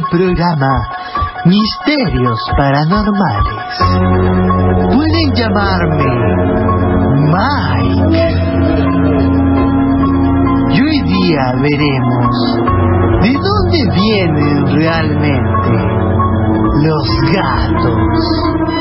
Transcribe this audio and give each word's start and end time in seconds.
Al 0.00 0.06
programa 0.08 0.72
Misterios 1.44 2.38
Paranormales. 2.56 3.76
Pueden 4.94 5.34
llamarme 5.34 6.10
Mike. 7.34 8.28
Y 10.70 10.80
hoy 10.80 10.98
día 11.02 11.52
veremos 11.60 12.34
de 13.20 13.32
dónde 13.34 13.80
vienen 13.94 14.58
realmente 14.74 15.72
los 16.82 17.06
gatos. 17.34 18.79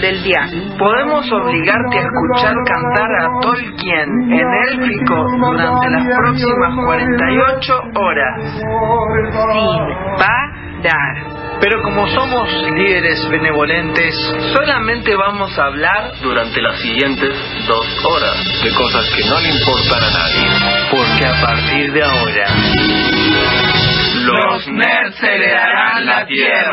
Del 0.00 0.22
dial. 0.22 0.50
Podemos 0.78 1.30
obligarte 1.32 1.98
a 1.98 2.02
escuchar 2.02 2.54
cantar 2.64 3.10
a 3.20 3.40
Tolkien 3.40 4.32
en 4.32 4.46
élfico 4.68 5.14
durante 5.38 5.90
las 5.90 6.06
próximas 6.06 6.84
48 6.84 7.82
horas. 7.94 8.62
Sin 9.52 10.16
parar. 10.16 10.60
Pero 11.60 11.82
como 11.82 12.06
somos 12.08 12.48
líderes 12.72 13.28
benevolentes 13.28 14.14
Solamente 14.54 15.14
vamos 15.14 15.58
a 15.58 15.64
hablar 15.64 16.12
Durante 16.22 16.62
las 16.62 16.80
siguientes 16.80 17.34
dos 17.68 18.04
horas. 18.06 18.62
de 18.64 18.74
cosas 18.74 19.04
que 19.14 19.28
no 19.28 19.38
le 19.40 19.50
importan 19.58 20.02
a 20.02 20.10
nadie, 20.10 20.48
Porque 20.90 21.26
a 21.26 21.40
partir 21.42 21.92
de 21.92 22.02
ahora 22.02 22.46
Los 24.24 24.68
nerds 24.68 25.22
heredarán 25.22 26.06
la 26.06 26.26
tierra. 26.26 26.72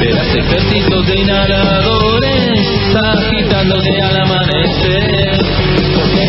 Verás 0.00 0.34
ejércitos 0.34 1.06
de 1.06 1.20
inhaladores 1.22 2.58
agitándose 2.94 4.00
al 4.00 4.16
amanecer. 4.22 5.38
Porque 5.94 6.24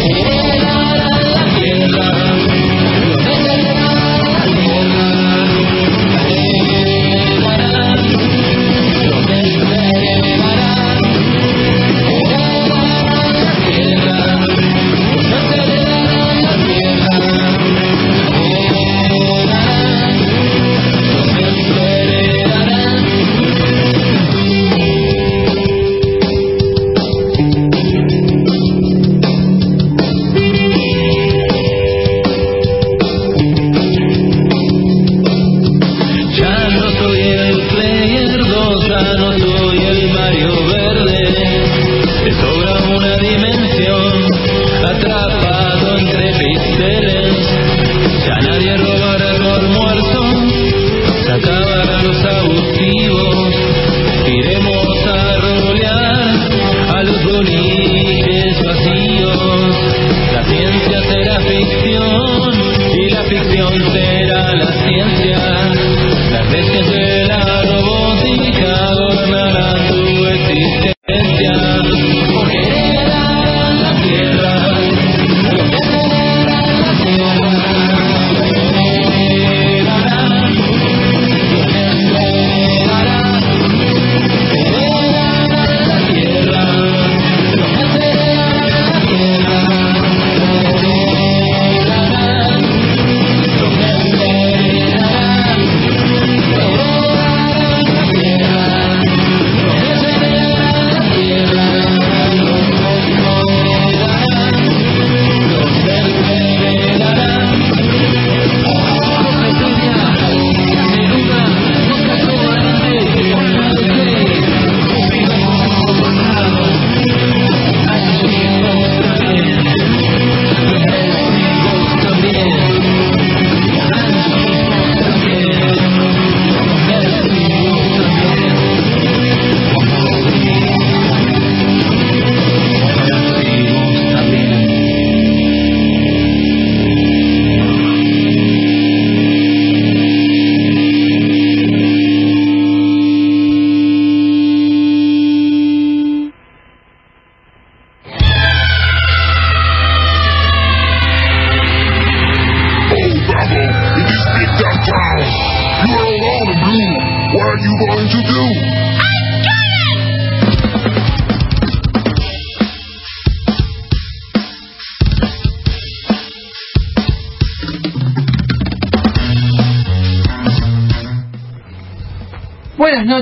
la 1.35 1.45
tierra. 1.55 2.38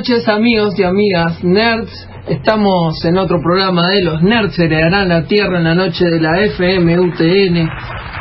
Noches 0.07 0.27
amigos 0.29 0.73
y 0.79 0.83
amigas 0.83 1.43
nerds. 1.43 1.91
Estamos 2.27 3.03
en 3.03 3.17
otro 3.17 3.41
programa 3.41 3.89
de 3.89 4.03
los 4.03 4.21
nerds 4.21 4.57
heredarán 4.57 5.09
la 5.09 5.23
tierra 5.23 5.57
en 5.57 5.65
la 5.65 5.75
noche 5.75 6.05
de 6.05 6.21
la 6.21 6.39
FM 6.39 6.99
UTN. 6.99 7.69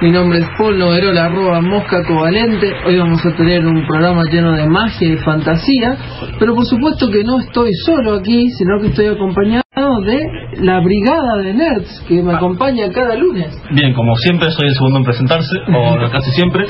Mi 0.03 0.11
nombre 0.11 0.41
es 0.41 0.47
Paul 0.59 0.79
Noverola, 0.79 1.27
arroba 1.27 1.61
Mosca 1.61 2.03
Covalente. 2.05 2.73
Hoy 2.87 2.99
vamos 2.99 3.25
a 3.25 3.37
tener 3.37 3.65
un 3.65 3.87
programa 3.87 4.25
lleno 4.25 4.53
de 4.53 4.67
magia 4.67 5.09
y 5.09 5.17
fantasía, 5.19 5.97
pero 6.41 6.57
por 6.57 6.67
supuesto 6.67 7.09
que 7.09 7.23
no 7.23 7.39
estoy 7.39 7.73
solo 7.85 8.15
aquí, 8.15 8.51
sino 8.51 8.81
que 8.81 8.89
estoy 8.89 9.07
acompañado 9.07 9.63
de 10.05 10.27
la 10.61 10.81
brigada 10.81 11.37
de 11.43 11.55
nerds 11.55 12.05
que 12.09 12.23
me 12.23 12.35
acompaña 12.35 12.91
cada 12.91 13.15
lunes. 13.15 13.57
Bien, 13.71 13.95
como 13.95 14.17
siempre, 14.17 14.51
soy 14.51 14.69
el 14.69 14.75
segundo 14.75 14.99
en 14.99 15.05
presentarse, 15.05 15.57
o 15.73 16.11
casi 16.11 16.31
siempre. 16.33 16.67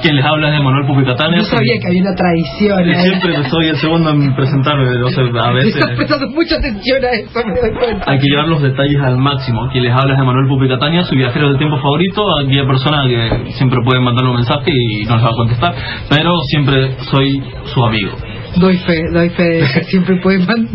Quien 0.00 0.14
les 0.16 0.24
habla 0.24 0.48
es 0.48 0.54
de 0.58 0.62
Manuel 0.62 0.86
Pupi 0.86 1.04
Catania. 1.04 1.38
No 1.38 1.44
sabía 1.44 1.74
que 1.80 1.86
había 1.88 2.02
una 2.02 2.14
tradición. 2.14 2.88
¿eh? 2.88 3.02
siempre 3.02 3.50
soy 3.50 3.66
el 3.68 3.76
segundo 3.76 4.10
en 4.10 4.34
presentarme, 4.34 4.84
no 4.98 5.08
sé, 5.08 5.20
a 5.20 5.50
veces... 5.52 5.74
Estás 5.76 5.96
prestando 5.96 6.28
mucha 6.28 6.56
atención 6.56 7.04
a 7.04 7.10
eso, 7.10 7.40
me 7.46 7.60
doy 7.60 7.78
cuenta. 7.78 8.10
Hay 8.10 8.18
que 8.18 8.26
llevar 8.26 8.48
los 8.48 8.62
detalles 8.62 9.00
al 9.02 9.18
máximo. 9.18 9.68
Quien 9.72 9.84
les 9.84 9.92
habla 9.92 10.14
es 10.14 10.18
de 10.20 10.24
Manuel 10.24 10.48
Pupi 10.48 10.68
Catania, 10.68 11.04
su 11.04 11.14
viajero 11.14 11.48
del 11.48 11.58
tiempo 11.58 11.76
favorito, 11.78 12.22
aquella 12.38 12.66
persona 12.66 13.04
que 13.08 13.52
siempre 13.52 13.80
pueden 13.84 14.04
mandarle 14.04 14.30
un 14.30 14.36
mensaje 14.36 14.70
y 14.72 15.04
no 15.04 15.16
les 15.16 15.24
va 15.24 15.30
a 15.30 15.34
contestar, 15.36 15.74
pero 16.08 16.32
siempre 16.50 16.92
soy 17.10 17.42
su 17.64 17.84
amigo. 17.84 18.12
Doy 18.56 18.76
fe, 18.78 19.02
doy 19.12 19.28
fe 19.30 19.64
siempre 19.88 20.16
puede 20.22 20.38
man- 20.38 20.68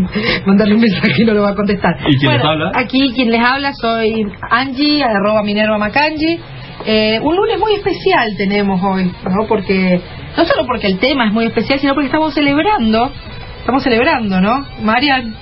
mandarle 0.46 0.76
un 0.76 0.82
mensaje 0.82 1.22
y 1.22 1.26
no 1.26 1.34
lo 1.34 1.42
va 1.42 1.50
a 1.50 1.56
contestar. 1.56 1.96
¿Y 2.08 2.18
quién 2.18 2.34
les 2.34 2.42
Bueno, 2.42 2.50
habla? 2.66 2.72
Aquí 2.76 3.12
quien 3.16 3.32
les 3.32 3.42
habla 3.42 3.72
soy 3.74 4.26
Angie, 4.50 5.04
arroba 5.04 5.42
Minerva 5.44 5.78
Macangi. 5.78 6.38
Eh, 6.86 7.20
un 7.22 7.36
lunes 7.36 7.60
muy 7.60 7.74
especial 7.76 8.36
tenemos 8.38 8.82
hoy, 8.84 9.06
¿no? 9.06 9.48
Porque, 9.48 10.02
no 10.38 10.46
solo 10.46 10.66
porque 10.66 10.88
el 10.88 11.00
tema 11.00 11.28
es 11.28 11.34
muy 11.34 11.46
especial, 11.46 11.80
sino 11.80 11.94
porque 11.94 12.08
estamos 12.08 12.34
celebrando, 12.34 13.12
estamos 13.60 13.84
celebrando, 13.84 14.42
¿no? 14.42 14.66
Marian, 14.82 15.34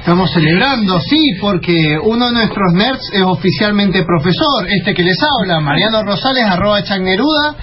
Estamos 0.00 0.32
celebrando, 0.32 0.98
sí, 0.98 1.34
porque 1.38 1.98
uno 2.02 2.28
de 2.28 2.32
nuestros 2.32 2.72
nerds 2.72 3.10
es 3.12 3.22
oficialmente 3.22 4.02
profesor, 4.02 4.66
este 4.66 4.94
que 4.94 5.02
les 5.02 5.18
habla, 5.22 5.60
Mariano 5.60 6.02
Rosales, 6.02 6.42
arroba 6.44 6.82
Chagneruda, 6.82 7.54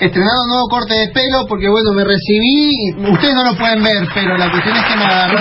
estrenado 0.00 0.42
un 0.42 0.48
nuevo 0.48 0.68
corte 0.68 0.94
de 0.94 1.08
pelo 1.08 1.46
porque, 1.48 1.68
bueno, 1.68 1.92
me 1.92 2.04
recibí, 2.04 2.92
ustedes 3.12 3.34
no 3.34 3.44
lo 3.44 3.56
pueden 3.56 3.82
ver, 3.82 4.06
pero 4.14 4.36
la 4.36 4.50
cuestión 4.50 4.76
es 4.76 4.84
que 4.84 4.96
me 4.96 5.04
agarró 5.04 5.38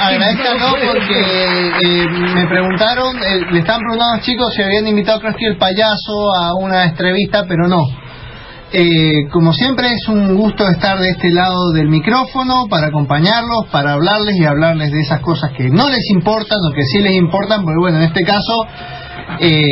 agradezcanlo 0.00 0.76
porque 0.92 1.72
eh, 1.82 2.06
me 2.34 2.46
preguntaron, 2.46 3.16
eh, 3.22 3.46
le 3.52 3.58
estaban 3.60 3.80
preguntando 3.80 4.04
a 4.04 4.16
los 4.16 4.24
chicos 4.24 4.52
si 4.54 4.62
habían 4.62 4.86
invitado 4.88 5.18
a 5.18 5.20
Krusty 5.20 5.46
el 5.46 5.56
payaso 5.56 6.34
a 6.34 6.54
una 6.54 6.84
entrevista, 6.84 7.44
pero 7.46 7.68
no. 7.68 7.80
Eh, 8.72 9.26
como 9.32 9.52
siempre 9.52 9.88
es 9.88 10.06
un 10.06 10.36
gusto 10.36 10.68
estar 10.68 10.96
de 10.98 11.10
este 11.10 11.30
lado 11.30 11.72
del 11.72 11.88
micrófono 11.88 12.66
para 12.70 12.86
acompañarlos, 12.86 13.66
para 13.72 13.94
hablarles 13.94 14.36
y 14.36 14.44
hablarles 14.44 14.92
de 14.92 15.00
esas 15.00 15.20
cosas 15.20 15.50
que 15.56 15.68
no 15.70 15.88
les 15.88 16.08
importan 16.10 16.58
o 16.70 16.72
que 16.72 16.84
sí 16.84 17.00
les 17.00 17.14
importan, 17.14 17.64
porque 17.64 17.80
bueno, 17.80 17.98
en 17.98 18.04
este 18.04 18.22
caso 18.22 18.64
eh, 19.40 19.62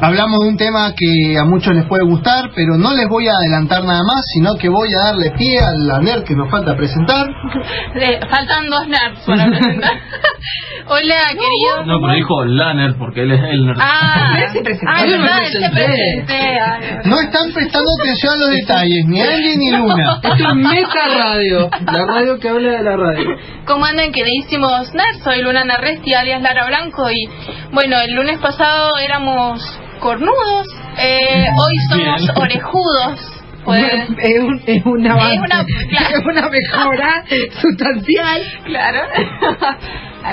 hablamos 0.00 0.38
de 0.40 0.48
un 0.48 0.56
tema 0.56 0.92
que 0.96 1.38
a 1.38 1.44
muchos 1.44 1.74
les 1.74 1.86
puede 1.86 2.04
gustar, 2.04 2.50
pero 2.54 2.76
no 2.76 2.94
les 2.94 3.08
voy 3.08 3.26
a 3.28 3.32
adelantar 3.32 3.84
nada 3.84 4.02
más, 4.02 4.24
sino 4.34 4.54
que 4.54 4.68
voy 4.68 4.88
a 4.94 5.06
darle 5.12 5.30
pie 5.32 5.58
a 5.60 5.70
la 5.86 6.00
nerd 6.00 6.24
que 6.24 6.34
nos 6.34 6.50
falta 6.50 6.76
presentar. 6.76 7.26
Faltan 8.30 8.70
dos 8.70 8.86
nerds 8.88 9.20
para 9.26 9.46
presentar. 9.46 9.92
Hola, 10.86 11.16
querido. 11.32 11.84
No, 11.86 12.00
pero 12.00 12.14
dijo 12.14 12.44
la 12.44 12.74
nerd, 12.74 12.96
porque 12.98 13.22
él 13.22 13.32
es 13.32 13.40
el 13.42 13.66
nerd. 13.66 13.78
Ah, 13.80 14.38
Él 14.38 14.52
se 14.52 14.60
presentó. 14.60 14.90
ah, 14.90 15.04
él 15.04 15.52
se 15.52 15.70
presenté. 15.70 16.58
No 17.04 17.20
están 17.20 17.52
prestando 17.52 17.88
atención 18.00 18.34
a 18.34 18.36
los 18.36 18.50
detalles, 18.50 19.04
ni 19.06 19.20
Angie 19.20 19.56
ni 19.56 19.70
Luna. 19.72 20.20
Esto 20.22 20.48
es 20.48 20.54
Meta 20.54 21.08
Radio, 21.18 21.70
la 21.86 22.06
radio 22.06 22.38
que 22.38 22.48
habla 22.48 22.70
de 22.70 22.82
la 22.84 22.96
radio. 22.96 23.28
¿Cómo 23.66 23.84
andan, 23.84 24.12
queridísimos 24.12 24.94
nerds? 24.94 25.22
Soy 25.24 25.42
Luna 25.42 25.64
Narresti, 25.64 26.14
alias 26.14 26.40
Lara 26.40 26.66
Blanco. 26.66 27.10
Y 27.10 27.28
bueno, 27.72 27.98
el 28.00 28.14
lunes 28.14 28.38
pasado 28.40 28.87
éramos 28.98 29.60
cornudos. 30.00 30.66
Eh, 30.98 31.46
hoy 31.56 31.74
somos 31.90 32.20
Bien. 32.22 32.30
orejudos. 32.38 33.34
Pues, 33.64 33.82
es, 34.22 34.40
un, 34.40 34.62
es 34.66 34.86
un 34.86 35.06
avance, 35.06 35.34
Es 35.34 35.38
una- 35.40 35.64
claro. 35.90 36.18
es 36.18 36.24
una 36.24 36.48
mejora 36.48 37.24
sustancial. 37.60 38.42
claro. 38.64 39.00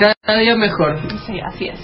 Cada 0.22 0.38
día 0.40 0.56
mejor. 0.56 0.98
sí, 1.26 1.38
así 1.40 1.68
es. 1.68 1.78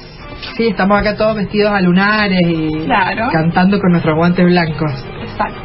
Sí, 0.57 0.69
estamos 0.69 0.99
acá 1.01 1.17
todos 1.17 1.37
vestidos 1.37 1.73
a 1.73 1.81
lunares 1.81 2.41
y 2.47 2.85
Claro. 2.85 3.29
cantando 3.33 3.79
con 3.81 3.93
nuestros 3.93 4.17
guantes 4.17 4.45
blancos. 4.45 4.91
Exacto. 5.23 5.61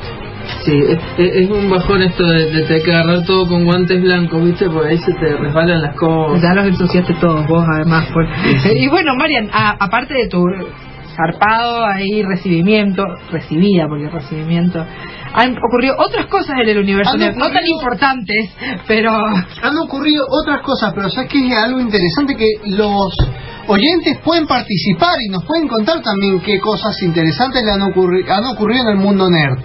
Sí, 0.63 0.81
es, 1.18 1.50
un 1.50 1.69
bajón 1.69 2.01
esto 2.04 2.25
de, 2.25 2.51
de 2.51 2.62
tener 2.63 2.83
que 2.83 2.94
agarrar 2.94 3.25
todo 3.25 3.48
con 3.48 3.65
guantes 3.65 4.01
blancos, 4.01 4.44
¿viste? 4.44 4.69
Porque 4.69 4.89
ahí 4.89 4.98
se 4.98 5.13
te 5.13 5.36
resbalan 5.36 5.81
las 5.81 5.95
cosas. 5.95 6.42
Ya 6.42 6.54
los 6.54 6.68
ensuciaste 6.68 7.13
todos 7.15 7.45
vos, 7.48 7.65
además. 7.75 8.07
por- 8.13 8.27
Y 8.75 8.88
bueno, 8.88 9.13
Marian, 9.15 9.50
a- 9.51 9.75
aparte 9.80 10.13
de 10.13 10.27
tu 10.27 10.44
zarpado 11.17 11.83
ahí 11.85 12.21
recibimiento, 12.23 13.03
recibida, 13.31 13.87
porque 13.89 14.07
recibimiento, 14.09 14.85
han 15.33 15.57
ocurrido 15.57 15.95
otras 15.97 16.27
cosas 16.27 16.59
en 16.61 16.69
el 16.69 16.77
universo, 16.77 17.11
no 17.35 17.45
tan 17.51 17.65
importantes, 17.67 18.51
pero 18.87 19.11
han 19.11 19.77
ocurrido 19.83 20.23
otras 20.29 20.61
cosas, 20.61 20.93
pero 20.95 21.09
sabes 21.09 21.29
que 21.29 21.47
es 21.47 21.57
algo 21.57 21.79
interesante 21.79 22.35
que 22.35 22.45
los 22.77 23.13
oyentes 23.67 24.19
pueden 24.23 24.45
participar 24.47 25.15
y 25.27 25.29
nos 25.31 25.43
pueden 25.43 25.67
contar 25.67 26.01
también 26.01 26.39
qué 26.39 26.59
cosas 26.59 26.95
interesantes 27.01 27.63
le 27.63 27.71
han, 27.71 27.81
ocurri- 27.81 28.29
han 28.29 28.45
ocurrido 28.45 28.83
en 28.83 28.97
el 28.97 29.03
mundo 29.03 29.27
nerd. 29.29 29.57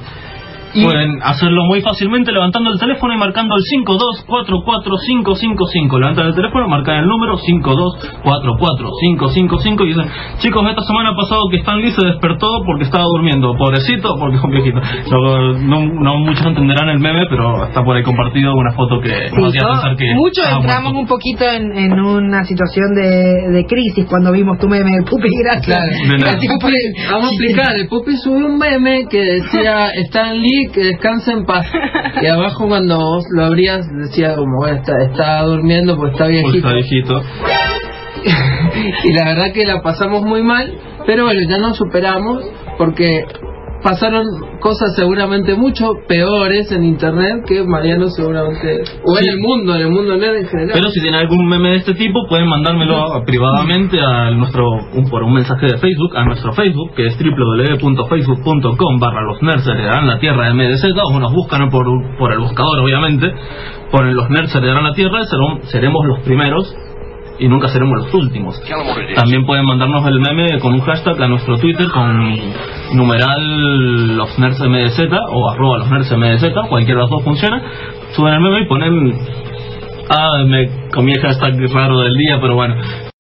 Y 0.74 0.84
Pueden 0.84 1.20
hacerlo 1.22 1.64
muy 1.64 1.80
fácilmente 1.82 2.30
levantando 2.32 2.70
el 2.70 2.78
teléfono 2.78 3.12
y 3.14 3.18
marcando 3.18 3.54
el 3.56 3.62
5244555. 3.84 5.98
Levantan 5.98 6.26
el 6.28 6.34
teléfono, 6.34 6.66
marcan 6.68 6.96
el 7.00 7.06
número 7.06 7.36
5244555 7.38 9.84
y 9.84 9.88
dicen, 9.88 10.06
chicos, 10.38 10.66
esta 10.68 10.82
semana 10.82 11.14
pasado 11.14 11.42
que 11.50 11.58
Stan 11.58 11.78
Lee 11.78 11.90
se 11.90 12.06
despertó 12.06 12.62
porque 12.64 12.84
estaba 12.84 13.04
durmiendo. 13.04 13.54
Pobrecito, 13.56 14.16
porque 14.18 14.36
es 14.36 14.42
un 14.42 14.50
viejito. 14.50 14.80
No, 15.10 15.52
no, 15.58 15.80
no 15.86 16.16
muchos 16.18 16.46
entenderán 16.46 16.88
el 16.88 16.98
meme, 17.00 17.26
pero 17.28 17.64
está 17.66 17.84
por 17.84 17.94
ahí 17.96 18.02
compartido 18.02 18.54
una 18.54 18.72
foto 18.72 18.98
que 19.00 19.28
nos 19.36 19.48
hacía 19.48 19.52
Sí, 19.52 19.58
todo- 19.58 19.72
pensar 19.72 19.96
que... 19.96 20.14
muchos 20.14 20.46
entramos 20.46 20.92
muerto. 20.94 21.00
un 21.00 21.06
poquito 21.06 21.44
en, 21.44 21.76
en 21.76 22.00
una 22.00 22.44
situación 22.44 22.94
de, 22.94 23.50
de 23.52 23.66
crisis 23.66 24.06
cuando 24.08 24.32
vimos 24.32 24.56
tu 24.58 24.68
meme 24.68 24.90
del 24.90 25.04
pupi, 25.04 25.28
gracias. 25.44 25.66
Claro. 25.66 25.92
De 25.92 26.06
nada. 26.18 26.32
Gracias 26.32 26.54
por 26.60 26.70
el- 26.70 26.92
Vamos 27.10 27.28
a 27.28 27.32
explicar, 27.34 27.76
el 27.76 27.88
Pupi 27.88 28.16
subió 28.16 28.46
un 28.46 28.56
meme 28.58 29.04
que 29.10 29.20
decía 29.20 29.88
Stan 30.08 30.40
Que 30.70 30.84
descansa 30.84 31.32
en 31.32 31.44
paz. 31.44 31.66
Y 32.20 32.26
abajo 32.26 32.68
cuando 32.68 32.98
vos 32.98 33.24
lo 33.34 33.44
abrías 33.44 33.86
decía 33.92 34.34
como, 34.36 34.58
bueno, 34.58 34.78
está, 34.78 35.02
está 35.02 35.42
durmiendo 35.42 35.96
porque 35.96 36.12
está 36.12 36.26
viejito. 36.26 36.56
está 36.56 36.72
viejito. 36.72 37.22
y 39.04 39.12
la 39.12 39.24
verdad 39.24 39.52
que 39.52 39.64
la 39.64 39.82
pasamos 39.82 40.22
muy 40.22 40.42
mal, 40.42 40.78
pero 41.06 41.24
bueno, 41.24 41.40
ya 41.48 41.58
nos 41.58 41.76
superamos 41.76 42.44
porque 42.78 43.24
pasaron 43.82 44.24
cosas 44.60 44.94
seguramente 44.96 45.54
mucho 45.54 45.92
peores 46.08 46.70
en 46.72 46.84
internet 46.84 47.44
que 47.46 47.64
Mariano 47.64 48.08
seguramente, 48.08 48.84
o 49.04 49.18
en 49.18 49.28
el 49.28 49.38
mundo, 49.40 49.74
en 49.74 49.80
el 49.82 49.90
mundo 49.90 50.16
nerd 50.16 50.36
en 50.36 50.46
general. 50.46 50.70
Pero 50.74 50.88
si 50.90 51.00
tienen 51.00 51.20
algún 51.20 51.46
meme 51.48 51.70
de 51.70 51.76
este 51.76 51.94
tipo, 51.94 52.26
pueden 52.28 52.48
mandármelo 52.48 52.96
a- 53.14 53.24
privadamente 53.24 54.00
a 54.00 54.30
nuestro, 54.30 54.64
un- 54.94 55.08
por 55.10 55.22
un 55.24 55.32
mensaje 55.34 55.66
de 55.66 55.78
Facebook, 55.78 56.16
a 56.16 56.24
nuestro 56.24 56.52
Facebook, 56.52 56.94
que 56.94 57.06
es 57.06 57.16
www.facebook.com 57.18 58.98
barra 59.00 59.22
los 59.22 59.42
nerds 59.42 59.66
heredarán 59.66 60.06
la 60.06 60.18
tierra 60.18 60.50
MDZ, 60.54 60.84
o 61.04 61.18
nos 61.18 61.32
buscan 61.32 61.68
por, 61.70 61.86
por 62.18 62.32
el 62.32 62.38
buscador, 62.40 62.78
obviamente, 62.80 63.32
ponen 63.90 64.14
los 64.14 64.28
nerds 64.30 64.54
heredarán 64.54 64.84
la 64.84 64.92
tierra, 64.94 65.20
seremos 65.64 66.06
los 66.06 66.20
primeros 66.20 66.74
y 67.38 67.48
nunca 67.48 67.68
seremos 67.68 68.04
los 68.04 68.14
últimos. 68.14 68.60
También 69.14 69.44
pueden 69.46 69.64
mandarnos 69.64 70.06
el 70.06 70.20
meme 70.20 70.58
con 70.60 70.74
un 70.74 70.80
hashtag 70.80 71.20
a 71.22 71.28
nuestro 71.28 71.58
Twitter 71.58 71.88
con 71.90 72.38
numeral 72.94 74.16
los 74.16 74.38
nerds 74.38 74.60
MDZ 74.60 75.00
o 75.30 75.50
arroba 75.50 75.78
los 75.78 75.90
nerds 75.90 76.12
MDZ, 76.16 76.68
cualquiera 76.68 77.00
de 77.00 77.02
los 77.02 77.10
dos 77.10 77.24
funciona. 77.24 77.62
Suben 78.14 78.34
el 78.34 78.40
meme 78.40 78.60
y 78.60 78.66
ponen 78.66 79.18
Ah, 80.08 80.42
me 80.44 80.90
comí 80.92 81.12
el 81.12 81.20
hashtag 81.20 81.54
raro 81.72 82.00
del 82.00 82.16
día, 82.16 82.38
pero 82.40 82.54
bueno. 82.54 82.74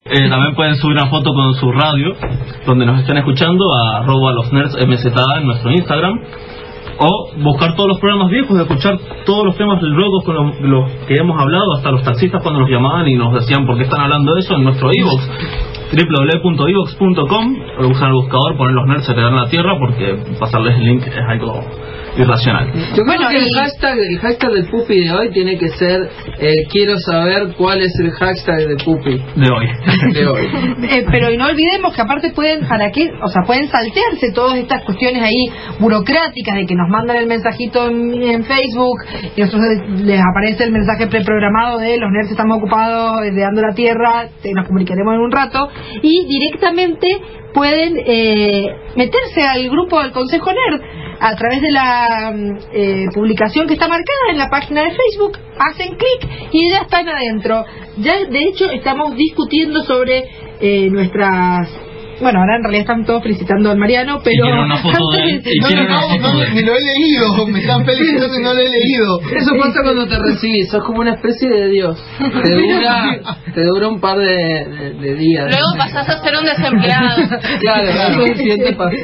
Eh, 0.04 0.28
también 0.28 0.54
pueden 0.54 0.76
subir 0.76 0.96
una 0.96 1.08
foto 1.08 1.32
con 1.32 1.54
su 1.54 1.70
radio, 1.72 2.14
donde 2.66 2.84
nos 2.84 3.00
estén 3.00 3.16
escuchando, 3.16 3.72
a 3.74 3.98
arroba 3.98 4.32
los 4.32 4.52
nerds 4.52 4.76
MZA 4.76 5.38
en 5.38 5.46
nuestro 5.46 5.70
Instagram. 5.70 6.20
O 7.04 7.32
buscar 7.42 7.74
todos 7.74 7.88
los 7.88 7.98
programas 7.98 8.30
viejos, 8.30 8.58
escuchar 8.60 8.96
todos 9.26 9.44
los 9.44 9.56
temas 9.56 9.82
locos 9.82 10.24
con 10.24 10.34
los, 10.34 10.60
los 10.60 10.90
que 11.06 11.16
hemos 11.16 11.40
hablado, 11.40 11.74
hasta 11.76 11.90
los 11.90 12.02
taxistas 12.04 12.42
cuando 12.42 12.60
nos 12.60 12.70
llamaban 12.70 13.08
y 13.08 13.16
nos 13.16 13.34
decían 13.34 13.66
por 13.66 13.76
qué 13.76 13.84
están 13.84 14.02
hablando 14.02 14.34
de 14.34 14.40
eso 14.40 14.54
en 14.54 14.64
nuestro 14.64 14.90
iVoox 14.92 15.28
www.ivox.com 15.92 17.56
usan 17.90 18.08
el 18.08 18.14
buscador, 18.14 18.56
poner 18.56 18.74
los 18.74 18.86
nerds 18.86 19.08
heredarán 19.08 19.36
la 19.36 19.48
tierra 19.48 19.78
porque 19.78 20.16
pasarles 20.38 20.76
el 20.76 20.84
link 20.84 21.02
es 21.06 21.24
algo 21.28 21.60
irracional. 22.16 22.72
Yo 22.96 23.02
creo 23.04 23.28
que 23.28 23.36
el 23.38 23.48
hashtag, 23.56 23.98
el 23.98 24.18
hashtag 24.18 24.50
del 24.52 24.68
pupi 24.68 25.04
de 25.04 25.12
hoy 25.12 25.30
tiene 25.30 25.58
que 25.58 25.68
ser 25.70 26.08
eh, 26.38 26.66
quiero 26.70 26.96
saber 26.98 27.54
cuál 27.56 27.80
es 27.82 27.92
el 28.00 28.10
hashtag 28.12 28.68
de 28.68 28.76
pupi 28.84 29.16
de 29.36 29.48
hoy. 29.50 29.66
de 30.12 30.26
hoy. 30.26 30.46
Eh, 30.90 31.04
pero 31.10 31.30
y 31.32 31.36
no 31.36 31.46
olvidemos 31.46 31.94
que 31.94 32.02
aparte 32.02 32.30
pueden, 32.30 32.66
¿para 32.68 32.90
qué? 32.90 33.08
O 33.22 33.28
sea, 33.28 33.42
pueden 33.46 33.68
saltearse 33.68 34.32
todas 34.34 34.58
estas 34.58 34.82
cuestiones 34.84 35.22
ahí 35.22 35.46
burocráticas 35.78 36.54
de 36.56 36.66
que 36.66 36.74
nos 36.74 36.88
mandan 36.88 37.16
el 37.16 37.26
mensajito 37.26 37.88
en, 37.88 38.22
en 38.22 38.44
Facebook 38.44 38.98
y 39.36 39.40
nosotros 39.40 39.66
les, 40.02 40.20
aparece 40.20 40.64
el 40.64 40.72
mensaje 40.72 41.06
preprogramado 41.06 41.78
de 41.78 41.96
los 41.98 42.10
nerds 42.10 42.30
estamos 42.30 42.58
ocupados 42.58 43.24
eh, 43.24 43.30
deando 43.32 43.60
la 43.62 43.74
tierra, 43.74 44.26
te- 44.42 44.52
nos 44.52 44.66
comunicaremos 44.66 45.14
en 45.14 45.20
un 45.20 45.30
rato 45.32 45.68
y 46.02 46.26
directamente 46.26 47.18
pueden 47.54 47.96
eh, 48.06 48.64
meterse 48.96 49.42
al 49.46 49.68
grupo 49.68 50.00
del 50.00 50.12
Consejo 50.12 50.50
Nerd 50.52 50.80
a 51.22 51.36
través 51.36 51.62
de 51.62 51.70
la 51.70 52.32
mm, 52.34 52.58
eh, 52.72 53.06
publicación 53.14 53.68
que 53.68 53.74
está 53.74 53.86
marcada 53.86 54.30
en 54.30 54.38
la 54.38 54.50
página 54.50 54.82
de 54.82 54.90
Facebook, 54.90 55.38
hacen 55.56 55.96
clic 55.96 56.50
y 56.50 56.70
ya 56.70 56.78
están 56.78 57.08
adentro. 57.08 57.64
Ya 57.98 58.24
de 58.24 58.40
hecho 58.40 58.70
estamos 58.72 59.16
discutiendo 59.16 59.82
sobre 59.84 60.24
eh, 60.60 60.88
nuestras... 60.90 61.68
Bueno, 62.22 62.38
ahora 62.40 62.56
en 62.56 62.62
realidad 62.62 62.82
están 62.82 63.04
todos 63.04 63.22
felicitando 63.22 63.70
al 63.70 63.78
Mariano, 63.78 64.20
pero... 64.22 64.44
quieren 64.44 64.60
una 64.60 64.76
foto 64.82 65.10
de 65.12 65.22
él, 65.22 65.30
antes 65.36 65.54
y 65.54 65.58
No, 65.60 65.68
no, 65.70 65.84
no, 65.88 66.18
no, 66.18 66.54
ni 66.54 66.62
lo 66.62 66.72
he 66.74 66.80
leído, 66.80 67.46
me 67.48 67.60
están 67.60 67.84
felicitando 67.84 68.38
y 68.38 68.42
no 68.42 68.54
lo 68.54 68.60
he 68.60 68.68
leído. 68.68 69.20
Eso 69.36 69.50
pasa 69.58 69.80
cuando 69.82 70.06
te 70.06 70.18
recibís, 70.18 70.68
sos 70.70 70.84
como 70.84 71.00
una 71.00 71.14
especie 71.14 71.48
de 71.50 71.68
Dios. 71.68 72.02
Te 72.18 72.54
dura, 72.54 73.18
te 73.54 73.64
dura 73.64 73.88
un 73.88 74.00
par 74.00 74.18
de, 74.18 74.24
de- 74.26 74.94
de 75.00 75.14
días. 75.16 75.46
Luego 75.50 75.66
pasás 75.76 76.08
a 76.08 76.22
ser 76.22 76.34
un 76.36 76.44
desempleado. 76.44 77.22
Claro, 77.60 77.88
paso. 77.96 78.20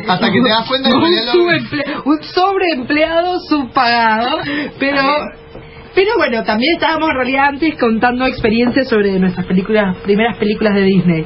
Hasta 0.09 0.33
que 0.33 0.41
te 0.41 0.49
das 0.49 0.69
cuenta 0.69 0.89
que 0.91 0.97
un, 0.97 2.13
un 2.13 2.23
sobreempleado 2.23 3.39
subpagado, 3.49 4.39
pero 4.79 5.03
pero 5.95 6.11
bueno, 6.17 6.45
también 6.45 6.75
estábamos 6.75 7.09
en 7.11 7.17
realidad 7.17 7.45
antes 7.49 7.75
contando 7.77 8.25
experiencias 8.27 8.89
sobre 8.89 9.19
nuestras 9.19 9.47
películas, 9.47 9.97
primeras 10.05 10.37
películas 10.37 10.75
de 10.75 10.83
Disney. 10.83 11.25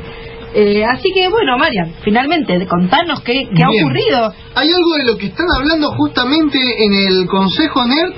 Eh, 0.55 0.85
así 0.85 1.09
que 1.15 1.29
bueno, 1.29 1.57
Marian, 1.59 1.95
finalmente, 2.05 2.67
contanos 2.67 3.21
qué, 3.23 3.49
qué 3.55 3.63
ha 3.63 3.69
ocurrido. 3.69 4.33
Hay 4.55 4.69
algo 4.69 4.95
de 4.99 5.05
lo 5.13 5.17
que 5.19 5.27
están 5.27 5.47
hablando 5.57 5.91
justamente 5.97 6.59
en 6.59 6.93
el 6.93 7.27
Consejo 7.27 7.87
Nerd, 7.87 8.13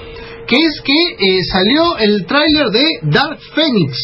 que 0.46 0.56
es 0.56 0.82
que 0.84 0.92
eh, 0.92 1.44
salió 1.44 1.96
el 1.98 2.26
tráiler 2.26 2.66
de 2.68 2.84
Dark 3.02 3.38
Phoenix, 3.54 3.96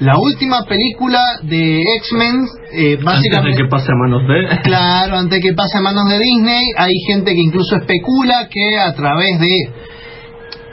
la 0.00 0.18
última 0.18 0.64
película 0.66 1.20
de 1.42 1.82
X-Men, 1.98 2.46
eh, 2.72 2.92
Antes 2.92 2.98
de 2.98 3.04
básicamente... 3.04 3.62
que 3.62 3.68
pase 3.68 3.92
a 3.92 3.96
manos 3.96 4.22
de... 4.26 4.62
Claro, 4.62 5.16
antes 5.16 5.40
que 5.40 5.52
pase 5.52 5.78
a 5.78 5.80
manos 5.80 6.08
de 6.08 6.18
Disney, 6.18 6.64
hay 6.76 6.94
gente 7.06 7.32
que 7.32 7.40
incluso 7.40 7.76
especula 7.76 8.48
que 8.50 8.78
a 8.78 8.92
través 8.94 9.40
de 9.40 9.56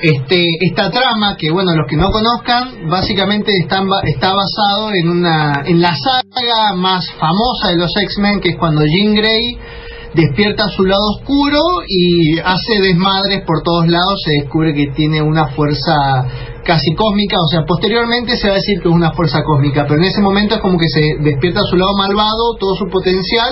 este 0.02 0.44
esta 0.62 0.90
trama, 0.90 1.36
que 1.38 1.52
bueno, 1.52 1.74
los 1.76 1.88
que 1.88 1.98
no 1.98 2.10
conozcan, 2.10 2.90
básicamente 2.90 3.52
están, 3.62 3.88
está 4.04 4.34
basado 4.34 4.92
en 4.94 5.10
una 5.10 5.64
en 5.66 5.82
la 5.82 5.94
saga 5.96 6.76
más 6.76 7.06
famosa 7.20 7.70
de 7.70 7.78
los 7.78 7.92
X-Men, 7.96 8.40
que 8.40 8.50
es 8.50 8.58
cuando 8.58 8.82
Jean 8.86 9.16
Grey 9.16 9.58
despierta 10.14 10.68
su 10.70 10.84
lado 10.86 11.02
oscuro 11.18 11.60
y 11.88 12.40
hace 12.40 12.82
desmadres 12.82 13.44
por 13.46 13.64
todos 13.64 13.88
lados, 13.88 14.20
se 14.26 14.42
descubre 14.42 14.74
que 14.74 14.88
tiene 14.96 15.22
una 15.22 15.48
fuerza 15.48 16.26
casi 16.64 16.94
cósmica, 16.96 17.38
o 17.40 17.48
sea, 17.48 17.66
posteriormente 17.66 18.38
se 18.38 18.48
va 18.48 18.54
a 18.54 18.58
decir 18.58 18.82
que 18.82 18.90
es 18.90 18.94
una 18.94 19.12
fuerza 19.12 19.44
cósmica, 19.44 19.86
pero 19.88 20.00
en 20.00 20.06
ese 20.06 20.22
momento 20.22 20.56
es 20.56 20.62
como 20.62 20.78
que 20.78 20.88
se 20.88 21.18
despierta 21.20 21.62
su 21.70 21.76
lado 21.76 21.96
malvado, 21.98 22.56
todo 22.60 22.76
su 22.76 22.88
potencial, 22.88 23.52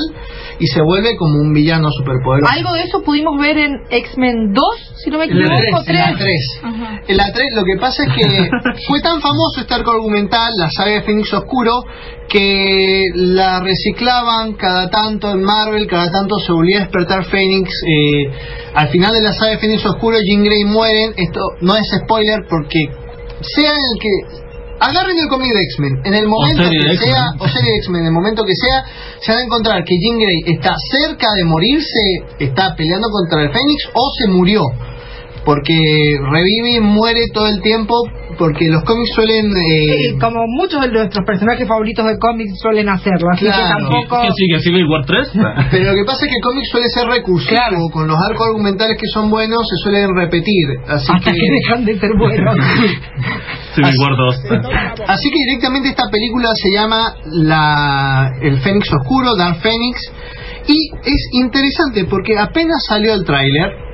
y 0.59 0.67
se 0.67 0.81
vuelve 0.81 1.15
como 1.17 1.39
un 1.39 1.53
villano 1.53 1.89
superpoderoso. 1.91 2.51
Algo 2.53 2.73
de 2.73 2.83
eso 2.83 3.01
pudimos 3.01 3.39
ver 3.39 3.57
en 3.57 3.71
X-Men 3.89 4.53
2, 4.53 4.63
si 5.03 5.09
no 5.09 5.17
me 5.17 5.27
la 5.27 5.33
equivoco, 5.33 5.83
3, 5.85 5.87
en 5.87 5.95
la 5.95 6.17
3. 6.17 6.19
3. 6.61 7.03
En 7.07 7.17
la 7.17 7.31
3 7.31 7.45
lo 7.55 7.63
que 7.63 7.77
pasa 7.79 8.03
es 8.03 8.09
que 8.13 8.49
fue 8.87 9.01
tan 9.01 9.21
famoso 9.21 9.61
este 9.61 9.73
arco 9.73 9.91
argumental, 9.91 10.51
la 10.57 10.69
saga 10.69 10.91
de 10.91 11.01
Fénix 11.03 11.33
Oscuro, 11.33 11.83
que 12.27 13.05
la 13.15 13.59
reciclaban 13.59 14.53
cada 14.53 14.89
tanto 14.89 15.31
en 15.31 15.41
Marvel, 15.41 15.87
cada 15.87 16.11
tanto 16.11 16.37
se 16.37 16.51
volvía 16.51 16.77
a 16.77 16.81
despertar 16.81 17.25
Fénix. 17.25 17.69
eh, 17.87 18.31
al 18.73 18.89
final 18.89 19.13
de 19.13 19.21
la 19.21 19.33
saga 19.33 19.51
de 19.51 19.57
Fénix 19.59 19.85
Oscuro, 19.85 20.17
Jean 20.23 20.43
Grey 20.43 20.63
mueren. 20.65 21.13
Esto 21.17 21.39
no 21.61 21.75
es 21.75 21.87
spoiler 22.03 22.39
porque 22.49 22.85
sea 23.41 23.71
el 23.71 23.99
que. 23.99 24.39
Agarren 24.81 25.17
el 25.19 25.27
cómic 25.27 25.51
de 25.51 25.61
X-Men. 25.61 25.93
En 26.05 26.13
el 26.13 26.25
momento 26.25 26.63
que 26.63 26.95
sea, 26.95 27.31
o 27.37 27.49
serie 27.49 27.69
de 27.69 27.77
X-Men, 27.79 27.99
en 27.99 28.07
el 28.07 28.13
momento 28.13 28.45
que 28.45 28.55
sea, 28.55 28.85
se 29.19 29.33
van 29.33 29.41
a 29.41 29.43
encontrar 29.43 29.83
que 29.83 29.93
Jean 29.99 30.17
Grey 30.17 30.55
está 30.55 30.73
cerca 30.89 31.27
de 31.35 31.43
morirse, 31.43 31.99
está 32.39 32.75
peleando 32.77 33.09
contra 33.11 33.43
el 33.43 33.51
Fénix 33.51 33.89
o 33.93 34.09
se 34.17 34.31
murió 34.31 34.61
porque 35.45 35.73
revive 35.75 36.77
y 36.77 36.79
muere 36.79 37.21
todo 37.33 37.47
el 37.47 37.61
tiempo 37.61 37.95
porque 38.37 38.69
los 38.69 38.83
cómics 38.83 39.11
suelen 39.15 39.47
eh, 39.47 40.11
Sí, 40.11 40.17
como 40.19 40.39
muchos 40.47 40.81
de 40.81 40.87
nuestros 40.89 41.25
personajes 41.25 41.67
favoritos 41.67 42.05
de 42.05 42.17
cómics 42.17 42.53
suelen 42.61 42.87
hacerlo, 42.87 43.27
así 43.33 43.45
Claro. 43.45 43.61
que 43.61 43.83
tampoco... 43.83 44.21
¿Qué 44.21 44.29
sigue? 44.33 44.59
¿Civil 44.59 44.85
War 44.87 45.05
3? 45.05 45.31
pero 45.71 45.83
lo 45.91 45.95
que 45.95 46.05
pasa 46.05 46.25
es 46.25 46.31
que 46.31 46.37
el 46.37 46.43
cómic 46.43 46.63
suele 46.71 46.87
ser 46.89 47.07
recursivo 47.07 47.49
Claro. 47.59 47.89
con 47.91 48.07
los 48.07 48.17
arcos 48.29 48.47
argumentales 48.47 48.97
que 48.97 49.07
son 49.13 49.29
buenos 49.29 49.59
se 49.67 49.75
suelen 49.83 50.09
repetir 50.15 50.65
así 50.87 51.11
hasta 51.13 51.31
que, 51.31 51.37
que 51.37 51.51
dejan 51.51 51.85
de 51.85 51.99
ser 51.99 52.11
buenos. 52.17 52.55
Civil 53.75 53.95
War 53.99 54.15
2. 54.17 54.35
así 55.07 55.29
que 55.29 55.39
directamente 55.47 55.89
esta 55.89 56.09
película 56.11 56.49
se 56.55 56.71
llama 56.71 57.15
la 57.25 58.31
el 58.41 58.59
Fénix 58.59 58.91
Oscuro 58.93 59.35
Dark 59.35 59.57
Phoenix 59.61 59.99
y 60.67 60.91
es 61.03 61.29
interesante 61.33 62.05
porque 62.05 62.37
apenas 62.37 62.83
salió 62.87 63.13
el 63.13 63.23
tráiler 63.25 63.88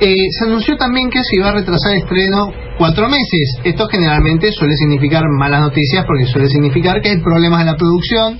eh, 0.00 0.14
se 0.30 0.44
anunció 0.46 0.76
también 0.76 1.10
que 1.10 1.22
se 1.24 1.36
iba 1.36 1.48
a 1.48 1.52
retrasar 1.52 1.92
el 1.92 1.98
estreno 2.02 2.52
cuatro 2.78 3.08
meses. 3.08 3.58
Esto 3.64 3.86
generalmente 3.88 4.52
suele 4.52 4.74
significar 4.76 5.22
malas 5.38 5.60
noticias 5.60 6.04
porque 6.06 6.26
suele 6.26 6.48
significar 6.48 7.00
que 7.00 7.10
hay 7.10 7.20
problemas 7.20 7.60
en 7.60 7.66
la 7.66 7.76
producción. 7.76 8.38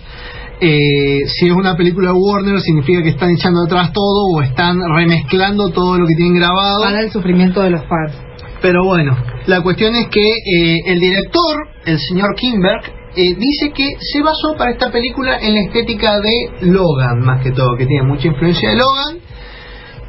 Eh, 0.60 1.20
si 1.26 1.46
es 1.46 1.52
una 1.52 1.76
película 1.76 2.12
de 2.12 2.18
Warner 2.18 2.60
significa 2.60 3.02
que 3.02 3.10
están 3.10 3.30
echando 3.30 3.64
atrás 3.64 3.92
todo 3.92 4.24
o 4.34 4.42
están 4.42 4.80
remezclando 4.94 5.70
todo 5.70 5.98
lo 5.98 6.06
que 6.06 6.14
tienen 6.14 6.36
grabado. 6.36 6.82
Para 6.82 7.00
el 7.00 7.10
sufrimiento 7.10 7.62
de 7.62 7.70
los 7.70 7.82
fans. 7.82 8.26
Pero 8.62 8.84
bueno, 8.84 9.16
la 9.46 9.62
cuestión 9.62 9.94
es 9.94 10.08
que 10.08 10.26
eh, 10.26 10.80
el 10.86 10.98
director, 10.98 11.68
el 11.84 11.98
señor 11.98 12.34
Kimberg, 12.36 12.82
eh, 13.16 13.34
dice 13.34 13.72
que 13.74 13.96
se 14.00 14.22
basó 14.22 14.56
para 14.58 14.72
esta 14.72 14.90
película 14.90 15.38
en 15.40 15.54
la 15.54 15.60
estética 15.62 16.20
de 16.20 16.66
Logan, 16.66 17.20
más 17.20 17.42
que 17.42 17.50
todo, 17.50 17.76
que 17.76 17.86
tiene 17.86 18.06
mucha 18.06 18.28
influencia 18.28 18.70
de 18.70 18.76
Logan. 18.76 19.25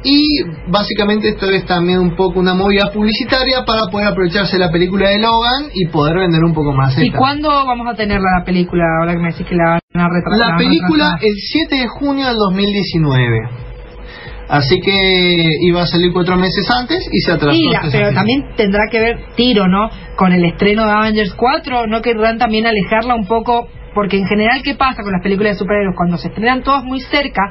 Y 0.04 0.26
básicamente 0.68 1.30
esto 1.30 1.50
es 1.50 1.66
también 1.66 1.98
un 1.98 2.14
poco 2.14 2.38
una 2.38 2.54
movida 2.54 2.90
publicitaria 2.92 3.64
para 3.66 3.90
poder 3.90 4.08
aprovecharse 4.08 4.56
la 4.56 4.70
película 4.70 5.08
de 5.10 5.18
Logan 5.18 5.70
y 5.74 5.88
poder 5.88 6.18
vender 6.18 6.44
un 6.44 6.54
poco 6.54 6.72
más. 6.72 6.96
¿Y 7.02 7.10
cuándo 7.10 7.48
vamos 7.48 7.86
a 7.88 7.94
tener 7.94 8.20
la 8.20 8.44
película? 8.44 8.84
Ahora 9.00 9.14
que 9.14 9.18
me 9.18 9.32
decís 9.32 9.46
que 9.46 9.56
la 9.56 9.80
van 9.92 10.04
a 10.04 10.08
retrasar. 10.08 10.52
La 10.52 10.56
película 10.56 11.18
el 11.20 11.34
7 11.34 11.76
de 11.76 11.86
junio 11.88 12.28
del 12.28 12.36
2019. 12.36 13.68
Así 14.48 14.80
que 14.80 15.50
iba 15.62 15.82
a 15.82 15.86
salir 15.86 16.10
cuatro 16.12 16.36
meses 16.36 16.66
antes 16.70 17.06
y 17.12 17.20
se 17.20 17.32
atrasó. 17.32 17.58
Sí, 17.58 17.70
pero 17.92 18.14
también 18.14 18.44
tendrá 18.56 18.84
que 18.90 18.98
ver 18.98 19.18
tiro, 19.36 19.68
¿no? 19.68 19.90
Con 20.16 20.32
el 20.32 20.42
estreno 20.44 20.86
de 20.86 20.92
Avengers 20.92 21.34
4, 21.34 21.86
¿no 21.86 22.00
querrán 22.00 22.38
también 22.38 22.66
alejarla 22.66 23.14
un 23.14 23.26
poco? 23.26 23.68
Porque 23.94 24.16
en 24.16 24.26
general, 24.26 24.62
¿qué 24.62 24.74
pasa 24.74 25.02
con 25.02 25.12
las 25.12 25.22
películas 25.22 25.54
de 25.54 25.58
superhéroes? 25.58 25.96
Cuando 25.96 26.16
se 26.16 26.28
estrenan 26.28 26.62
todas 26.62 26.82
muy 26.82 27.00
cerca, 27.00 27.42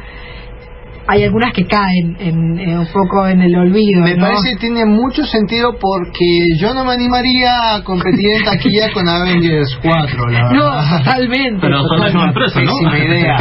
hay 1.07 1.23
algunas 1.23 1.53
que 1.53 1.65
caen 1.65 2.15
en, 2.19 2.59
en 2.59 2.79
un 2.79 2.87
poco 2.87 3.27
en 3.27 3.41
el 3.41 3.55
olvido, 3.55 4.01
Me 4.03 4.15
¿no? 4.15 4.25
parece 4.27 4.51
que 4.53 4.57
tiene 4.57 4.85
mucho 4.85 5.23
sentido 5.25 5.71
porque 5.79 6.25
yo 6.59 6.73
no 6.73 6.83
me 6.85 6.93
animaría 6.93 7.75
a 7.75 7.83
competir 7.83 8.29
en 8.37 8.43
taquilla 8.43 8.91
con 8.93 9.07
Avengers 9.07 9.77
4, 9.81 10.27
la 10.29 10.51
No, 10.51 10.65
verdad. 10.65 10.97
totalmente. 10.99 11.59
Pero 11.61 11.83
son 11.87 11.99
la 11.99 12.05
misma 12.07 12.27
empresa, 12.27 12.59
¿no? 12.61 12.71
Pésima 12.73 12.97
idea. 12.99 13.37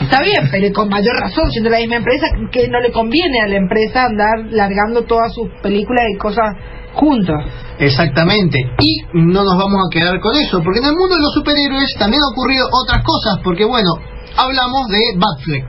Está 0.00 0.20
bien, 0.20 0.48
pero 0.50 0.66
con 0.74 0.88
mayor 0.90 1.14
razón, 1.22 1.50
siendo 1.50 1.70
la 1.70 1.78
misma 1.78 1.96
empresa, 1.96 2.26
que 2.52 2.68
no 2.68 2.80
le 2.80 2.92
conviene 2.92 3.40
a 3.40 3.48
la 3.48 3.56
empresa 3.56 4.04
andar 4.04 4.50
largando 4.50 5.04
todas 5.04 5.32
sus 5.32 5.48
películas 5.62 6.04
y 6.14 6.18
cosas 6.18 6.54
juntas. 6.92 7.44
Exactamente. 7.78 8.58
Y 8.80 8.98
no 9.14 9.42
nos 9.44 9.56
vamos 9.56 9.80
a 9.86 9.90
quedar 9.90 10.18
con 10.20 10.34
eso, 10.36 10.60
porque 10.62 10.80
en 10.80 10.86
el 10.86 10.92
mundo 10.96 11.14
de 11.14 11.22
los 11.22 11.32
superhéroes 11.34 11.94
también 11.98 12.20
han 12.20 12.32
ocurrido 12.32 12.66
otras 12.84 13.02
cosas, 13.04 13.38
porque 13.42 13.64
bueno, 13.64 13.88
hablamos 14.36 14.88
de 14.88 15.00
Batfleck. 15.16 15.64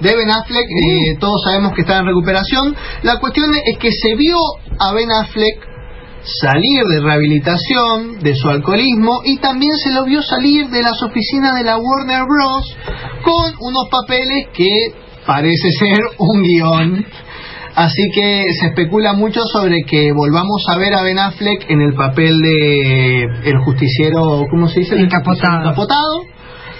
De 0.00 0.14
Ben 0.14 0.30
Affleck, 0.30 0.66
eh, 0.66 1.16
todos 1.18 1.42
sabemos 1.44 1.72
que 1.74 1.82
está 1.82 1.98
en 1.98 2.06
recuperación. 2.06 2.76
La 3.02 3.18
cuestión 3.18 3.50
es 3.54 3.78
que 3.78 3.90
se 3.90 4.14
vio 4.14 4.36
a 4.78 4.92
Ben 4.92 5.10
Affleck 5.10 5.76
salir 6.22 6.84
de 6.84 7.00
rehabilitación, 7.00 8.18
de 8.18 8.34
su 8.34 8.48
alcoholismo, 8.48 9.20
y 9.24 9.38
también 9.38 9.72
se 9.76 9.92
lo 9.92 10.04
vio 10.04 10.22
salir 10.22 10.68
de 10.68 10.82
las 10.82 11.00
oficinas 11.02 11.54
de 11.54 11.64
la 11.64 11.78
Warner 11.78 12.22
Bros. 12.26 12.76
con 13.22 13.54
unos 13.60 13.88
papeles 13.90 14.48
que 14.52 14.68
parece 15.24 15.70
ser 15.78 16.00
un 16.18 16.42
guion. 16.42 17.06
Así 17.74 18.08
que 18.14 18.46
se 18.58 18.68
especula 18.68 19.12
mucho 19.12 19.42
sobre 19.52 19.82
que 19.86 20.10
volvamos 20.12 20.64
a 20.68 20.78
ver 20.78 20.94
a 20.94 21.02
Ben 21.02 21.18
Affleck 21.18 21.70
en 21.70 21.82
el 21.82 21.94
papel 21.94 22.38
de 22.38 23.22
el 23.44 23.58
justiciero, 23.64 24.46
¿cómo 24.50 24.66
se 24.68 24.80
dice? 24.80 24.94
El 24.94 25.02
Encapotado. 25.04 25.60
encapotado. 25.60 26.22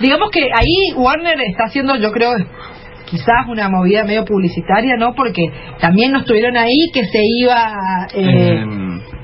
Digamos 0.01 0.31
que 0.31 0.41
ahí 0.41 0.95
Warner 0.97 1.39
está 1.41 1.65
haciendo, 1.65 1.97
yo 1.97 2.11
creo, 2.13 2.31
quizás 3.07 3.47
una 3.49 3.69
movida 3.69 4.05
medio 4.05 4.25
publicitaria, 4.25 4.95
¿no? 4.99 5.15
Porque 5.15 5.43
también 5.81 6.13
nos 6.13 6.25
tuvieron 6.25 6.57
ahí 6.57 6.91
que 6.93 7.05
se 7.05 7.21
iba... 7.41 7.75
Eh, 8.15 8.65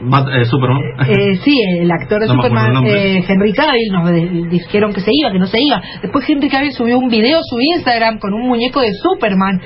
Bat- 0.05 0.29
eh, 0.35 0.45
Superman. 0.47 0.81
eh, 1.09 1.37
sí, 1.45 1.55
el 1.79 1.91
actor 1.91 2.21
de 2.21 2.27
No 2.29 2.35
Superman, 2.35 2.85
eh, 2.87 3.23
Henry 3.29 3.53
Cavill, 3.53 3.93
nos 3.93 4.11
de- 4.11 4.49
dijeron 4.49 4.93
que 4.93 5.01
se 5.01 5.11
iba, 5.13 5.31
que 5.31 5.39
no 5.39 5.47
se 5.47 5.61
iba. 5.63 5.81
Después 6.03 6.29
Henry 6.29 6.49
Cavill 6.49 6.73
subió 6.73 6.99
un 6.99 7.09
video 7.09 7.39
su 7.43 7.61
Instagram 7.61 8.19
con 8.19 8.35
un 8.35 8.49
muñeco 8.49 8.81
de 8.81 8.93
Superman. 8.95 9.61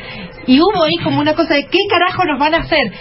Y 0.46 0.60
hubo 0.60 0.82
ahí 0.82 0.96
como 1.02 1.20
una 1.20 1.34
cosa 1.34 1.54
de, 1.54 1.64
¿qué 1.66 1.78
carajo 1.88 2.24
nos 2.24 2.38
van 2.38 2.54
a 2.54 2.58
hacer? 2.58 2.92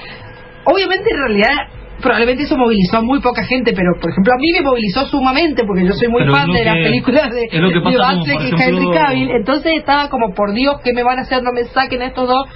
Obviamente, 0.65 1.09
en 1.11 1.17
realidad, 1.17 1.57
probablemente 2.05 2.43
eso 2.43 2.55
movilizó 2.55 2.97
a 2.97 3.01
muy 3.01 3.19
poca 3.19 3.43
gente, 3.43 3.73
pero, 3.73 3.97
por 3.99 4.11
ejemplo, 4.11 4.31
a 4.33 4.37
mí 4.37 4.51
me 4.53 4.61
movilizó 4.61 5.07
sumamente, 5.07 5.63
porque 5.65 5.85
yo 5.85 5.93
soy 5.93 6.07
muy 6.07 6.21
Pero 6.21 6.33
fan 6.33 6.51
de 6.51 6.63
las 6.63 6.75
películas 6.75 7.31
de, 7.31 7.49
de 7.49 7.81
y 8.45 8.61
Henry 8.61 8.91
Cavill. 8.93 9.31
Entonces 9.31 9.73
estaba 9.75 10.09
como, 10.09 10.35
por 10.35 10.53
Dios, 10.53 10.75
¿qué 10.83 10.93
me 10.93 11.01
van 11.01 11.17
a 11.17 11.23
hacer? 11.23 11.41
No 11.41 11.51
me 11.51 11.63
saquen 11.65 12.03
a 12.03 12.05
estos 12.05 12.27
dos. 12.27 12.47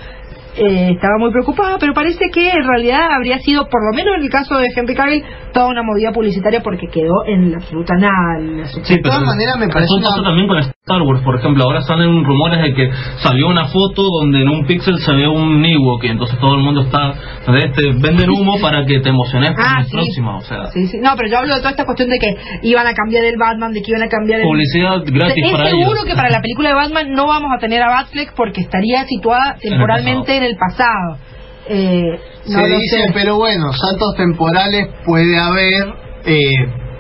Eh, 0.60 0.92
estaba 0.92 1.18
muy 1.20 1.32
preocupada, 1.32 1.78
pero 1.80 1.94
parece 1.94 2.30
que 2.34 2.50
en 2.50 2.64
realidad 2.68 3.00
habría 3.16 3.40
sido, 3.40 3.68
por 3.70 3.82
lo 3.90 3.96
menos 3.96 4.16
en 4.18 4.24
el 4.24 4.30
caso 4.30 4.58
de 4.58 4.68
Henry 4.76 4.94
Cavill, 4.96 5.24
toda 5.54 5.68
una 5.68 5.84
movida 5.84 6.12
publicitaria 6.12 6.62
porque 6.62 6.88
quedó 6.88 7.26
en 7.28 7.52
la 7.52 7.58
absoluta 7.58 7.94
nada. 7.96 8.40
en 8.40 8.60
la 8.62 8.66
Sí, 8.68 8.80
absoluta- 8.80 9.02
pero 9.04 9.16
todas 9.16 9.26
maneras 9.26 9.56
me 9.58 9.68
parece 9.70 9.86
eso 9.86 9.96
una- 9.98 10.08
pasa 10.10 10.24
también 10.24 10.48
con 10.48 10.58
Star 10.60 11.02
Wars, 11.02 11.22
por 11.24 11.36
ejemplo. 11.40 11.64
Ahora 11.64 11.82
salen 11.82 12.24
rumores 12.26 12.62
de 12.62 12.74
que 12.74 12.90
salió 13.24 13.48
una 13.48 13.68
foto 13.68 14.04
donde 14.22 14.42
en 14.42 14.50
un 14.50 14.66
píxel 14.66 14.98
se 15.00 15.14
ve 15.14 15.28
un 15.28 15.64
Ewok 15.64 16.04
y 16.04 16.08
entonces 16.08 16.38
todo 16.40 16.56
el 16.56 16.62
mundo 16.64 16.82
está... 16.82 17.14
Este, 17.56 17.94
venden 17.94 18.30
humo 18.30 18.60
para 18.62 18.86
que 18.86 19.00
te 19.00 19.10
emociones 19.10 19.52
con 19.52 19.64
Ah, 19.66 19.80
la 19.80 19.84
sí. 19.86 19.92
próxima, 19.92 20.38
o 20.38 20.42
sea... 20.42 20.66
Sí, 20.68 20.88
sí. 20.88 20.98
No, 21.02 21.12
pero 21.16 21.30
yo 21.30 21.38
hablo 21.40 21.54
de 21.56 21.60
toda 21.62 21.72
esta 21.72 21.86
cuestión 21.86 22.10
de 22.10 22.20
que 22.20 22.36
iban 22.64 22.86
a 22.86 22.94
cambiar 22.94 23.24
el 23.26 23.38
Batman, 23.38 23.72
de 23.72 23.82
que 23.82 23.92
iban 23.92 24.04
a 24.04 24.08
cambiar 24.10 24.40
el... 24.42 24.46
Publicidad 24.46 25.02
gratis 25.06 25.44
es 25.46 25.52
para 25.52 25.66
seguro 25.70 25.92
ellos. 25.92 26.06
que 26.06 26.16
para 26.16 26.30
la 26.30 26.42
película 26.42 26.70
de 26.70 26.76
Batman 26.76 27.12
no 27.12 27.28
vamos 27.28 27.50
a 27.56 27.60
tener 27.60 27.82
a 27.82 27.88
Batfleck 27.90 28.34
porque 28.36 28.62
estaría 28.62 29.06
situada 29.06 29.56
temporalmente 29.62 30.36
en 30.38 30.44
el 30.44 30.49
pasado. 30.56 31.18
Eh, 31.68 32.20
no 32.48 32.60
se 32.60 32.68
dice, 32.68 32.98
sé. 32.98 33.12
pero 33.14 33.38
bueno, 33.38 33.72
saltos 33.74 34.16
temporales 34.16 34.88
puede 35.06 35.38
haber, 35.38 35.84
eh, 36.26 36.40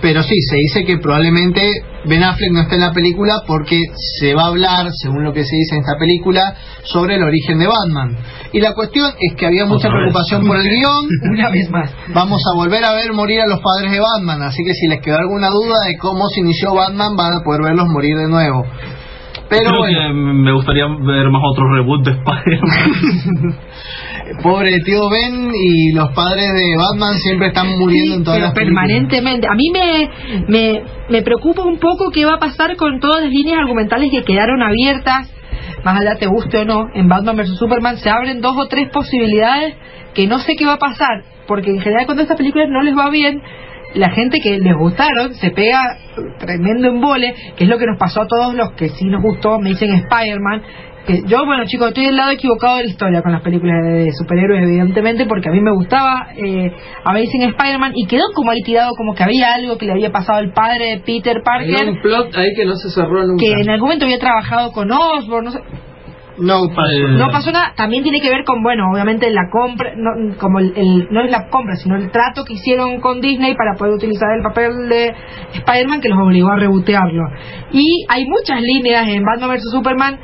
pero 0.02 0.22
sí, 0.22 0.36
se 0.42 0.58
dice 0.58 0.86
que 0.86 0.98
probablemente 1.00 1.72
Ben 2.06 2.24
Affleck 2.24 2.52
no 2.52 2.62
esté 2.62 2.76
en 2.76 2.82
la 2.82 2.94
película 2.94 3.42
porque 3.46 3.82
se 4.20 4.34
va 4.34 4.44
a 4.44 4.48
hablar, 4.48 4.88
según 5.02 5.24
lo 5.24 5.34
que 5.34 5.44
se 5.44 5.56
dice 5.56 5.76
en 5.76 5.82
esta 5.82 5.98
película, 6.00 6.56
sobre 6.84 7.16
el 7.16 7.24
origen 7.24 7.60
de 7.60 7.68
Batman. 7.68 8.18
Y 8.54 8.62
la 8.62 8.74
cuestión 8.74 9.12
es 9.20 9.36
que 9.36 9.46
había 9.46 9.66
mucha 9.66 9.90
preocupación 9.90 10.46
por 10.46 10.58
el 10.58 10.70
guion. 10.70 11.08
Una 11.32 11.50
vez 11.50 11.70
más. 11.70 11.92
Vamos 12.14 12.42
a 12.52 12.56
volver 12.56 12.84
a 12.86 12.94
ver 12.94 13.12
morir 13.14 13.42
a 13.42 13.48
los 13.48 13.60
padres 13.60 13.92
de 13.92 14.00
Batman, 14.00 14.44
así 14.44 14.64
que 14.64 14.74
si 14.74 14.88
les 14.88 15.02
quedó 15.02 15.18
alguna 15.18 15.50
duda 15.50 15.86
de 15.88 15.98
cómo 15.98 16.28
se 16.30 16.40
inició 16.42 16.74
Batman, 16.74 17.16
van 17.16 17.34
a 17.34 17.44
poder 17.44 17.64
verlos 17.64 17.88
morir 17.88 18.16
de 18.16 18.28
nuevo. 18.28 18.66
Pero 19.50 19.72
Creo 19.72 19.80
bueno, 19.80 20.00
que 20.00 20.14
me 20.14 20.52
gustaría 20.54 20.86
ver 20.88 21.30
más 21.30 21.42
otros 21.44 21.68
reboots 21.74 22.04
de 22.06 22.12
Spider-Man. 22.12 23.56
pobre 24.44 24.80
tío 24.86 25.10
Ben 25.10 25.52
y 25.56 25.92
los 25.94 26.10
padres 26.12 26.54
de 26.54 26.76
Batman 26.78 27.16
siempre 27.16 27.48
están 27.48 27.68
muriendo 27.78 28.12
Sí, 28.12 28.14
en 28.14 28.24
todas 28.24 28.38
pero 28.38 28.46
las 28.48 28.54
películas. 28.54 28.86
permanentemente. 28.86 29.48
A 29.48 29.56
mí 29.56 29.70
me, 29.74 30.10
me, 30.48 30.84
me 31.10 31.22
preocupa 31.24 31.64
un 31.64 31.80
poco 31.80 32.12
qué 32.12 32.26
va 32.26 32.34
a 32.36 32.40
pasar 32.40 32.76
con 32.76 33.00
todas 33.00 33.24
las 33.24 33.32
líneas 33.32 33.58
argumentales 33.60 34.12
que 34.12 34.24
quedaron 34.24 34.62
abiertas, 34.62 35.34
más 35.84 36.00
allá 36.00 36.16
te 36.20 36.28
guste 36.28 36.60
o 36.60 36.66
no, 36.66 36.86
en 36.94 37.08
Batman 37.10 37.38
vs. 37.38 37.58
Superman 37.58 37.98
se 37.98 38.10
abren 38.10 38.42
dos 38.42 38.56
o 38.58 38.68
tres 38.68 38.90
posibilidades 38.92 39.76
que 40.14 40.28
no 40.28 40.38
sé 40.40 40.56
qué 40.56 40.66
va 40.66 40.74
a 40.74 40.80
pasar, 40.80 41.24
porque 41.48 41.72
en 41.72 41.80
general 41.82 42.06
cuando 42.06 42.22
estas 42.24 42.38
películas 42.38 42.68
no 42.70 42.82
les 42.84 42.96
va 42.96 43.10
bien, 43.10 43.42
la 43.94 44.12
gente 44.12 44.40
que 44.42 44.60
les 44.60 44.76
gustaron 44.76 45.34
se 45.36 45.52
pega 45.52 45.98
tremendo 46.40 46.88
embole, 46.88 47.34
que 47.56 47.64
es 47.64 47.70
lo 47.70 47.78
que 47.78 47.86
nos 47.86 47.98
pasó 47.98 48.22
a 48.22 48.28
todos 48.28 48.54
los 48.54 48.72
que 48.74 48.90
sí 48.90 49.06
nos 49.06 49.22
gustó, 49.22 49.60
me 49.60 49.70
dicen 49.70 49.92
Spider-Man, 49.92 50.62
que 51.08 51.24
yo, 51.26 51.46
bueno 51.46 51.64
chicos, 51.66 51.88
estoy 51.90 52.06
del 52.06 52.18
lado 52.18 52.32
equivocado 52.32 52.78
de 52.78 52.84
la 52.84 52.90
historia 52.90 53.22
con 53.22 53.32
las 53.32 53.42
películas 53.42 53.84
de 53.84 54.12
superhéroes, 54.12 54.64
evidentemente, 54.64 55.26
porque 55.26 55.50
a 55.50 55.52
mí 55.52 55.62
me 55.62 55.72
gustaba 55.72 56.28
eh, 56.36 56.72
Amazing 57.04 57.44
Spider-Man 57.44 57.94
y 57.96 58.06
quedó 58.06 58.26
como 58.36 58.52
ahí 58.52 58.62
tirado, 58.64 58.92
como 58.96 59.16
que 59.16 59.24
había 59.24 59.54
algo 59.56 59.78
que 59.78 59.86
le 59.86 59.94
había 59.94 60.12
pasado 60.12 60.40
al 60.40 60.52
padre 60.52 60.86
de 60.86 60.98
Peter 61.00 61.42
Parker, 61.44 61.90
un 61.90 62.02
plot 62.02 62.36
ahí 62.36 62.54
que 62.56 62.66
no 62.66 62.76
se 62.76 62.90
cerró 62.90 63.26
nunca. 63.26 63.44
que 63.44 63.52
en 63.52 63.70
algún 63.70 63.88
momento 63.88 64.06
había 64.06 64.20
trabajado 64.20 64.72
con 64.72 64.92
Osborn, 64.92 65.46
no 65.46 65.52
sé, 65.52 65.60
No 66.40 66.68
pasó. 66.76 66.90
Eh, 66.92 67.08
no 67.18 67.28
pasó 67.32 67.52
nada, 67.52 67.74
también 67.76 68.04
tiene 68.04 68.20
que 68.22 68.30
ver 68.30 68.44
con, 68.46 68.62
bueno, 68.64 68.86
obviamente 68.92 69.30
la 69.30 69.50
compra, 69.52 69.92
no, 69.96 70.36
como 70.38 70.60
el, 70.60 70.74
el- 70.76 71.08
no 71.12 71.22
es 71.24 71.32
la 71.32 71.48
compra, 71.50 71.76
sino 71.76 71.96
el 71.98 72.10
trato 72.12 72.44
que 72.46 72.54
hicieron 72.54 73.00
con 73.02 73.20
Disney 73.22 73.56
para 73.56 73.74
poder 73.78 73.94
utilizar 73.94 74.30
el 74.38 74.44
papel 74.44 74.90
de 74.90 75.14
Spider-Man 75.54 76.02
que 76.02 76.10
los 76.10 76.20
obligó 76.20 76.50
a 76.50 76.56
rebotearlo. 76.56 77.24
Y 77.72 78.06
hay 78.10 78.26
muchas 78.26 78.62
líneas 78.62 79.08
en 79.08 79.24
Batman 79.24 79.50
vs. 79.52 79.64
Superman, 79.72 80.20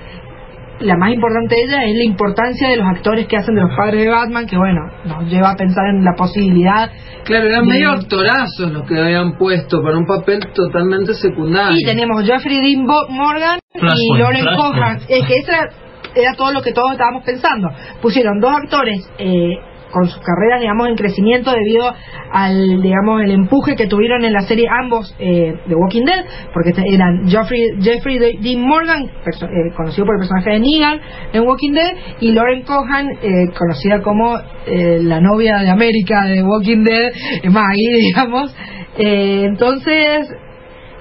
la 0.82 0.98
más 0.98 1.14
importante 1.14 1.56
de 1.56 1.62
ellas 1.64 1.80
es 1.86 1.96
la 1.96 2.04
importancia 2.04 2.68
de 2.70 2.76
los 2.76 2.88
actores 2.88 3.28
que 3.28 3.38
hacen 3.38 3.56
de 3.56 3.62
los 3.62 3.72
padres 3.78 4.02
de 4.04 4.10
Batman, 4.10 4.46
que 4.46 4.58
bueno, 4.58 4.82
nos 5.06 5.30
lleva 5.32 5.52
a 5.52 5.56
pensar 5.56 5.86
en 5.88 6.04
la 6.04 6.12
posibilidad. 6.18 6.92
Claro, 7.24 7.48
eran 7.48 7.66
de- 7.66 7.74
medio 7.74 7.92
actorazos 7.92 8.72
los 8.74 8.84
que 8.88 9.00
habían 9.00 9.38
puesto 9.38 9.82
para 9.82 9.98
un 9.98 10.06
papel 10.06 10.40
totalmente 10.54 11.14
secundario. 11.14 11.78
Y 11.80 11.86
tenemos 11.86 12.24
Jeffrey 12.26 12.60
Dean 12.60 12.86
Morgan 13.10 13.60
y 13.74 14.18
Lauren. 14.18 14.46
Cohan. 14.56 14.98
Es 15.08 15.26
que 15.26 15.36
esa 15.36 15.70
era, 16.16 16.34
todo 16.34 16.52
lo 16.54 16.62
que 16.62 16.72
todos 16.74 16.92
estábamos 16.94 17.24
pensando. 17.24 17.70
Pusieron 18.02 18.40
dos 18.40 18.52
actores 18.56 19.10
eh, 19.20 19.58
con 19.92 20.06
sus 20.10 20.20
carreras, 20.22 20.60
digamos, 20.60 20.90
en 20.90 20.96
crecimiento 20.96 21.52
debido 21.52 21.94
al, 22.32 22.82
digamos, 22.82 23.22
el 23.22 23.32
empuje 23.32 23.76
que 23.78 23.88
tuvieron 23.88 24.26
en 24.26 24.34
la 24.34 24.42
serie 24.42 24.66
ambos 24.70 25.16
eh, 25.20 25.54
de 25.66 25.76
Walking 25.76 26.04
Dead, 26.04 26.26
porque 26.54 26.72
este- 26.72 26.84
eran 26.94 27.30
Jeffrey, 27.30 27.62
Jeffrey 27.82 28.18
De- 28.20 28.38
Dean 28.42 28.60
Morgan, 28.62 29.04
eh, 29.06 29.72
conocido 29.78 30.06
por 30.06 30.16
el 30.16 30.20
personaje 30.20 30.50
de 30.50 30.60
Negan 30.60 31.00
en 31.32 31.44
Walking 31.48 31.72
Dead, 31.74 31.92
y 32.20 32.32
Lauren 32.34 32.64
Cohan, 32.64 33.08
eh, 33.22 33.30
conocida 33.58 34.02
como 34.02 34.38
eh, 34.66 35.00
la 35.02 35.22
novia 35.22 35.60
de 35.60 35.70
América 35.70 36.26
de 36.26 36.44
Walking 36.44 36.84
Dead, 36.84 37.12
eh, 37.44 37.50
Maggie, 37.50 37.94
digamos. 38.02 38.54
Entonces, 38.98 40.28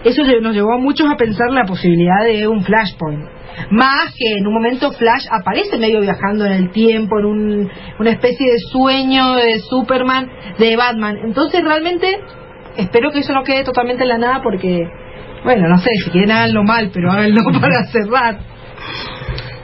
eso 0.05 0.22
nos 0.40 0.55
llevó 0.55 0.74
a 0.74 0.79
muchos 0.79 1.11
a 1.11 1.16
pensar 1.16 1.50
la 1.50 1.64
posibilidad 1.64 2.24
de 2.24 2.46
un 2.46 2.62
Flashpoint. 2.62 3.24
Más 3.71 4.12
que 4.17 4.38
en 4.38 4.47
un 4.47 4.53
momento 4.55 4.90
Flash 4.93 5.27
aparece 5.31 5.79
medio 5.79 6.01
viajando 6.01 6.45
en 6.45 6.53
el 6.53 6.71
tiempo, 6.71 7.19
en 7.19 7.25
un- 7.25 7.71
una 7.99 8.11
especie 8.11 8.47
de 8.51 8.59
sueño 8.73 9.35
de 9.37 9.59
Superman, 9.61 10.29
de 10.59 10.77
Batman. 10.77 11.17
Entonces 11.25 11.62
realmente 11.62 12.19
espero 12.77 13.11
que 13.12 13.21
eso 13.21 13.33
no 13.33 13.43
quede 13.45 13.64
totalmente 13.64 14.03
en 14.03 14.09
la 14.09 14.19
nada 14.19 14.40
porque, 14.43 14.83
bueno, 15.45 15.69
no 15.69 15.79
sé, 15.79 15.90
si 16.05 16.11
quieren 16.11 16.31
háganlo 16.33 16.64
mal, 16.64 16.90
pero 16.93 17.11
háganlo 17.12 17.43
para 17.61 17.85
cerrar. 17.85 18.38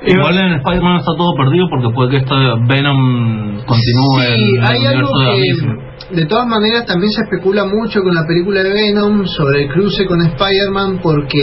Igual 0.06 0.38
en 0.38 0.52
Spider-Man 0.54 0.96
está 0.96 1.12
todo 1.16 1.34
perdido 1.36 1.66
porque 1.68 1.88
puede 1.94 2.10
que 2.10 2.16
este 2.18 2.34
Venom 2.66 3.60
continúe 3.66 4.20
Sí, 4.22 4.54
en 4.56 4.62
el 4.62 4.64
hay 4.64 4.86
algo 4.86 5.10
universo 5.10 5.66
de 5.66 5.76
que 5.76 5.90
de 6.16 6.26
todas 6.26 6.46
maneras 6.46 6.86
también 6.86 7.10
se 7.12 7.22
especula 7.22 7.64
mucho 7.66 8.00
con 8.02 8.14
la 8.14 8.26
película 8.26 8.62
de 8.62 8.72
Venom 8.72 9.26
sobre 9.26 9.64
el 9.64 9.68
cruce 9.70 10.06
con 10.06 10.20
Spider-Man 10.22 11.00
porque 11.02 11.38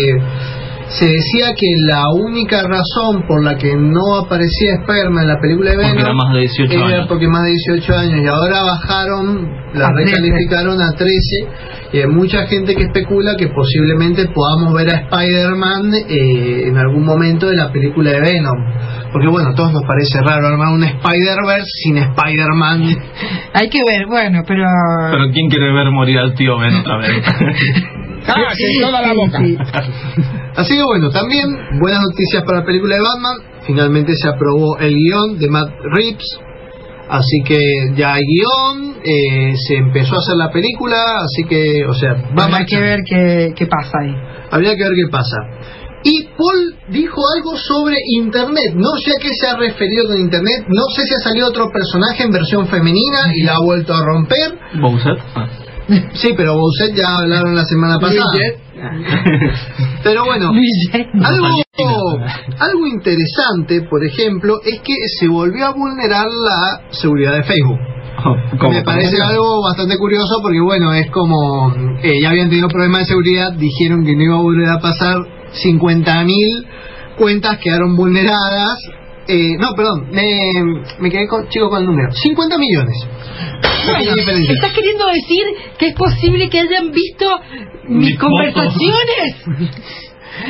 se 0.98 1.06
decía 1.06 1.54
que 1.56 1.68
la 1.88 2.04
única 2.10 2.64
razón 2.64 3.28
por 3.28 3.44
la 3.44 3.56
que 3.58 3.76
no 3.76 4.16
aparecía 4.26 4.82
Spider-Man 4.82 5.24
en 5.24 5.28
la 5.30 5.40
película 5.40 5.72
de 5.72 5.76
Porque 5.78 5.92
Venom 5.94 6.06
era 6.06 6.14
más 6.14 6.34
de 6.34 6.40
18 6.40 6.74
era 6.74 6.86
años. 6.86 7.08
porque 7.08 7.28
más 7.28 7.44
de 7.44 7.50
18 7.70 7.94
años 7.96 8.20
y 8.24 8.28
ahora 8.28 8.62
bajaron, 8.64 9.50
la 9.74 9.88
A 9.88 9.94
13. 9.94 10.12
recalificaron 10.16 10.82
a 10.82 10.92
13 10.98 11.14
y 11.94 11.98
hay 12.00 12.08
mucha 12.08 12.48
gente 12.48 12.76
que 12.76 12.84
especula 12.84 13.36
que 13.38 13.48
posiblemente 13.48 14.26
podamos 14.34 14.74
ver 14.74 14.90
a 14.90 14.96
Spider-Man 15.08 15.94
eh, 16.10 16.68
en 16.68 16.78
algún 16.78 17.06
momento 17.06 17.48
de 17.48 17.56
la 17.56 17.72
película 17.72 18.12
de 18.12 18.22
Venom 18.22 18.58
porque 19.12 19.28
bueno, 19.28 19.50
a 19.50 19.56
todos 19.56 19.72
nos 19.74 19.84
parece 19.84 20.20
raro 20.22 20.48
armar 20.48 20.74
un 20.74 20.84
Spider-Verse 20.84 21.70
sin 21.84 21.98
Spider-Man 21.98 22.84
Hay 23.54 23.70
que 23.70 23.80
ver, 23.86 24.06
bueno, 24.08 24.44
pero... 24.48 24.64
Pero 25.12 25.32
¿quién 25.32 25.50
quiere 25.50 25.72
ver 25.74 25.92
morir 25.92 26.18
al 26.18 26.34
tío 26.34 26.58
Ben 26.58 26.76
otra 26.76 26.98
vez? 26.98 27.24
Sí, 28.56 28.82
toda 28.82 29.02
la 29.02 29.10
sí, 29.10 29.16
boca. 29.16 29.38
sí. 29.40 29.58
Así 30.56 30.76
que 30.76 30.84
bueno, 30.84 31.10
también 31.10 31.46
buenas 31.80 32.02
noticias 32.02 32.44
para 32.44 32.60
la 32.60 32.66
película 32.66 32.96
de 32.96 33.02
Batman. 33.02 33.38
Finalmente 33.66 34.13
se 34.16 34.28
aprobó 34.28 34.78
el 34.80 34.94
guion 34.96 35.38
de 35.38 35.50
Matt 35.50 35.70
Reeves. 35.94 36.40
Así 37.10 37.42
que 37.46 37.58
ya 37.96 38.16
hay 38.16 38.24
guion, 38.24 38.98
eh, 39.04 39.54
se 39.56 39.76
empezó 39.76 40.16
a 40.16 40.20
hacer 40.20 40.36
la 40.36 40.52
película, 40.52 41.20
así 41.20 41.46
que, 41.48 41.86
o 41.86 41.94
sea, 41.94 42.13
va 42.38 42.50
marcha. 42.50 42.66
que 42.66 42.80
ver 42.82 43.00
qué, 43.08 43.54
qué 43.56 43.66
pasa 43.66 43.92
ahí. 44.02 44.13
Habría 44.52 44.76
que 44.76 44.84
ver 44.84 44.94
qué 44.94 45.08
pasa. 45.10 45.38
Y 46.04 46.24
Paul 46.38 46.76
dijo 46.90 47.22
algo 47.36 47.56
sobre 47.58 47.96
Internet. 48.20 48.74
No 48.76 48.92
sé 48.98 49.12
a 49.12 49.22
qué 49.22 49.30
se 49.34 49.48
ha 49.48 49.58
referido 49.58 50.06
con 50.08 50.18
Internet. 50.20 50.66
No 50.68 50.84
sé 50.96 51.04
si 51.06 51.13
ha 51.16 51.20
salido 51.20 51.48
otro 51.48 51.70
personaje 51.72 52.24
en 52.24 52.32
versión 52.32 52.68
femenina 52.68 53.32
y 53.34 53.44
la 53.44 53.56
ha 53.56 53.60
vuelto 53.60 53.94
a 53.94 54.04
romper. 54.06 54.58
Bowser. 54.80 55.18
Ah. 55.36 55.48
Sí, 56.13 56.34
pero 56.36 56.56
Bowser 56.56 56.93
ya 56.95 57.17
hablaron 57.17 57.56
la 57.56 57.63
semana 57.63 58.00
pasada. 58.00 58.30
Pero 60.04 60.26
bueno, 60.26 60.52
algo, 61.23 61.47
algo 62.60 62.88
interesante, 62.88 63.82
por 63.89 64.06
ejemplo, 64.06 64.60
es 64.63 64.80
que 64.82 64.93
se 65.19 65.28
volvió 65.28 65.65
a 65.65 65.73
vulnerar 65.73 66.28
la 66.28 66.91
seguridad 66.91 67.34
de 67.34 67.43
Facebook. 67.43 67.80
¿Cómo? 68.60 68.71
Me 68.71 68.84
parece 68.84 69.17
algo 69.21 69.62
bastante 69.63 69.97
curioso 69.97 70.39
porque, 70.41 70.60
bueno, 70.60 70.93
es 70.93 71.10
como 71.12 71.73
eh, 72.02 72.21
ya 72.21 72.30
habían 72.30 72.50
tenido 72.50 72.67
problemas 72.67 73.02
de 73.02 73.06
seguridad, 73.06 73.54
dijeron 73.54 74.04
que 74.04 74.15
no 74.15 74.23
iba 74.23 74.36
a 74.36 74.41
volver 74.41 74.69
a 74.69 74.80
pasar, 74.80 75.17
50.000 75.54 76.65
cuentas 77.17 77.58
quedaron 77.58 77.95
vulneradas 77.95 78.78
eh, 79.28 79.58
no, 79.60 79.74
perdón, 79.76 80.10
me, 80.12 80.26
me 81.00 81.10
quedé 81.10 81.28
con, 81.28 81.48
chico 81.50 81.70
con 81.70 81.82
el 81.82 81.86
número. 81.86 82.12
50 82.12 82.58
millones. 82.58 82.96
Diferencia. 84.16 84.54
¿Estás 84.54 84.74
queriendo 84.74 85.06
decir 85.08 85.44
que 85.78 85.88
es 85.88 85.96
posible 85.96 86.50
que 86.50 86.60
hayan 86.60 86.92
visto 86.92 87.26
mis 87.88 88.10
Mis 88.10 88.20
conversaciones? 88.20 89.36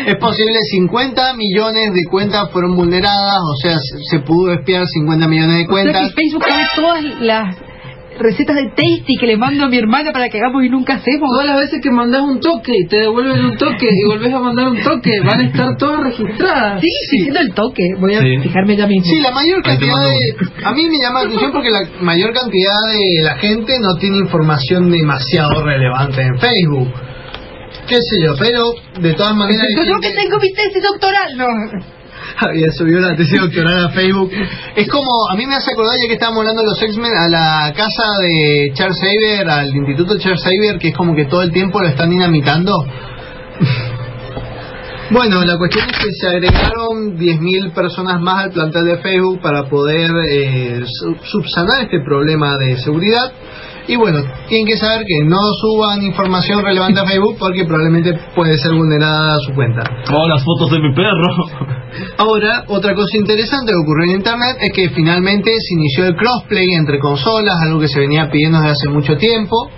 Es 0.05 0.15
posible 0.15 0.59
50 0.71 1.33
millones 1.35 1.93
de 1.93 2.03
cuentas 2.09 2.51
fueron 2.51 2.75
vulneradas, 2.75 3.39
o 3.39 3.55
sea, 3.61 3.77
se, 3.77 4.17
se 4.17 4.19
pudo 4.19 4.51
espiar 4.53 4.85
50 4.85 5.27
millones 5.27 5.57
de 5.57 5.63
O 5.63 5.65
sea 5.65 5.71
cuentas. 5.71 6.09
que 6.09 6.21
Facebook 6.21 6.43
todas 6.75 7.03
las 7.21 7.55
recetas 8.19 8.55
de 8.55 8.67
Tasty 8.69 9.15
que 9.19 9.27
le 9.27 9.37
mando 9.37 9.65
a 9.65 9.69
mi 9.69 9.77
hermana 9.77 10.11
para 10.11 10.29
que 10.29 10.37
hagamos 10.37 10.63
y 10.63 10.69
nunca 10.69 10.95
hacemos. 10.95 11.29
Todas 11.29 11.45
las 11.45 11.57
veces 11.59 11.79
que 11.81 11.91
mandas 11.91 12.21
un 12.21 12.39
toque 12.39 12.73
y 12.77 12.87
te 12.87 12.97
devuelven 12.97 13.45
un 13.45 13.57
toque 13.57 13.87
y 13.91 14.07
volvés 14.07 14.33
a 14.33 14.39
mandar 14.39 14.67
un 14.69 14.81
toque, 14.81 15.11
van 15.25 15.39
a 15.39 15.43
estar 15.45 15.77
todas 15.77 16.01
registradas. 16.03 16.81
Sí, 16.81 16.87
diciendo 17.17 17.39
el 17.39 17.53
toque. 17.53 17.83
Voy 17.99 18.13
a 18.15 18.21
Sí. 18.21 18.37
fijarme 18.43 18.75
ya 18.75 18.87
mismo. 18.87 19.05
Sí, 19.05 19.21
la 19.21 19.31
mayor 19.31 19.61
cantidad 19.63 19.95
de... 20.03 20.65
A 20.65 20.71
mí 20.73 20.87
me 20.89 20.97
llama 20.99 21.21
la 21.21 21.25
atención 21.27 21.51
porque 21.51 21.69
la 21.69 21.81
mayor 22.01 22.33
cantidad 22.33 22.73
de 22.91 23.23
la 23.23 23.35
gente 23.37 23.79
no 23.79 23.95
tiene 23.99 24.17
información 24.17 24.89
demasiado 24.89 25.63
relevante 25.63 26.21
en 26.21 26.37
Facebook. 26.39 26.93
Qué 27.87 27.95
sé 27.95 28.25
yo, 28.25 28.33
pero 28.37 28.63
de 28.99 29.13
todas 29.13 29.35
maneras... 29.35 29.65
yo 29.85 29.99
que 30.01 30.11
tengo 30.11 30.37
mi 30.39 30.51
tesis 30.51 30.83
doctoral, 30.83 31.37
no. 31.37 31.45
Había 32.49 32.71
subido 32.71 32.99
la 32.99 33.15
tesis 33.15 33.39
doctoral 33.39 33.85
a 33.85 33.89
Facebook. 33.89 34.31
Es 34.75 34.87
como, 34.89 35.09
a 35.31 35.35
mí 35.35 35.45
me 35.45 35.55
hace 35.55 35.71
acordar, 35.71 35.95
ya 36.01 36.07
que 36.07 36.13
estábamos 36.13 36.39
hablando 36.41 36.61
de 36.61 36.67
los 36.69 36.81
X-Men, 36.81 37.11
a 37.17 37.27
la 37.29 37.73
casa 37.75 38.03
de 38.21 38.71
Charles 38.73 38.97
Xavier, 38.99 39.49
al 39.49 39.67
instituto 39.75 40.17
Charles 40.19 40.43
Xavier, 40.43 40.77
que 40.77 40.89
es 40.89 40.95
como 40.95 41.15
que 41.15 41.25
todo 41.25 41.41
el 41.41 41.51
tiempo 41.51 41.79
lo 41.81 41.87
están 41.87 42.09
dinamitando. 42.09 42.73
Bueno, 45.09 45.41
la 45.45 45.57
cuestión 45.57 45.89
es 45.89 45.97
que 45.99 46.11
se 46.19 46.27
agregaron 46.27 47.17
10.000 47.17 47.71
personas 47.73 48.19
más 48.19 48.43
al 48.43 48.51
plantel 48.51 48.83
de 48.83 48.97
Facebook 48.97 49.39
para 49.41 49.63
poder 49.69 50.11
eh, 50.29 50.81
su- 50.85 51.15
subsanar 51.23 51.83
este 51.83 52.01
problema 52.01 52.57
de 52.57 52.75
seguridad. 52.77 53.31
Y 53.87 53.95
bueno, 53.95 54.19
tienen 54.49 54.67
que 54.67 54.77
saber 54.77 55.05
que 55.07 55.25
no 55.25 55.37
suban 55.61 56.03
información 56.03 56.63
relevante 56.63 56.99
a 56.99 57.05
Facebook 57.07 57.37
porque 57.39 57.65
probablemente 57.65 58.13
puede 58.35 58.57
ser 58.57 58.73
vulnerada 58.73 59.37
su 59.45 59.53
cuenta. 59.53 59.83
Oh, 60.13 60.27
las 60.27 60.43
fotos 60.43 60.71
de 60.71 60.79
mi 60.79 60.93
perro. 60.93 61.77
Ahora, 62.17 62.65
otra 62.67 62.93
cosa 62.93 63.17
interesante 63.17 63.71
que 63.71 63.77
ocurrió 63.77 64.11
en 64.11 64.17
Internet 64.17 64.57
es 64.61 64.71
que 64.73 64.89
finalmente 64.89 65.51
se 65.51 65.73
inició 65.73 66.05
el 66.07 66.15
crossplay 66.15 66.67
entre 66.73 66.99
consolas, 66.99 67.55
algo 67.65 67.79
que 67.79 67.87
se 67.87 67.99
venía 67.99 68.29
pidiendo 68.29 68.59
desde 68.59 68.71
hace 68.71 68.89
mucho 68.89 69.17
tiempo. 69.17 69.69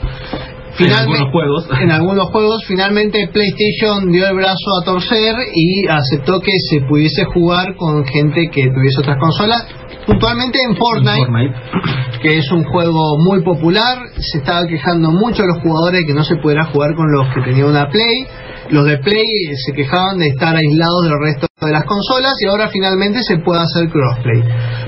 En 0.79 0.93
algunos 0.93 1.31
juegos. 1.31 1.67
En 1.81 1.91
algunos 1.91 2.29
juegos, 2.29 2.63
finalmente 2.67 3.29
PlayStation 3.31 4.11
dio 4.11 4.27
el 4.27 4.35
brazo 4.35 4.69
a 4.81 4.85
torcer 4.85 5.35
y 5.53 5.87
aceptó 5.87 6.39
que 6.39 6.51
se 6.69 6.81
pudiese 6.87 7.25
jugar 7.25 7.75
con 7.75 8.05
gente 8.05 8.49
que 8.51 8.63
tuviese 8.69 8.99
otras 8.99 9.17
consolas, 9.19 9.65
puntualmente 10.09 10.57
en 10.67 10.75
Fortnite, 10.75 11.25
Fortnite. 11.25 12.21
que 12.21 12.37
es 12.37 12.51
un 12.51 12.63
juego 12.63 13.17
muy 13.19 13.43
popular. 13.43 13.97
Se 14.17 14.39
estaba 14.39 14.65
quejando 14.67 15.11
mucho 15.11 15.43
los 15.43 15.61
jugadores 15.61 16.01
de 16.01 16.07
que 16.07 16.13
no 16.13 16.23
se 16.23 16.35
pudiera 16.37 16.65
jugar 16.65 16.95
con 16.95 17.11
los 17.11 17.27
que 17.33 17.41
tenían 17.41 17.69
una 17.69 17.89
Play. 17.89 18.25
Los 18.71 18.85
de 18.85 18.97
Play 18.99 19.25
se 19.65 19.73
quejaban 19.73 20.17
de 20.17 20.27
estar 20.27 20.55
aislados 20.55 21.03
del 21.03 21.13
resto 21.21 21.47
de 21.61 21.71
las 21.71 21.85
consolas 21.85 22.33
y 22.39 22.47
ahora 22.47 22.69
finalmente 22.69 23.21
se 23.23 23.37
puede 23.39 23.61
hacer 23.61 23.89
crossplay. 23.89 24.41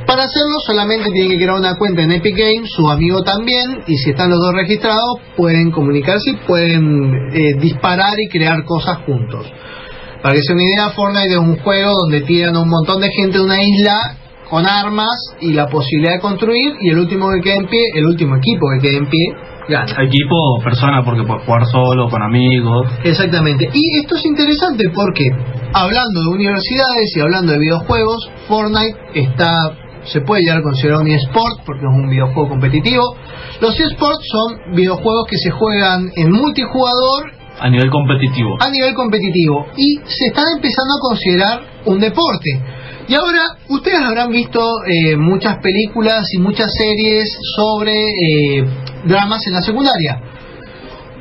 Para 0.06 0.24
hacerlo 0.24 0.58
solamente 0.66 1.10
tienen 1.12 1.32
que 1.32 1.38
crear 1.38 1.58
una 1.58 1.76
cuenta 1.78 2.02
en 2.04 2.12
Epic 2.12 2.36
Games, 2.36 2.70
su 2.72 2.90
amigo 2.90 3.24
también, 3.24 3.84
y 3.88 3.98
si 3.98 4.12
están 4.12 4.30
los 4.30 4.40
dos 4.40 4.54
registrados 4.54 5.20
pueden 5.36 5.72
comunicarse 5.72 6.32
y 6.32 6.48
pueden 6.48 7.12
eh, 7.34 7.54
disparar 7.60 8.14
y 8.20 8.30
crear 8.30 8.64
cosas 8.66 9.00
juntos. 9.06 9.46
Para 10.22 10.36
que 10.36 10.42
se 10.44 10.54
una 10.54 10.64
idea, 10.64 10.90
Fortnite 10.90 11.34
es 11.34 11.40
un 11.40 11.58
juego 11.58 11.94
donde 12.04 12.22
tiran 12.22 12.56
a 12.56 12.62
un 12.62 12.70
montón 12.70 13.02
de 13.02 13.10
gente 13.10 13.40
de 13.40 13.44
una 13.44 13.62
isla 13.64 14.18
con 14.52 14.66
armas 14.66 15.08
y 15.40 15.54
la 15.54 15.68
posibilidad 15.68 16.16
de 16.16 16.20
construir 16.20 16.76
y 16.82 16.90
el 16.90 17.00
último 17.00 17.30
que 17.32 17.42
quede 17.42 17.56
en 17.56 17.68
pie, 17.68 17.80
el 17.96 18.06
último 18.06 18.36
equipo 18.36 18.68
que 18.76 18.86
quede 18.86 18.98
en 18.98 19.08
pie, 19.08 19.26
gana. 19.70 20.04
Equipo 20.04 20.36
o 20.36 20.62
persona, 20.62 21.06
porque 21.06 21.24
puedes 21.24 21.46
jugar 21.46 21.66
solo, 21.68 22.10
con 22.10 22.22
amigos. 22.22 22.86
Exactamente. 23.06 23.70
Y 23.74 24.00
esto 24.00 24.16
es 24.18 24.26
interesante 24.26 24.90
porque 24.94 25.24
hablando 25.74 26.22
de 26.22 26.28
universidades 26.28 27.16
y 27.16 27.22
hablando 27.22 27.54
de 27.54 27.60
videojuegos, 27.60 28.30
Fortnite 28.50 28.98
está 29.16 29.72
se 30.04 30.20
puede 30.22 30.42
llegar 30.42 30.58
a 30.58 30.64
considerar 30.64 31.00
un 31.00 31.08
eSport 31.08 31.64
porque 31.66 31.86
es 31.86 31.94
un 31.94 32.10
videojuego 32.10 32.50
competitivo. 32.50 33.04
Los 33.62 33.80
eSports 33.80 34.28
son 34.32 34.76
videojuegos 34.76 35.28
que 35.30 35.38
se 35.38 35.52
juegan 35.52 36.12
en 36.16 36.32
multijugador 36.32 37.32
A 37.60 37.70
nivel 37.70 37.90
competitivo. 37.90 38.58
a 38.60 38.70
nivel 38.70 38.94
competitivo 38.96 39.68
y 39.78 39.96
se 40.06 40.26
están 40.26 40.46
empezando 40.58 40.96
a 40.96 41.08
considerar 41.08 41.62
un 41.86 42.00
deporte. 42.00 42.81
Y 43.12 43.14
ahora 43.14 43.58
ustedes 43.68 44.00
habrán 44.00 44.32
visto 44.32 44.62
eh, 44.88 45.18
muchas 45.18 45.58
películas 45.58 46.30
y 46.32 46.40
muchas 46.40 46.72
series 46.74 47.28
sobre 47.58 47.92
eh, 47.92 48.66
dramas 49.04 49.46
en 49.48 49.54
la 49.54 49.62
secundaria. 49.62 50.18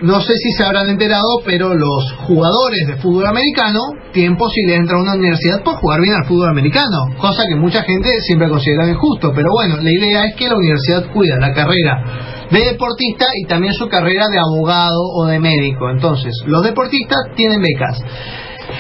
No 0.01 0.21
sé 0.21 0.35
si 0.37 0.53
se 0.53 0.63
habrán 0.63 0.89
enterado, 0.89 1.43
pero 1.45 1.75
los 1.75 2.13
jugadores 2.29 2.87
de 2.87 2.97
fútbol 2.99 3.27
americano 3.27 3.81
tienen 4.13 4.37
posibilidad 4.37 4.77
de 4.77 4.83
entrar 4.83 5.01
a 5.01 5.03
una 5.03 5.15
universidad 5.15 5.65
por 5.65 5.79
jugar 5.79 6.01
bien 6.01 6.15
al 6.15 6.29
fútbol 6.29 6.51
americano, 6.51 7.17
cosa 7.19 7.43
que 7.49 7.57
mucha 7.57 7.83
gente 7.83 8.09
siempre 8.21 8.49
considera 8.49 8.89
injusto. 8.89 9.33
Pero 9.35 9.49
bueno, 9.53 9.79
la 9.83 9.91
idea 9.91 10.27
es 10.27 10.37
que 10.37 10.49
la 10.49 10.55
universidad 10.55 11.11
cuida 11.13 11.41
la 11.41 11.53
carrera 11.53 12.47
de 12.53 12.67
deportista 12.67 13.27
y 13.35 13.49
también 13.49 13.75
su 13.75 13.89
carrera 13.89 14.29
de 14.29 14.39
abogado 14.39 15.03
o 15.17 15.27
de 15.27 15.41
médico. 15.41 15.91
Entonces, 15.91 16.35
los 16.47 16.63
deportistas 16.63 17.19
tienen 17.35 17.61
becas. 17.61 18.01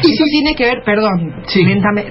Y 0.03 0.13
eso 0.13 0.25
tiene 0.31 0.55
que 0.55 0.65
ver, 0.65 0.83
perdón, 0.85 1.43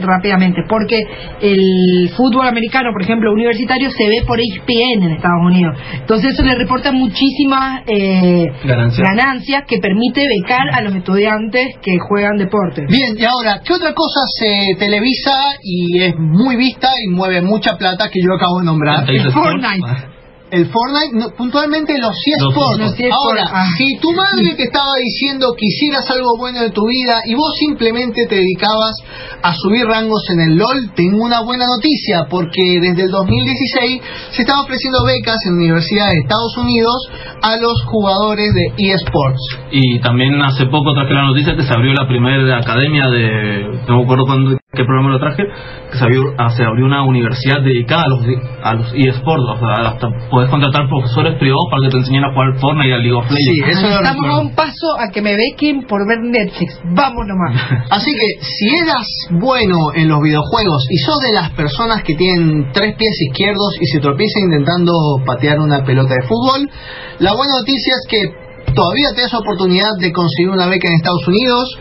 rápidamente, 0.01 0.63
porque 0.67 1.01
el 1.41 2.09
fútbol 2.15 2.47
americano, 2.47 2.89
por 2.91 3.01
ejemplo, 3.01 3.31
universitario, 3.31 3.89
se 3.91 4.07
ve 4.07 4.23
por 4.25 4.39
ESPN 4.39 5.03
en 5.03 5.11
Estados 5.13 5.45
Unidos. 5.45 5.77
Entonces 5.93 6.33
eso 6.33 6.43
le 6.43 6.55
reporta 6.55 6.91
muchísimas 6.91 7.81
eh, 7.87 8.45
Ganancias. 8.63 9.07
ganancias 9.07 9.63
que 9.67 9.77
permite 9.79 10.23
becar 10.41 10.69
a 10.73 10.81
los 10.81 10.95
estudiantes 10.95 11.77
que 11.81 11.97
juegan 12.07 12.37
deporte. 12.37 12.85
Bien, 12.87 13.15
y 13.17 13.25
ahora, 13.25 13.61
¿qué 13.63 13.73
otra 13.73 13.93
cosa 13.93 14.19
se 14.39 14.75
televisa 14.77 15.33
y 15.63 16.01
es 16.01 16.15
muy 16.17 16.55
vista 16.55 16.89
y 17.03 17.13
mueve 17.13 17.41
mucha 17.41 17.77
plata 17.77 18.09
que 18.09 18.19
yo 18.21 18.35
acabo 18.35 18.59
de 18.59 18.65
nombrar? 18.65 19.05
Fortnite. 19.33 20.18
El 20.51 20.65
Fortnite, 20.65 21.13
no, 21.13 21.29
puntualmente 21.38 21.93
los 21.99 22.15
eSports. 22.25 22.79
Los 22.79 22.93
eSports, 22.93 23.13
Ahora, 23.13 23.45
ah. 23.51 23.67
si 23.77 23.97
tu 23.99 24.12
madre 24.13 24.55
te 24.57 24.63
estaba 24.63 24.95
diciendo 24.97 25.53
que 25.57 25.65
hicieras 25.65 26.09
algo 26.09 26.38
bueno 26.38 26.62
de 26.62 26.71
tu 26.71 26.81
vida 26.88 27.21
y 27.25 27.35
vos 27.35 27.53
simplemente 27.59 28.25
te 28.27 28.35
dedicabas 28.35 28.95
a 29.43 29.53
subir 29.53 29.85
rangos 29.85 30.23
en 30.29 30.41
el 30.41 30.57
LOL, 30.57 30.91
tengo 30.95 31.23
una 31.23 31.41
buena 31.41 31.65
noticia, 31.65 32.25
porque 32.29 32.79
desde 32.81 33.03
el 33.03 33.12
2016 33.12 34.01
se 34.31 34.41
están 34.41 34.59
ofreciendo 34.59 35.05
becas 35.05 35.38
en 35.45 35.53
universidades 35.53 36.13
de 36.13 36.21
Estados 36.21 36.57
Unidos 36.57 36.97
a 37.41 37.57
los 37.57 37.83
jugadores 37.85 38.53
de 38.53 38.73
eSports. 38.89 39.41
Y 39.71 39.99
también 39.99 40.41
hace 40.41 40.65
poco 40.65 40.93
traje 40.93 41.13
la 41.13 41.25
noticia 41.25 41.55
que 41.55 41.63
se 41.63 41.73
abrió 41.73 41.93
la 41.93 42.07
primera 42.07 42.57
academia 42.57 43.07
de. 43.09 43.85
No 43.88 43.97
me 43.97 44.03
acuerdo 44.03 44.25
cuándo, 44.25 44.58
qué 44.71 44.86
programa 44.86 45.10
lo 45.10 45.19
traje. 45.19 45.43
Que 45.91 45.97
se 45.97 46.03
abrió, 46.03 46.34
ah, 46.38 46.51
se 46.51 46.63
abrió 46.63 46.86
una 46.86 47.03
universidad 47.03 47.62
dedicada 47.62 48.03
a 48.03 48.10
los, 48.10 48.21
a 48.63 48.73
los 48.75 48.93
eSports. 48.93 49.43
O 49.49 49.58
sea, 49.58 49.89
hasta 49.89 50.08
puedes 50.29 50.49
contratar 50.49 50.88
profesores 50.88 51.39
privados 51.39 51.65
para 51.71 51.84
que 51.84 51.89
te 51.89 51.97
enseñen 51.97 52.23
a 52.25 52.34
jugar 52.34 52.60
Fortnite 52.60 52.89
y 52.89 52.93
a 52.93 52.97
League 52.97 53.17
of 53.17 53.25
Legends. 53.32 53.65
Sí, 53.65 53.88
eso 53.88 53.88
Estamos 53.89 54.29
a 54.29 54.39
un 54.39 54.53
paso 54.53 54.88
a 54.99 55.10
que 55.12 55.21
me 55.21 55.36
bequen 55.36 55.88
por 55.88 56.08
ver 56.08 56.19
Netflix. 56.21 56.79
Vamos 56.86 57.25
nomás. 57.25 57.58
Así 57.89 58.12
que 58.13 58.45
si 58.45 58.69
eras 58.69 59.08
bueno 59.32 59.77
en 59.95 60.08
los 60.08 60.21
videojuegos 60.21 60.86
y 60.89 60.97
sos 60.97 61.19
de 61.19 61.34
las 61.34 61.49
personas 61.51 62.03
que 62.03 62.13
tienen 62.13 62.71
tres 62.71 62.95
pies 62.95 63.15
izquierdos 63.29 63.75
y 63.82 63.88
se 63.88 63.99
tropiezan 63.99 64.43
intentando 64.43 64.93
patear 65.25 65.60
una 65.60 65.84
pelota 65.84 66.13
de 66.13 66.27
fútbol, 66.27 66.69
la 67.17 67.34
buena 67.34 67.53
noticia 67.60 67.93
es 67.97 68.08
que 68.08 68.73
todavía 68.75 69.10
tenés 69.15 69.34
oportunidad 69.34 69.97
de 69.99 70.12
conseguir 70.13 70.51
una 70.51 70.67
beca 70.67 70.88
en 70.89 70.93
Estados 70.95 71.27
Unidos 71.27 71.79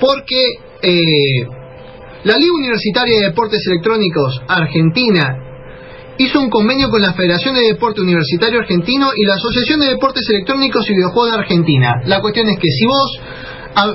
porque 0.00 0.40
eh, 0.82 1.59
la 2.24 2.36
Liga 2.36 2.52
Universitaria 2.52 3.20
de 3.20 3.26
Deportes 3.28 3.66
Electrónicos 3.66 4.42
Argentina 4.46 5.50
hizo 6.18 6.38
un 6.38 6.50
convenio 6.50 6.90
con 6.90 7.00
la 7.00 7.14
Federación 7.14 7.54
de 7.54 7.62
Deporte 7.62 8.02
Universitario 8.02 8.60
Argentino 8.60 9.08
y 9.16 9.24
la 9.24 9.34
Asociación 9.34 9.80
de 9.80 9.86
Deportes 9.88 10.28
Electrónicos 10.28 10.84
y 10.90 10.92
Videojuegos 10.92 11.32
de 11.32 11.38
Argentina. 11.38 12.02
La 12.04 12.20
cuestión 12.20 12.48
es 12.48 12.58
que 12.58 12.68
si 12.68 12.84
vos 12.86 13.20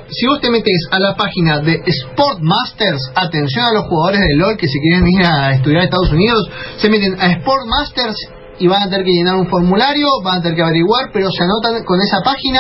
si 0.09 0.25
vos 0.25 0.39
te 0.41 0.49
metes 0.49 0.87
a 0.89 0.99
la 0.99 1.15
página 1.15 1.59
de 1.59 1.83
Sport 1.85 2.39
Masters, 2.41 3.11
atención 3.13 3.65
a 3.65 3.73
los 3.73 3.83
jugadores 3.83 4.21
de 4.21 4.35
LOL 4.35 4.57
que 4.57 4.67
si 4.67 4.79
quieren 4.79 5.05
ir 5.07 5.23
a 5.23 5.51
estudiar 5.51 5.81
a 5.81 5.83
Estados 5.83 6.11
Unidos, 6.11 6.49
se 6.77 6.89
meten 6.89 7.19
a 7.19 7.27
Sport 7.33 7.67
Masters 7.67 8.15
y 8.57 8.67
van 8.67 8.83
a 8.83 8.89
tener 8.89 9.05
que 9.05 9.11
llenar 9.11 9.35
un 9.35 9.47
formulario, 9.47 10.07
van 10.23 10.39
a 10.39 10.41
tener 10.41 10.55
que 10.55 10.63
averiguar, 10.63 11.11
pero 11.13 11.29
se 11.29 11.43
anotan 11.43 11.83
con 11.83 11.99
esa 12.01 12.21
página 12.23 12.59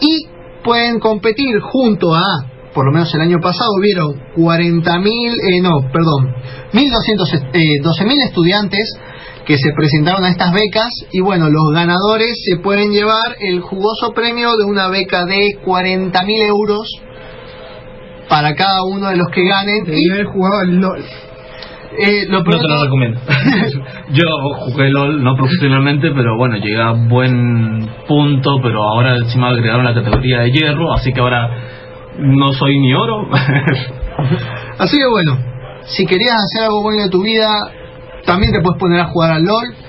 y 0.00 0.26
pueden 0.62 1.00
competir 1.00 1.58
junto 1.60 2.14
a, 2.14 2.53
por 2.74 2.86
lo 2.86 2.92
menos 2.92 3.14
el 3.14 3.20
año 3.20 3.38
pasado 3.40 3.70
hubieron 3.78 4.14
40.000, 4.36 5.06
eh, 5.06 5.60
no, 5.62 5.90
perdón, 5.92 6.34
1.200, 6.72 7.50
eh, 7.54 7.80
12.000 7.80 8.28
estudiantes 8.28 8.98
que 9.46 9.56
se 9.56 9.70
presentaron 9.76 10.24
a 10.24 10.30
estas 10.30 10.52
becas 10.52 10.90
y 11.12 11.20
bueno, 11.20 11.48
los 11.50 11.72
ganadores 11.72 12.34
se 12.44 12.56
pueden 12.58 12.92
llevar 12.92 13.36
el 13.40 13.60
jugoso 13.60 14.12
premio 14.14 14.56
de 14.56 14.64
una 14.64 14.88
beca 14.88 15.24
de 15.24 15.58
40.000 15.64 16.46
euros 16.46 16.88
para 18.28 18.54
cada 18.54 18.82
uno 18.82 19.08
de 19.08 19.16
los 19.16 19.28
que 19.28 19.46
ganen. 19.46 19.84
Debí 19.84 20.10
haber 20.10 20.26
jugado 20.26 20.60
al 20.60 20.80
LOL. 20.80 21.04
Eh, 21.96 22.26
lo 22.28 22.42
No 22.42 22.44
te 22.44 22.68
lo 22.68 22.82
recomiendo. 22.82 23.20
Yo 24.10 24.24
jugué 24.66 24.90
LOL, 24.90 25.22
no 25.22 25.36
profesionalmente, 25.36 26.10
pero 26.14 26.36
bueno, 26.36 26.56
llegué 26.56 26.80
a 26.80 26.90
buen 26.90 27.88
punto, 28.08 28.56
pero 28.62 28.82
ahora 28.82 29.16
encima 29.16 29.50
agregaron 29.50 29.84
la 29.84 29.94
categoría 29.94 30.40
de 30.40 30.50
hierro, 30.50 30.92
así 30.92 31.12
que 31.12 31.20
ahora 31.20 31.83
no 32.18 32.52
soy 32.52 32.78
ni 32.78 32.94
oro. 32.94 33.28
Así 34.78 34.96
que 34.96 35.06
bueno, 35.10 35.38
si 35.86 36.06
querías 36.06 36.36
hacer 36.36 36.64
algo 36.64 36.82
bueno 36.82 37.02
de 37.02 37.10
tu 37.10 37.22
vida, 37.22 37.48
también 38.24 38.52
te 38.52 38.60
puedes 38.60 38.78
poner 38.78 39.00
a 39.00 39.06
jugar 39.06 39.32
al 39.32 39.44
LOL. 39.44 39.84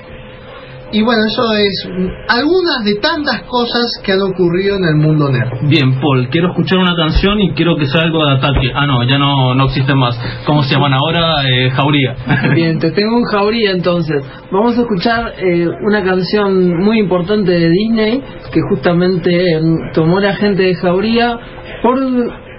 Y 0.92 1.02
bueno, 1.02 1.24
eso 1.28 1.52
es 1.58 1.90
algunas 2.30 2.86
de 2.86 2.96
tantas 3.02 3.42
cosas 3.50 4.00
que 4.04 4.14
han 4.14 4.22
ocurrido 4.22 4.78
en 4.78 4.86
el 4.86 4.96
mundo 4.96 5.30
nerd. 5.30 5.68
Bien, 5.68 6.00
Paul, 6.00 6.30
quiero 6.30 6.50
escuchar 6.50 6.78
una 6.78 6.96
canción 6.96 7.42
y 7.42 7.54
quiero 7.54 7.76
que 7.76 7.86
sea 7.88 8.04
algo 8.04 8.26
de 8.26 8.34
ataque. 8.36 8.72
Ah, 8.74 8.86
no, 8.86 9.04
ya 9.04 9.18
no, 9.18 9.56
no 9.56 9.66
existen 9.66 9.98
más. 9.98 10.18
¿Cómo 10.46 10.64
se 10.64 10.76
llaman 10.76 10.94
ahora? 10.94 11.44
Eh, 11.44 11.70
jauría. 11.72 12.16
Bien, 12.56 12.80
te 12.80 12.92
tengo 12.92 13.18
un 13.18 13.26
jauría 13.26 13.72
entonces. 13.72 14.24
Vamos 14.52 14.78
a 14.78 14.82
escuchar 14.82 15.34
eh, 15.40 15.68
una 15.68 16.04
canción 16.04 16.78
muy 16.78 17.00
importante 17.00 17.52
de 17.52 17.70
Disney 17.70 18.24
que 18.54 18.62
justamente 18.70 19.36
eh, 19.36 19.62
tomó 19.94 20.20
la 20.20 20.36
gente 20.36 20.64
de 20.64 20.76
jauría 20.76 21.38
por 21.86 22.00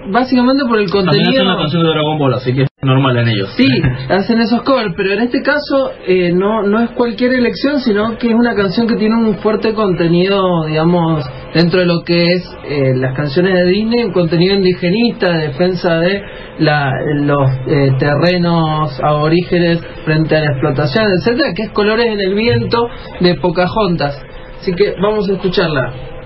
básicamente 0.09 0.63
por 0.65 0.79
el 0.79 0.89
También 0.89 1.05
contenido. 1.05 1.43
es 1.43 1.47
una 1.47 1.57
canción 1.57 1.83
de 1.83 1.89
Dragon 1.89 2.17
Ball, 2.17 2.33
así 2.35 2.53
que 2.53 2.61
es 2.61 2.69
normal 2.81 3.17
en 3.17 3.27
ellos. 3.27 3.49
Sí, 3.57 3.67
hacen 4.09 4.39
esos 4.39 4.61
covers, 4.61 4.93
pero 4.95 5.11
en 5.11 5.19
este 5.19 5.41
caso 5.41 5.91
eh, 6.07 6.31
no, 6.31 6.63
no 6.63 6.79
es 6.79 6.91
cualquier 6.91 7.33
elección, 7.33 7.81
sino 7.81 8.17
que 8.17 8.27
es 8.27 8.33
una 8.33 8.55
canción 8.55 8.87
que 8.87 8.95
tiene 8.95 9.15
un 9.15 9.35
fuerte 9.39 9.73
contenido, 9.73 10.65
digamos, 10.65 11.25
dentro 11.53 11.81
de 11.81 11.87
lo 11.87 12.03
que 12.05 12.33
es 12.33 12.57
eh, 12.69 12.93
las 12.95 13.15
canciones 13.15 13.53
de 13.53 13.65
Disney, 13.65 14.05
un 14.05 14.13
contenido 14.13 14.55
indigenista, 14.55 15.29
de 15.29 15.47
defensa 15.47 15.99
de 15.99 16.21
la, 16.59 16.89
los 17.15 17.51
eh, 17.67 17.91
terrenos 17.99 18.97
aborígenes 19.03 19.81
frente 20.05 20.37
a 20.37 20.39
la 20.39 20.51
explotación, 20.51 21.11
etcétera, 21.11 21.53
que 21.53 21.63
es 21.63 21.71
Colores 21.71 22.07
en 22.07 22.21
el 22.21 22.33
Viento 22.33 22.87
de 23.19 23.35
Pocahontas. 23.35 24.21
Así 24.61 24.73
que 24.73 24.93
vamos 25.01 25.29
a 25.29 25.33
escucharla. 25.33 26.16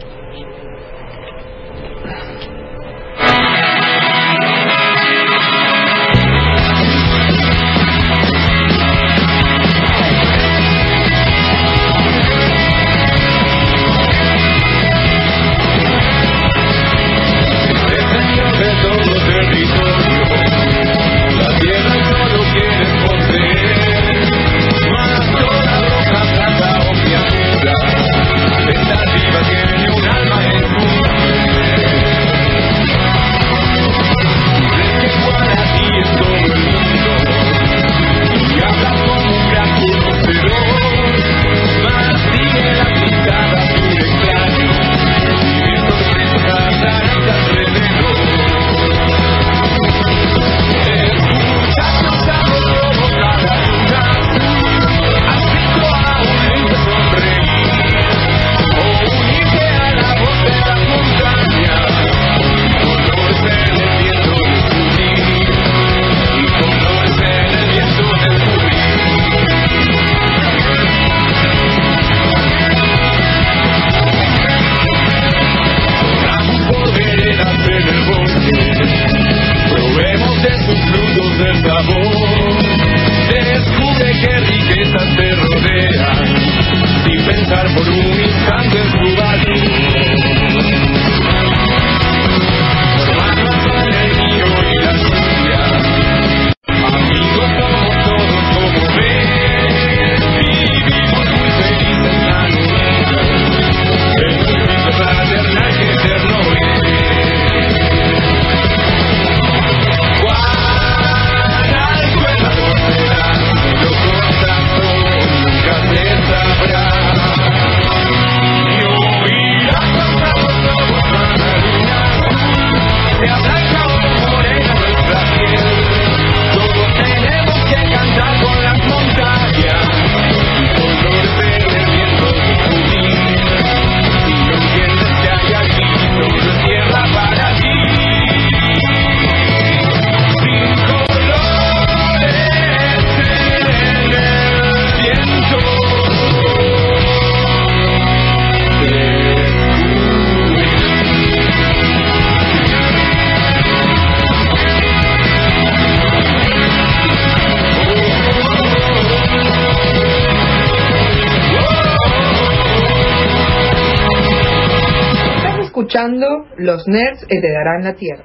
Los 166.81 166.87
Nerds 166.87 167.27
heredarán 167.29 167.83
la 167.83 167.93
Tierra. 167.93 168.23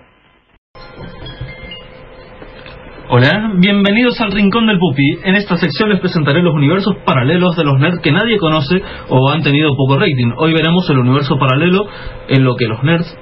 Hola, 3.10 3.52
bienvenidos 3.58 4.18
al 4.22 4.32
Rincón 4.32 4.66
del 4.66 4.78
Pupi. 4.78 5.18
En 5.24 5.34
esta 5.34 5.58
sección 5.58 5.90
les 5.90 6.00
presentaré 6.00 6.42
los 6.42 6.54
universos 6.54 6.96
paralelos 7.04 7.54
de 7.54 7.64
los 7.64 7.78
nerds 7.78 8.00
que 8.00 8.12
nadie 8.12 8.38
conoce 8.38 8.80
o 9.10 9.30
han 9.30 9.42
tenido 9.42 9.76
poco 9.76 9.98
rating. 9.98 10.32
Hoy 10.38 10.54
veremos 10.54 10.88
el 10.88 10.98
universo 10.98 11.36
paralelo 11.38 11.84
en 12.28 12.44
lo 12.44 12.56
que 12.56 12.66
los 12.66 12.82
nerds 12.82 13.18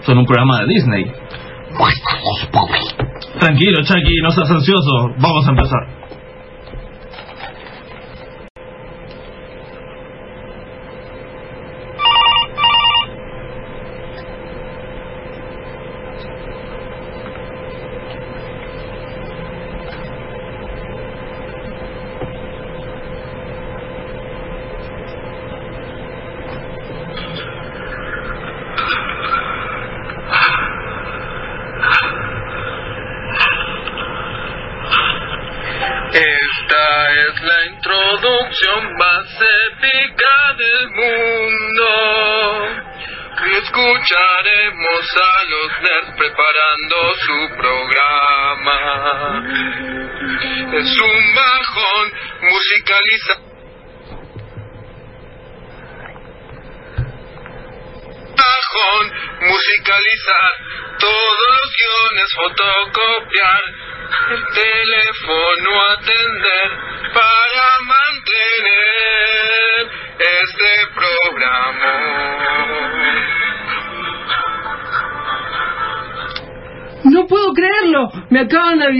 son 0.00 0.18
un 0.18 0.26
programa 0.26 0.62
de 0.62 0.66
Disney. 0.66 1.04
Tranquilo, 3.38 3.82
Chucky, 3.84 4.16
no 4.22 4.30
seas 4.32 4.50
ansioso. 4.50 5.14
Vamos 5.18 5.46
a 5.46 5.50
empezar. 5.50 6.05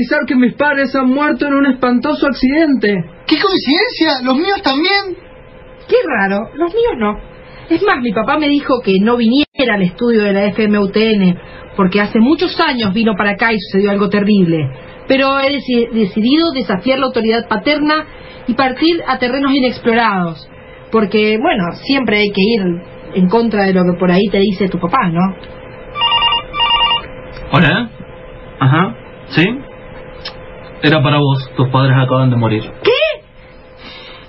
Avisar 0.06 0.26
que 0.26 0.36
mis 0.36 0.54
padres 0.54 0.94
han 0.94 1.08
muerto 1.10 1.46
en 1.46 1.54
un 1.54 1.66
espantoso 1.66 2.26
accidente. 2.26 3.04
¡Qué 3.26 3.36
coincidencia! 3.40 4.22
¿Los 4.24 4.36
míos 4.36 4.62
también? 4.62 5.16
Qué 5.88 5.96
raro, 6.06 6.50
los 6.54 6.72
míos 6.72 6.94
no. 6.98 7.18
Es 7.68 7.82
más, 7.82 7.96
mi 8.00 8.12
papá 8.12 8.38
me 8.38 8.48
dijo 8.48 8.80
que 8.84 8.94
no 9.00 9.16
viniera 9.16 9.74
al 9.74 9.82
estudio 9.82 10.22
de 10.22 10.32
la 10.32 10.44
FMUTN, 10.52 11.38
porque 11.76 12.00
hace 12.00 12.20
muchos 12.20 12.58
años 12.60 12.94
vino 12.94 13.14
para 13.16 13.30
acá 13.32 13.52
y 13.52 13.58
sucedió 13.58 13.90
algo 13.90 14.08
terrible. 14.08 14.70
Pero 15.08 15.38
he 15.40 15.50
deci- 15.56 15.90
decidido 15.90 16.52
desafiar 16.52 16.98
la 17.00 17.06
autoridad 17.06 17.48
paterna 17.48 18.06
y 18.46 18.54
partir 18.54 19.02
a 19.06 19.18
terrenos 19.18 19.52
inexplorados. 19.52 20.48
Porque, 20.92 21.38
bueno, 21.40 21.64
siempre 21.82 22.18
hay 22.18 22.30
que 22.30 22.42
ir 22.42 22.62
en 23.14 23.28
contra 23.28 23.64
de 23.64 23.72
lo 23.72 23.82
que 23.82 23.98
por 23.98 24.10
ahí 24.10 24.28
te 24.30 24.38
dice 24.38 24.68
tu 24.68 24.78
papá, 24.78 25.08
¿no? 25.08 25.34
Hola. 27.52 27.90
Ajá. 28.60 28.96
¿Sí? 29.28 29.44
Era 30.86 31.02
para 31.02 31.18
vos. 31.18 31.50
Tus 31.56 31.68
padres 31.70 31.96
acaban 31.98 32.30
de 32.30 32.36
morir. 32.36 32.62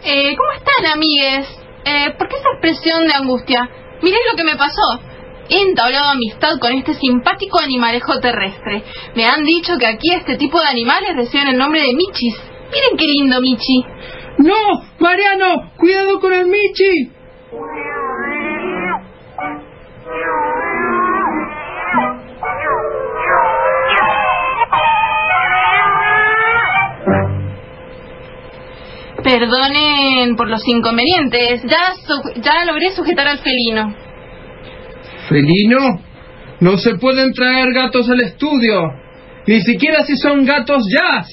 Eh, 0.04 0.36
¿Cómo 0.36 0.52
están, 0.54 0.92
amigues? 0.92 1.46
Eh, 1.86 2.16
¿Por 2.18 2.28
qué 2.28 2.36
esa 2.36 2.50
expresión 2.54 3.06
de 3.06 3.14
angustia? 3.14 3.70
Miren 4.02 4.20
lo 4.32 4.36
que 4.36 4.44
me 4.44 4.56
pasó. 4.56 5.00
He 5.50 5.62
entablado 5.62 6.10
amistad 6.10 6.58
con 6.60 6.74
este 6.74 6.96
simpático 6.96 7.60
animalejo 7.60 8.20
terrestre. 8.20 8.84
Me 9.16 9.28
han 9.28 9.44
dicho 9.44 9.78
que 9.78 9.86
aquí 9.86 10.12
este 10.16 10.36
tipo 10.38 10.60
de 10.60 10.66
animales 10.66 11.16
reciben 11.16 11.50
el 11.50 11.60
nombre 11.60 11.82
de 11.82 11.94
michis. 11.94 12.36
Miren 12.72 12.98
qué 12.98 13.06
lindo 13.06 13.40
michi. 13.40 13.86
¡No! 14.40 14.82
¡Mariano! 14.98 15.72
¡Cuidado 15.78 16.20
con 16.20 16.34
el 16.34 16.48
Michi! 16.48 17.12
Perdonen 29.28 30.36
por 30.38 30.50
los 30.50 30.66
inconvenientes. 30.68 31.62
Ya, 31.64 31.94
su- 32.06 32.42
ya 32.42 32.64
logré 32.66 32.92
sujetar 32.92 33.28
al 33.28 33.40
felino. 33.40 33.94
Felino, 35.28 36.00
no 36.62 36.78
se 36.78 36.96
pueden 36.96 37.34
traer 37.34 37.74
gatos 37.74 38.10
al 38.10 38.22
estudio. 38.22 38.90
Ni 39.46 39.60
siquiera 39.62 40.04
si 40.04 40.16
son 40.16 40.46
gatos 40.46 40.84
jazz. 40.90 41.28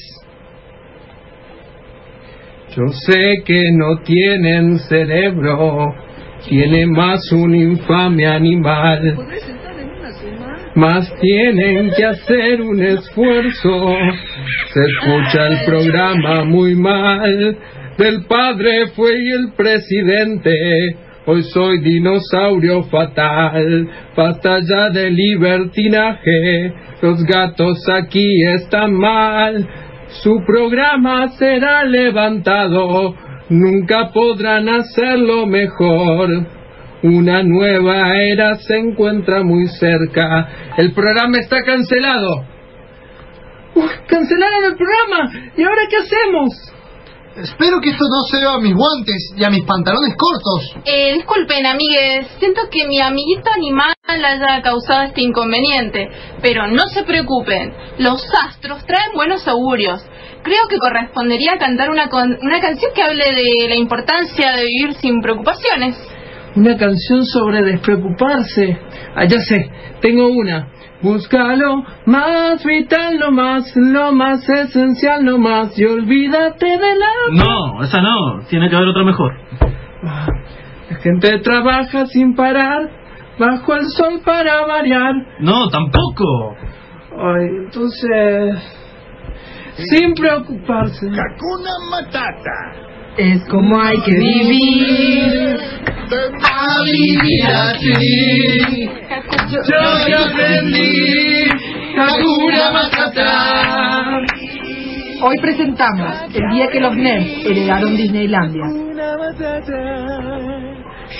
Yo 2.76 2.88
sé 2.88 3.42
que 3.44 3.70
no 3.72 3.98
tienen 4.04 4.78
cerebro. 4.80 5.94
Tiene 6.48 6.86
más 6.86 7.30
un 7.30 7.54
infame 7.54 8.26
animal. 8.26 9.16
Más 10.74 11.08
tienen 11.20 11.92
que 11.96 12.04
hacer 12.04 12.60
un 12.60 12.82
esfuerzo. 12.82 13.94
Se 14.72 14.80
escucha 14.82 15.46
el 15.46 15.64
programa 15.64 16.44
muy 16.44 16.74
mal. 16.74 17.56
Del 17.98 18.24
padre 18.26 18.88
fue 18.96 19.12
el 19.12 19.52
presidente. 19.56 20.96
Hoy 21.26 21.42
soy 21.44 21.78
dinosaurio 21.80 22.82
fatal. 22.84 23.88
Basta 24.16 24.58
ya 24.68 24.90
de 24.90 25.10
libertinaje. 25.10 26.72
Los 27.00 27.22
gatos 27.22 27.78
aquí 27.88 28.26
están 28.56 28.94
mal. 28.94 29.68
Su 30.22 30.42
programa 30.44 31.28
será 31.38 31.84
levantado. 31.84 33.14
Nunca 33.48 34.10
podrán 34.12 34.68
hacerlo 34.68 35.46
mejor. 35.46 36.46
Una 37.02 37.42
nueva 37.44 38.18
era 38.18 38.56
se 38.56 38.76
encuentra 38.76 39.44
muy 39.44 39.68
cerca. 39.68 40.74
El 40.76 40.92
programa 40.94 41.38
está 41.38 41.62
cancelado. 41.62 42.44
Cancelaron 44.08 44.64
el 44.64 44.76
programa. 44.76 45.52
¿Y 45.56 45.62
ahora 45.62 45.82
qué 45.88 45.96
hacemos? 45.96 46.73
Espero 47.36 47.80
que 47.80 47.90
esto 47.90 48.04
no 48.04 48.22
se 48.30 48.38
vea 48.38 48.54
a 48.54 48.60
mis 48.60 48.74
guantes 48.74 49.32
y 49.36 49.42
a 49.44 49.50
mis 49.50 49.64
pantalones 49.64 50.14
cortos. 50.16 50.76
Eh, 50.84 51.14
disculpen, 51.14 51.66
amigues. 51.66 52.28
Siento 52.38 52.62
que 52.70 52.86
mi 52.86 53.00
amiguito 53.00 53.50
animal 53.50 53.92
haya 54.06 54.62
causado 54.62 55.02
este 55.02 55.22
inconveniente. 55.22 56.08
Pero 56.42 56.68
no 56.68 56.86
se 56.88 57.02
preocupen. 57.02 57.74
Los 57.98 58.24
astros 58.46 58.84
traen 58.86 59.12
buenos 59.14 59.46
augurios. 59.48 60.00
Creo 60.44 60.68
que 60.68 60.78
correspondería 60.78 61.58
cantar 61.58 61.90
una, 61.90 62.08
con- 62.08 62.38
una 62.40 62.60
canción 62.60 62.92
que 62.94 63.02
hable 63.02 63.24
de 63.24 63.68
la 63.68 63.74
importancia 63.76 64.52
de 64.56 64.64
vivir 64.66 64.94
sin 65.00 65.20
preocupaciones. 65.20 65.96
Una 66.54 66.76
canción 66.76 67.24
sobre 67.24 67.62
despreocuparse. 67.62 68.78
Ah, 69.16 69.24
ya 69.24 69.40
sé, 69.40 69.70
tengo 70.00 70.28
una. 70.28 70.68
Búscalo 71.04 71.84
más 72.06 72.64
vital, 72.64 73.18
lo 73.18 73.30
más, 73.30 73.70
lo 73.76 74.12
más 74.12 74.48
esencial, 74.48 75.22
no 75.22 75.36
más. 75.36 75.78
Y 75.78 75.84
olvídate 75.84 76.66
de 76.66 76.96
la... 76.96 77.44
No, 77.44 77.82
esa 77.82 78.00
no. 78.00 78.40
Tiene 78.48 78.70
que 78.70 78.76
haber 78.76 78.88
otra 78.88 79.04
mejor. 79.04 79.32
Ah, 80.02 80.26
La 80.90 80.96
gente 80.96 81.38
trabaja 81.40 82.06
sin 82.06 82.34
parar, 82.34 82.88
bajo 83.38 83.74
el 83.74 83.84
sol 83.90 84.22
para 84.24 84.64
variar. 84.66 85.12
No, 85.40 85.68
tampoco. 85.68 86.56
Ay, 87.18 87.48
entonces... 87.64 88.80
Sin 89.76 90.14
preocuparse. 90.14 91.06
Hakuna 91.06 91.70
Matata. 91.90 92.83
Es 93.16 93.44
como 93.48 93.80
hay 93.80 93.96
que 94.00 94.12
vivir. 94.12 95.56
A 96.42 96.82
vivir 96.84 97.46
así. 97.46 98.88
Yo 99.50 100.08
ya 100.08 100.24
aprendí. 100.24 101.46
Hakuna 101.96 102.70
Matata. 102.72 104.20
Hoy 105.22 105.36
presentamos 105.40 106.12
el 106.34 106.48
día 106.54 106.66
que 106.68 106.80
los 106.80 106.96
nerds 106.96 107.46
heredaron 107.46 107.96
Disneylandia. 107.96 108.64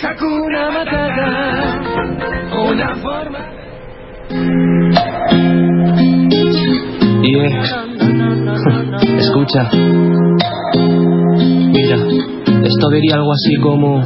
Hakuna 0.02 0.70
Matata. 0.70 1.80
Una 2.68 2.96
forma... 2.96 3.38
Yeah. 7.22 7.62
Escucha. 9.18 9.70
Mira, 11.36 11.96
esto 12.64 12.88
diría 12.90 13.16
algo 13.16 13.32
así 13.32 13.54
como... 13.60 14.00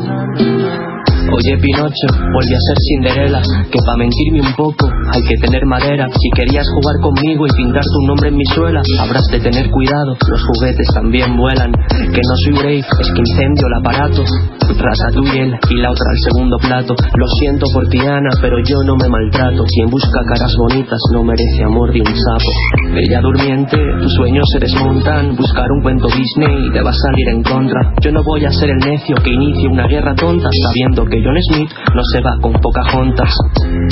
Oye 1.32 1.56
Pinocho, 1.58 2.08
volví 2.32 2.54
a 2.54 2.60
ser 2.60 2.76
Cinderela 2.88 3.42
Que 3.70 3.78
pa' 3.84 3.96
mentirme 3.96 4.40
un 4.40 4.54
poco 4.54 4.88
hay 5.12 5.22
que 5.22 5.36
tener 5.40 5.64
madera. 5.66 6.06
Si 6.08 6.28
querías 6.36 6.66
jugar 6.74 7.00
conmigo 7.00 7.46
y 7.46 7.50
pintar 7.56 7.82
tu 7.82 8.06
nombre 8.06 8.28
en 8.28 8.36
mi 8.36 8.44
suela 8.44 8.82
Habrás 9.00 9.24
de 9.30 9.40
tener 9.40 9.70
cuidado, 9.70 10.16
los 10.28 10.42
juguetes 10.44 10.86
también 10.94 11.36
vuelan. 11.36 11.72
Que 11.72 12.20
no 12.20 12.34
soy 12.44 12.52
brave, 12.52 12.84
es 13.00 13.08
que 13.12 13.20
incendio 13.20 13.66
el 13.66 13.74
aparato. 13.80 14.24
Ratatouille 14.68 15.58
y 15.70 15.76
la 15.80 15.90
otra 15.90 16.04
al 16.10 16.18
segundo 16.30 16.56
plato. 16.58 16.94
Lo 17.16 17.26
siento 17.40 17.66
por 17.72 17.88
ti 17.88 17.98
Ana, 18.00 18.30
pero 18.40 18.58
yo 18.62 18.76
no 18.84 18.96
me 18.96 19.08
maltrato. 19.08 19.64
Quien 19.64 19.88
busca 19.88 20.20
caras 20.28 20.54
bonitas 20.58 21.00
no 21.12 21.24
merece 21.24 21.64
amor 21.64 21.92
de 21.92 22.00
un 22.00 22.14
sapo. 22.14 22.52
Bella 22.92 23.20
durmiente, 23.20 23.76
tus 24.00 24.12
sueños 24.14 24.44
se 24.52 24.60
desmontan. 24.60 25.36
Buscar 25.36 25.66
un 25.72 25.82
cuento 25.82 26.08
Disney 26.08 26.70
te 26.72 26.82
va 26.82 26.90
a 26.90 26.94
salir 26.94 27.28
en 27.28 27.42
contra. 27.42 27.94
Yo 28.00 28.12
no 28.12 28.22
voy 28.22 28.44
a 28.44 28.50
ser 28.50 28.70
el 28.70 28.78
necio 28.78 29.16
que 29.16 29.30
inicie 29.30 29.68
una 29.68 29.86
guerra 29.86 30.14
tonta 30.14 30.48
Sabiendo 30.52 31.04
que 31.04 31.17
John 31.24 31.36
Smith 31.50 31.70
no 31.94 32.02
se 32.12 32.20
va 32.20 32.36
con 32.40 32.52
Pocahontas 32.52 33.34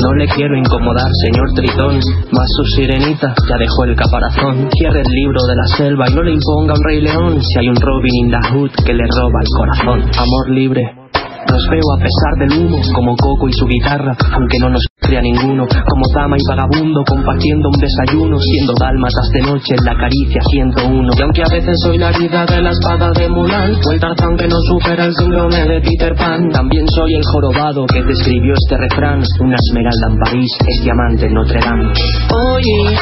No 0.03 0.15
le 0.15 0.27
quiero 0.29 0.57
incomodar, 0.57 1.11
señor 1.23 1.49
Tritón. 1.55 2.01
Más 2.33 2.49
su 2.57 2.65
sirenita 2.77 3.35
ya 3.49 3.57
dejó 3.59 3.85
el 3.85 3.97
caparazón. 3.97 4.69
Cierre 4.73 5.01
el 5.01 5.13
libro 5.13 5.41
de 5.47 5.57
la 5.57 5.67
selva 5.77 6.05
y 6.09 6.15
no 6.15 6.23
le 6.23 6.33
imponga 6.33 6.75
un 6.75 6.85
rey 6.85 7.01
león. 7.01 7.41
Si 7.43 7.59
hay 7.59 7.69
un 7.69 7.77
Robin 7.77 8.15
in 8.15 8.31
the 8.31 8.49
Hood 8.51 8.71
que 8.85 8.95
le 8.95 9.05
roba 9.05 9.41
el 9.41 9.49
corazón. 9.57 10.11
Amor 10.17 10.51
libre 10.51 11.07
nos 11.51 11.65
veo 11.71 11.87
a 11.95 12.03
pesar 12.03 12.33
del 12.39 12.59
humo, 12.59 12.79
como 12.95 13.17
Coco 13.17 13.49
y 13.49 13.53
su 13.53 13.67
guitarra, 13.67 14.17
aunque 14.33 14.59
no 14.59 14.69
nos 14.69 14.85
crea 15.07 15.21
ninguno, 15.23 15.65
como 15.67 16.05
dama 16.15 16.37
y 16.37 16.45
vagabundo, 16.49 17.03
compartiendo 17.07 17.69
un 17.69 17.81
desayuno, 17.81 18.37
siendo 18.39 18.75
dálmatas 18.79 19.29
de 19.33 19.41
noche 19.43 19.75
en 19.79 19.85
la 19.85 19.95
caricia 19.95 20.41
101. 20.51 21.13
Y 21.17 21.23
aunque 21.23 21.43
a 21.43 21.51
veces 21.51 21.75
soy 21.83 21.99
la 21.99 22.11
herida 22.11 22.47
de 22.47 22.63
la 22.63 22.71
espada 22.71 23.11
de 23.13 23.29
Mulan, 23.29 23.73
o 23.75 23.93
el 23.93 24.01
tarzán 24.01 24.37
que 24.37 24.49
no 24.49 24.57
supera 24.71 25.05
el 25.07 25.15
síndrome 25.15 25.65
de 25.65 25.81
Peter 25.81 26.15
Pan, 26.15 26.51
también 26.51 26.87
soy 26.89 27.15
el 27.15 27.23
jorobado 27.25 27.87
que 27.87 28.03
te 28.03 28.13
escribió 28.13 28.53
este 28.55 28.77
refrán, 28.77 29.23
una 29.41 29.57
esmeralda 29.57 30.07
en 30.11 30.19
París 30.19 30.51
es 30.67 30.85
diamante 30.85 31.27
en 31.27 31.35
Notre 31.35 31.61
Dame. 31.61 31.93
Oye, 32.35 32.97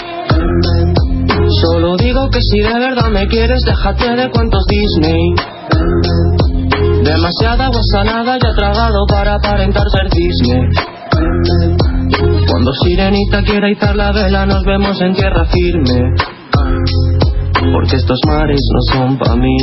Solo 1.61 1.97
digo 1.97 2.29
que 2.31 2.41
si 2.41 2.61
de 2.61 2.73
verdad 2.73 3.11
me 3.11 3.27
quieres, 3.27 3.63
déjate 3.65 4.17
de 4.17 4.31
cuentos 4.31 4.65
Disney. 4.67 5.35
Demasiada 7.05 7.67
agua 7.67 7.81
salada 7.93 8.39
ya 8.43 8.55
tragado 8.55 9.05
para 9.07 9.35
aparentar 9.35 9.85
ser 9.91 10.09
Disney. 10.11 10.63
Cuando 12.47 12.72
Sirenita 12.83 13.43
quiera 13.43 13.70
izar 13.70 13.97
la 13.97 14.12
vela, 14.12 14.47
nos 14.47 14.64
vemos 14.64 15.01
en 15.01 15.14
tierra 15.14 15.45
firme. 15.47 16.14
Porque 17.73 17.97
estos 17.97 18.19
mares 18.27 18.61
no 18.73 18.81
son 18.93 19.19
para 19.19 19.37
mí. 19.37 19.57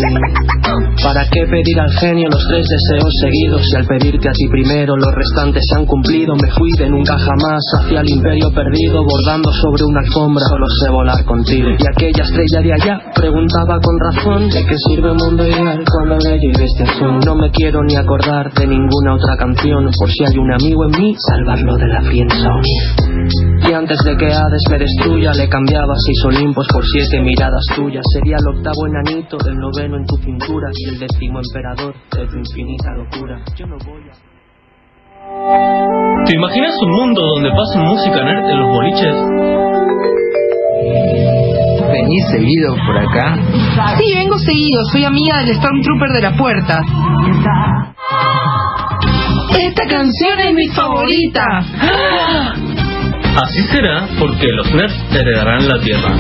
¿Para 1.04 1.28
qué 1.30 1.46
pedir 1.46 1.80
al 1.80 1.92
genio 2.00 2.30
los 2.30 2.46
tres 2.48 2.66
deseos 2.68 3.14
seguidos? 3.22 3.62
Si 3.70 3.76
al 3.76 3.86
pedirte 3.86 4.30
a 4.30 4.32
ti 4.32 4.48
primero 4.50 4.96
los 4.96 5.12
restantes 5.14 5.64
se 5.68 5.80
han 5.80 5.86
cumplido, 5.86 6.34
me 6.36 6.50
fui 6.52 6.72
de 6.78 6.90
nunca 6.90 7.18
jamás 7.18 7.64
hacia 7.80 8.02
el 8.02 8.10
imperio 8.10 8.52
perdido, 8.52 9.04
bordando 9.04 9.52
sobre 9.52 9.84
una 9.84 10.02
alfombra. 10.02 10.44
Solo 10.48 10.66
sé 10.82 10.90
volar 10.90 11.26
contigo. 11.26 11.70
Y 11.70 11.84
aquella 11.88 12.24
estrella 12.24 12.62
de 12.62 12.74
allá 12.74 13.00
preguntaba 13.16 13.80
con 13.80 13.96
razón: 14.00 14.50
¿de 14.50 14.66
qué 14.66 14.76
sirve 14.88 15.12
un 15.12 15.18
mundo 15.18 15.48
ideal 15.48 15.84
cuando 15.86 16.18
de 16.24 16.36
ello 16.36 16.50
y 16.58 16.64
este 16.64 16.86
son? 16.98 17.20
No 17.26 17.36
me 17.36 17.52
quiero 17.52 17.84
ni 17.84 17.96
acordar 17.96 18.52
de 18.54 18.68
ninguna 18.68 19.16
otra 19.16 19.38
canción, 19.38 19.90
por 19.98 20.10
si 20.10 20.26
hay 20.26 20.38
un 20.38 20.52
amigo 20.52 20.86
en 20.86 21.02
mí, 21.02 21.16
salvarlo 21.18 21.76
de 21.78 21.88
la 21.88 22.02
friendzone. 22.02 23.70
Y 23.70 23.74
antes 23.74 24.00
de 24.04 24.18
que 24.18 24.26
Hades 24.26 24.64
me 24.70 24.78
destruya, 24.80 25.34
le 25.34 25.48
cambiaba 25.48 25.94
seis 25.96 26.26
Olimpos 26.26 26.68
por 26.72 26.84
siete 26.86 27.22
miradas 27.22 27.66
tuyas. 27.76 27.91
Sería 28.00 28.38
el 28.40 28.48
octavo 28.56 28.88
enanito, 28.88 29.36
el 29.46 29.58
noveno 29.58 29.98
en 29.98 30.06
tu 30.06 30.16
cintura 30.18 30.70
y 30.74 30.86
el 30.90 31.00
décimo 31.00 31.40
emperador 31.40 31.94
de 32.16 32.26
tu 32.26 32.38
infinita 32.38 32.92
locura. 32.96 33.44
Yo 33.58 33.68
no 33.68 33.76
voy 33.86 34.02
a... 34.10 34.14
¿Te 36.26 36.36
imaginas 36.36 36.74
un 36.84 36.92
mundo 36.92 37.22
donde 37.22 37.50
pasen 37.52 37.82
música 37.82 38.24
nerd 38.24 38.50
en 38.50 38.60
los 38.60 38.70
boliches? 38.70 39.16
¿Venís 41.92 42.24
seguido 42.32 42.76
por 42.86 42.98
acá? 42.98 43.36
Sí, 43.98 44.14
vengo 44.16 44.38
seguido. 44.40 44.86
Soy 44.92 45.04
amiga 45.04 45.44
del 45.44 45.54
Stormtrooper 45.56 46.12
de 46.14 46.22
la 46.22 46.38
puerta. 46.38 46.80
Esta 49.60 49.86
canción 49.86 50.40
es 50.40 50.54
mi 50.54 50.68
favorita. 50.70 51.44
Así 53.44 53.62
será 53.64 54.08
porque 54.20 54.48
los 54.48 54.74
nerds 54.74 54.96
heredarán 55.14 55.68
la 55.68 55.78
tierra. 55.82 56.16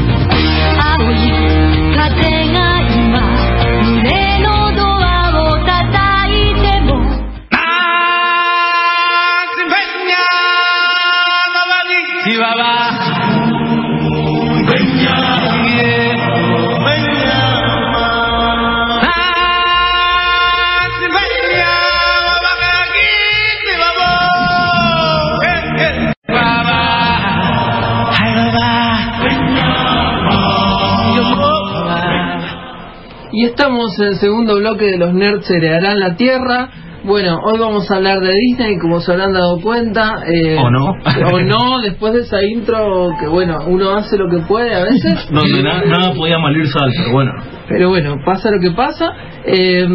Y 33.33 33.45
estamos 33.45 33.97
en 33.99 34.07
el 34.09 34.15
segundo 34.15 34.57
bloque 34.57 34.85
de 34.85 34.97
los 34.97 35.13
nerds 35.13 35.49
heredarán 35.49 35.99
la 35.99 36.15
tierra. 36.15 36.69
Bueno, 37.03 37.39
hoy 37.43 37.57
vamos 37.59 37.89
a 37.89 37.95
hablar 37.95 38.19
de 38.19 38.31
Disney, 38.33 38.77
como 38.77 38.99
se 38.99 39.11
habrán 39.13 39.33
dado 39.33 39.59
cuenta. 39.61 40.17
eh, 40.27 40.57
¿O 40.59 40.69
no? 40.69 40.93
O 41.33 41.39
no, 41.39 41.81
después 41.81 42.13
de 42.13 42.19
esa 42.21 42.43
intro 42.43 43.09
que, 43.19 43.27
bueno, 43.27 43.57
uno 43.67 43.91
hace 43.95 44.17
lo 44.17 44.29
que 44.29 44.39
puede 44.47 44.75
a 44.75 44.83
veces. 44.83 45.27
Donde 45.31 45.63
na- 45.63 45.83
nada 45.85 46.13
podía 46.13 46.37
malir 46.37 46.67
sal, 46.67 46.91
pero 46.95 47.11
bueno. 47.11 47.31
Pero 47.69 47.89
bueno, 47.89 48.15
pasa 48.25 48.51
lo 48.51 48.59
que 48.59 48.71
pasa. 48.71 49.13
Eh, 49.45 49.87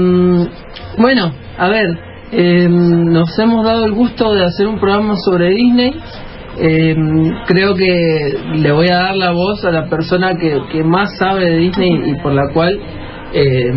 bueno, 0.99 1.33
a 1.59 1.69
ver, 1.69 1.97
eh, 2.33 2.67
nos 2.69 3.39
hemos 3.39 3.65
dado 3.65 3.85
el 3.85 3.93
gusto 3.93 4.35
de 4.35 4.45
hacer 4.45 4.67
un 4.67 4.81
programa 4.81 5.15
sobre 5.25 5.51
Disney. 5.51 5.95
Eh, 6.59 6.97
creo 7.47 7.75
que 7.75 8.39
le 8.55 8.73
voy 8.73 8.89
a 8.89 8.97
dar 8.97 9.17
la 9.17 9.31
voz 9.33 9.63
a 9.65 9.71
la 9.71 9.89
persona 9.91 10.35
que, 10.41 10.59
que 10.73 10.83
más 10.83 11.11
sabe 11.19 11.45
de 11.51 11.57
Disney 11.59 11.91
y 12.07 12.15
por 12.23 12.33
la 12.33 12.51
cual 12.55 12.81
eh, 13.37 13.71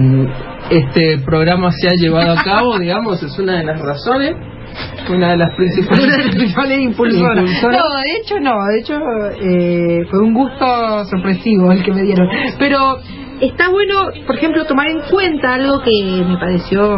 este 0.69 1.17
programa 1.25 1.69
se 1.71 1.87
ha 1.89 1.93
llevado 1.95 2.31
a 2.31 2.43
cabo, 2.43 2.79
digamos, 2.79 3.21
es 3.21 3.37
una 3.37 3.57
de 3.57 3.65
las 3.65 3.81
razones, 3.81 4.35
una 5.09 5.31
de 5.31 5.37
las 5.37 5.55
principales, 5.57 6.03
Una 6.05 6.15
de 6.17 6.23
las 6.23 6.35
principales 6.35 6.79
impulsoras. 6.79 7.37
impulsoras. 7.39 7.77
No, 7.77 7.99
de 7.99 8.15
hecho 8.17 8.39
no, 8.39 8.53
de 8.71 8.79
hecho 8.79 8.93
eh, 9.41 10.05
fue 10.09 10.19
un 10.21 10.33
gusto 10.33 11.05
sorpresivo 11.05 11.71
el 11.71 11.83
que 11.83 11.91
me 11.91 12.03
dieron. 12.03 12.27
Pero 12.57 12.99
está 13.41 13.69
bueno, 13.69 14.09
por 14.25 14.37
ejemplo, 14.37 14.65
tomar 14.65 14.87
en 14.87 15.01
cuenta 15.09 15.55
algo 15.55 15.81
que 15.81 16.23
me 16.25 16.37
pareció... 16.37 16.95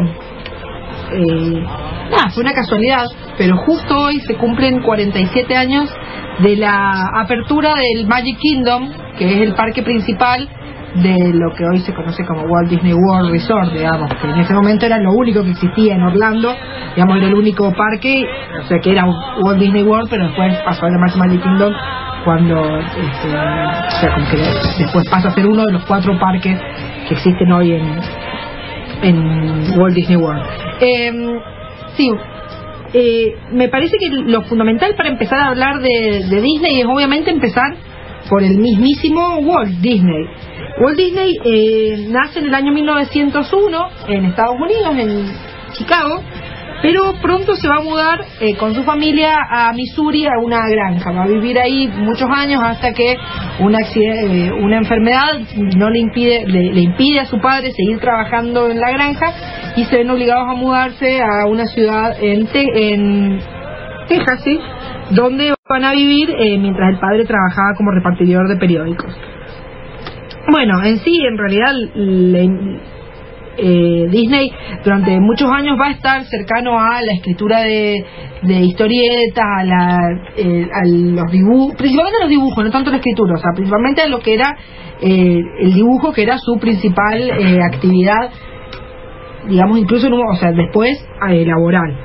Eh, 1.14 1.64
nada, 2.12 2.30
fue 2.34 2.44
una 2.44 2.54
casualidad, 2.54 3.06
pero 3.38 3.58
justo 3.58 3.98
hoy 3.98 4.20
se 4.22 4.36
cumplen 4.36 4.82
47 4.82 5.56
años 5.56 5.90
de 6.40 6.56
la 6.58 6.94
apertura 7.16 7.74
del 7.76 8.08
Magic 8.08 8.38
Kingdom, 8.38 8.92
que 9.18 9.26
es 9.26 9.42
el 9.48 9.56
parque 9.56 9.82
principal 9.84 10.48
de 10.96 11.34
lo 11.34 11.54
que 11.56 11.64
hoy 11.66 11.80
se 11.80 11.94
conoce 11.94 12.26
como 12.26 12.44
Walt 12.44 12.70
Disney 12.70 12.94
World 12.94 13.32
Resort, 13.32 13.72
digamos, 13.72 14.14
que 14.14 14.28
en 14.28 14.40
ese 14.40 14.54
momento 14.54 14.86
era 14.86 14.98
lo 14.98 15.14
único 15.14 15.44
que 15.44 15.52
existía 15.52 15.96
en 15.96 16.02
Orlando, 16.02 16.54
digamos, 16.96 17.18
era 17.18 17.28
el 17.28 17.34
único 17.34 17.72
parque, 17.74 18.26
o 18.64 18.68
sea, 18.68 18.78
que 18.80 18.92
era 18.92 19.06
Walt 19.42 19.60
Disney 19.60 19.84
World, 19.84 20.10
pero 20.10 20.26
después 20.26 20.58
pasó 20.66 20.86
a 20.86 20.90
llamarse 20.90 21.18
Magic 21.18 21.42
Kingdom 21.42 21.74
cuando, 22.26 22.78
este, 22.80 23.28
o 23.28 23.92
sea, 24.00 24.14
como 24.14 24.30
que 24.30 24.38
después 24.84 25.10
pasa 25.10 25.30
a 25.30 25.32
ser 25.32 25.48
uno 25.48 25.66
de 25.66 25.72
los 25.72 25.86
cuatro 25.86 26.20
parques 26.20 26.60
que 27.08 27.14
existen 27.14 27.52
hoy 27.52 27.74
en, 27.74 28.00
en 29.04 29.80
Walt 29.80 29.96
Disney 29.96 30.18
World. 30.18 30.44
Eh, 30.82 31.12
sí, 31.96 32.12
eh, 32.94 33.36
me 33.54 33.70
parece 33.70 33.96
que 33.98 34.10
lo 34.10 34.42
fundamental 34.44 34.94
para 34.96 35.10
empezar 35.10 35.40
a 35.40 35.48
hablar 35.48 35.80
de, 35.80 36.26
de 36.30 36.42
Disney 36.42 36.82
es 36.82 36.86
obviamente 36.86 37.32
empezar 37.32 37.76
por 38.30 38.44
el 38.44 38.58
mismísimo 38.58 39.40
Walt 39.40 39.80
Disney. 39.80 40.26
Walt 40.80 40.98
Disney 40.98 41.36
eh, 41.46 42.08
nace 42.10 42.40
en 42.40 42.46
el 42.46 42.56
año 42.56 42.72
1901 42.72 43.90
en 44.08 44.26
Estados 44.26 44.56
Unidos, 44.60 44.96
en 44.98 45.32
Chicago, 45.74 46.22
pero 46.82 47.14
pronto 47.22 47.56
se 47.56 47.68
va 47.68 47.76
a 47.78 47.82
mudar 47.84 48.20
eh, 48.40 48.56
con 48.58 48.74
su 48.74 48.84
familia 48.84 49.36
a 49.50 49.72
Missouri 49.74 50.26
a 50.26 50.32
una 50.44 50.68
granja. 50.68 51.12
Va 51.12 51.24
a 51.24 51.28
vivir 51.28 51.60
ahí 51.60 51.88
muchos 51.88 52.28
años 52.32 52.62
hasta 52.64 52.94
que 52.94 53.16
una, 53.60 53.80
eh, 53.96 54.52
una 54.52 54.78
enfermedad 54.78 55.40
no 55.78 55.90
le 55.92 56.00
impide, 56.00 56.46
le, 56.48 56.82
impide 56.82 57.20
a 57.20 57.26
su 57.26 57.40
padre 57.40 57.72
seguir 57.72 58.00
trabajando 58.00 58.70
en 58.72 58.80
la 58.80 58.90
granja 58.92 59.34
y 59.76 59.84
se 59.86 59.98
ven 59.98 60.10
obligados 60.10 60.48
a 60.50 60.56
mudarse 60.56 61.22
a 61.22 61.46
una 61.48 61.66
ciudad 61.68 62.16
en, 62.20 62.48
Te- 62.48 62.94
en 62.94 63.40
Texas, 64.08 64.44
donde 65.12 65.54
van 65.70 65.86
a 65.86 65.92
vivir 65.94 66.32
eh, 66.32 66.58
mientras 66.58 66.90
el 66.94 67.00
padre 67.00 67.26
trabajaba 67.26 67.76
como 67.78 67.92
repartidor 67.92 68.48
de 68.48 68.58
periódicos. 68.58 69.14
Bueno, 70.52 70.84
en 70.84 71.00
sí, 71.00 71.18
en 71.26 71.38
realidad, 71.38 71.74
le- 71.96 72.80
eh, 73.58 74.08
Disney 74.10 74.52
durante 74.84 75.20
muchos 75.20 75.50
años 75.52 75.78
va 75.80 75.88
a 75.88 75.92
estar 75.92 76.24
cercano 76.26 76.80
a 76.80 77.02
la 77.02 77.14
escritura 77.14 77.62
de, 77.62 78.04
de 78.44 78.54
historietas, 78.62 79.46
a, 79.60 79.64
la, 79.64 79.98
eh, 80.38 80.68
a 80.74 80.86
los 80.88 81.32
dibujos, 81.32 81.76
principalmente 81.76 82.18
a 82.18 82.22
los 82.24 82.30
dibujos, 82.30 82.64
no 82.64 82.72
tanto 82.72 82.90
a 82.90 82.94
la 82.94 82.98
escritura, 82.98 83.34
o 83.36 83.38
sea, 83.38 83.52
principalmente 83.56 84.02
a 84.02 84.08
lo 84.08 84.20
que 84.20 84.34
era 84.34 84.56
eh, 85.02 85.42
el 85.60 85.74
dibujo, 85.74 86.12
que 86.14 86.24
era 86.24 86.38
su 86.38 86.58
principal 86.60 87.20
eh, 87.30 87.60
actividad, 87.62 88.30
digamos, 89.48 89.78
incluso, 89.80 90.08
o 90.10 90.36
sea, 90.36 90.52
después 90.52 90.92
eh, 91.30 91.46
laboral. 91.46 91.98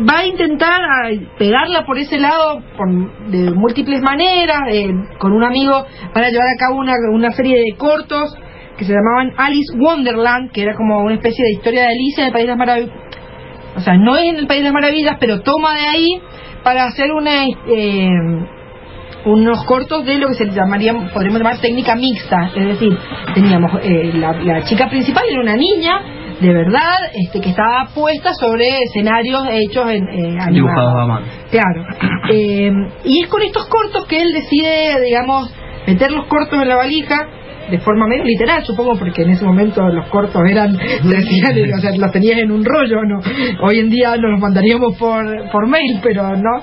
Va 0.00 0.20
a 0.20 0.26
intentar 0.26 0.80
a, 0.82 1.10
pegarla 1.38 1.84
por 1.84 1.98
ese 1.98 2.18
lado 2.18 2.62
por, 2.76 2.88
de 3.28 3.50
múltiples 3.50 4.00
maneras. 4.00 4.62
eh, 4.70 4.90
con 5.18 5.32
un 5.32 5.44
amigo 5.44 5.84
van 6.14 6.24
a 6.24 6.30
llevar 6.30 6.48
a 6.48 6.58
cabo 6.58 6.78
una, 6.78 6.94
una 7.12 7.30
serie 7.32 7.58
de 7.58 7.76
cortos 7.76 8.34
que 8.78 8.84
se 8.84 8.94
llamaban 8.94 9.34
Alice 9.36 9.76
Wonderland, 9.76 10.50
que 10.52 10.62
era 10.62 10.74
como 10.74 11.02
una 11.02 11.14
especie 11.14 11.44
de 11.44 11.52
historia 11.52 11.82
de 11.82 11.88
Alicia 11.88 12.22
en 12.22 12.26
el 12.28 12.32
País 12.32 12.44
de 12.44 12.50
las 12.50 12.58
Maravillas. 12.58 12.96
O 13.76 13.80
sea, 13.80 13.94
no 13.96 14.16
es 14.16 14.24
en 14.24 14.36
el 14.36 14.46
País 14.46 14.60
de 14.60 14.64
las 14.64 14.72
Maravillas, 14.72 15.16
pero 15.20 15.40
toma 15.42 15.76
de 15.76 15.86
ahí 15.86 16.22
para 16.64 16.84
hacer 16.84 17.12
una 17.12 17.44
eh, 17.44 18.08
unos 19.24 19.64
cortos 19.64 20.04
de 20.04 20.18
lo 20.18 20.28
que 20.28 20.34
se 20.34 20.50
llamaría, 20.50 20.94
podríamos 21.12 21.40
llamar 21.40 21.58
técnica 21.58 21.94
mixta, 21.94 22.50
es 22.56 22.66
decir, 22.66 22.96
teníamos 23.34 23.70
eh, 23.82 24.10
la, 24.14 24.32
la 24.32 24.64
chica 24.64 24.88
principal 24.88 25.24
era 25.30 25.40
una 25.40 25.54
niña 25.54 26.00
de 26.42 26.52
verdad, 26.52 26.96
este 27.14 27.40
que 27.40 27.50
estaba 27.50 27.88
puesta 27.94 28.34
sobre 28.34 28.82
escenarios 28.82 29.42
hechos 29.50 29.88
en 29.90 30.08
eh. 30.08 30.38
Dibujados 30.50 30.94
a 30.96 31.06
mano. 31.06 31.26
Claro. 31.50 31.84
Eh, 32.34 32.70
y 33.04 33.24
es 33.24 33.28
con 33.28 33.42
estos 33.42 33.66
cortos 33.66 34.06
que 34.06 34.16
él 34.16 34.32
decide, 34.32 35.00
digamos, 35.04 35.52
meter 35.88 36.12
los 36.12 36.26
cortos 36.28 36.62
en 36.62 36.68
la 36.68 36.76
valija 36.76 37.16
de 37.68 37.78
forma 37.80 38.06
medio 38.06 38.24
literal, 38.24 38.64
supongo, 38.64 38.96
porque 38.96 39.22
en 39.22 39.30
ese 39.30 39.44
momento 39.44 39.86
los 39.88 40.06
cortos 40.08 40.40
eran, 40.48 40.78
se 40.78 41.16
hacían, 41.16 41.74
o 41.76 41.80
sea, 41.80 41.90
los 41.96 42.12
tenías 42.12 42.38
en 42.38 42.52
un 42.52 42.64
rollo, 42.64 43.02
¿no? 43.04 43.20
Hoy 43.66 43.80
en 43.80 43.90
día 43.90 44.16
nos 44.16 44.30
los 44.30 44.40
mandaríamos 44.40 44.96
por, 44.96 45.24
por 45.50 45.66
mail, 45.68 45.98
pero 46.02 46.36
no. 46.36 46.62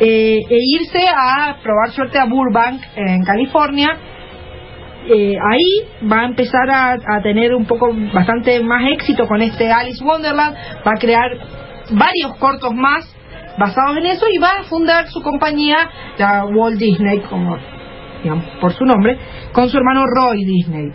eh, 0.00 0.38
e 0.50 0.58
irse 0.80 1.06
a 1.08 1.56
probar 1.62 1.90
suerte 1.90 2.18
a 2.18 2.24
Burbank, 2.24 2.82
en 2.96 3.22
California. 3.22 3.96
Eh, 5.08 5.36
ahí 5.52 6.08
va 6.10 6.22
a 6.22 6.24
empezar 6.24 6.68
a, 6.68 6.92
a 6.94 7.22
tener 7.22 7.54
un 7.54 7.64
poco 7.64 7.88
bastante 8.12 8.60
más 8.62 8.82
éxito 8.92 9.26
con 9.28 9.40
este 9.40 9.70
Alice 9.70 10.02
Wonderland, 10.02 10.56
va 10.86 10.92
a 10.96 10.98
crear 10.98 11.30
varios 11.90 12.36
cortos 12.38 12.74
más 12.74 13.14
basados 13.58 13.96
en 13.98 14.06
eso 14.06 14.26
y 14.32 14.38
va 14.38 14.60
a 14.60 14.64
fundar 14.64 15.06
su 15.08 15.22
compañía, 15.22 15.76
la 16.18 16.44
Walt 16.44 16.78
Disney, 16.78 17.20
como 17.20 17.56
digamos, 18.22 18.44
por 18.60 18.72
su 18.72 18.84
nombre, 18.84 19.18
con 19.52 19.68
su 19.68 19.76
hermano 19.76 20.04
Roy 20.06 20.44
Disney. 20.44 20.92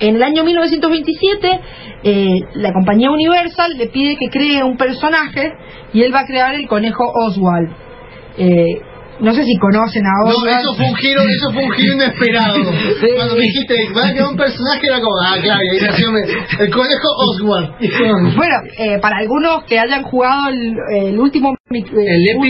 En 0.00 0.16
el 0.16 0.22
año 0.22 0.44
1927, 0.44 1.60
eh, 2.04 2.40
la 2.54 2.72
compañía 2.72 3.10
Universal 3.10 3.72
le 3.76 3.88
pide 3.88 4.16
que 4.16 4.30
cree 4.30 4.62
un 4.62 4.76
personaje 4.76 5.52
y 5.92 6.02
él 6.02 6.14
va 6.14 6.20
a 6.20 6.26
crear 6.26 6.54
el 6.54 6.66
conejo 6.68 7.04
Oswald. 7.26 7.70
Eh, 8.38 8.80
no 9.20 9.34
sé 9.34 9.44
si 9.44 9.56
conocen 9.58 10.02
a 10.06 10.10
No, 10.24 10.46
eso 10.46 10.74
fue 10.74 10.86
un 10.86 10.96
giro, 10.96 11.22
eso 11.22 11.52
fue 11.52 11.64
un 11.64 11.70
giro 11.72 11.94
inesperado. 11.94 12.54
Cuando 13.16 13.34
me 13.34 13.42
dijiste, 13.42 13.74
va 13.96 14.08
a 14.08 14.12
quedar 14.12 14.28
un 14.28 14.36
personaje, 14.36 14.86
era 14.86 15.00
como, 15.00 15.14
ah, 15.22 15.36
claro, 15.42 15.60
y 15.62 15.68
ahí 15.68 15.86
nació 15.86 16.08
el 16.58 16.70
conejo 16.70 17.08
Oswald. 17.18 18.36
Bueno, 18.36 18.54
eh, 18.78 18.98
para 19.00 19.18
algunos 19.18 19.64
que 19.64 19.78
hayan 19.78 20.02
jugado 20.02 20.48
el, 20.48 20.76
el 21.04 21.18
último... 21.18 21.54
El 21.72 21.78
Epic 21.78 21.92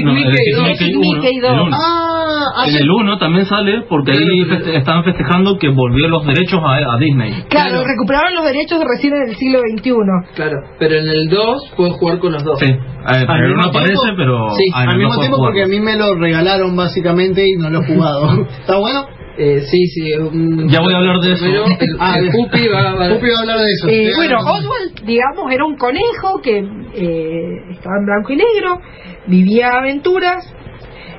No, 0.02 0.12
el 0.16 0.22
Epic 0.24 0.56
Mickey 0.64 0.94
uno, 0.94 1.12
Mickey 1.12 1.36
el 1.36 1.42
2. 1.42 1.50
uno. 1.66 1.76
Ah, 1.78 2.64
En 2.66 2.74
el 2.74 2.90
1 2.90 3.18
también 3.18 3.44
sale 3.44 3.82
porque 3.86 4.12
ahí 4.12 4.44
feste- 4.48 4.76
estaban 4.78 5.04
festejando 5.04 5.58
que 5.58 5.68
volvió 5.68 6.08
los 6.08 6.24
derechos 6.24 6.58
a, 6.64 6.76
a 6.94 6.96
Disney. 6.98 7.44
Claro, 7.50 7.82
recuperaron 7.84 8.34
los 8.34 8.46
derechos 8.46 8.80
recién 8.82 9.12
en 9.14 9.28
el 9.28 9.36
siglo 9.36 9.58
XXI. 9.60 9.92
Claro, 10.34 10.56
pero 10.78 10.94
en 10.94 11.06
el 11.06 11.28
2 11.28 11.72
puedes 11.76 11.92
jugar 11.98 12.18
con 12.18 12.32
los 12.32 12.42
dos. 12.44 12.58
Sí, 12.60 12.64
eh, 12.64 12.78
Al 13.04 13.26
pero 13.26 13.48
mismo 13.48 13.62
no 13.62 13.68
aparece, 13.68 13.92
tiempo- 13.92 14.16
pero 14.16 14.50
Sí, 14.56 14.64
al 14.72 14.88
el 14.90 14.98
mismo 14.98 15.14
tiempo 15.18 15.36
jugar. 15.36 15.50
porque 15.52 15.62
a 15.64 15.66
mí 15.68 15.80
me 15.80 15.96
lo 15.98 16.14
regalaron 16.14 16.74
básicamente 16.74 17.44
y 17.46 17.52
no 17.60 17.68
lo 17.68 17.82
he 17.82 17.86
jugado. 17.94 18.46
¿Está 18.60 18.78
bueno? 18.78 19.04
Eh, 19.36 19.60
sí, 19.70 19.86
sí. 19.86 20.12
un- 20.18 20.68
Ya 20.68 20.80
voy 20.80 20.92
a 20.92 20.96
hablar 20.98 21.18
de 21.20 21.32
eso. 21.32 21.44
Pero 21.46 21.64
el, 21.66 21.96
Ah, 21.98 22.14
el 22.18 22.30
Pupi 22.30 22.68
va, 22.68 22.94
va- 22.94 23.08
Pupi 23.14 23.28
va 23.30 23.36
a 23.38 23.40
hablar 23.40 23.58
de 23.58 23.70
eso. 23.70 23.88
Eh, 23.88 24.10
bueno, 24.16 24.38
Oswald, 24.38 25.04
digamos, 25.04 25.52
era 25.52 25.64
un 25.64 25.76
conejo 25.76 26.40
que 26.42 26.58
eh, 26.58 27.70
estaba 27.70 27.96
en 28.00 28.06
blanco 28.06 28.32
y 28.32 28.36
negro, 28.36 28.80
vivía 29.26 29.70
aventuras, 29.78 30.54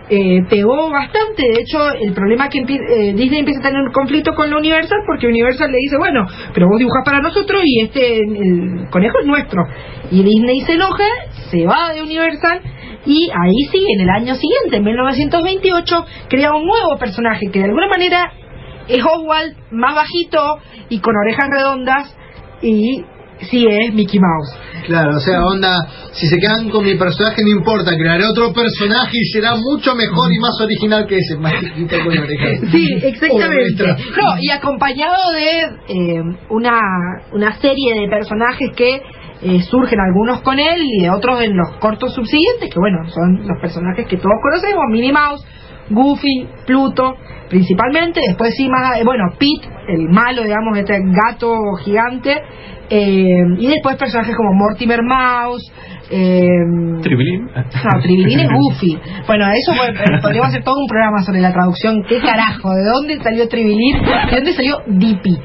eh, 0.10 0.44
pegó 0.50 0.90
bastante. 0.90 1.42
De 1.42 1.62
hecho, 1.62 1.90
el 1.90 2.14
problema 2.14 2.50
que 2.50 2.60
eh, 2.60 3.14
Disney 3.14 3.40
empieza 3.40 3.62
a 3.62 3.64
tener 3.64 3.82
un 3.82 3.94
conflicto 3.94 4.34
con 4.34 4.50
la 4.50 4.58
Universal 4.58 5.00
porque 5.06 5.28
Universal 5.28 5.72
le 5.72 5.78
dice, 5.78 5.98
bueno, 5.98 6.26
pero 6.54 6.68
vos 6.68 6.80
dibujás 6.80 7.04
para 7.06 7.22
nosotros 7.22 7.62
y 7.64 7.82
este, 7.82 8.18
el 8.18 8.90
conejo 8.90 9.20
es 9.22 9.26
nuestro. 9.26 9.64
Y 10.12 10.24
Disney 10.24 10.60
se 10.62 10.74
enoja, 10.74 11.08
se 11.50 11.66
va 11.66 11.94
de 11.94 12.02
Universal 12.04 12.62
y 13.06 13.30
ahí 13.32 13.70
sí, 13.72 13.84
en 13.96 14.02
el 14.02 14.10
año 14.10 14.36
siguiente, 14.36 14.78
en 14.78 14.84
1928, 14.84 16.06
crea 16.30 16.54
un 16.54 16.66
nuevo 16.66 16.98
personaje 17.00 17.50
que 17.52 17.60
de 17.60 17.66
alguna 17.66 17.88
manera 17.88 18.34
es 18.88 19.04
Oswald 19.04 19.56
más 19.72 19.96
bajito 19.96 20.60
y 20.90 21.00
con 21.00 21.16
orejas 21.16 21.48
redondas 21.50 22.18
y 22.62 23.04
sí 23.50 23.66
es 23.68 23.94
Mickey 23.94 24.20
Mouse. 24.20 24.58
Claro, 24.86 25.18
o 25.18 25.20
sea, 25.20 25.46
onda, 25.46 25.88
si 26.12 26.28
se 26.28 26.38
quedan 26.38 26.70
con 26.70 26.84
mi 26.84 26.96
personaje 26.96 27.44
no 27.44 27.50
importa, 27.50 27.96
crearé 27.96 28.26
otro 28.26 28.52
personaje 28.54 29.18
y 29.18 29.26
será 29.32 29.56
mucho 29.56 29.96
mejor 29.96 30.32
y 30.34 30.40
más 30.40 30.60
original 30.60 31.06
que 31.08 31.18
ese, 31.18 31.38
más 31.38 31.54
chiquito 31.60 31.98
con 32.04 32.18
orejas. 32.18 32.60
Sí, 32.72 32.88
exactamente. 33.04 33.86
No, 33.86 34.38
y 34.40 34.50
acompañado 34.50 35.32
de 35.34 35.60
eh, 35.88 36.22
una, 36.50 36.80
una 37.34 37.60
serie 37.60 37.96
de 37.96 38.08
personajes 38.08 38.70
que 38.76 39.02
eh, 39.44 39.62
surgen 39.64 40.00
algunos 40.00 40.42
con 40.42 40.60
él 40.60 40.82
y 40.84 41.04
de 41.04 41.10
otros 41.10 41.42
en 41.42 41.56
los 41.56 41.78
cortos 41.80 42.14
subsiguientes, 42.14 42.70
que 42.72 42.80
bueno, 42.80 43.10
son 43.10 43.48
los 43.48 43.60
personajes 43.62 44.08
que 44.08 44.18
todos 44.18 44.36
conocemos, 44.42 44.84
Minnie 44.90 45.12
Mouse, 45.12 45.44
Goofy, 45.90 46.48
Pluto, 46.66 47.16
principalmente, 47.50 48.22
después 48.28 48.56
sí 48.56 48.68
más, 48.70 49.00
eh, 49.00 49.04
bueno, 49.04 49.24
Pete, 49.38 49.70
el 49.88 50.10
malo, 50.10 50.44
digamos, 50.44 50.78
este 50.78 51.00
gato 51.00 51.54
gigante, 51.84 52.42
eh, 52.90 53.44
y 53.58 53.68
después 53.68 53.96
personajes 53.98 54.36
como 54.36 54.54
Mortimer 54.54 55.02
Mouse, 55.04 55.72
eh, 56.12 56.44
Tribilín. 57.02 57.46
no, 57.46 58.02
Tribilín 58.02 58.40
es 58.42 58.50
Goofy. 58.50 59.00
Bueno, 59.26 59.46
eso 59.54 59.72
eh, 59.72 60.20
podríamos 60.22 60.50
hacer 60.50 60.64
todo 60.64 60.76
un 60.78 60.88
programa 60.88 61.22
sobre 61.24 61.40
la 61.40 61.54
traducción. 61.54 62.04
¿Qué 62.08 62.20
carajo? 62.20 62.70
¿De 62.70 62.84
dónde 62.84 63.24
salió 63.24 63.48
Tribilín? 63.48 64.02
¿De 64.02 64.36
dónde 64.36 64.54
salió 64.54 64.80
Dippy? 64.88 65.38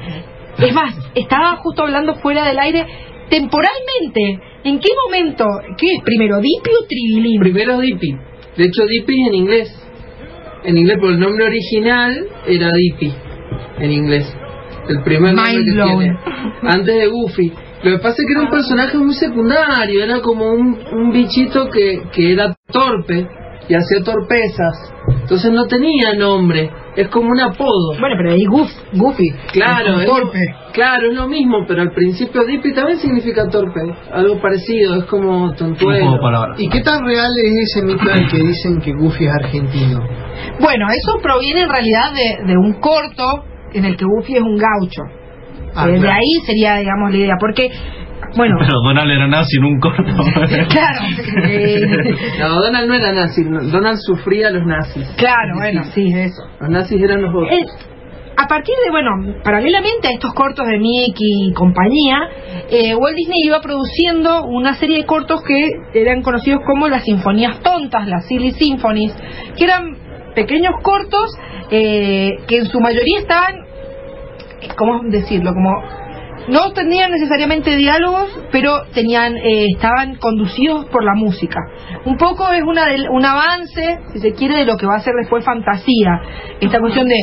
Es 0.59 0.73
más, 0.73 0.93
estaba 1.15 1.55
justo 1.57 1.83
hablando 1.83 2.15
fuera 2.15 2.45
del 2.45 2.59
aire 2.59 2.85
temporalmente. 3.29 4.41
¿En 4.65 4.79
qué 4.79 4.89
momento? 5.05 5.45
¿Qué 5.77 5.87
es 5.95 6.03
primero, 6.03 6.37
Dippy 6.37 6.69
o 6.69 6.85
Tribilín? 6.85 7.39
Primero 7.39 7.79
Dippy. 7.79 8.11
De 8.57 8.63
hecho, 8.65 8.85
Dippy 8.87 9.21
es 9.21 9.27
en 9.29 9.35
inglés. 9.35 9.86
En 10.67 10.77
inglés, 10.77 10.97
por 10.99 11.11
el 11.11 11.19
nombre 11.19 11.45
original 11.45 12.27
era 12.45 12.69
Dippy. 12.73 13.13
En 13.79 13.89
inglés. 13.89 14.27
El 14.89 15.01
primer 15.01 15.33
nombre 15.33 15.63
que 15.63 15.71
tiene. 15.71 16.19
Antes 16.61 16.93
de 16.93 17.07
Goofy. 17.07 17.53
Lo 17.83 17.91
que 17.91 17.97
pasa 17.99 18.21
es 18.21 18.27
que 18.27 18.33
era 18.33 18.41
un 18.41 18.49
personaje 18.49 18.97
muy 18.97 19.13
secundario. 19.13 20.03
Era 20.03 20.19
como 20.19 20.51
un, 20.51 20.77
un 20.91 21.11
bichito 21.13 21.69
que, 21.69 22.01
que 22.11 22.33
era 22.33 22.53
torpe 22.69 23.25
y 23.69 23.75
hacía 23.75 24.03
torpezas. 24.03 24.93
Entonces 25.27 25.51
no 25.51 25.65
tenía 25.67 26.13
nombre. 26.13 26.71
Es 26.95 27.09
como 27.09 27.29
un 27.29 27.39
apodo. 27.41 27.99
Bueno, 27.99 28.15
pero 28.17 28.31
ahí 28.31 28.45
Goof, 28.45 28.69
Goofy. 28.93 29.29
Claro, 29.51 29.99
Es 29.99 30.05
torpe. 30.05 30.39
Lo, 30.39 30.71
claro, 30.71 31.09
es 31.11 31.15
lo 31.17 31.27
mismo, 31.27 31.65
pero 31.67 31.81
al 31.81 31.91
principio 31.91 32.45
Dippy 32.45 32.73
también 32.73 32.97
significa 32.97 33.45
torpe. 33.49 33.81
Algo 34.13 34.39
parecido, 34.39 34.95
es 34.95 35.03
como 35.03 35.53
tontuelo. 35.53 36.11
de. 36.55 36.63
¿Y 36.63 36.69
qué 36.69 36.79
tan 36.79 37.05
real 37.05 37.29
es 37.43 37.71
ese 37.75 37.85
mito 37.85 38.05
del 38.05 38.25
que 38.31 38.37
dicen 38.37 38.79
que 38.79 38.93
Goofy 38.93 39.25
es 39.25 39.33
argentino? 39.43 39.99
Bueno, 40.61 40.85
eso 40.89 41.19
proviene 41.21 41.63
en 41.63 41.69
realidad 41.69 42.13
de, 42.13 42.47
de 42.47 42.57
un 42.57 42.73
corto 42.79 43.43
en 43.73 43.83
el 43.83 43.97
que 43.97 44.05
Goofy 44.05 44.35
es 44.35 44.41
un 44.41 44.57
gaucho. 44.57 45.01
Ah, 45.75 45.87
Eh, 45.89 45.91
De 45.91 45.99
claro. 45.99 46.15
ahí 46.15 46.45
sería, 46.45 46.77
digamos, 46.77 47.11
la 47.11 47.17
idea. 47.17 47.35
Porque, 47.37 47.69
bueno, 48.35 48.55
Pero 48.59 48.73
Donald 48.83 49.11
era 49.11 49.27
nazi 49.27 49.57
en 49.57 49.65
un 49.65 49.79
corto. 49.79 50.03
claro. 50.69 50.99
eh, 51.45 51.81
No, 52.39 52.61
Donald 52.61 52.87
no 52.87 52.93
era 52.95 53.13
nazi, 53.13 53.43
Donald 53.43 53.97
sufría 53.99 54.47
a 54.49 54.51
los 54.51 54.65
nazis. 54.65 55.07
Claro, 55.17 55.55
bueno, 55.57 55.83
sí, 55.93 56.11
eso. 56.13 56.43
Los 56.59 56.69
nazis 56.69 57.01
eran 57.01 57.21
los 57.21 57.33
otros. 57.33 57.51
Eh, 57.51 57.65
a 58.39 58.47
partir 58.47 58.75
de, 58.85 58.91
bueno, 58.91 59.09
paralelamente 59.43 60.09
a 60.09 60.11
estos 60.11 60.31
cortos 60.35 60.67
de 60.67 60.77
Mickey 60.77 61.49
y 61.49 61.53
compañía, 61.53 62.19
eh, 62.69 62.93
Walt 62.93 63.15
Disney 63.15 63.39
iba 63.45 63.59
produciendo 63.61 64.43
una 64.43 64.75
serie 64.75 64.97
de 64.97 65.05
cortos 65.05 65.41
que 65.43 65.71
eran 65.99 66.21
conocidos 66.21 66.61
como 66.63 66.87
las 66.87 67.03
sinfonías 67.03 67.59
tontas, 67.61 68.07
las 68.07 68.27
Silly 68.27 68.51
Symphonies, 68.51 69.15
que 69.57 69.63
eran 69.63 69.97
pequeños 70.35 70.73
cortos 70.83 71.35
eh, 71.71 72.37
que 72.47 72.57
en 72.59 72.65
su 72.67 72.79
mayoría 72.79 73.17
estaban, 73.19 73.55
¿cómo 74.77 75.01
decirlo? 75.09 75.51
Como 75.55 75.71
no 76.47 76.71
tenían 76.71 77.11
necesariamente 77.11 77.75
diálogos, 77.75 78.29
pero 78.51 78.83
tenían 78.93 79.35
eh, 79.37 79.65
estaban 79.73 80.15
conducidos 80.15 80.85
por 80.85 81.03
la 81.03 81.13
música. 81.15 81.59
Un 82.05 82.17
poco 82.17 82.49
es 82.51 82.63
una 82.63 82.87
del- 82.87 83.09
un 83.09 83.25
avance, 83.25 83.99
si 84.13 84.19
se 84.19 84.33
quiere, 84.33 84.57
de 84.59 84.65
lo 84.65 84.77
que 84.77 84.85
va 84.85 84.95
a 84.95 84.99
ser 84.99 85.13
después 85.19 85.43
fantasía. 85.43 86.21
Esta 86.61 86.79
cuestión 86.79 87.07
de 87.07 87.17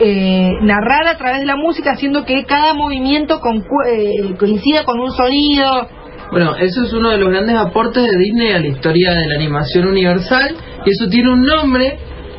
eh, 0.00 0.50
narrar 0.62 1.06
a 1.06 1.16
través 1.18 1.40
de 1.40 1.46
la 1.46 1.56
música, 1.56 1.92
haciendo 1.92 2.24
que 2.24 2.44
cada 2.44 2.74
movimiento 2.74 3.40
eh, 3.86 4.34
coincida 4.38 4.84
con 4.84 4.98
un 4.98 5.10
sonido. 5.12 5.88
Bueno, 6.32 6.56
eso 6.56 6.84
es 6.84 6.92
uno 6.92 7.10
de 7.10 7.18
los 7.18 7.28
grandes 7.30 7.54
aportes 7.56 8.02
de 8.10 8.16
Disney 8.18 8.52
a 8.52 8.58
la 8.58 8.66
historia 8.66 9.12
de 9.12 9.26
la 9.28 9.34
animación 9.36 9.86
universal 9.86 10.56
y 10.84 10.90
eso 10.90 11.08
tiene 11.08 11.30
un 11.32 11.42
nombre 11.42 11.96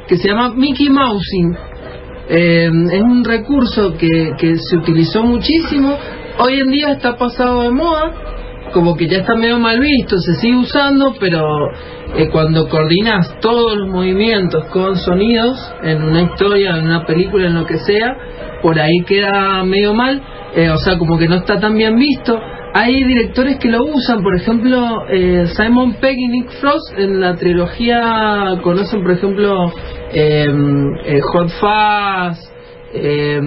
que 0.08 0.18
se 0.18 0.28
llama 0.28 0.54
Mickey 0.54 0.90
Mousing. 0.90 1.56
Eh, 2.30 2.70
es 2.92 3.02
un 3.02 3.24
recurso 3.24 3.96
que, 3.98 4.32
que 4.38 4.58
se 4.58 4.78
utilizó 4.78 5.24
muchísimo. 5.24 5.98
Hoy 6.40 6.60
en 6.60 6.72
día 6.72 6.92
está 6.92 7.16
pasado 7.18 7.62
de 7.62 7.72
moda, 7.72 8.12
como 8.74 8.96
que 8.96 9.08
ya 9.08 9.20
está 9.20 9.36
medio 9.36 9.58
mal 9.58 9.80
visto, 9.80 10.18
se 10.18 10.36
sigue 10.36 10.58
usando, 10.58 11.16
pero 11.20 11.46
eh, 12.18 12.30
cuando 12.30 12.68
coordinas 12.68 13.40
todos 13.40 13.78
los 13.78 13.90
movimientos 13.90 14.66
con 14.66 14.98
sonidos 14.98 15.58
en 15.84 16.02
una 16.04 16.24
historia, 16.24 16.78
en 16.78 16.86
una 16.86 17.06
película, 17.06 17.48
en 17.48 17.56
lo 17.56 17.66
que 17.66 17.78
sea, 17.78 18.18
por 18.62 18.80
ahí 18.80 19.02
queda 19.06 19.64
medio 19.64 19.94
mal, 19.94 20.22
eh, 20.56 20.70
o 20.70 20.78
sea, 20.78 20.98
como 20.98 21.18
que 21.18 21.28
no 21.28 21.36
está 21.36 21.60
tan 21.60 21.76
bien 21.76 21.96
visto. 21.96 22.40
Hay 22.74 23.02
directores 23.06 23.58
que 23.60 23.70
lo 23.70 23.86
usan, 23.86 24.22
por 24.22 24.36
ejemplo, 24.36 25.06
eh, 25.10 25.46
Simon 25.56 25.94
Pegg 25.94 26.18
y 26.18 26.28
Nick 26.28 26.50
Frost 26.60 26.98
en 26.98 27.22
la 27.22 27.36
trilogía 27.36 28.58
conocen, 28.62 29.02
por 29.02 29.12
ejemplo, 29.12 29.72
eh, 30.16 30.48
eh, 31.06 31.20
Hot 31.22 31.50
Fuzz, 31.60 32.52
eh, 32.94 33.40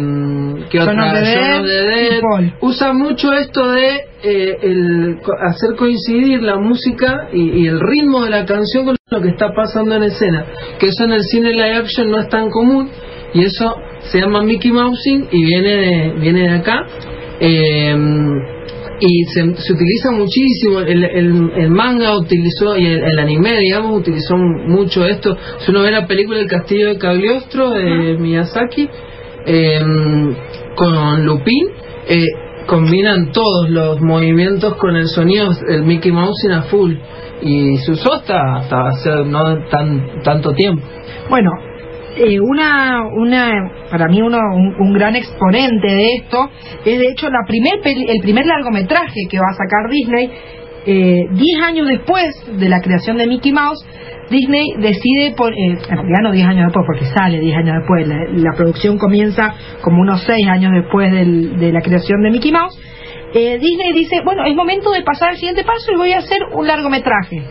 ¿qué 0.70 0.78
Shaun 0.78 1.00
otra? 1.00 1.20
Dead 1.22 1.64
Dead. 1.64 2.52
Usa 2.60 2.92
mucho 2.92 3.32
esto 3.32 3.70
de 3.72 4.00
eh, 4.22 4.56
el, 4.62 5.18
hacer 5.48 5.76
coincidir 5.76 6.42
la 6.42 6.56
música 6.56 7.28
y, 7.32 7.62
y 7.62 7.66
el 7.66 7.80
ritmo 7.80 8.24
de 8.24 8.30
la 8.30 8.44
canción 8.44 8.84
con 8.84 8.96
lo 9.10 9.22
que 9.22 9.28
está 9.28 9.54
pasando 9.54 9.94
en 9.96 10.02
escena. 10.02 10.44
Que 10.78 10.88
eso 10.88 11.04
en 11.04 11.12
el 11.12 11.22
cine 11.22 11.52
live 11.52 11.76
action 11.76 12.10
no 12.10 12.18
es 12.18 12.28
tan 12.28 12.50
común 12.50 12.90
y 13.32 13.44
eso 13.44 13.74
se 14.10 14.20
llama 14.20 14.42
Mickey 14.42 14.70
Mousing 14.70 15.28
y 15.32 15.44
viene 15.44 15.76
de, 15.76 16.12
viene 16.20 16.42
de 16.42 16.50
acá. 16.50 16.86
Eh, 17.40 17.96
y 19.00 19.24
se, 19.24 19.40
se 19.54 19.72
utiliza 19.72 20.10
muchísimo 20.12 20.80
el, 20.80 21.04
el, 21.04 21.50
el 21.56 21.70
manga 21.70 22.16
utilizó 22.18 22.76
y 22.76 22.86
el, 22.86 23.04
el 23.04 23.18
anime 23.18 23.58
digamos 23.58 23.98
utilizó 23.98 24.36
mucho 24.36 25.04
esto. 25.06 25.36
Si 25.58 25.70
uno 25.70 25.82
ve 25.82 25.90
la 25.90 26.06
película 26.06 26.38
El 26.40 26.48
Castillo 26.48 26.88
de 26.88 26.98
Cagliostro 26.98 27.70
de 27.70 28.16
Miyazaki 28.18 28.88
eh, 29.46 29.80
con 30.74 31.24
Lupin 31.24 31.68
eh, 32.08 32.26
combinan 32.66 33.32
todos 33.32 33.70
los 33.70 34.00
movimientos 34.00 34.74
con 34.76 34.94
el 34.94 35.08
sonido 35.08 35.50
el 35.68 35.82
Mickey 35.84 36.12
Mouse 36.12 36.44
en 36.44 36.52
a 36.52 36.62
full. 36.62 36.94
Y 37.40 37.76
se 37.78 37.92
usó 37.92 38.14
hasta 38.14 38.56
hasta 38.56 38.88
hace 38.88 39.10
no 39.24 39.40
tan 39.70 40.22
tanto 40.22 40.52
tiempo. 40.52 40.82
Bueno, 41.30 41.50
eh, 42.18 42.40
una, 42.40 43.02
una, 43.16 43.70
para 43.90 44.08
mí 44.08 44.20
uno, 44.22 44.38
un, 44.54 44.92
gran 44.92 45.16
exponente 45.16 45.86
de 45.86 46.06
esto 46.16 46.50
es 46.84 46.98
de 46.98 47.06
hecho 47.10 47.28
la 47.30 47.40
primer 47.46 47.80
peli- 47.82 48.06
el 48.08 48.20
primer 48.20 48.46
largometraje 48.46 49.20
que 49.30 49.38
va 49.38 49.46
a 49.50 49.54
sacar 49.54 49.90
Disney. 49.90 50.30
eh, 50.86 51.24
Diez 51.32 51.62
años 51.62 51.86
después 51.88 52.26
de 52.58 52.68
la 52.68 52.80
creación 52.80 53.16
de 53.18 53.26
Mickey 53.26 53.52
Mouse, 53.52 53.84
Disney 54.30 54.64
decide, 54.78 55.34
por, 55.36 55.52
eh, 55.52 55.56
en 55.72 55.78
realidad 55.96 56.20
no 56.22 56.32
10 56.32 56.46
años 56.46 56.64
después, 56.66 56.84
porque 56.86 57.04
sale 57.06 57.40
10 57.40 57.56
años 57.56 57.76
después, 57.78 58.06
la, 58.06 58.16
la 58.30 58.52
producción 58.56 58.98
comienza 58.98 59.54
como 59.80 60.00
unos 60.02 60.22
6 60.24 60.46
años 60.48 60.72
después 60.74 61.10
del- 61.12 61.58
de 61.58 61.72
la 61.72 61.80
creación 61.80 62.22
de 62.22 62.30
Mickey 62.30 62.52
Mouse. 62.52 62.78
Eh, 63.34 63.58
Disney 63.58 63.92
dice, 63.94 64.20
bueno, 64.24 64.44
es 64.44 64.54
momento 64.54 64.90
de 64.92 65.02
pasar 65.02 65.30
al 65.30 65.36
siguiente 65.36 65.62
paso 65.64 65.92
y 65.92 65.96
voy 65.96 66.12
a 66.12 66.18
hacer 66.18 66.38
un 66.54 66.66
largometraje. 66.66 67.42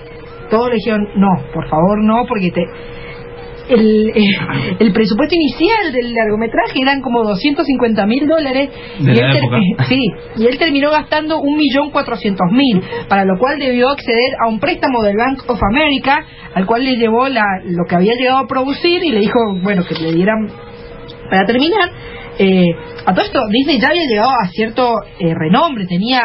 Todos 0.49 0.70
le 0.70 0.76
dijeron, 0.76 1.07
no, 1.15 1.30
por 1.53 1.68
favor 1.70 2.03
no, 2.03 2.26
porque 2.28 2.51
te, 2.51 2.63
el, 3.70 4.09
eh, 4.09 4.76
el 4.80 4.93
presupuesto 4.93 5.36
inicial 5.36 5.91
del 5.91 6.13
largometraje 6.13 6.82
eran 6.82 7.01
como 7.01 7.24
250 7.24 8.05
mil 8.05 8.28
dólares 8.28 8.70
De 8.99 9.11
y, 9.11 9.15
la 9.15 9.32
él 9.32 9.38
época. 9.38 9.57
sí, 9.89 9.99
y 10.38 10.45
él 10.45 10.57
terminó 10.57 10.91
gastando 10.91 11.39
un 11.39 11.57
millón 11.57 11.91
cuatrocientos 11.91 12.47
mil 12.51 12.82
para 13.07 13.26
lo 13.26 13.38
cual 13.38 13.59
debió 13.59 13.89
acceder 13.89 14.36
a 14.43 14.47
un 14.47 14.59
préstamo 14.59 15.01
del 15.03 15.18
Bank 15.18 15.43
of 15.47 15.59
America 15.72 16.26
al 16.53 16.65
cual 16.65 16.84
le 16.84 16.95
llevó 16.95 17.28
la, 17.28 17.43
lo 17.65 17.86
que 17.88 17.95
había 17.95 18.13
llegado 18.15 18.39
a 18.39 18.47
producir 18.47 19.03
y 19.03 19.11
le 19.11 19.20
dijo 19.20 19.39
bueno 19.61 19.84
que 19.86 19.95
le 19.95 20.13
dieran 20.13 20.47
para 21.30 21.45
terminar 21.45 21.89
eh, 22.39 22.65
a 23.05 23.13
todo 23.13 23.26
esto 23.26 23.39
Disney 23.49 23.80
ya 23.80 23.89
había 23.89 24.05
llegado 24.07 24.32
a 24.32 24.47
cierto 24.49 24.93
eh, 25.20 25.34
renombre 25.34 25.86
tenía 25.88 26.22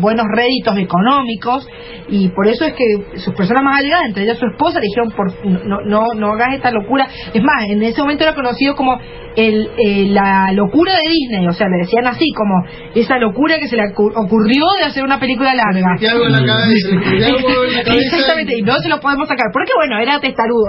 buenos 0.00 0.26
réditos 0.34 0.76
económicos 0.78 1.66
y 2.08 2.28
por 2.30 2.46
eso 2.48 2.64
es 2.64 2.72
que 2.74 3.18
sus 3.18 3.34
personas 3.34 3.62
más 3.62 3.78
allegadas, 3.80 4.06
entre 4.08 4.24
ellas 4.24 4.38
su 4.38 4.46
esposa, 4.46 4.80
le 4.80 4.86
dijeron 4.86 5.10
por, 5.16 5.32
no, 5.66 5.80
no, 5.84 6.02
no 6.16 6.32
hagas 6.32 6.54
esta 6.54 6.70
locura. 6.70 7.06
Es 7.32 7.42
más, 7.42 7.68
en 7.68 7.82
ese 7.82 8.00
momento 8.00 8.24
era 8.24 8.34
conocido 8.34 8.74
como 8.74 8.98
el, 9.36 9.70
eh, 9.78 10.06
la 10.10 10.52
locura 10.52 10.92
de 10.94 11.08
Disney, 11.10 11.46
o 11.46 11.52
sea, 11.52 11.66
le 11.68 11.78
decían 11.78 12.06
así, 12.06 12.26
como 12.36 12.64
esa 12.94 13.18
locura 13.18 13.58
que 13.58 13.66
se 13.68 13.76
le 13.76 13.82
ocu- 13.84 14.12
ocurrió 14.14 14.64
de 14.78 14.84
hacer 14.86 15.04
una 15.04 15.18
película 15.18 15.54
larga. 15.54 15.96
algo 16.10 16.26
en 16.26 16.32
la 16.32 16.38
cabeza, 16.44 16.88
algo 17.26 17.64
en 17.64 17.72
la 17.72 17.82
cabeza. 17.84 18.00
Exactamente, 18.16 18.58
y 18.58 18.62
no 18.62 18.74
se 18.74 18.88
lo 18.88 19.00
podemos 19.00 19.28
sacar, 19.28 19.46
porque 19.52 19.72
bueno, 19.76 19.98
era 20.02 20.20
testarudo. 20.20 20.66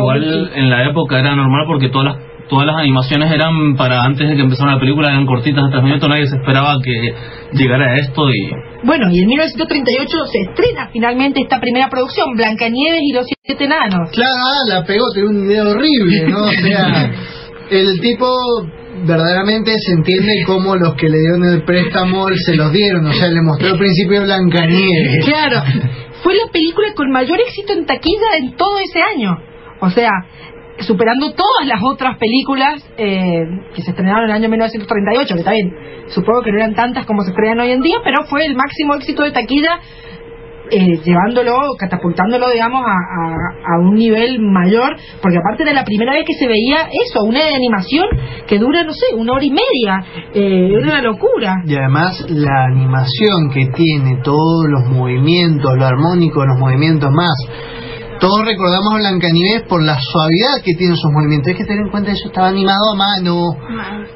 Igual 0.00 0.50
en 0.54 0.70
la 0.70 0.88
época 0.88 1.18
era 1.20 1.34
normal 1.34 1.64
porque 1.66 1.88
todas 1.90 2.14
las 2.14 2.33
todas 2.48 2.66
las 2.66 2.76
animaciones 2.76 3.32
eran 3.32 3.76
para 3.76 4.02
antes 4.02 4.28
de 4.28 4.36
que 4.36 4.42
empezara 4.42 4.74
la 4.74 4.80
película 4.80 5.08
eran 5.08 5.26
cortitas 5.26 5.64
de 5.64 5.70
tres 5.70 5.82
minutos 5.82 6.08
nadie 6.08 6.26
se 6.26 6.36
esperaba 6.36 6.76
que 6.82 7.14
llegara 7.52 7.92
a 7.92 7.96
esto 7.96 8.28
y 8.30 8.50
Bueno, 8.82 9.10
y 9.10 9.20
en 9.20 9.28
1938 9.28 10.16
se 10.30 10.40
estrena 10.40 10.88
finalmente 10.92 11.40
esta 11.40 11.60
primera 11.60 11.88
producción, 11.88 12.34
Blancanieves 12.36 13.00
y 13.02 13.12
los 13.12 13.26
siete 13.42 13.64
enanos. 13.64 14.10
Claro, 14.12 14.32
la 14.68 14.84
pegó, 14.84 15.04
tiene 15.12 15.28
un 15.28 15.46
idea 15.46 15.64
horrible, 15.64 16.28
¿no? 16.28 16.44
O 16.44 16.50
sea, 16.50 17.10
el 17.70 18.00
tipo 18.00 18.26
verdaderamente 19.06 19.72
se 19.78 19.92
entiende 19.92 20.44
cómo 20.46 20.76
los 20.76 20.94
que 20.94 21.08
le 21.08 21.18
dieron 21.18 21.44
el 21.44 21.64
préstamo 21.64 22.26
se 22.34 22.54
los 22.56 22.72
dieron, 22.72 23.06
o 23.06 23.12
sea, 23.12 23.28
le 23.28 23.42
mostró 23.42 23.68
al 23.72 23.78
principio 23.78 24.22
Blancanieves. 24.22 25.24
Claro, 25.24 25.62
fue 26.22 26.34
la 26.34 26.50
película 26.52 26.88
con 26.94 27.10
mayor 27.10 27.38
éxito 27.40 27.72
en 27.72 27.86
taquilla 27.86 28.36
en 28.38 28.56
todo 28.56 28.78
ese 28.78 29.00
año. 29.00 29.30
O 29.80 29.90
sea, 29.90 30.10
superando 30.86 31.32
todas 31.32 31.66
las 31.66 31.80
otras 31.82 32.18
películas 32.18 32.84
eh, 32.96 33.44
que 33.74 33.82
se 33.82 33.90
estrenaron 33.90 34.24
en 34.24 34.30
el 34.30 34.36
año 34.36 34.48
1938, 34.48 35.34
que 35.34 35.40
está 35.40 35.52
bien, 35.52 35.74
supongo 36.08 36.42
que 36.42 36.52
no 36.52 36.58
eran 36.58 36.74
tantas 36.74 37.06
como 37.06 37.22
se 37.22 37.30
estrenan 37.30 37.60
hoy 37.60 37.72
en 37.72 37.80
día, 37.80 37.96
pero 38.04 38.24
fue 38.24 38.46
el 38.46 38.54
máximo 38.54 38.94
éxito 38.94 39.22
de 39.22 39.32
taquilla, 39.32 39.80
eh, 40.70 40.98
llevándolo, 41.04 41.74
catapultándolo, 41.78 42.48
digamos, 42.50 42.82
a, 42.82 43.78
un 43.80 43.94
nivel 43.94 44.40
mayor, 44.40 44.96
porque 45.20 45.38
aparte 45.38 45.62
era 45.62 45.74
la 45.74 45.84
primera 45.84 46.12
vez 46.12 46.24
que 46.26 46.34
se 46.34 46.46
veía 46.46 46.88
eso, 47.04 47.22
una 47.22 47.40
animación 47.54 48.06
que 48.46 48.58
dura, 48.58 48.82
no 48.82 48.92
sé, 48.92 49.14
una 49.14 49.34
hora 49.34 49.44
y 49.44 49.50
media, 49.50 50.04
eh, 50.32 50.70
era 50.72 50.82
una 50.82 51.02
locura. 51.02 51.56
Y 51.66 51.76
además 51.76 52.24
la 52.28 52.64
animación 52.64 53.50
que 53.52 53.66
tiene, 53.74 54.20
todos 54.22 54.64
los 54.68 54.90
movimientos, 54.90 55.70
lo 55.76 55.84
armónico, 55.84 56.44
los 56.46 56.58
movimientos 56.58 57.10
más. 57.12 57.34
Todos 58.20 58.44
recordamos 58.44 58.94
a 58.94 58.96
Blancanieves 58.98 59.62
por 59.68 59.82
la 59.82 59.98
suavidad 60.00 60.62
que 60.64 60.74
tienen 60.74 60.96
sus 60.96 61.10
movimientos. 61.12 61.48
Hay 61.48 61.56
que 61.56 61.64
tener 61.64 61.84
en 61.84 61.90
cuenta 61.90 62.10
que 62.10 62.16
eso 62.16 62.28
estaba 62.28 62.48
animado 62.48 62.92
a 62.92 62.96
mano. 62.96 63.56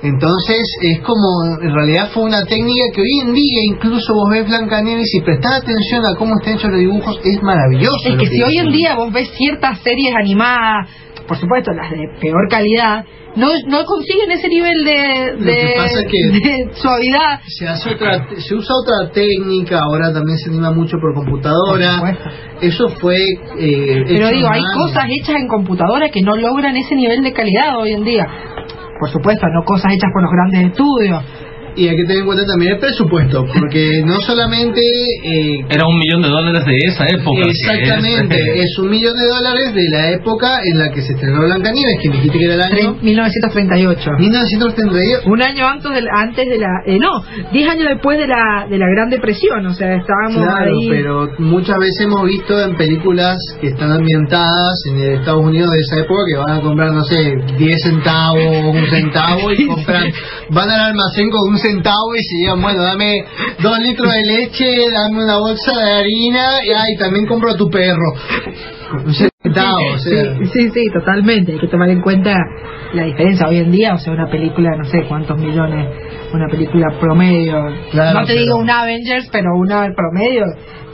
Entonces 0.02 0.62
es 0.82 1.00
como, 1.00 1.58
en 1.60 1.74
realidad 1.74 2.10
fue 2.12 2.24
una 2.24 2.44
técnica 2.44 2.94
que 2.94 3.02
hoy 3.02 3.20
en 3.24 3.34
día 3.34 3.60
incluso 3.74 4.14
vos 4.14 4.30
ves 4.30 4.46
Blancanieves 4.46 5.14
y 5.14 5.20
prestás 5.20 5.62
atención 5.62 6.04
a 6.06 6.14
cómo 6.16 6.34
están 6.38 6.54
hechos 6.54 6.70
los 6.70 6.80
dibujos, 6.80 7.20
es 7.24 7.42
maravilloso. 7.42 8.08
Es 8.08 8.16
que 8.16 8.26
si 8.26 8.42
hoy 8.42 8.58
en 8.58 8.70
día 8.72 8.94
vos 8.94 9.12
ves 9.12 9.30
ciertas 9.36 9.80
series 9.80 10.14
animadas, 10.14 10.88
por 11.28 11.36
supuesto 11.38 11.70
las 11.72 11.90
de 11.90 12.08
peor 12.20 12.48
calidad, 12.48 13.04
no, 13.36 13.48
no 13.68 13.84
consiguen 13.84 14.32
ese 14.32 14.48
nivel 14.48 14.82
de, 14.84 15.32
Lo 15.32 15.44
que 15.44 15.44
de, 15.44 15.74
pasa 15.76 16.00
es 16.00 16.06
que- 16.10 16.40
de 16.48 16.74
suavidad. 16.74 17.40
se 17.46 17.68
hace 17.68 17.90
otra 17.94 18.26
se 18.36 18.54
usa 18.54 18.74
otra 18.82 19.12
técnica 19.12 19.78
ahora 19.80 20.12
también 20.12 20.38
se 20.38 20.48
anima 20.48 20.72
mucho 20.72 20.96
por 21.00 21.14
computadora 21.14 22.16
eso 22.62 22.88
fue 23.00 23.16
eh, 23.58 24.04
Pero 24.08 24.28
digo, 24.30 24.48
hay 24.50 24.62
cosas 24.74 25.04
hechas 25.10 25.36
en 25.40 25.46
computadora 25.46 26.08
que 26.08 26.22
no 26.22 26.34
logran 26.36 26.76
ese 26.76 26.94
nivel 26.96 27.22
de 27.22 27.32
calidad 27.32 27.78
hoy 27.78 27.92
en 27.92 28.02
día. 28.04 28.26
Por 28.98 29.10
supuesto, 29.10 29.46
no 29.54 29.62
cosas 29.64 29.92
hechas 29.92 30.10
por 30.12 30.22
los 30.22 30.32
grandes 30.32 30.72
estudios. 30.72 31.22
Y 31.78 31.88
hay 31.88 31.96
que 31.96 32.02
tener 32.04 32.18
en 32.18 32.26
cuenta 32.26 32.44
también 32.46 32.72
el 32.72 32.78
presupuesto 32.78 33.46
porque 33.58 34.02
no 34.04 34.20
solamente 34.20 34.80
eh, 34.80 35.64
era 35.70 35.84
un 35.86 35.98
millón 35.98 36.22
de 36.22 36.28
dólares 36.28 36.64
de 36.64 36.76
esa 36.88 37.06
época 37.08 37.40
exactamente 37.48 38.36
es- 38.36 38.64
es 38.72 38.78
un 38.78 38.90
millón 38.90 39.16
de 39.16 39.26
dólares 39.26 39.74
de 39.74 39.88
la 39.90 40.10
época 40.10 40.60
en 40.64 40.78
la 40.78 40.90
que 40.92 41.02
se 41.02 41.12
estrenó 41.14 41.42
Blancanieves 41.44 41.96
que 42.02 42.08
me 42.10 42.16
dijiste 42.16 42.38
que 42.38 42.44
era 42.44 42.54
el 42.54 42.62
año 42.62 42.96
1938. 43.00 44.10
1938 44.18 45.22
Un 45.26 45.42
año 45.42 45.66
antes 45.68 45.90
de 45.92 46.02
la, 46.02 46.10
antes 46.16 46.48
de 46.48 46.58
la 46.58 46.68
eh, 46.86 46.98
no, 46.98 47.22
10 47.52 47.68
años 47.70 47.86
después 47.88 48.18
de 48.18 48.26
la 48.26 48.66
de 48.68 48.78
la 48.78 48.86
Gran 48.88 49.10
Depresión, 49.10 49.64
o 49.66 49.72
sea, 49.74 49.94
estábamos 49.94 50.42
Claro, 50.42 50.72
ahí. 50.78 50.88
pero 50.90 51.28
muchas 51.38 51.78
veces 51.78 52.00
hemos 52.04 52.24
visto 52.26 52.58
en 52.62 52.76
películas 52.76 53.36
que 53.60 53.68
están 53.68 53.92
ambientadas 53.92 54.74
en 54.90 54.98
el 55.00 55.08
Estados 55.18 55.44
Unidos 55.44 55.70
de 55.72 55.78
esa 55.78 55.96
época 55.98 56.22
que 56.30 56.36
van 56.36 56.58
a 56.58 56.60
comprar, 56.60 56.92
no 56.92 57.04
sé, 57.04 57.34
10 57.56 57.82
centavos, 57.82 58.64
un 58.74 58.86
centavo 58.90 59.52
y 59.52 59.66
compran, 59.66 60.04
van 60.50 60.70
al 60.70 60.80
almacén 60.90 61.30
con 61.30 61.48
un 61.50 61.58
centavo 61.58 61.67
y 61.70 62.22
se 62.24 62.36
llevan, 62.36 62.62
bueno, 62.62 62.82
dame 62.82 63.24
dos 63.62 63.78
litros 63.80 64.12
de 64.12 64.22
leche, 64.24 64.66
dame 64.90 65.24
una 65.24 65.38
bolsa 65.38 65.72
de 65.76 65.90
harina 65.92 66.64
y 66.64 66.70
ay, 66.70 66.96
también 66.98 67.26
compro 67.26 67.50
a 67.50 67.56
tu 67.56 67.68
perro. 67.70 68.12
Un 69.04 69.14
centavo, 69.14 69.94
o 69.94 69.98
sea. 69.98 70.34
Sí, 70.38 70.46
sí, 70.52 70.70
sí, 70.70 70.90
totalmente. 70.92 71.52
Hay 71.52 71.58
que 71.58 71.68
tomar 71.68 71.90
en 71.90 72.00
cuenta 72.00 72.34
la 72.94 73.04
diferencia 73.04 73.48
hoy 73.48 73.58
en 73.58 73.70
día. 73.70 73.94
O 73.94 73.98
sea, 73.98 74.12
una 74.12 74.30
película, 74.30 74.70
no 74.76 74.84
sé 74.84 75.04
cuántos 75.08 75.38
millones, 75.38 75.86
una 76.32 76.46
película 76.48 76.86
promedio. 77.00 77.64
Claro, 77.90 78.20
no 78.20 78.26
te 78.26 78.32
pero- 78.34 78.44
digo 78.44 78.56
un 78.58 78.70
Avengers, 78.70 79.28
pero 79.32 79.48
una 79.56 79.86
promedio 79.94 80.44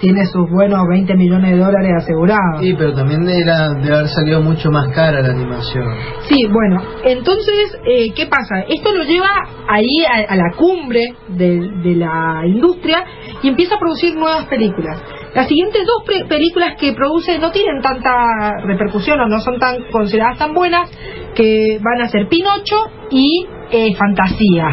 tiene 0.01 0.27
sus 0.27 0.51
buenos 0.51 0.81
20 0.89 1.15
millones 1.15 1.53
de 1.53 1.59
dólares 1.59 1.91
asegurados. 1.99 2.61
Sí, 2.61 2.75
pero 2.77 2.93
también 2.95 3.27
era, 3.27 3.71
debe 3.75 3.95
haber 3.97 4.09
salido 4.09 4.43
mucho 4.43 4.71
más 4.71 4.89
cara 4.95 5.21
la 5.23 5.31
animación. 5.31 5.85
Sí, 6.29 6.47
bueno, 6.51 6.83
entonces, 7.05 7.79
eh, 7.87 8.13
¿qué 8.15 8.27
pasa? 8.27 8.61
Esto 8.69 8.93
lo 8.95 9.05
lleva 9.05 9.29
ahí 9.69 10.05
a, 10.07 10.33
a 10.33 10.37
la 10.37 10.51
cumbre 10.57 11.15
de, 11.29 11.71
de 11.83 11.95
la 11.95 12.43
industria 12.47 13.03
y 13.43 13.49
empieza 13.49 13.77
a 13.77 13.79
producir 13.79 14.15
nuevas 14.15 14.45
películas. 14.47 15.01
Las 15.35 15.49
siguientes 15.49 15.83
dos 15.87 16.05
pre- 16.07 16.25
películas 16.27 16.75
que 16.79 16.93
produce 16.93 17.39
no 17.39 17.51
tienen 17.51 17.81
tanta 17.83 18.53
repercusión 18.65 19.19
o 19.21 19.27
no 19.27 19.41
son 19.41 19.59
tan 19.59 19.85
consideradas 19.91 20.39
tan 20.39 20.55
buenas, 20.55 20.91
que 21.35 21.79
van 21.83 22.03
a 22.03 22.09
ser 22.09 22.29
Pinocho 22.29 22.77
y 23.11 23.47
eh, 23.73 23.95
Fantasía. 23.97 24.67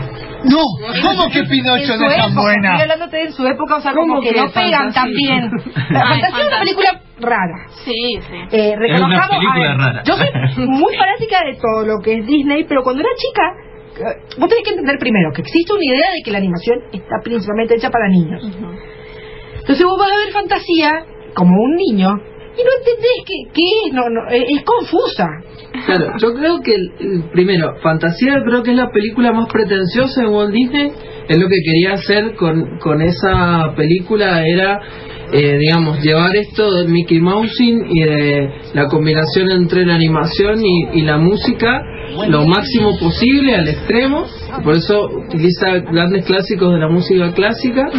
No, 0.43 0.63
¿cómo 1.03 1.29
que 1.31 1.43
Pinocho 1.43 1.97
no 1.97 2.09
es 2.11 2.17
tan 2.17 2.35
buena? 2.35 2.71
Estoy 2.77 2.91
hablando 2.91 3.07
de 3.07 3.21
en 3.23 3.31
su 3.33 3.45
época, 3.47 3.75
o 3.77 3.81
sea, 3.81 3.93
¿Cómo 3.93 4.15
como 4.15 4.21
que, 4.21 4.29
que 4.33 4.41
no 4.41 4.51
pegan 4.51 4.91
Fantasía? 4.93 5.01
tan 5.01 5.11
bien. 5.11 5.51
La 5.89 6.07
Fantasía 6.07 6.39
es 6.41 6.47
una 6.47 6.59
película 6.59 7.01
rara. 7.19 7.55
Sí, 7.85 8.19
sí. 8.21 8.35
Eh, 8.51 8.75
reconozcamos, 8.77 9.29
película 9.37 9.53
a 9.53 9.67
ver, 9.67 9.77
rara. 9.77 10.03
Yo 10.03 10.13
soy 10.15 10.67
muy 10.67 10.95
fanática 10.95 11.37
de 11.45 11.57
todo 11.61 11.85
lo 11.85 11.99
que 12.03 12.19
es 12.19 12.25
Disney, 12.25 12.63
pero 12.65 12.81
cuando 12.83 13.01
era 13.01 13.09
chica, 13.17 13.43
eh, 14.11 14.35
vos 14.39 14.49
tenés 14.49 14.63
que 14.63 14.69
entender 14.71 14.97
primero 14.99 15.31
que 15.33 15.41
existe 15.41 15.73
una 15.73 15.85
idea 15.85 16.09
de 16.11 16.21
que 16.23 16.31
la 16.31 16.37
animación 16.39 16.79
está 16.91 17.15
principalmente 17.23 17.75
hecha 17.75 17.89
para 17.89 18.07
niños. 18.09 18.41
Entonces 19.61 19.85
vos 19.85 19.97
vas 19.97 20.11
a 20.11 20.17
ver 20.17 20.33
fantasía 20.33 20.91
como 21.33 21.51
un 21.55 21.75
niño 21.75 22.09
y 22.57 22.63
no 22.63 22.69
entendés 22.79 23.23
qué, 23.25 23.51
qué 23.53 23.63
es, 23.85 23.93
no, 23.93 24.09
no, 24.09 24.27
es 24.29 24.63
confusa. 24.63 25.25
Claro, 25.85 26.13
yo 26.17 26.33
creo 26.33 26.59
que, 26.61 26.75
primero, 27.31 27.75
Fantasía 27.81 28.41
creo 28.45 28.61
que 28.61 28.71
es 28.71 28.77
la 28.77 28.89
película 28.91 29.31
más 29.31 29.47
pretenciosa 29.51 30.21
de 30.21 30.27
Walt 30.27 30.51
Disney. 30.51 30.91
es 31.29 31.37
lo 31.37 31.47
que 31.47 31.55
quería 31.63 31.93
hacer 31.93 32.35
con, 32.35 32.77
con 32.79 33.01
esa 33.01 33.73
película 33.77 34.45
era 34.45 34.81
eh, 35.31 35.57
digamos 35.57 36.01
llevar 36.01 36.35
esto 36.35 36.73
del 36.73 36.89
Mickey 36.89 37.19
Mousing 37.19 37.85
y 37.89 38.03
de 38.03 38.49
la 38.73 38.87
combinación 38.87 39.49
entre 39.51 39.85
la 39.85 39.95
animación 39.95 40.59
y, 40.63 40.99
y 40.99 41.01
la 41.01 41.17
música 41.17 41.81
lo 42.27 42.45
máximo 42.45 42.97
posible 42.99 43.55
al 43.55 43.67
extremo. 43.67 44.25
Por 44.63 44.75
eso 44.75 45.05
utiliza 45.27 45.79
grandes 45.91 46.25
clásicos 46.25 46.73
de 46.73 46.79
la 46.79 46.89
música 46.89 47.31
clásica. 47.33 47.89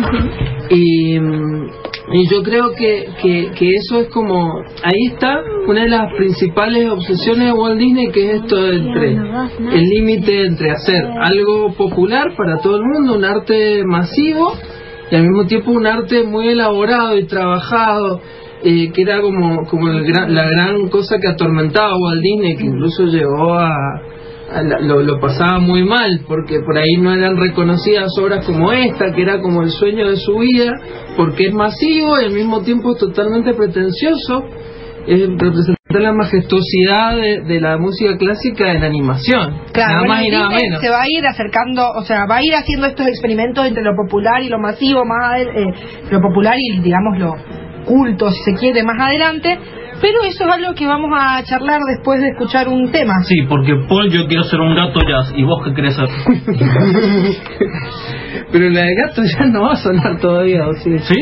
Y, 0.70 1.18
mm, 1.18 1.66
y 2.14 2.28
yo 2.28 2.43
creo 2.43 2.72
que, 2.72 3.09
que, 3.22 3.51
que 3.57 3.74
eso 3.74 4.01
es 4.01 4.09
como 4.09 4.61
ahí 4.83 5.07
está 5.12 5.41
una 5.66 5.83
de 5.83 5.89
las 5.89 6.12
principales 6.16 6.91
obsesiones 6.91 7.47
de 7.47 7.53
Walt 7.53 7.78
Disney 7.78 8.11
que 8.11 8.30
es 8.30 8.43
esto 8.43 8.70
entre 8.70 9.12
el 9.12 9.83
límite 9.89 10.47
entre 10.47 10.72
hacer 10.72 11.05
algo 11.20 11.72
popular 11.72 12.35
para 12.37 12.59
todo 12.59 12.76
el 12.76 12.83
mundo 12.83 13.16
un 13.16 13.24
arte 13.24 13.85
masivo 13.85 14.53
y 15.13 15.17
al 15.17 15.23
mismo 15.25 15.45
tiempo 15.47 15.71
un 15.73 15.87
arte 15.87 16.25
muy 16.25 16.49
elaborado 16.49 17.17
y 17.19 17.27
trabajado 17.27 18.21
eh, 18.65 18.91
que 18.93 19.03
era 19.03 19.21
como 19.21 19.65
como 19.69 19.89
el 19.89 20.05
gran- 20.05 20.35
la 20.35 20.47
gran 20.49 20.89
cosa 20.89 21.19
que 21.21 21.29
atormentaba 21.29 21.91
a 21.91 21.99
Walt 21.99 22.23
que 22.59 22.65
incluso 22.65 23.05
llegó 23.05 23.55
a, 23.55 23.71
la- 24.63 24.81
lo, 24.81 25.21
pasaba 25.21 25.59
muy 25.59 25.85
mal 25.85 26.23
porque 26.27 26.61
por 26.61 26.79
ahí 26.79 26.97
no 26.99 27.13
eran 27.13 27.37
reconocidas 27.37 28.11
obras 28.19 28.45
como 28.47 28.73
esta 28.73 29.13
que 29.13 29.23
era 29.23 29.41
como 29.41 29.63
el 29.63 29.71
sueño 29.71 30.09
de 30.09 30.17
su 30.17 30.39
vida 30.39 30.73
porque 31.17 31.47
es 31.49 31.53
masivo 31.55 32.19
y 32.21 32.25
al 32.25 32.33
mismo 32.33 32.63
tiempo 32.63 32.95
totalmente 32.97 33.53
pretencioso 33.55 34.45
la 36.01 36.12
majestuosidad 36.12 37.16
de, 37.16 37.40
de 37.43 37.61
la 37.61 37.78
música 37.78 38.16
clásica 38.16 38.72
en 38.72 38.84
animación 38.84 39.61
Claro, 39.72 39.93
nada 39.93 39.99
bueno, 40.01 40.14
más 40.14 40.24
y 40.24 40.30
nada 40.30 40.49
Disney 40.49 40.68
menos 40.68 40.80
se 40.82 40.90
va 40.90 41.03
a 41.03 41.07
ir 41.09 41.26
acercando, 41.26 41.84
o 41.99 42.03
sea, 42.05 42.26
va 42.26 42.36
a 42.36 42.43
ir 42.43 42.55
haciendo 42.55 42.86
estos 42.86 43.07
experimentos 43.09 43.66
entre 43.66 43.82
lo 43.82 43.95
popular 43.97 44.43
y 44.43 44.49
lo 44.49 44.59
masivo, 44.59 45.05
más 45.05 45.32
adel- 45.34 45.51
eh, 45.57 45.72
lo 46.11 46.20
popular 46.20 46.55
y, 46.59 46.80
digamos, 46.80 47.18
lo 47.18 47.34
culto, 47.84 48.30
si 48.30 48.40
se 48.45 48.55
quiere, 48.61 48.82
más 48.84 49.01
adelante. 49.01 49.59
Pero 50.01 50.22
eso 50.24 50.45
es 50.49 50.53
algo 50.53 50.74
que 50.74 50.84
vamos 50.86 51.11
a 51.16 51.43
charlar 51.45 51.78
después 51.86 52.20
de 52.20 52.28
escuchar 52.30 52.68
un 52.68 52.90
tema. 52.90 53.22
Sí, 53.22 53.43
porque 53.49 53.72
Paul, 53.88 54.11
yo 54.11 54.26
quiero 54.26 54.43
ser 54.45 54.59
un 54.61 54.74
gato 54.74 54.99
jazz. 55.01 55.32
¿Y 55.36 55.45
vos 55.45 55.62
qué 55.64 55.74
querés 55.74 55.95
ser? 55.95 56.09
Pero 58.51 58.68
la 58.68 58.80
de 58.82 58.95
Gato 58.95 59.22
Jazz 59.22 59.49
no 59.51 59.62
va 59.62 59.72
a 59.72 59.76
sonar 59.76 60.18
todavía, 60.20 60.66
¿o 60.66 60.72
sí? 60.74 60.99
Sí. 60.99 61.14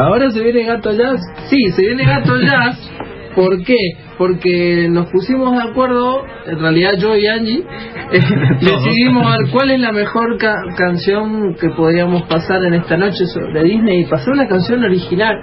Ahora 0.00 0.30
se 0.30 0.42
viene 0.42 0.64
Gato 0.64 0.92
Jazz. 0.92 1.20
Sí, 1.48 1.56
se 1.76 1.82
viene 1.82 2.04
Gato 2.04 2.36
Jazz. 2.40 2.90
¿Por 3.34 3.62
qué? 3.64 3.76
Porque 4.18 4.86
nos 4.88 5.06
pusimos 5.10 5.52
de 5.56 5.62
acuerdo, 5.70 6.22
en 6.46 6.58
realidad 6.60 6.92
yo 6.98 7.16
y 7.16 7.26
Angie, 7.26 7.64
eh, 8.12 8.20
decidimos 8.60 9.26
ver 9.26 9.50
cuál 9.50 9.70
es 9.72 9.80
la 9.80 9.90
mejor 9.92 10.38
ca- 10.38 10.54
canción 10.76 11.54
que 11.60 11.68
podríamos 11.70 12.22
pasar 12.22 12.62
en 12.64 12.74
esta 12.74 12.96
noche 12.96 13.26
sobre 13.26 13.64
Disney 13.64 14.02
y 14.02 14.04
pasar 14.04 14.34
una 14.34 14.46
canción 14.46 14.84
original, 14.84 15.34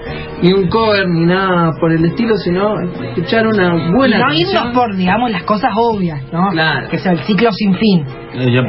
ni 0.42 0.54
un 0.54 0.68
cover 0.70 1.08
ni 1.10 1.26
nada 1.26 1.72
por 1.80 1.92
el 1.92 2.06
estilo, 2.06 2.36
sino 2.38 2.74
escuchar 3.10 3.46
una 3.48 3.76
Y 3.76 3.92
buena 3.94 4.20
no 4.20 4.26
canción. 4.28 4.50
irnos 4.50 4.74
por, 4.74 4.96
digamos, 4.96 5.32
las 5.32 5.44
cosas 5.44 5.72
obvias, 5.76 6.22
¿no? 6.32 6.50
Claro. 6.52 6.88
Que 6.90 6.98
sea 6.98 7.12
el 7.12 7.20
ciclo 7.26 7.52
sin 7.52 7.76
fin. 7.76 8.06
Eh. 8.34 8.62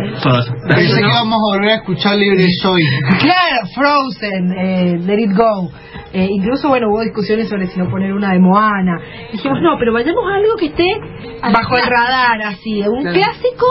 Pensé 0.69 1.01
que 1.01 1.07
vamos 1.07 1.35
a 1.39 1.57
volver 1.57 1.71
a 1.71 1.75
escuchar 1.77 2.17
Libre 2.17 2.45
Soy. 2.61 2.83
Claro, 3.21 3.67
Frozen, 3.75 4.53
eh, 4.59 4.99
Let 5.07 5.21
It 5.21 5.31
Go. 5.37 5.71
Eh, 6.15 6.27
incluso, 6.31 6.69
bueno, 6.69 6.89
hubo 6.91 7.01
discusiones 7.03 7.49
sobre 7.49 7.69
si 7.69 7.79
no 7.79 7.89
poner 7.89 8.13
una 8.13 8.33
de 8.33 8.39
Moana. 8.39 9.01
Dijimos, 9.33 9.59
no, 9.63 9.77
pero 9.79 9.92
vayamos 9.93 10.25
a 10.31 10.37
algo 10.37 10.57
que 10.57 10.67
esté 10.67 10.87
bajo 11.43 11.77
el 11.77 11.85
radar, 11.85 12.43
así, 12.43 12.83
un 12.83 13.03
Claro. 13.03 13.19
clásico, 13.19 13.67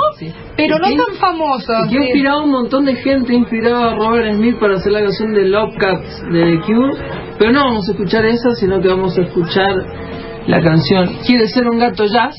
pero 0.56 0.78
no 0.78 0.88
tan 0.88 1.16
famoso. 1.16 1.74
Que 1.90 1.98
ha 1.98 2.04
inspirado 2.04 2.40
a 2.40 2.44
un 2.44 2.52
montón 2.52 2.86
de 2.86 2.96
gente, 2.96 3.34
inspirado 3.34 3.84
a 3.84 3.96
Robert 3.96 4.36
Smith 4.36 4.60
para 4.60 4.76
hacer 4.76 4.92
la 4.92 5.02
canción 5.02 5.34
de 5.34 5.46
Love 5.46 5.76
Cats 5.78 6.24
de 6.32 6.44
The 6.44 6.60
Cure, 6.66 6.94
pero 7.40 7.52
no 7.52 7.64
vamos 7.66 7.88
a 7.90 7.92
escuchar 7.92 8.26
esa, 8.26 8.52
sino 8.52 8.82
que 8.82 8.88
vamos 8.88 9.18
a 9.18 9.22
escuchar 9.22 9.76
la 10.48 10.62
canción 10.62 11.18
Quiere 11.26 11.48
ser 11.48 11.68
un 11.70 11.78
gato 11.80 12.06
jazz. 12.06 12.36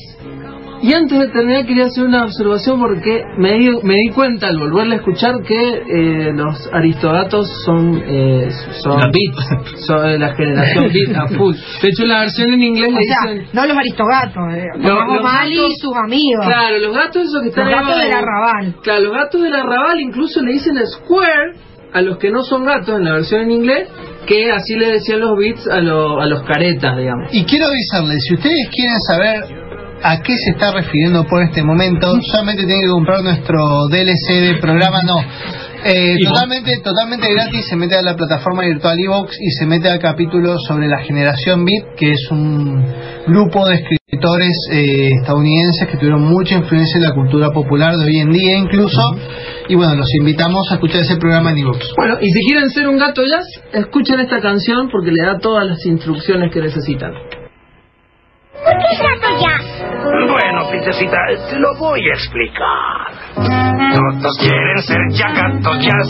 Y 0.83 0.93
antes 0.93 1.17
de 1.17 1.27
terminar 1.29 1.65
quería 1.65 1.85
hacer 1.85 2.03
una 2.03 2.25
observación 2.25 2.77
porque 2.79 3.23
me 3.37 3.53
di, 3.53 3.69
me 3.83 3.93
di 3.95 4.09
cuenta 4.13 4.47
al 4.47 4.57
volverla 4.59 4.95
a 4.95 4.97
escuchar 4.97 5.33
que 5.47 5.55
eh, 5.87 6.31
los 6.33 6.69
aristogatos 6.73 7.47
son, 7.65 8.03
eh, 8.05 8.49
son 8.83 8.99
beat, 8.99 9.65
son 9.87 10.03
de 10.03 10.19
la 10.19 10.35
generación 10.35 10.91
beat 10.91 11.15
a 11.15 11.27
full. 11.37 11.55
De 11.81 11.87
hecho 11.87 12.05
la 12.05 12.19
versión 12.19 12.51
en 12.53 12.61
inglés 12.63 12.89
O 12.93 12.99
le 12.99 13.03
sea, 13.05 13.31
dicen... 13.31 13.47
no 13.53 13.65
los 13.65 13.77
aristogatos, 13.77 14.43
eh, 14.55 14.65
Los- 14.75 14.83
los 14.83 15.23
gatos- 15.23 15.51
y 15.51 15.75
sus 15.79 15.95
amigos. 15.95 16.45
Claro, 16.45 16.77
los 16.79 16.93
gatos 16.95 17.23
esos 17.23 17.41
que 17.43 17.47
están 17.49 17.71
Los 17.71 17.79
gatos 17.79 17.95
del 18.01 18.11
abajo. 18.11 18.25
arrabal. 18.27 18.75
Claro, 18.83 19.01
los 19.03 19.13
gatos 19.13 19.41
del 19.41 19.55
arrabal 19.55 20.01
incluso 20.01 20.41
le 20.41 20.51
dicen 20.53 20.75
square 20.85 21.53
a 21.93 22.01
los 22.01 22.17
que 22.17 22.29
no 22.31 22.41
son 22.43 22.65
gatos 22.65 22.97
en 22.97 23.05
la 23.05 23.13
versión 23.13 23.41
en 23.43 23.51
inglés, 23.51 23.87
que 24.27 24.51
así 24.51 24.75
le 24.75 24.93
decían 24.93 25.19
los 25.21 25.37
beats 25.37 25.67
a, 25.69 25.79
lo- 25.79 26.19
a 26.19 26.25
los 26.25 26.41
caretas, 26.43 26.97
digamos. 26.97 27.29
Y 27.31 27.45
quiero 27.45 27.67
avisarles, 27.67 28.17
si 28.27 28.33
ustedes 28.35 28.69
quieren 28.75 28.99
saber 28.99 29.62
a 30.03 30.21
qué 30.21 30.33
se 30.37 30.51
está 30.51 30.71
refiriendo 30.71 31.25
por 31.25 31.41
este 31.41 31.63
momento, 31.63 32.19
solamente 32.21 32.65
tienen 32.65 32.81
que 32.81 32.91
comprar 32.91 33.23
nuestro 33.23 33.87
DLC 33.89 34.33
de 34.41 34.57
programa, 34.59 35.01
no. 35.01 35.15
Eh, 35.85 36.15
totalmente, 36.23 36.79
totalmente 36.81 37.33
gratis, 37.33 37.65
se 37.67 37.75
mete 37.75 37.95
a 37.95 38.01
la 38.01 38.15
plataforma 38.15 38.63
virtual 38.63 38.97
Evox 38.99 39.37
y 39.39 39.51
se 39.51 39.65
mete 39.65 39.89
al 39.89 39.99
capítulo 39.99 40.57
sobre 40.59 40.87
la 40.87 40.99
generación 40.99 41.65
Beat, 41.65 41.95
que 41.97 42.11
es 42.11 42.31
un 42.31 42.85
grupo 43.27 43.67
de 43.67 43.75
escritores 43.75 44.55
eh, 44.71 45.11
estadounidenses 45.19 45.87
que 45.87 45.97
tuvieron 45.97 46.23
mucha 46.23 46.55
influencia 46.55 46.97
en 46.97 47.03
la 47.03 47.13
cultura 47.13 47.51
popular 47.51 47.97
de 47.97 48.05
hoy 48.05 48.19
en 48.19 48.31
día 48.31 48.57
incluso. 48.57 49.01
Y 49.67 49.75
bueno, 49.75 49.95
los 49.95 50.13
invitamos 50.15 50.69
a 50.71 50.75
escuchar 50.75 51.01
ese 51.01 51.17
programa 51.17 51.51
en 51.51 51.59
Evox. 51.59 51.93
Bueno, 51.97 52.17
y 52.21 52.29
si 52.29 52.39
quieren 52.45 52.69
ser 52.69 52.87
un 52.87 52.97
gato 52.97 53.23
jazz, 53.25 53.45
escuchen 53.73 54.19
esta 54.19 54.39
canción 54.41 54.89
porque 54.89 55.11
le 55.11 55.23
da 55.23 55.39
todas 55.39 55.65
las 55.65 55.85
instrucciones 55.85 56.51
que 56.51 56.61
necesitan. 56.61 57.11
¿Por 58.53 58.73
qué 58.77 58.97
gato 58.97 59.41
jazz? 59.41 59.72
Bueno, 60.03 60.67
princesita, 60.69 61.17
te 61.49 61.59
lo 61.59 61.75
voy 61.79 62.01
a 62.01 62.13
explicar. 62.13 63.13
Todos 63.93 64.37
quieren 64.39 64.77
ser 64.79 64.97
ya 65.11 65.27
gato 65.29 65.71
jazz, 65.79 66.09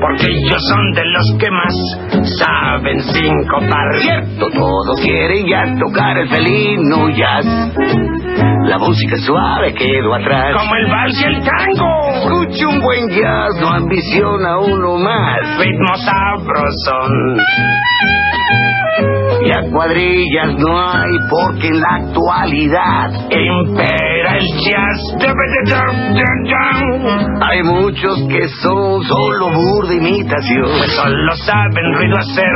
porque 0.00 0.26
ellos 0.26 0.62
son 0.68 0.92
de 0.92 1.04
los 1.06 1.36
que 1.38 1.50
más 1.50 1.74
saben 2.38 3.00
sincotar. 3.00 3.94
Cierto, 3.98 4.50
todos 4.50 5.00
quieren 5.00 5.46
ya 5.46 5.74
tocar 5.78 6.18
el 6.18 6.28
felino 6.28 7.08
jazz. 7.10 7.46
La 8.66 8.78
música 8.78 9.16
suave 9.16 9.72
quedó 9.74 10.14
atrás. 10.14 10.54
Como 10.56 10.74
el 10.76 10.90
vals 10.90 11.20
y 11.20 11.24
el 11.24 11.42
tango. 11.42 12.10
Escuche 12.14 12.66
un 12.66 12.80
buen 12.80 13.08
jazz, 13.08 13.60
no 13.60 13.68
ambiciona 13.70 14.58
uno 14.58 14.98
más. 14.98 15.58
Ritmo 15.58 15.96
sabrosón. 15.96 17.38
Y 19.44 19.50
a 19.50 19.70
cuadrillas 19.70 20.54
no 20.58 20.80
hay 20.80 21.10
porque 21.28 21.68
en 21.68 21.80
la 21.80 21.94
actualidad 21.96 23.10
impera 23.30 24.36
el 24.38 24.46
jazz. 24.64 25.16
Hay 27.40 27.62
muchos 27.64 28.26
que 28.28 28.48
son 28.62 29.02
solo 29.02 29.50
burda 29.50 29.94
imitación. 29.94 30.64
Pues 30.64 30.94
solo 30.94 31.36
saben 31.44 31.94
ruido 31.94 32.16
hacer 32.18 32.54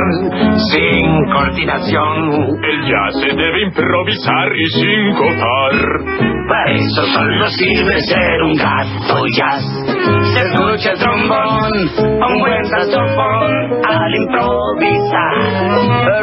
sin 0.70 1.32
coordinación. 1.32 2.30
El 2.62 2.82
jazz 2.86 3.20
se 3.20 3.28
debe 3.34 3.62
improvisar 3.62 4.48
y 4.56 4.66
sin 4.66 5.14
cotar. 5.14 5.72
Para 6.48 6.70
eso 6.72 7.04
solo 7.06 7.48
sirve 7.50 8.00
ser 8.02 8.42
un 8.42 8.54
gato 8.54 9.24
jazz. 9.36 9.64
Se 10.34 10.40
escucha 10.42 10.92
el 10.92 10.98
trombón, 10.98 11.72
un 11.98 12.40
buen 12.40 12.64
saxofón 12.66 13.50
al 13.84 14.14
improvisar. 14.14 15.34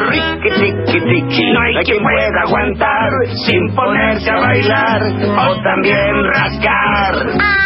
Riqui, 0.10 0.50
tiqui, 0.60 1.00
tiqui, 1.00 1.52
no 1.52 1.62
hay 1.62 1.84
quien 1.84 2.02
pueda 2.02 2.42
aguantar 2.46 3.10
sin 3.46 3.76
ponerse 3.76 4.30
a 4.32 4.40
bailar 4.40 5.02
o 5.04 5.64
también 5.64 6.24
rascar. 6.34 7.16
Ah, 7.40 7.64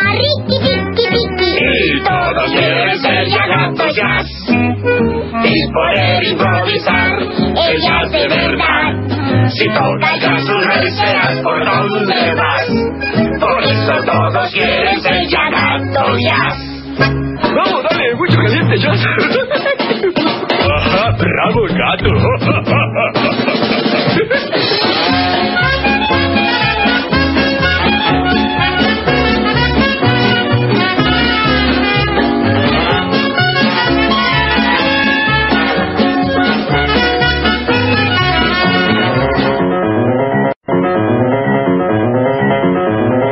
Tiki, 0.47 0.77
Tiki. 0.95 1.57
Y 1.95 2.03
todos 2.03 2.51
quieren 2.51 2.99
ser 2.99 3.27
ya 3.27 3.45
gato 3.47 3.87
jazz 3.89 4.27
y 4.49 5.67
poder 5.71 6.23
improvisar 6.23 7.19
el 7.19 7.81
jazz 7.81 8.11
de 8.11 8.27
verdad. 8.27 9.49
Si 9.49 9.67
tocas 9.69 10.19
jazz 10.21 10.49
un 10.49 10.63
rey 10.63 10.89
serás 10.91 11.39
por 11.41 11.65
donde 11.65 12.33
vas. 12.35 12.67
Por 13.39 13.63
eso 13.63 13.93
todos 14.05 14.51
quieren 14.51 15.01
ser 15.01 15.27
ya 15.27 15.49
gato 15.49 16.17
jazz. 16.17 16.77
Vamos, 16.97 17.83
dale, 17.83 18.15
mucho 18.15 18.37
caliente, 18.37 18.77
jazz. 18.79 19.66
Bravo, 21.17 21.67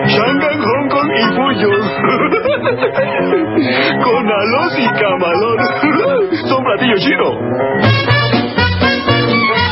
Shanghai, 0.07 0.57
Hong 0.57 0.89
Kong 0.89 1.11
y 1.15 1.25
Puyo. 1.35 1.69
Con 4.03 4.25
platillo 6.77 6.97
chino. 6.97 7.39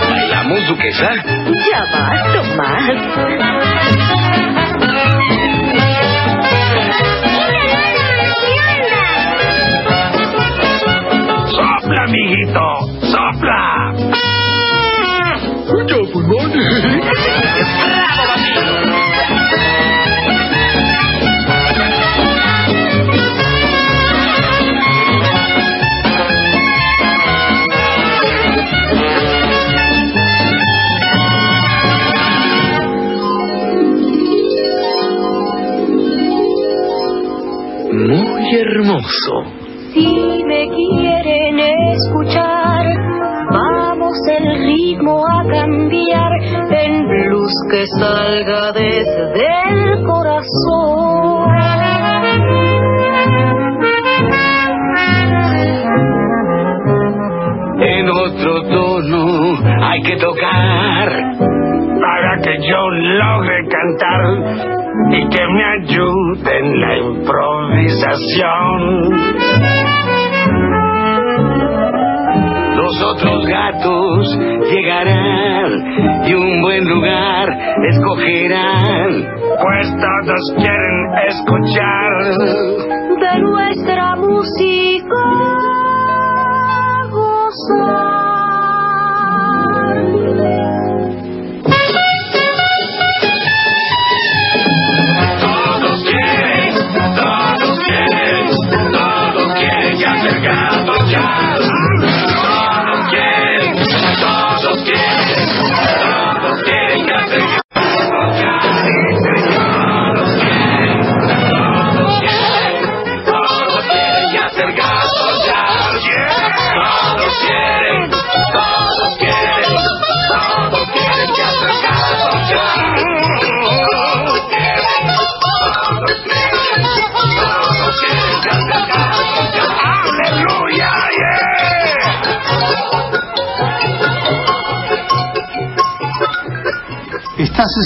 ¿Bailamos, 0.09 0.67
duquesa? 0.67 1.09
Ya 1.69 1.81
basta 1.91 2.43
más. 2.55 4.02
Los 72.75 73.03
otros 73.03 73.45
gatos 73.47 74.39
llegarán 74.71 76.25
y 76.25 76.33
un 76.33 76.61
buen 76.61 76.87
lugar 76.87 77.49
escogerán, 77.89 79.11
pues 79.61 79.93
todos 79.97 80.53
quieren 80.55 81.11
escuchar. 81.27 82.13
de 83.19 83.39
nuestra 83.41 84.12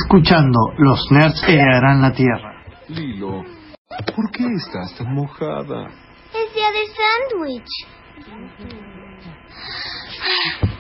escuchando 0.07 0.73
Los 0.77 0.99
Nerds 1.11 1.43
heredarán 1.43 2.01
la 2.01 2.13
Tierra. 2.13 2.63
Lilo, 2.87 3.43
¿por 4.15 4.31
qué 4.31 4.45
estás 4.55 4.95
tan 4.97 5.13
mojada? 5.13 5.89
Es 6.33 6.53
día 6.53 6.71
de 6.71 6.85
sándwich. 6.95 7.67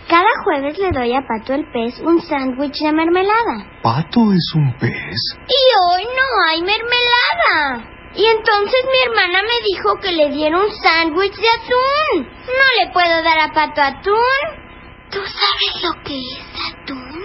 Cada 0.07 0.29
jueves 0.45 0.77
le 0.79 0.91
doy 0.91 1.13
a 1.13 1.21
Pato 1.27 1.53
el 1.55 1.69
pez 1.73 1.99
un 1.99 2.21
sándwich 2.21 2.79
de 2.79 2.93
mermelada. 2.93 3.67
¿Pato 3.83 4.31
es 4.31 4.53
un 4.55 4.73
pez? 4.79 5.19
Y 5.45 5.61
hoy 5.91 6.05
no 6.05 6.49
hay 6.49 6.61
mermelada. 6.61 7.85
Y 8.15 8.25
entonces 8.25 8.79
mi 8.89 9.11
hermana 9.11 9.41
me 9.43 9.67
dijo 9.67 9.95
que 10.01 10.13
le 10.13 10.29
diera 10.29 10.57
un 10.57 10.71
sándwich 10.71 11.35
de 11.35 11.49
atún. 11.49 12.27
No 12.47 12.85
le 12.85 12.93
puedo 12.93 13.23
dar 13.23 13.39
a 13.39 13.53
Pato 13.53 13.81
atún. 13.81 14.67
¿Tú 15.11 15.19
sabes 15.19 15.83
lo 15.83 16.01
que 16.03 16.17
es 16.17 16.39
atún? 16.71 17.23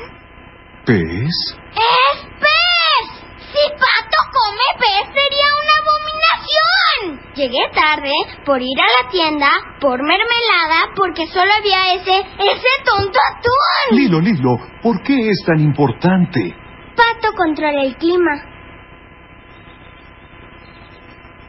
¿Pez? 0.85 1.62
¡Es 1.75 2.23
pez! 2.41 3.05
Si 3.53 3.69
Pato 3.71 4.21
come 4.33 4.69
pez 4.79 5.07
sería 5.13 5.49
una 5.61 5.75
abominación. 5.83 7.33
Llegué 7.35 7.69
tarde 7.75 8.13
por 8.45 8.61
ir 8.61 8.79
a 8.81 9.03
la 9.03 9.11
tienda 9.11 9.49
por 9.81 10.03
mermelada 10.03 10.93
porque 10.97 11.27
solo 11.27 11.51
había 11.59 11.95
ese, 11.95 12.19
ese 12.21 12.73
tonto 12.85 13.19
atún. 13.31 13.99
Lilo, 13.99 14.21
Lilo, 14.21 14.57
¿por 14.83 15.03
qué 15.03 15.31
es 15.31 15.43
tan 15.47 15.61
importante? 15.61 16.55
Pato 16.97 17.33
controla 17.37 17.83
el 17.83 17.97
clima. 17.97 18.33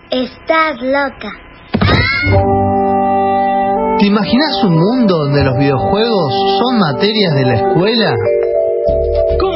Estás 0.10 0.82
loca. 0.82 1.32
¿Te 4.00 4.06
imaginas 4.08 4.64
un 4.64 4.76
mundo 4.76 5.18
donde 5.18 5.44
los 5.44 5.58
videojuegos 5.58 6.34
son 6.60 6.80
materias 6.80 7.34
de 7.36 7.46
la 7.46 7.54
escuela? 7.56 8.14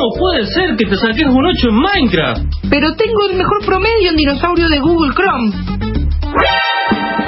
¿Cómo 0.07 0.19
puede 0.19 0.45
ser 0.45 0.75
que 0.77 0.85
te 0.85 0.95
saques 0.95 1.27
un 1.27 1.45
8 1.45 1.67
en 1.69 1.75
Minecraft? 1.75 2.41
Pero 2.69 2.95
tengo 2.95 3.29
el 3.29 3.37
mejor 3.37 3.65
promedio 3.65 4.11
en 4.11 4.15
dinosaurio 4.15 4.69
de 4.69 4.79
Google 4.79 5.13
Chrome. 5.13 5.51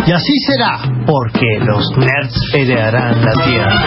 Y 0.08 0.12
así 0.12 0.34
será, 0.48 0.80
porque 1.06 1.60
los 1.60 1.90
nerds 1.98 2.54
heredarán 2.54 3.26
la 3.26 3.34
Tierra. 3.44 3.82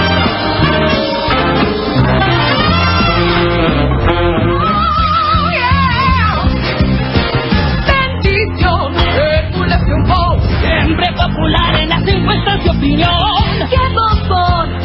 Siempre 10.61 11.07
popular 11.13 11.81
en 11.81 11.89
las 11.89 12.07
encuestas 12.07 12.65
de 12.65 12.71
opinión. 12.71 13.11
¡Qué 13.71 13.79
bombón! 13.95 14.81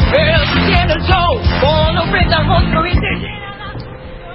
Si 0.54 0.60
tiene 0.62 0.94
el 0.94 1.02
show, 1.02 1.42
con 1.62 1.98
ofrenda 1.98 2.42
monstruo 2.44 2.86
y 2.86 3.37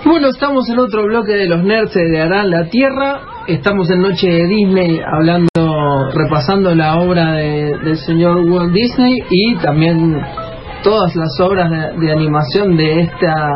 Bueno, 0.05 0.29
estamos 0.29 0.69
en 0.69 0.79
otro 0.81 1.05
bloque 1.07 1.33
de 1.33 1.47
los 1.49 1.63
nerds 1.63 1.95
de 1.95 2.21
Harán 2.21 2.51
la 2.51 2.69
Tierra. 2.69 3.21
Estamos 3.47 3.89
en 3.91 4.01
Noche 4.03 4.29
de 4.29 4.47
Disney 4.47 5.01
hablando, 5.01 5.49
repasando 6.15 6.75
la 6.75 6.97
obra 6.99 7.33
de- 7.35 7.79
del 7.85 7.97
señor 7.97 8.39
Walt 8.49 8.73
Disney 8.73 9.15
y 9.31 9.57
también 9.57 10.21
todas 10.83 11.15
las 11.15 11.39
obras 11.41 11.71
de, 11.71 12.07
de 12.07 12.13
animación 12.13 12.77
de 12.77 13.01
esta 13.01 13.49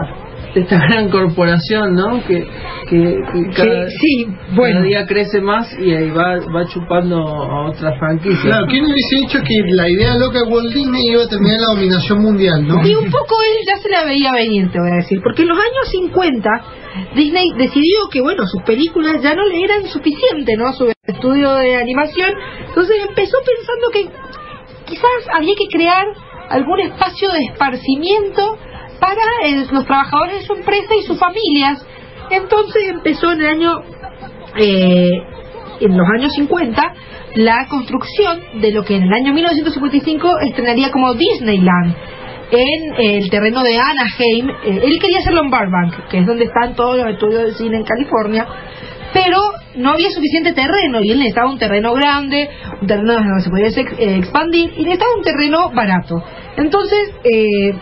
esta 0.60 0.78
gran 0.88 1.10
corporación, 1.10 1.94
¿no? 1.94 2.24
Que, 2.26 2.46
que, 2.88 3.16
que 3.32 3.50
cada, 3.54 3.88
sí, 3.88 4.26
cada 4.26 4.56
bueno. 4.56 4.82
día 4.82 5.06
crece 5.06 5.40
más 5.40 5.68
y 5.78 5.92
ahí 5.92 6.10
va, 6.10 6.38
va 6.54 6.66
chupando 6.66 7.18
a 7.18 7.68
otras 7.68 7.98
franquicias. 7.98 8.42
Claro, 8.42 8.66
¿quién 8.68 8.84
hubiese 8.84 9.16
dicho 9.16 9.38
que 9.42 9.54
la 9.72 9.88
idea 9.88 10.16
loca 10.16 10.38
de 10.40 10.44
Walt 10.44 10.72
Disney 10.72 11.10
iba 11.12 11.24
a 11.24 11.28
terminar 11.28 11.60
la 11.60 11.74
dominación 11.74 12.22
mundial, 12.22 12.66
no? 12.66 12.86
Y 12.86 12.94
un 12.94 13.10
poco 13.10 13.36
él 13.42 13.66
ya 13.66 13.76
se 13.80 13.88
la 13.88 14.04
veía 14.04 14.32
venir, 14.32 14.70
te 14.70 14.78
voy 14.78 14.90
a 14.90 14.96
decir, 14.96 15.20
porque 15.22 15.42
en 15.42 15.48
los 15.48 15.58
años 15.58 15.88
50 15.90 16.50
Disney 17.14 17.50
decidió 17.58 18.08
que, 18.10 18.20
bueno, 18.20 18.46
sus 18.46 18.62
películas 18.62 19.22
ya 19.22 19.34
no 19.34 19.44
le 19.46 19.62
eran 19.62 19.86
suficientes, 19.86 20.56
¿no? 20.58 20.72
Su 20.72 20.90
estudio 21.06 21.54
de 21.54 21.76
animación, 21.76 22.30
entonces 22.68 22.96
empezó 23.08 23.36
pensando 23.44 23.90
que 23.92 24.08
quizás 24.86 25.34
había 25.34 25.54
que 25.54 25.68
crear 25.70 26.06
algún 26.48 26.80
espacio 26.80 27.30
de 27.32 27.40
esparcimiento 27.40 28.58
para 29.00 29.22
eh, 29.44 29.66
los 29.70 29.84
trabajadores 29.86 30.40
de 30.40 30.46
su 30.46 30.54
empresa 30.54 30.94
y 30.98 31.02
sus 31.04 31.18
familias. 31.18 31.84
Entonces 32.30 32.88
empezó 32.88 33.32
en 33.32 33.40
el 33.40 33.46
año, 33.46 33.72
eh, 34.58 35.10
en 35.80 35.96
los 35.96 36.06
años 36.18 36.32
50, 36.34 36.94
la 37.34 37.66
construcción 37.68 38.60
de 38.60 38.72
lo 38.72 38.84
que 38.84 38.96
en 38.96 39.04
el 39.04 39.12
año 39.12 39.32
1955 39.32 40.38
estrenaría 40.40 40.90
como 40.90 41.14
Disneyland 41.14 41.94
en 42.50 42.94
el 42.98 43.30
terreno 43.30 43.62
de 43.62 43.76
Anaheim. 43.76 44.48
Eh, 44.64 44.80
él 44.84 44.98
quería 45.00 45.18
hacerlo 45.18 45.42
en 45.42 45.50
Burbank, 45.50 46.08
que 46.08 46.18
es 46.18 46.26
donde 46.26 46.44
están 46.44 46.74
todos 46.74 46.96
los 46.96 47.08
estudios 47.08 47.44
de 47.44 47.54
cine 47.54 47.76
en 47.78 47.84
California, 47.84 48.46
pero 49.12 49.38
no 49.76 49.90
había 49.90 50.10
suficiente 50.10 50.52
terreno 50.52 51.00
y 51.02 51.10
él 51.10 51.18
necesitaba 51.18 51.50
un 51.50 51.58
terreno 51.58 51.92
grande, 51.94 52.48
un 52.80 52.86
terreno 52.86 53.14
donde 53.14 53.42
se 53.42 53.50
pudiese 53.50 53.80
eh, 53.80 54.16
expandir 54.16 54.72
y 54.76 54.82
necesitaba 54.82 55.16
un 55.16 55.22
terreno 55.22 55.70
barato. 55.70 56.22
Entonces, 56.56 57.14
eh, 57.24 57.72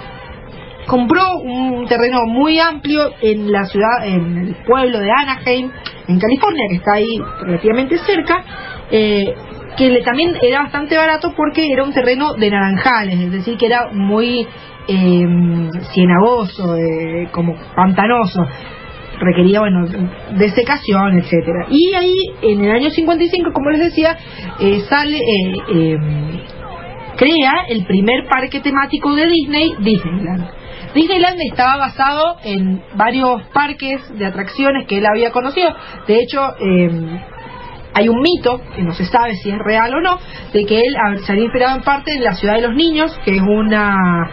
compró 0.87 1.39
un 1.43 1.87
terreno 1.87 2.21
muy 2.27 2.59
amplio 2.59 3.11
en 3.21 3.51
la 3.51 3.65
ciudad, 3.65 4.07
en 4.07 4.39
el 4.39 4.55
pueblo 4.67 4.99
de 4.99 5.11
Anaheim, 5.11 5.71
en 6.09 6.19
California, 6.19 6.65
que 6.69 6.77
está 6.77 6.95
ahí 6.95 7.19
relativamente 7.41 7.99
cerca, 7.99 8.45
eh, 8.91 9.35
que 9.77 9.89
le, 9.91 10.03
también 10.03 10.35
era 10.41 10.63
bastante 10.63 10.97
barato 10.97 11.33
porque 11.37 11.67
era 11.73 11.83
un 11.83 11.93
terreno 11.93 12.35
de 12.35 12.51
naranjales, 12.51 13.19
es 13.19 13.33
decir, 13.33 13.57
que 13.57 13.67
era 13.67 13.89
muy 13.93 14.47
eh, 14.89 15.71
cienagoso, 15.93 16.77
eh, 16.77 17.29
como 17.33 17.57
pantanoso. 17.75 18.47
Requería 19.21 19.61
bueno 19.61 19.87
desecación 20.37 21.19
etcétera. 21.19 21.67
Y 21.71 21.95
ahí 21.95 22.15
en 22.43 22.65
el 22.65 22.73
año 22.73 22.91
55 22.91 23.53
como 23.53 23.71
les 23.71 23.81
decía 23.81 24.17
eh, 24.59 24.81
sale 24.89 25.17
eh, 25.17 25.57
eh, 25.73 25.99
crea 27.17 27.65
el 27.69 27.85
primer 27.85 28.27
parque 28.27 28.59
temático 28.59 29.15
de 29.15 29.27
Disney 29.27 29.73
Disneyland 29.79 30.64
Disneyland 30.95 31.41
estaba 31.41 31.77
basado 31.77 32.37
en 32.45 32.83
varios 32.95 33.43
parques 33.53 34.01
de 34.17 34.27
atracciones 34.27 34.87
que 34.87 34.99
él 34.99 35.07
había 35.07 35.33
conocido. 35.33 35.75
De 36.07 36.21
hecho 36.21 36.41
eh, 36.61 37.21
hay 37.95 38.09
un 38.09 38.21
mito, 38.21 38.61
que 38.75 38.83
no 38.83 38.93
se 38.93 39.05
sabe 39.05 39.35
si 39.37 39.51
es 39.51 39.59
real 39.59 39.95
o 39.95 40.01
no, 40.01 40.19
de 40.53 40.65
que 40.65 40.81
él 40.81 40.97
se 41.25 41.33
había 41.33 41.45
inspirado 41.45 41.77
en 41.77 41.83
parte 41.83 42.13
en 42.15 42.25
la 42.25 42.35
ciudad 42.35 42.55
de 42.55 42.63
los 42.63 42.75
niños, 42.75 43.17
que 43.25 43.37
es 43.37 43.43
una 43.43 44.31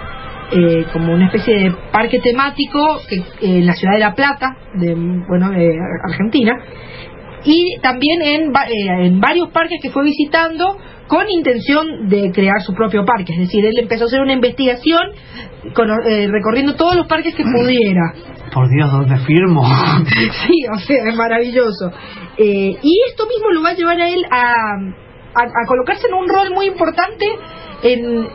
eh, 0.51 0.85
como 0.91 1.13
una 1.13 1.27
especie 1.27 1.59
de 1.59 1.75
parque 1.91 2.19
temático 2.19 2.99
que, 3.07 3.17
eh, 3.17 3.23
en 3.41 3.65
la 3.65 3.73
ciudad 3.73 3.93
de 3.93 3.99
La 3.99 4.15
Plata, 4.15 4.57
de 4.73 4.93
bueno, 4.95 5.51
de 5.51 5.77
Argentina, 6.03 6.53
y 7.45 7.77
también 7.81 8.21
en, 8.21 8.51
eh, 8.55 9.05
en 9.07 9.19
varios 9.19 9.49
parques 9.49 9.79
que 9.81 9.89
fue 9.89 10.03
visitando 10.03 10.77
con 11.07 11.29
intención 11.29 12.07
de 12.07 12.31
crear 12.31 12.61
su 12.61 12.73
propio 12.73 13.03
parque. 13.05 13.33
Es 13.33 13.39
decir, 13.39 13.65
él 13.65 13.77
empezó 13.79 14.03
a 14.05 14.07
hacer 14.07 14.21
una 14.21 14.33
investigación 14.33 15.01
cono- 15.73 16.01
eh, 16.07 16.27
recorriendo 16.27 16.75
todos 16.75 16.95
los 16.95 17.07
parques 17.07 17.35
que 17.35 17.43
pudiera. 17.43 18.13
Por 18.53 18.69
Dios, 18.69 18.91
¿dónde 18.91 19.17
firmo? 19.25 19.63
sí, 20.47 20.53
o 20.73 20.79
sea, 20.79 21.09
es 21.09 21.15
maravilloso. 21.15 21.91
Eh, 22.37 22.77
y 22.81 22.99
esto 23.09 23.25
mismo 23.27 23.49
lo 23.51 23.61
va 23.61 23.69
a 23.69 23.73
llevar 23.75 23.99
a 23.99 24.09
él 24.09 24.25
a, 24.29 24.41
a, 24.41 25.43
a 25.43 25.67
colocarse 25.67 26.07
en 26.07 26.13
un 26.13 26.29
rol 26.29 26.51
muy 26.53 26.67
importante 26.67 27.25
en 27.83 28.27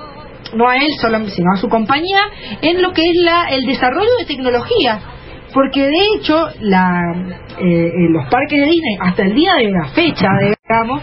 no 0.55 0.69
a 0.69 0.77
él 0.77 0.89
solo, 1.01 1.19
sino 1.29 1.53
a 1.53 1.57
su 1.57 1.69
compañía 1.69 2.21
en 2.63 2.81
lo 2.81 2.93
que 2.93 3.03
es 3.03 3.17
la, 3.25 3.47
el 3.51 3.65
desarrollo 3.67 4.11
de 4.21 4.27
tecnología. 4.27 5.01
Porque 5.57 5.81
de 5.87 6.03
hecho, 6.15 6.37
la, 6.61 7.01
eh, 7.59 7.65
eh, 7.65 7.93
los 8.11 8.27
parques 8.27 8.61
de 8.61 8.67
Disney, 8.67 8.99
hasta 9.01 9.23
el 9.23 9.35
día 9.35 9.55
de 9.55 9.71
la 9.71 9.87
fecha, 9.89 10.29
digamos, 10.69 11.03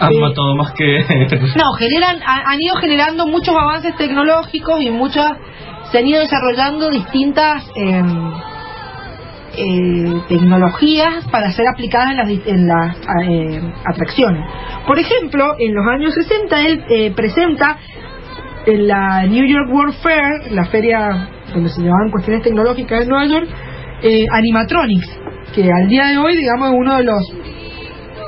Han 0.00 0.12
eh, 0.12 0.18
matado 0.20 0.56
más 0.56 0.72
que... 0.72 0.98
no, 1.56 1.72
generan, 1.78 2.16
ha- 2.26 2.50
han 2.50 2.60
ido 2.60 2.74
generando 2.80 3.28
muchos 3.28 3.54
avances 3.54 3.94
tecnológicos 3.96 4.80
y 4.82 4.90
muchas 4.90 5.30
se 5.92 5.98
han 5.98 6.06
ido 6.08 6.18
desarrollando 6.20 6.90
distintas 6.90 7.64
eh, 7.76 8.02
eh, 9.56 10.20
tecnologías 10.28 11.28
para 11.30 11.52
ser 11.52 11.66
aplicadas 11.72 12.10
en 12.10 12.16
las, 12.16 12.28
en 12.46 12.66
las 12.66 12.96
eh, 13.28 13.60
atracciones. 13.84 14.44
Por 14.84 14.98
ejemplo, 14.98 15.54
en 15.60 15.74
los 15.74 15.86
años 15.86 16.12
60 16.14 16.60
él 16.66 16.84
eh, 16.88 17.12
presenta 17.14 17.76
en 18.66 18.88
la 18.88 19.26
New 19.26 19.46
York 19.46 19.68
World 19.70 19.94
Fair, 20.02 20.50
la 20.52 20.64
feria 20.66 21.28
donde 21.54 21.68
se 21.68 21.82
llevaban 21.82 22.10
cuestiones 22.10 22.42
tecnológicas 22.42 23.02
en 23.02 23.08
Nueva 23.08 23.26
York, 23.26 23.48
eh, 24.02 24.26
animatronics, 24.30 25.18
que 25.54 25.70
al 25.70 25.88
día 25.88 26.06
de 26.06 26.18
hoy, 26.18 26.36
digamos, 26.36 26.70
es 26.70 26.74
uno 26.76 26.96
de 26.96 27.04
los 27.04 27.32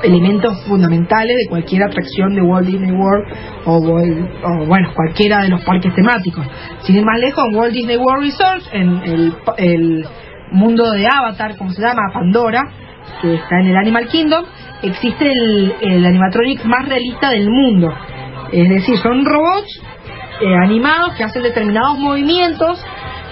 elementos 0.03 0.63
fundamentales 0.67 1.35
de 1.37 1.49
cualquier 1.49 1.83
atracción 1.83 2.35
de 2.35 2.41
Walt 2.41 2.67
Disney 2.67 2.91
World 2.91 3.25
o, 3.65 3.79
bueno, 4.65 4.91
cualquiera 4.95 5.41
de 5.41 5.49
los 5.49 5.63
parques 5.63 5.93
temáticos. 5.95 6.45
Sin 6.81 6.97
ir 6.97 7.05
más 7.05 7.19
lejos, 7.19 7.43
en 7.49 7.55
Walt 7.55 7.73
Disney 7.73 7.97
World 7.97 8.23
Resort, 8.23 8.63
en 8.71 8.89
el, 9.03 9.33
el 9.57 10.05
mundo 10.51 10.91
de 10.91 11.07
Avatar, 11.07 11.57
como 11.57 11.71
se 11.71 11.81
llama, 11.81 12.01
Pandora, 12.13 12.61
que 13.21 13.35
está 13.35 13.59
en 13.59 13.67
el 13.67 13.77
Animal 13.77 14.07
Kingdom, 14.07 14.45
existe 14.83 15.31
el, 15.31 15.73
el 15.81 16.05
animatronic 16.05 16.63
más 16.65 16.87
realista 16.87 17.31
del 17.31 17.49
mundo. 17.49 17.91
Es 18.51 18.69
decir, 18.69 18.97
son 18.97 19.25
robots 19.25 19.81
eh, 20.41 20.55
animados 20.63 21.15
que 21.15 21.23
hacen 21.23 21.43
determinados 21.43 21.97
movimientos 21.97 22.83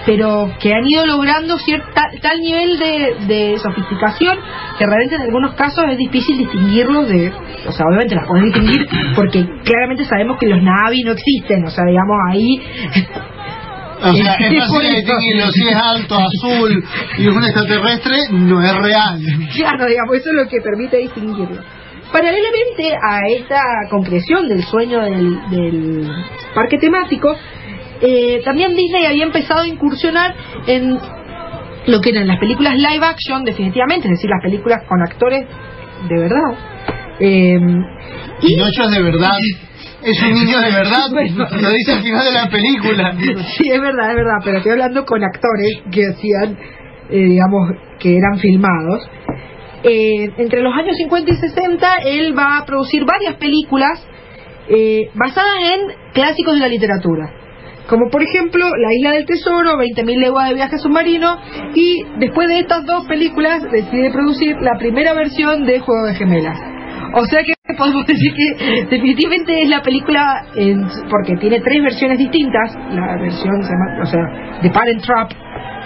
pero 0.06 0.52
que 0.60 0.72
han 0.72 0.86
ido 0.86 1.06
logrando 1.06 1.58
cierta, 1.58 2.02
tal 2.20 2.40
nivel 2.40 2.78
de, 2.78 3.14
de 3.26 3.58
sofisticación 3.58 4.38
que 4.78 4.86
realmente 4.86 5.16
en 5.16 5.22
algunos 5.22 5.54
casos 5.54 5.84
es 5.90 5.98
difícil 5.98 6.38
distinguirlos 6.38 7.08
de, 7.08 7.32
o 7.66 7.72
sea, 7.72 7.86
obviamente 7.86 8.14
las 8.14 8.26
podés 8.26 8.44
distinguir 8.44 8.86
porque 9.14 9.46
claramente 9.64 10.04
sabemos 10.04 10.38
que 10.38 10.46
los 10.46 10.62
Navi 10.62 11.02
no 11.02 11.12
existen, 11.12 11.64
o 11.64 11.70
sea, 11.70 11.84
digamos 11.84 12.16
ahí... 12.30 12.60
O 14.02 14.12
sea, 14.12 14.34
es 14.38 14.68
fácil 14.68 14.90
distinguirlo. 14.90 15.50
Si 15.52 15.66
es 15.66 15.76
alto, 15.76 16.16
azul 16.16 16.84
y 17.18 17.28
es 17.28 17.34
un 17.34 17.44
extraterrestre, 17.44 18.16
no 18.32 18.62
es 18.62 18.76
real. 18.76 19.18
Claro, 19.54 19.86
digamos, 19.86 20.16
eso 20.16 20.30
es 20.30 20.34
lo 20.34 20.48
que 20.48 20.58
permite 20.62 20.98
distinguirlo. 20.98 21.62
Paralelamente 22.12 22.94
a 23.02 23.20
esta 23.28 23.60
concreción 23.90 24.46
del 24.46 24.62
sueño 24.62 25.00
del, 25.00 25.50
del 25.50 26.08
parque 26.54 26.78
temático, 26.78 27.34
eh, 28.00 28.42
también 28.44 28.74
Disney 28.74 29.06
había 29.06 29.24
empezado 29.24 29.62
a 29.62 29.68
incursionar 29.68 30.34
en 30.66 30.98
lo 31.86 32.00
que 32.00 32.10
eran 32.10 32.26
las 32.26 32.38
películas 32.38 32.74
live 32.76 33.04
action, 33.04 33.44
definitivamente, 33.44 34.08
es 34.08 34.12
decir, 34.12 34.30
las 34.30 34.42
películas 34.42 34.82
con 34.88 35.02
actores 35.02 35.46
de 36.08 36.18
verdad. 36.18 36.58
Eh, 37.20 37.58
Pinocho 38.40 38.82
es 38.84 38.90
de 38.90 39.02
verdad. 39.02 39.36
Es 40.04 40.22
un 40.22 40.32
niño 40.32 40.60
de 40.60 40.70
verdad. 40.70 41.08
Bueno. 41.10 41.46
Lo 41.62 41.70
dice 41.70 41.92
al 41.92 42.02
final 42.02 42.24
de 42.24 42.32
la 42.32 42.50
película. 42.50 43.16
Sí, 43.56 43.70
es 43.70 43.80
verdad, 43.80 44.10
es 44.10 44.16
verdad, 44.16 44.38
pero 44.44 44.58
estoy 44.58 44.72
hablando 44.72 45.06
con 45.06 45.24
actores 45.24 45.80
que 45.90 46.02
hacían, 46.06 46.58
eh, 47.08 47.24
digamos, 47.24 47.70
que 47.98 48.18
eran 48.18 48.38
filmados. 48.38 49.08
Eh, 49.82 50.30
entre 50.36 50.60
los 50.60 50.74
años 50.74 50.94
50 50.98 51.30
y 51.30 51.36
60, 51.36 51.96
él 52.04 52.38
va 52.38 52.58
a 52.58 52.66
producir 52.66 53.06
varias 53.06 53.36
películas 53.36 54.06
eh, 54.68 55.08
basadas 55.14 55.56
en 55.72 56.12
clásicos 56.12 56.52
de 56.52 56.60
la 56.60 56.68
literatura. 56.68 57.43
Como 57.88 58.08
por 58.10 58.22
ejemplo 58.22 58.64
La 58.78 58.92
Isla 58.94 59.10
del 59.12 59.26
Tesoro, 59.26 59.76
20.000 59.78 60.18
leguas 60.20 60.48
de 60.48 60.54
viaje 60.54 60.78
submarino, 60.78 61.36
y 61.74 62.02
después 62.18 62.48
de 62.48 62.60
estas 62.60 62.86
dos 62.86 63.04
películas 63.06 63.62
decide 63.70 64.10
producir 64.10 64.56
la 64.60 64.78
primera 64.78 65.12
versión 65.14 65.64
de 65.66 65.80
Juego 65.80 66.06
de 66.06 66.14
Gemelas. 66.14 66.58
O 67.16 67.24
sea 67.26 67.42
que 67.44 67.52
podemos 67.78 68.06
decir 68.06 68.32
que 68.34 68.84
definitivamente 68.90 69.62
es 69.62 69.68
la 69.68 69.82
película, 69.82 70.46
en- 70.56 70.86
porque 71.10 71.36
tiene 71.40 71.60
tres 71.60 71.82
versiones 71.82 72.18
distintas. 72.18 72.74
La 72.90 73.16
versión, 73.20 73.62
se 73.62 73.70
llama, 73.70 74.02
o 74.02 74.06
sea, 74.06 74.60
The 74.62 74.70
Parent 74.70 75.02
Trap, 75.02 75.30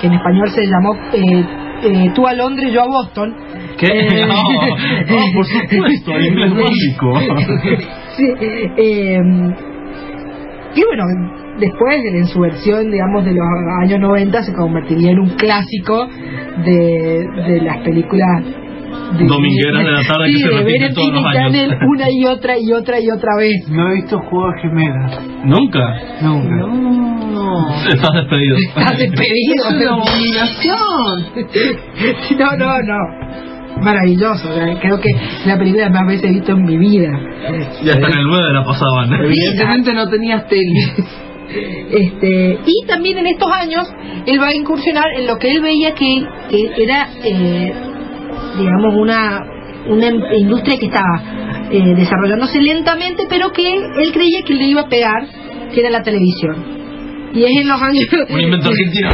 que 0.00 0.06
en 0.06 0.12
español 0.14 0.48
se 0.50 0.66
llamó 0.66 0.94
eh, 1.12 1.44
eh, 1.82 2.10
Tú 2.14 2.26
a 2.26 2.32
Londres, 2.34 2.72
yo 2.72 2.82
a 2.82 2.86
Boston. 2.86 3.34
¿Qué? 3.78 3.86
Eh, 3.88 4.26
No, 4.28 4.34
no, 5.16 5.32
por 5.34 5.44
supuesto, 5.46 6.12
el 6.12 6.26
inglés 6.26 6.52
sí, 8.16 8.24
eh, 8.76 9.20
y 10.74 10.82
bueno, 10.84 11.04
después 11.58 11.96
en 12.04 12.26
su 12.26 12.40
versión, 12.40 12.90
digamos, 12.90 13.24
de 13.24 13.32
los 13.32 13.44
años 13.82 14.00
90 14.00 14.42
se 14.42 14.52
convertiría 14.54 15.10
en 15.12 15.18
un 15.20 15.30
clásico 15.30 16.08
de, 16.64 17.26
de 17.46 17.60
las 17.62 17.78
películas 17.82 18.44
de- 19.18 19.24
Domingueras 19.26 19.84
de 19.84 19.90
la 19.90 20.02
tarde 20.02 20.26
que 20.26 20.32
Sí, 20.32 20.38
se 20.40 20.48
de 20.48 20.54
ver 20.54 20.64
repiten 20.64 20.88
en 20.88 20.94
todos 20.94 21.12
los 21.12 21.24
años. 21.24 21.74
Una 21.88 22.10
y 22.10 22.24
otra 22.26 22.58
y 22.58 22.72
otra 22.72 23.00
y 23.00 23.10
otra 23.10 23.30
vez. 23.38 23.68
No 23.70 23.90
he 23.90 23.94
visto 23.96 24.18
Juego 24.18 24.50
de 24.52 24.60
Gemelas. 24.62 25.20
¿Nunca? 25.44 25.80
Nunca. 26.22 26.56
Estás 27.88 28.10
despedido. 28.14 28.56
Estás 28.56 28.98
despedido. 28.98 29.54
Es 29.54 29.72
una 29.74 29.90
abominación. 29.94 31.26
no, 32.38 32.56
no, 32.56 32.82
no. 32.82 33.82
Maravilloso, 33.82 34.52
sea, 34.52 34.78
creo 34.80 34.98
que 35.00 35.08
es 35.10 35.46
la 35.46 35.56
película 35.56 35.84
que 35.84 35.90
más 35.90 36.06
veces 36.06 36.24
he 36.30 36.32
visto 36.34 36.52
en 36.52 36.64
mi 36.64 36.76
vida. 36.76 37.10
Ya 37.84 37.92
hasta 37.92 38.08
en 38.08 38.18
el 38.18 38.24
9 38.26 38.52
la 38.52 38.64
pasaban. 38.64 39.12
Evidentemente 39.24 39.94
no 39.94 40.08
tenías 40.08 40.48
tele. 40.48 40.62
Este, 41.48 42.58
y 42.66 42.86
también 42.86 43.18
en 43.18 43.26
estos 43.26 43.50
años 43.50 43.88
él 44.26 44.40
va 44.40 44.48
a 44.48 44.54
incursionar 44.54 45.06
en 45.16 45.26
lo 45.26 45.36
que 45.38 45.50
él 45.50 45.60
veía 45.62 45.94
que, 45.94 46.26
que 46.50 46.82
era, 46.82 47.08
eh, 47.24 47.72
digamos, 48.58 48.94
una, 48.94 49.46
una 49.88 50.08
em- 50.08 50.22
industria 50.36 50.78
que 50.78 50.86
estaba 50.86 51.22
eh, 51.70 51.94
desarrollándose 51.94 52.60
lentamente, 52.60 53.24
pero 53.28 53.50
que 53.52 53.72
él 53.74 54.12
creía 54.12 54.42
que 54.42 54.54
le 54.54 54.64
iba 54.64 54.82
a 54.82 54.88
pegar, 54.88 55.26
que 55.72 55.80
era 55.80 55.90
la 55.90 56.02
televisión. 56.02 56.87
Y 57.34 57.44
es 57.44 57.50
en 57.60 57.68
los 57.68 57.80
años 57.82 58.04
Un 58.30 58.40
invento 58.40 58.68
argentino. 58.70 59.10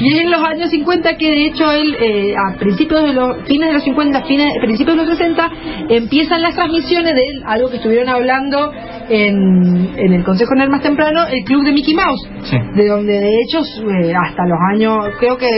y 0.00 0.12
es 0.14 0.20
en 0.20 0.30
los 0.30 0.42
años 0.42 0.70
50 0.70 1.16
que 1.16 1.30
de 1.30 1.46
hecho 1.46 1.70
él 1.72 1.96
eh, 2.00 2.34
a 2.36 2.58
principios 2.58 3.02
de 3.02 3.12
los 3.14 3.42
fines 3.46 3.68
de 3.68 3.74
los 3.74 3.82
50 3.84 4.22
fines 4.24 4.52
principios 4.60 4.96
de 4.96 5.04
los 5.06 5.16
60 5.18 5.50
empiezan 5.88 6.42
las 6.42 6.54
transmisiones 6.54 7.14
de 7.14 7.20
él, 7.20 7.42
algo 7.46 7.70
que 7.70 7.76
estuvieron 7.76 8.08
hablando 8.08 8.72
en, 9.08 9.90
en 9.96 10.12
el 10.12 10.24
Consejo 10.24 10.54
Nerd 10.54 10.70
más 10.70 10.82
temprano 10.82 11.26
el 11.30 11.42
club 11.44 11.64
de 11.64 11.72
Mickey 11.72 11.94
Mouse 11.94 12.28
Sí. 12.44 12.56
de 12.74 12.86
donde 12.88 13.12
de 13.20 13.34
hecho 13.42 13.58
eh, 13.60 14.12
hasta 14.14 14.44
los 14.46 14.58
años 14.74 14.96
creo 15.18 15.36
que 15.36 15.48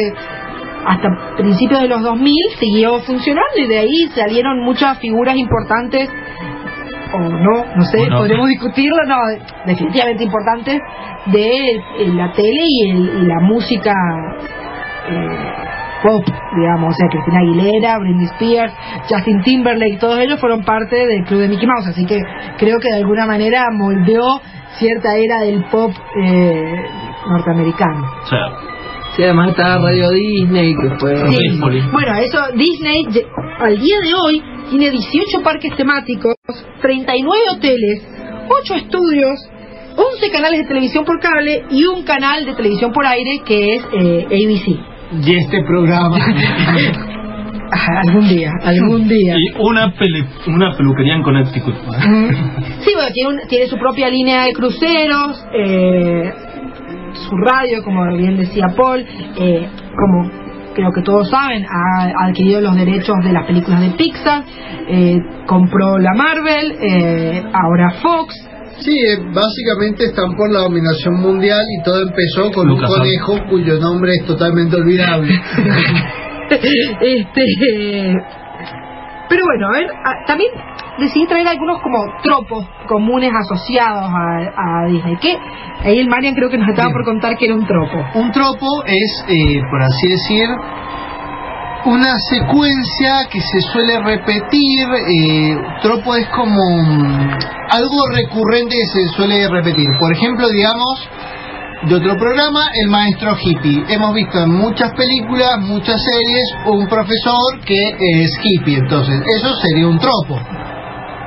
hasta 0.84 1.08
principios 1.36 1.80
de 1.80 1.88
los 1.88 2.02
2000 2.02 2.34
siguió 2.58 2.98
funcionando 3.00 3.56
y 3.56 3.68
de 3.68 3.78
ahí 3.78 4.08
salieron 4.14 4.64
muchas 4.64 4.98
figuras 4.98 5.36
importantes 5.36 6.08
o 7.14 7.18
no, 7.20 7.64
no 7.76 7.82
sé, 7.84 7.98
O 8.02 8.08
no. 8.08 8.18
podremos 8.18 8.48
discutirlo, 8.48 8.96
no, 9.06 9.16
definitivamente 9.66 10.24
importantes 10.24 10.80
de 11.26 11.46
eh, 11.70 11.80
la 12.14 12.32
tele 12.32 12.62
y, 12.66 12.90
el- 12.90 13.22
y 13.22 13.26
la 13.26 13.40
música 13.40 13.92
eh, 15.08 15.38
pop, 16.02 16.24
digamos, 16.56 16.90
o 16.90 16.96
sea, 16.96 17.08
Cristina 17.08 17.40
Aguilera, 17.40 17.98
Britney 17.98 18.26
Spears, 18.26 18.72
Justin 19.08 19.40
Timberlake, 19.42 19.98
todos 19.98 20.18
ellos 20.18 20.40
fueron 20.40 20.64
parte 20.64 20.96
del 21.06 21.24
club 21.24 21.40
de 21.40 21.48
Mickey 21.48 21.66
Mouse, 21.68 21.88
así 21.88 22.04
que 22.04 22.20
creo 22.58 22.78
que 22.80 22.88
de 22.88 22.96
alguna 22.98 23.26
manera 23.26 23.66
moldeó 23.70 24.40
cierta 24.78 25.14
era 25.16 25.40
del 25.42 25.64
pop 25.70 25.92
eh, 26.20 26.74
norteamericano. 27.28 28.04
Sí, 29.16 29.22
además 29.24 29.50
está 29.50 29.78
Radio 29.78 30.10
Disney, 30.10 30.74
que 30.74 30.90
fue... 30.98 31.16
Sí. 31.30 31.60
Bueno, 31.60 32.14
eso 32.18 32.38
Disney 32.56 33.06
al 33.58 33.78
día 33.78 34.00
de 34.00 34.14
hoy 34.14 34.42
tiene 34.70 34.90
18 34.90 35.42
parques 35.42 35.76
temáticos, 35.76 36.34
39 36.80 37.40
hoteles, 37.56 38.06
8 38.48 38.74
estudios, 38.76 39.38
11 39.96 40.30
canales 40.32 40.60
de 40.60 40.66
televisión 40.66 41.04
por 41.04 41.20
cable 41.20 41.62
y 41.70 41.84
un 41.84 42.02
canal 42.04 42.46
de 42.46 42.54
televisión 42.54 42.90
por 42.92 43.04
aire 43.06 43.40
que 43.44 43.76
es 43.76 43.82
eh, 43.92 44.24
ABC. 44.26 45.26
Y 45.26 45.34
este 45.36 45.62
programa. 45.66 46.16
Algún 48.06 48.28
día, 48.28 48.50
algún 48.64 49.08
día. 49.08 49.34
y 49.34 49.58
una, 49.58 49.94
pele- 49.94 50.26
una 50.46 50.76
peluquería 50.76 51.14
en 51.14 51.22
Connecticut. 51.22 51.74
Sí, 52.80 52.90
bueno, 52.94 53.10
tiene, 53.14 53.28
un- 53.30 53.48
tiene 53.48 53.66
su 53.66 53.78
propia 53.78 54.10
línea 54.10 54.44
de 54.44 54.52
cruceros, 54.52 55.42
eh, 55.54 56.30
su 57.14 57.36
radio, 57.36 57.82
como 57.82 58.16
bien 58.16 58.36
decía 58.36 58.66
Paul, 58.76 59.04
eh, 59.38 59.68
como 59.96 60.30
creo 60.74 60.90
que 60.92 61.02
todos 61.02 61.28
saben, 61.30 61.64
ha 61.64 62.26
adquirido 62.26 62.60
los 62.60 62.76
derechos 62.76 63.16
de 63.22 63.32
las 63.32 63.46
películas 63.46 63.80
de 63.80 63.90
Pixar, 63.90 64.44
eh, 64.88 65.18
compró 65.46 65.98
la 65.98 66.14
Marvel, 66.14 66.76
eh, 66.80 67.42
ahora 67.52 67.90
Fox. 68.02 68.34
Sí, 68.80 68.98
eh, 68.98 69.18
básicamente 69.32 70.06
están 70.06 70.34
por 70.34 70.50
la 70.50 70.60
dominación 70.60 71.20
mundial 71.20 71.64
y 71.78 71.82
todo 71.84 72.02
empezó 72.02 72.50
con 72.52 72.68
Lucas 72.68 72.90
un 72.90 72.98
conejo 72.98 73.38
cuyo 73.48 73.78
nombre 73.78 74.12
es 74.14 74.26
totalmente 74.26 74.76
olvidable. 74.76 75.32
este 77.00 78.16
pero 79.32 79.42
bueno 79.46 79.66
a 79.68 79.72
ver 79.78 79.86
a- 80.10 80.24
también 80.26 80.50
decidí 80.98 81.26
traer 81.26 81.48
algunos 81.48 81.80
como 81.80 81.96
tropos 82.22 82.66
comunes 82.86 83.30
asociados 83.34 84.04
a, 84.12 84.82
a 84.84 84.86
Disney 84.92 85.16
que 85.16 85.32
ahí 85.84 85.98
el 85.98 86.08
Marian 86.08 86.34
creo 86.34 86.50
que 86.50 86.58
nos 86.58 86.68
estaba 86.68 86.90
por 86.92 87.04
contar 87.04 87.36
que 87.38 87.46
era 87.46 87.54
un 87.54 87.66
tropo 87.66 87.96
Un 88.14 88.30
tropo 88.30 88.66
es, 88.86 89.24
eh, 89.28 89.60
por 89.70 89.80
así 89.82 90.08
decir, 90.08 90.46
una 91.84 92.14
secuencia 92.30 93.26
que 93.30 93.40
se 93.40 93.60
suele 93.72 93.98
repetir. 94.04 94.86
eh, 95.08 95.56
tropo 95.82 96.14
es 96.14 96.28
como 96.28 96.62
mm, 96.82 97.30
algo 97.70 97.98
recurrente 98.14 98.76
que 98.76 98.86
se 98.86 99.08
suele 99.16 99.48
repetir. 99.48 99.88
Por 99.98 100.12
ejemplo, 100.12 100.48
digamos, 100.50 101.08
de 101.88 101.94
otro 101.96 102.16
programa, 102.16 102.60
El 102.84 102.90
Maestro 102.90 103.36
Hippie. 103.42 103.84
Hemos 103.88 104.14
visto 104.14 104.38
en 104.42 104.50
muchas 104.50 104.90
películas, 104.94 105.58
muchas 105.60 106.00
series, 106.02 106.44
un 106.66 106.86
profesor 106.86 107.60
que 107.66 107.80
es 108.22 108.30
hippie. 108.42 108.78
Entonces, 108.78 109.20
eso 109.38 109.54
sería 109.56 109.88
un 109.88 109.98
tropo. 109.98 110.40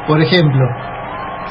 Por 0.07 0.21
ejemplo. 0.21 0.65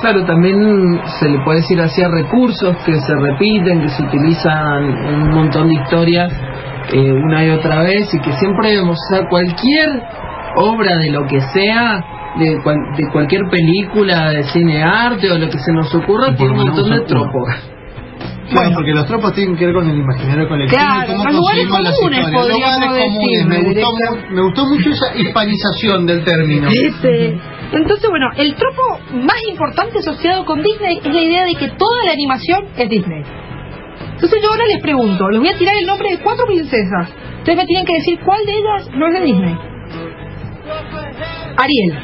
Claro, 0.01 0.25
también 0.25 1.01
se 1.21 1.29
le 1.29 1.39
puede 1.45 1.61
decir 1.61 1.81
así 1.81 2.03
a 2.03 2.09
recursos 2.09 2.77
que 2.85 2.95
se 2.95 3.15
repiten, 3.15 3.81
que 3.83 3.89
se 3.89 4.03
utilizan 4.03 4.83
en 4.85 5.15
un 5.23 5.31
montón 5.31 5.69
de 5.69 5.75
historias 5.75 6.33
eh, 6.93 7.13
una 7.13 7.45
y 7.45 7.51
otra 7.51 7.81
vez 7.83 8.13
y 8.13 8.19
que 8.21 8.33
siempre 8.33 8.75
vemos, 8.75 8.99
o 8.99 9.15
sea, 9.15 9.29
cualquier 9.29 9.89
obra 10.57 10.97
de 10.99 11.11
lo 11.11 11.25
que 11.27 11.41
sea, 11.41 12.05
de, 12.39 12.61
cual- 12.63 12.97
de 12.97 13.09
cualquier 13.13 13.43
película, 13.51 14.31
de 14.31 14.43
cine 14.45 14.83
arte 14.83 15.31
o 15.31 15.39
lo 15.39 15.49
que 15.49 15.59
se 15.59 15.73
nos 15.73 15.95
ocurra, 15.95 16.35
tiene 16.37 16.53
un 16.53 16.59
montón 16.67 16.91
de 16.91 17.01
tropos. 17.07 17.49
Claro, 18.51 18.71
porque 18.75 18.93
los 18.93 19.07
tropos 19.07 19.33
tienen 19.35 19.57
que 19.57 19.67
ver 19.67 19.75
con 19.75 19.89
el 19.89 19.99
imaginario 19.99 20.49
colectivo 20.49 20.83
Claro, 20.83 21.13
y 21.13 21.17
cómo 21.17 21.25
los 21.25 21.35
lugares 21.35 21.71
las 21.71 21.97
comunes, 21.97 22.25
podríamos 22.25 22.81
Lugares 22.81 23.05
comunes. 23.05 23.47
Me 23.47 23.63
gustó, 23.63 23.89
me 24.31 24.43
gustó 24.43 24.67
mucho 24.67 24.91
esa 24.91 25.17
hispanización 25.17 26.07
del 26.07 26.25
término. 26.25 26.69
Este, 26.69 27.41
entonces, 27.73 28.11
bueno, 28.11 28.31
el 28.37 28.55
tropo 28.55 28.99
más 29.15 29.43
importante 29.49 29.99
asociado 29.99 30.45
con 30.45 30.63
Disney 30.63 30.99
es 30.99 31.13
la 31.13 31.23
idea 31.23 31.45
de 31.45 31.55
que 31.55 31.69
toda 31.69 32.05
la 32.05 32.13
animación 32.13 32.67
es 32.77 32.89
Disney. 32.89 33.23
Entonces 34.15 34.41
yo 34.43 34.51
ahora 34.51 34.65
les 34.67 34.81
pregunto, 34.81 35.29
les 35.31 35.41
voy 35.41 35.49
a 35.49 35.59
tirar 35.59 35.77
el 35.77 35.87
nombre 35.87 36.11
de 36.11 36.19
cuatro 36.19 36.47
princesas. 36.47 37.13
Ustedes 37.39 37.59
me 37.59 37.67
tienen 37.67 37.85
que 37.85 37.95
decir 37.95 38.19
cuál 38.25 38.45
de 38.47 38.53
ellas 38.53 38.91
no 38.95 39.07
es 39.09 39.15
de 39.15 39.21
Disney. 39.21 39.57
Ariel. 41.57 41.99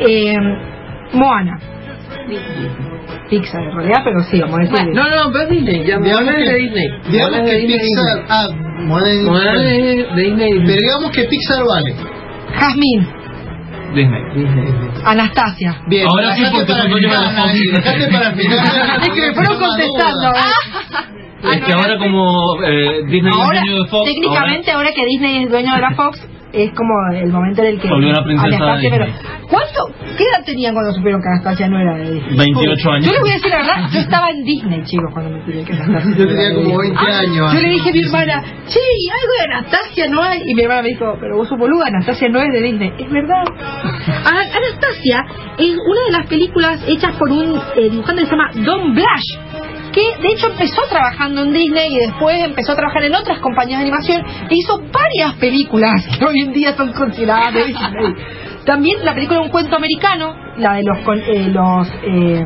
Eh, 0.00 0.36
Moana. 1.12 1.58
Pixar 3.30 3.62
en 3.62 3.74
realidad, 3.76 4.00
pero 4.04 4.20
sí, 4.30 4.40
vamos 4.40 4.58
a 4.58 4.62
decir. 4.62 4.86
No, 4.94 5.02
no, 5.08 5.32
pero 5.32 5.44
es 5.44 5.50
Disney, 5.50 5.86
ya 5.86 5.98
me 5.98 6.06
Digamos 6.06 6.34
que- 6.34 6.44
de 6.44 6.54
Disney. 6.58 6.86
Digamos 7.10 7.40
que 7.40 7.56
Disney, 7.56 7.78
Pixar. 7.78 8.16
Disney. 8.16 8.24
Ah, 8.28 8.48
Moana 8.82 9.62
de 9.62 10.06
Disney. 10.22 10.52
Pero 10.66 10.80
digamos 10.80 11.10
que 11.10 11.24
Pixar 11.24 11.64
vale. 11.64 11.94
Jazmín. 12.58 13.08
Disney. 13.94 14.22
Anastasia. 15.04 15.80
Bien, 15.88 16.06
Ahora 16.06 16.34
sí, 16.36 16.44
porque 16.52 16.66
para 16.72 16.82
el 16.84 16.90
no 16.90 16.96
lleva 16.98 17.20
la 17.20 17.32
Nancy, 17.32 17.66
dejate 17.72 18.08
para 18.12 18.28
el 18.30 18.34
final. 18.40 19.02
Es 19.02 19.08
que 19.10 19.20
me 19.20 19.34
fueron 19.34 19.58
contestando. 19.58 20.32
Es 21.52 21.60
que 21.64 21.72
ahora 21.72 21.98
como 21.98 22.62
eh, 22.64 23.02
Disney 23.08 23.32
Ahora, 23.32 23.58
es 23.60 23.64
dueño 23.66 23.82
de 23.84 23.88
Fox, 23.90 24.04
técnicamente, 24.10 24.70
ahora... 24.72 24.90
que 24.94 25.04
Disney 25.06 25.44
es 25.44 25.50
dueño 25.50 25.74
de 25.74 25.80
la 25.80 25.94
Fox, 25.94 26.20
es 26.56 26.72
como 26.74 26.92
el 27.14 27.30
momento 27.32 27.62
en 27.62 27.68
el 27.74 27.80
que. 27.80 27.88
Volvió 27.88 28.10
una 28.10 28.24
princesa 28.24 28.56
Anastasia, 28.56 28.90
de 28.90 28.96
pero 28.98 29.12
¿Cuánto? 29.48 29.80
¿Qué 30.16 30.24
edad 30.24 30.44
tenían 30.44 30.72
cuando 30.74 30.92
supieron 30.94 31.20
que 31.20 31.28
Anastasia 31.28 31.68
no 31.68 31.78
era 31.78 31.94
de 31.96 32.10
Disney? 32.14 32.36
28 32.36 32.90
años. 32.90 33.06
Yo 33.06 33.12
les 33.12 33.20
voy 33.20 33.30
a 33.30 33.34
decir 33.34 33.50
la 33.50 33.56
verdad, 33.58 33.76
yo 33.92 34.00
estaba 34.00 34.30
en 34.30 34.44
Disney, 34.44 34.82
chicos, 34.84 35.10
cuando 35.12 35.30
me 35.30 35.38
enteré 35.40 35.64
que 35.64 35.72
Anastasia. 35.74 36.16
Yo 36.16 36.26
tenía 36.28 36.54
como 36.54 36.80
Disney. 36.80 36.96
20 36.96 37.12
años. 37.12 37.52
Yo 37.54 37.60
le 37.60 37.68
dije 37.68 37.90
a 37.90 37.92
mi 37.92 38.00
hermana, 38.02 38.42
che, 38.66 38.80
¿y 38.80 39.08
algo 39.10 39.32
de 39.38 39.54
Anastasia 39.54 40.08
no 40.08 40.22
hay? 40.22 40.40
Y 40.46 40.54
mi 40.54 40.62
hermana 40.62 40.82
me 40.82 40.88
dijo, 40.88 41.16
pero 41.20 41.36
vos 41.36 41.48
sos 41.48 41.58
boluda, 41.58 41.86
Anastasia 41.86 42.28
no 42.28 42.40
es 42.40 42.50
de 42.52 42.62
Disney. 42.62 42.92
Es 42.98 43.10
verdad. 43.10 43.44
A- 44.24 44.56
Anastasia 44.56 45.24
es 45.58 45.76
una 45.76 46.00
de 46.06 46.12
las 46.12 46.26
películas 46.26 46.82
hechas 46.88 47.14
por 47.16 47.30
un 47.30 47.60
eh, 47.76 47.90
dibujante 47.90 48.22
que 48.22 48.26
se 48.28 48.32
llama 48.36 48.50
Don 48.54 48.94
Blash 48.94 49.38
que 49.96 50.20
de 50.20 50.28
hecho 50.28 50.48
empezó 50.48 50.82
trabajando 50.90 51.42
en 51.42 51.54
Disney 51.54 51.94
y 51.94 51.98
después 52.00 52.38
empezó 52.44 52.72
a 52.72 52.76
trabajar 52.76 53.02
en 53.04 53.14
otras 53.14 53.38
compañías 53.38 53.80
de 53.80 53.86
animación 53.86 54.22
e 54.50 54.54
hizo 54.54 54.78
varias 54.92 55.34
películas 55.40 56.06
que 56.18 56.24
hoy 56.26 56.40
en 56.40 56.52
día 56.52 56.74
son 56.76 56.92
consideradas 56.92 57.54
de 57.54 57.64
Disney. 57.64 58.14
También 58.66 59.02
la 59.04 59.14
película 59.14 59.40
Un 59.40 59.48
cuento 59.48 59.74
americano, 59.74 60.34
la 60.58 60.74
de 60.74 60.82
los, 60.82 60.98
eh, 60.98 61.48
los 61.48 61.88
eh, 62.04 62.44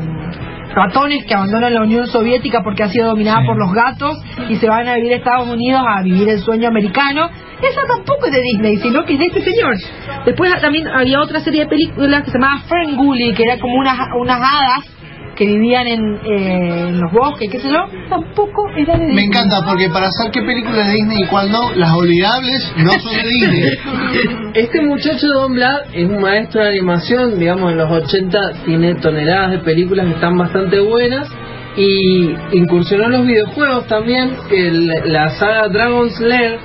ratones 0.73 1.25
que 1.25 1.33
abandonan 1.33 1.73
la 1.73 1.81
Unión 1.81 2.07
Soviética 2.07 2.61
porque 2.63 2.83
ha 2.83 2.87
sido 2.87 3.09
dominada 3.09 3.45
por 3.45 3.57
los 3.57 3.73
gatos 3.73 4.17
y 4.47 4.55
se 4.55 4.69
van 4.69 4.87
a 4.87 4.95
vivir 4.95 5.11
a 5.11 5.15
Estados 5.17 5.49
Unidos 5.49 5.81
a 5.85 6.03
vivir 6.03 6.29
el 6.29 6.39
sueño 6.39 6.69
americano. 6.69 7.29
Esa 7.61 7.81
tampoco 7.85 8.27
es 8.27 8.31
de 8.31 8.41
Disney, 8.43 8.77
sino 8.77 9.03
que 9.03 9.13
es 9.13 9.19
de 9.19 9.25
este 9.25 9.41
señor. 9.41 9.75
Después 10.25 10.53
también 10.61 10.87
había 10.87 11.19
otra 11.19 11.41
serie 11.41 11.63
de 11.63 11.67
películas 11.67 12.23
que 12.23 12.31
se 12.31 12.39
llamaba 12.39 12.61
Ferngully, 12.61 13.33
que 13.33 13.43
era 13.43 13.59
como 13.59 13.75
unas, 13.75 13.97
unas 14.17 14.37
hadas 14.37 15.00
que 15.41 15.47
vivían 15.47 15.87
en, 15.87 16.15
eh, 16.23 16.87
en 16.89 17.01
los 17.01 17.11
bosques, 17.11 17.49
qué 17.51 17.59
sé 17.59 17.67
yo, 17.71 17.83
tampoco 18.09 18.69
era 18.77 18.93
de 18.95 19.05
Disney. 19.07 19.15
Me 19.15 19.23
encanta 19.23 19.55
porque 19.67 19.89
para 19.89 20.11
saber 20.11 20.31
qué 20.33 20.41
película 20.43 20.81
es 20.81 20.87
de 20.89 20.93
Disney 20.93 21.23
y 21.23 21.25
cuál 21.25 21.51
no, 21.51 21.71
las 21.73 21.91
olvidables 21.95 22.73
no 22.77 22.91
son 22.91 23.11
de 23.15 23.23
Disney. 23.23 23.63
Este 24.53 24.81
muchacho 24.83 25.25
Don 25.33 25.53
Black 25.55 25.87
es 25.93 26.07
un 26.07 26.21
maestro 26.21 26.61
de 26.61 26.69
animación, 26.69 27.39
digamos 27.39 27.71
en 27.71 27.77
los 27.79 27.89
80 27.89 28.39
tiene 28.65 28.93
toneladas 28.95 29.49
de 29.51 29.59
películas 29.59 30.05
que 30.05 30.11
están 30.13 30.37
bastante 30.37 30.79
buenas 30.79 31.27
y 31.75 32.35
incursionó 32.51 33.05
en 33.05 33.11
los 33.13 33.25
videojuegos 33.25 33.87
también, 33.87 34.35
que 34.47 34.67
el- 34.67 34.91
la 35.05 35.31
saga 35.31 35.69
Dragon's 35.69 36.19
Lair, 36.19 36.59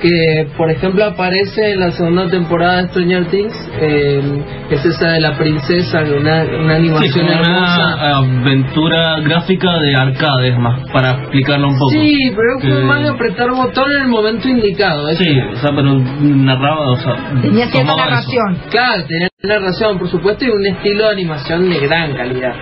que 0.00 0.46
por 0.56 0.70
ejemplo 0.70 1.04
aparece 1.04 1.72
en 1.72 1.80
la 1.80 1.90
segunda 1.92 2.28
temporada 2.28 2.82
de 2.82 2.88
Stranger 2.88 3.26
Things, 3.26 3.54
eh, 3.80 4.22
es 4.70 4.84
esa 4.84 5.12
de 5.12 5.20
la 5.20 5.36
princesa, 5.38 6.00
una, 6.02 6.42
una 6.44 6.76
Sí, 6.76 6.80
animación 6.82 7.26
como 7.26 7.40
hermosa. 7.40 7.94
una 7.96 8.16
aventura 8.18 9.20
gráfica 9.20 9.78
de 9.80 9.96
arcades 9.96 10.58
más, 10.58 10.80
para 10.92 11.10
explicarlo 11.12 11.68
un 11.68 11.78
poco. 11.78 11.90
Sí, 11.90 12.18
pero 12.30 12.60
fue 12.60 12.80
Que- 12.80 12.84
más 12.86 13.02
de 13.02 13.08
apretar 13.08 13.50
botón 13.50 13.90
en 13.92 14.02
el 14.02 14.08
momento 14.08 14.48
indicado. 14.48 15.08
eso. 15.08 15.22
Sí, 15.22 15.38
o 15.52 15.56
sea, 15.56 15.70
pero 15.74 15.94
narraba, 16.20 16.90
o 16.90 16.96
sea, 16.96 17.14
Tenía 17.42 17.66
cierta 17.68 17.78
tomaba 17.80 18.02
eso. 18.02 18.10
narración. 18.10 18.58
Claro, 18.70 19.04
tenía 19.06 19.28
narración, 19.42 19.98
por 19.98 20.08
supuesto, 20.08 20.44
y 20.44 20.48
un 20.50 20.66
estilo 20.66 21.04
de 21.04 21.10
animación 21.12 21.68
de 21.70 21.78
gran 21.80 22.14
calidad. 22.16 22.54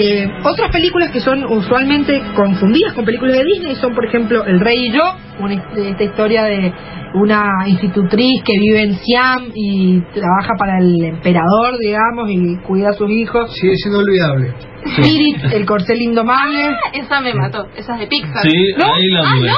Eh, 0.00 0.24
otras 0.44 0.70
películas 0.70 1.10
que 1.10 1.18
son 1.18 1.44
usualmente 1.46 2.22
confundidas 2.36 2.92
con 2.92 3.04
películas 3.04 3.38
de 3.38 3.44
Disney 3.44 3.74
son, 3.74 3.92
por 3.92 4.06
ejemplo, 4.06 4.44
El 4.46 4.60
Rey 4.60 4.86
y 4.86 4.92
yo, 4.92 5.02
una, 5.40 5.54
esta 5.54 6.04
historia 6.04 6.44
de 6.44 6.72
una 7.14 7.64
institutriz 7.66 8.42
que 8.44 8.52
vive 8.58 8.82
en 8.82 8.94
Siam 8.94 9.50
y 9.54 10.00
trabaja 10.14 10.52
para 10.58 10.78
el 10.78 11.02
emperador, 11.04 11.78
digamos, 11.80 12.30
y 12.30 12.56
cuida 12.66 12.90
a 12.90 12.92
sus 12.92 13.10
hijos. 13.10 13.50
Sigue 13.54 13.74
siendo 13.76 14.00
olvidable. 14.00 14.52
Spirit, 14.96 15.36
el 15.52 15.66
corcel 15.66 16.00
indomable. 16.00 16.64
Ah, 16.64 16.78
esa 16.94 17.20
me 17.20 17.34
mató, 17.34 17.66
esa 17.76 17.92
es 17.94 18.00
de 18.00 18.06
Pixar. 18.06 18.42
Sí, 18.42 18.54
¿No? 18.78 18.94
ahí 18.94 19.06
la 19.08 19.20
Ah, 19.20 19.34
dudé. 19.36 19.50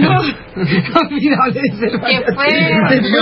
No, 0.00 0.20
olvidable 1.00 1.60
ese 1.64 1.90
Que 1.92 2.20
fue, 2.34 2.46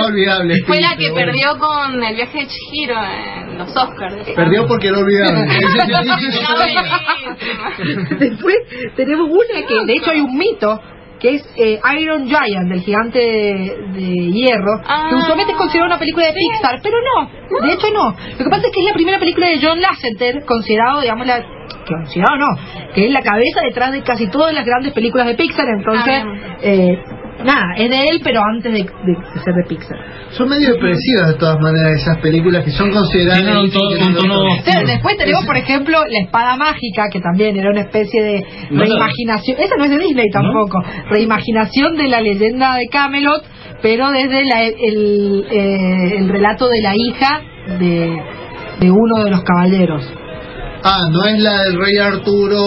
olvidable. 0.07 0.55
fue 0.67 0.81
la 0.81 0.97
que 0.97 1.13
perdió 1.15 1.57
con 1.59 2.03
el 2.03 2.17
viaje 2.17 2.39
de 2.41 2.47
Chihiro 2.49 2.97
en 3.05 3.59
los 3.59 3.71
Oscars. 3.77 4.27
Perdió 4.35 4.67
porque 4.67 4.89
era 4.89 4.99
olvidable. 4.99 5.47
Después 8.19 8.57
tenemos 8.97 9.29
una 9.31 9.63
que, 9.67 9.75
de 9.87 9.93
hecho, 9.95 10.11
hay 10.11 10.21
un 10.21 10.37
mito 10.37 10.81
que 11.25 11.37
es 11.37 11.43
eh, 11.57 11.81
Iron 12.01 12.27
Giant, 12.27 12.69
del 12.69 12.83
gigante 12.83 13.19
de, 13.19 14.31
hierro, 14.31 14.79
que 15.09 15.15
usualmente 15.15 15.53
es 15.53 15.59
considerada 15.59 15.95
una 15.95 15.99
película 15.99 16.27
de 16.27 16.35
Pixar, 16.35 16.79
pero 16.83 16.99
no, 17.01 17.67
de 17.67 17.73
hecho 17.73 17.87
no. 17.95 18.11
Lo 18.11 18.45
que 18.45 18.51
pasa 18.51 18.67
es 18.67 18.73
que 18.75 18.81
es 18.81 18.87
la 18.87 18.93
primera 18.93 19.19
película 19.19 19.49
de 19.49 19.59
John 19.59 19.81
Lasseter, 19.81 20.45
considerado, 20.45 21.01
digamos, 21.01 21.27
la 21.27 21.43
considerado 21.89 22.37
no, 22.37 22.93
que 22.95 23.07
es 23.07 23.11
la 23.11 23.23
cabeza 23.23 23.63
detrás 23.63 23.93
de 23.93 24.03
casi 24.03 24.27
todas 24.27 24.53
las 24.53 24.67
grandes 24.67 24.93
películas 24.93 25.27
de 25.27 25.35
Pixar, 25.35 25.67
entonces, 25.67 26.25
eh, 26.61 27.03
nada, 27.45 27.75
es 27.77 27.89
de 27.91 28.05
él, 28.11 28.21
pero 28.25 28.41
antes 28.43 28.73
de, 28.73 28.79
de 28.83 29.41
ser 29.45 29.55
de 29.55 29.65
Pixar. 29.69 29.99
Son 30.31 30.49
medio 30.49 30.71
expresivas 30.71 31.29
de 31.29 31.35
todas 31.35 31.61
maneras 31.61 32.01
esas 32.01 32.19
películas 32.19 32.65
que 32.65 32.71
son 32.71 32.91
consideradas. 32.91 33.43
Tienen 33.43 33.57
un 33.59 33.71
tono- 33.71 34.45
Pero 34.65 34.87
después 34.87 35.17
tenemos, 35.17 35.45
por 35.47 35.57
ejemplo, 35.57 35.99
La 36.09 36.19
Espada 36.25 36.57
Mágica, 36.57 37.05
que 37.13 37.21
también 37.21 37.57
era 37.57 37.71
una 37.71 37.83
especie 37.83 38.23
de 38.23 38.47
reimaginación. 38.71 39.57
Esa 39.61 39.77
no 39.77 39.85
es 39.85 39.91
de 39.91 39.99
Disney 39.99 40.27
tampoco. 40.33 40.83
Reimaginación 41.11 41.97
de 41.97 42.09
la 42.09 42.21
leyenda 42.21 42.75
de 42.77 42.87
Camelot, 42.89 43.43
pero 43.83 44.11
desde 44.11 44.45
la- 44.45 44.63
el, 44.65 45.47
eh, 45.51 46.17
el 46.19 46.29
relato 46.29 46.69
de 46.69 46.81
la 46.83 46.95
hija 46.97 47.41
de, 47.79 48.17
de 48.81 48.91
uno 48.91 49.23
de 49.25 49.31
los 49.31 49.43
caballeros. 49.43 50.13
Ah, 50.87 51.01
no 51.11 51.25
es 51.25 51.39
la 51.41 51.63
del 51.63 51.79
rey 51.81 51.97
Arturo. 51.99 52.59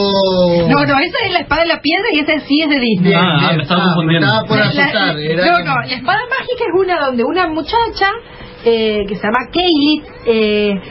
No, 0.69 0.85
no, 0.85 0.99
esa 0.99 1.17
es 1.25 1.31
La 1.33 1.39
Espada 1.41 1.61
de 1.61 1.67
la 1.67 1.81
Piedra 1.81 2.05
y 2.11 2.19
esa 2.19 2.39
sí 2.47 2.61
es 2.63 2.69
de 2.69 2.79
Disney. 2.79 3.11
Bien, 3.11 3.19
Ah, 3.23 3.37
bien. 3.39 3.57
me 3.57 3.63
estaba 3.63 3.81
Ah, 3.81 3.85
confundiendo. 3.93 4.25
estaba 4.27 4.47
por 4.47 4.57
La- 4.57 4.63
la- 4.65 4.69
asustar. 4.83 5.19
era 5.19 5.45
no, 5.45 5.59
no, 5.59 5.75
la 5.87 5.93
espada 5.93 6.19
mágica 6.29 6.63
es 6.67 6.81
una 6.81 7.05
donde 7.05 7.23
una 7.23 7.47
muchacha 7.47 8.07
eh, 8.65 9.05
que 9.07 9.15
se 9.15 9.21
llama 9.21 9.37
Kaylee 9.53 10.03
eh, 10.25 10.81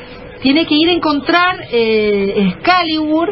tiene 0.40 0.66
que 0.66 0.74
ir 0.77 0.89
a 0.89 0.93
encontrar 0.93 1.57
eh, 1.73 2.53
Excalibur 2.55 3.28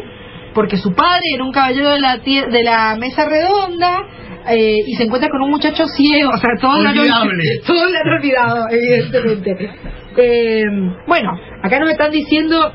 porque 0.54 0.76
su 0.76 0.92
padre 0.92 1.22
era 1.34 1.44
un 1.44 1.52
caballero 1.52 1.90
de 1.90 2.00
la, 2.00 2.16
tie- 2.22 2.48
de 2.50 2.62
la 2.64 2.96
mesa 2.96 3.26
redonda 3.28 4.00
eh, 4.48 4.76
y 4.86 4.94
se 4.96 5.04
encuentra 5.04 5.30
con 5.30 5.40
un 5.42 5.50
muchacho 5.50 5.86
ciego, 5.86 6.30
o 6.30 6.36
sea, 6.36 6.50
todos 6.60 6.80
lo 6.82 6.88
han 6.90 6.98
olvidado, 6.98 8.66
evidentemente. 8.70 9.70
Eh, 10.16 10.62
bueno, 11.06 11.30
acá 11.62 11.78
nos 11.80 11.90
están 11.90 12.10
diciendo 12.10 12.72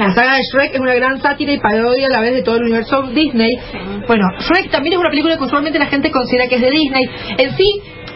la 0.00 0.14
saga 0.14 0.34
de 0.36 0.42
Shrek 0.52 0.74
es 0.74 0.80
una 0.80 0.94
gran 0.94 1.20
sátira 1.20 1.52
y 1.52 1.58
parodia 1.60 2.06
a 2.06 2.10
la 2.10 2.20
vez 2.20 2.34
de 2.34 2.42
todo 2.42 2.56
el 2.56 2.62
universo 2.62 3.02
Disney. 3.14 3.50
Bueno, 4.06 4.24
Shrek 4.38 4.70
también 4.70 4.94
es 4.94 4.98
una 4.98 5.10
película 5.10 5.36
que 5.36 5.44
usualmente 5.44 5.78
la 5.78 5.86
gente 5.86 6.10
considera 6.10 6.48
que 6.48 6.54
es 6.56 6.60
de 6.62 6.70
Disney. 6.70 7.04
En 7.38 7.50
sí, 7.56 7.68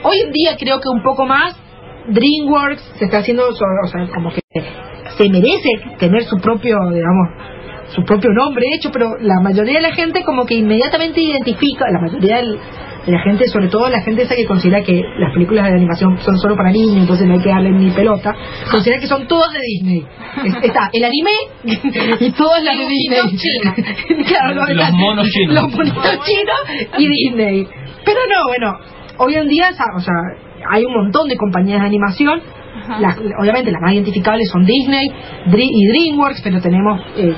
hoy 0.02 0.20
en 0.20 0.32
día 0.32 0.56
creo 0.58 0.80
que 0.80 0.88
un 0.88 1.02
poco 1.02 1.26
más 1.26 1.54
DreamWorks 2.08 2.82
se 2.98 3.04
está 3.04 3.18
haciendo, 3.18 3.48
o 3.48 3.52
sea, 3.54 3.68
como 4.14 4.30
que 4.30 4.40
se 5.16 5.28
merece 5.30 5.68
tener 5.98 6.22
su 6.24 6.36
propio, 6.38 6.76
digamos, 6.92 7.28
su 7.94 8.02
propio 8.02 8.30
nombre 8.32 8.64
hecho, 8.74 8.90
pero 8.90 9.16
la 9.20 9.40
mayoría 9.42 9.74
de 9.74 9.82
la 9.88 9.94
gente 9.94 10.22
como 10.24 10.46
que 10.46 10.54
inmediatamente 10.54 11.20
identifica, 11.20 11.84
la 11.90 12.00
mayoría 12.00 12.36
del- 12.36 12.54
de 12.58 12.60
la 13.06 13.18
gente, 13.22 13.46
sobre 13.48 13.68
todo 13.68 13.88
la 13.88 14.00
gente 14.02 14.22
esa 14.22 14.34
que 14.34 14.46
considera 14.46 14.82
que 14.82 15.02
las 15.18 15.32
películas 15.32 15.66
de 15.68 15.76
animación 15.76 16.18
son 16.20 16.38
solo 16.38 16.56
para 16.56 16.70
niños, 16.70 16.96
entonces 16.96 17.26
no 17.26 17.34
hay 17.34 17.40
que 17.40 17.48
darle 17.50 17.70
ni 17.70 17.90
pelota, 17.90 18.34
considera 18.70 19.00
que 19.00 19.06
son 19.06 19.26
todas 19.26 19.52
de 19.52 19.60
Disney. 19.60 20.06
Es- 20.44 20.56
está 20.62 20.88
el 20.92 21.04
anime 21.04 21.30
y 22.20 22.30
todas 22.32 22.62
las 22.64 22.78
de 22.78 22.86
Disney. 22.86 24.24
claro, 24.26 24.54
no, 24.54 24.70
Y 24.70 24.74
los 24.74 24.92
monos 24.92 25.28
chinos. 25.28 25.54
Los 25.54 25.72
monitos 25.74 26.18
chinos 26.24 26.90
y 26.98 27.08
Disney. 27.08 27.68
Pero 28.04 28.20
no, 28.28 28.48
bueno, 28.48 28.72
hoy 29.18 29.34
en 29.34 29.48
día, 29.48 29.70
o 29.96 30.00
sea, 30.00 30.14
hay 30.70 30.84
un 30.84 30.92
montón 30.94 31.28
de 31.28 31.36
compañías 31.36 31.80
de 31.80 31.86
animación. 31.86 32.40
Las- 33.00 33.18
obviamente 33.40 33.70
las 33.70 33.80
más 33.80 33.92
identificables 33.92 34.48
son 34.50 34.64
Disney 34.66 35.06
y 35.46 35.86
DreamWorks, 35.88 36.42
pero 36.42 36.60
tenemos 36.60 37.00
eh, 37.16 37.34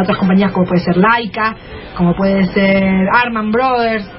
otras 0.00 0.16
compañías 0.16 0.50
como 0.52 0.66
puede 0.66 0.80
ser 0.82 0.96
Laika, 0.96 1.54
como 1.96 2.14
puede 2.16 2.46
ser 2.46 3.08
Arman 3.12 3.50
Brothers, 3.52 4.10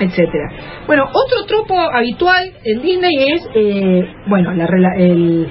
etcétera. 0.00 0.50
Bueno, 0.86 1.04
otro 1.04 1.44
tropo 1.46 1.78
habitual 1.78 2.52
en 2.64 2.82
Disney 2.82 3.12
es, 3.32 3.48
eh, 3.54 4.02
bueno, 4.26 4.52
la, 4.54 4.66
rela- 4.66 4.96
el- 4.98 5.48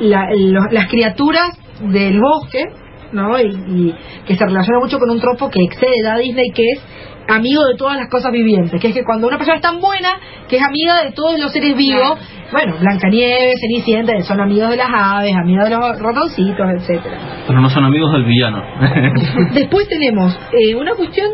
la- 0.00 0.28
las 0.70 0.86
criaturas 0.88 1.58
del 1.80 2.20
bosque, 2.20 2.64
¿no? 3.12 3.38
Y, 3.40 3.46
y 3.46 3.94
que 4.26 4.36
se 4.36 4.44
relaciona 4.44 4.78
mucho 4.80 4.98
con 4.98 5.10
un 5.10 5.20
tropo 5.20 5.48
que 5.50 5.62
excede 5.62 6.06
a 6.08 6.16
Disney, 6.18 6.50
que 6.50 6.64
es 6.72 6.80
amigo 7.28 7.62
de 7.66 7.74
todas 7.76 7.96
las 7.96 8.08
cosas 8.08 8.32
vivientes, 8.32 8.80
que 8.80 8.88
es 8.88 8.94
que 8.94 9.04
cuando 9.04 9.26
una 9.26 9.36
persona 9.36 9.56
es 9.56 9.62
tan 9.62 9.80
buena 9.80 10.08
que 10.48 10.56
es 10.56 10.62
amiga 10.62 11.04
de 11.04 11.12
todos 11.12 11.38
los 11.38 11.52
seres 11.52 11.76
vivos, 11.76 12.18
bueno, 12.50 12.76
Blancanieves, 12.80 13.56
Cenicienta, 13.60 14.18
son 14.22 14.40
amigos 14.40 14.70
de 14.70 14.76
las 14.78 14.88
aves, 14.90 15.34
amigos 15.36 15.64
de 15.68 15.76
los 15.76 16.00
ratoncitos, 16.00 16.66
etcétera. 16.78 17.18
Pero 17.46 17.60
no 17.60 17.68
son 17.68 17.84
amigos 17.84 18.10
del 18.12 18.24
villano. 18.24 18.62
Después 19.52 19.86
tenemos 19.88 20.34
eh, 20.52 20.74
una 20.74 20.94
cuestión, 20.94 21.28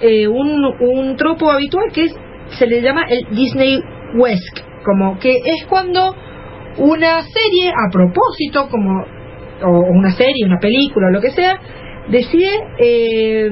eh, 0.00 0.28
un, 0.28 0.64
un 0.80 1.16
tropo 1.16 1.50
habitual 1.50 1.90
que 1.92 2.04
es 2.04 2.16
se 2.58 2.66
le 2.66 2.80
llama 2.80 3.04
el 3.08 3.34
Disney 3.34 3.80
West, 4.16 4.60
como 4.84 5.18
que 5.18 5.36
es 5.44 5.66
cuando 5.68 6.14
una 6.78 7.22
serie 7.22 7.70
a 7.70 7.90
propósito, 7.90 8.68
como 8.70 9.04
o 9.62 9.80
una 9.90 10.10
serie, 10.10 10.46
una 10.46 10.58
película, 10.58 11.08
o 11.08 11.10
lo 11.10 11.20
que 11.20 11.30
sea, 11.30 11.58
decide 12.08 12.48
eh, 12.78 13.50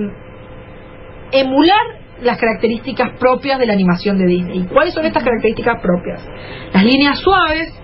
emular 1.32 1.96
las 2.22 2.38
características 2.38 3.18
propias 3.18 3.58
de 3.58 3.66
la 3.66 3.72
animación 3.72 4.16
de 4.18 4.26
Disney. 4.26 4.60
¿Y 4.60 4.66
¿Cuáles 4.66 4.94
son 4.94 5.04
estas 5.04 5.22
características 5.22 5.82
propias? 5.82 6.26
Las 6.72 6.84
líneas 6.84 7.18
suaves, 7.18 7.74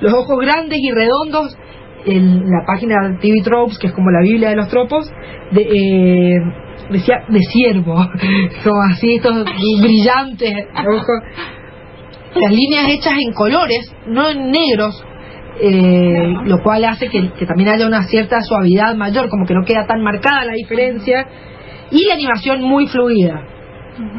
los 0.00 0.12
ojos 0.12 0.38
grandes 0.40 0.78
y 0.78 0.90
redondos, 0.90 1.56
en 2.06 2.40
la 2.48 2.64
página 2.66 3.08
de 3.08 3.18
TV 3.18 3.42
Tropes, 3.42 3.78
que 3.78 3.88
es 3.88 3.92
como 3.92 4.10
la 4.10 4.20
Biblia 4.22 4.50
de 4.50 4.56
los 4.56 4.68
tropos, 4.68 5.10
de, 5.50 5.62
eh, 5.62 6.40
decía 6.90 7.24
de 7.28 7.40
ciervo, 7.40 7.94
como 8.64 8.82
así 8.90 9.14
estos 9.14 9.44
brillantes 9.80 10.52
ojos. 10.76 11.20
Las 12.34 12.52
líneas 12.52 12.88
hechas 12.88 13.14
en 13.20 13.32
colores, 13.32 13.92
no 14.06 14.28
en 14.28 14.50
negros, 14.52 15.04
eh, 15.60 16.32
lo 16.44 16.62
cual 16.62 16.84
hace 16.84 17.08
que, 17.08 17.32
que 17.32 17.44
también 17.44 17.70
haya 17.70 17.86
una 17.86 18.04
cierta 18.04 18.40
suavidad 18.40 18.94
mayor, 18.94 19.28
como 19.28 19.46
que 19.46 19.54
no 19.54 19.64
queda 19.64 19.84
tan 19.86 20.00
marcada 20.00 20.44
la 20.44 20.52
diferencia, 20.52 21.26
y 21.90 22.06
la 22.06 22.14
animación 22.14 22.62
muy 22.62 22.86
fluida. 22.86 23.46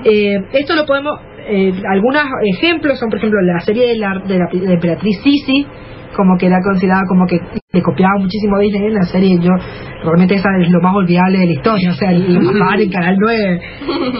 Eh, 0.03 0.35
esto 0.53 0.75
lo 0.75 0.85
podemos, 0.85 1.13
eh, 1.47 1.73
algunos 1.89 2.23
ejemplos 2.55 2.99
son, 2.99 3.09
por 3.09 3.17
ejemplo, 3.17 3.39
la 3.41 3.59
serie 3.61 3.87
de 3.87 3.95
la, 3.95 4.19
de 4.27 4.37
la, 4.37 4.45
de 4.51 4.67
la 4.67 4.73
emperatriz 4.73 5.19
Sisi, 5.23 5.65
como 6.15 6.37
que 6.37 6.47
era 6.47 6.57
considerada 6.63 7.03
como 7.07 7.25
que 7.25 7.39
le 7.73 7.81
copiaba 7.81 8.15
muchísimo 8.19 8.57
a 8.57 8.59
Disney 8.59 8.87
en 8.87 8.93
la 8.95 9.03
serie, 9.03 9.37
yo 9.39 9.51
realmente 10.03 10.35
esa 10.35 10.49
es 10.61 10.69
lo 10.69 10.81
más 10.81 10.93
olvidable 10.95 11.39
de 11.39 11.45
la 11.45 11.51
historia, 11.53 11.89
o 11.89 11.93
sea, 11.93 12.11
el 12.11 12.39
papá 12.59 12.75
en 12.79 12.89
Canal 12.91 13.15
9. 13.19 13.61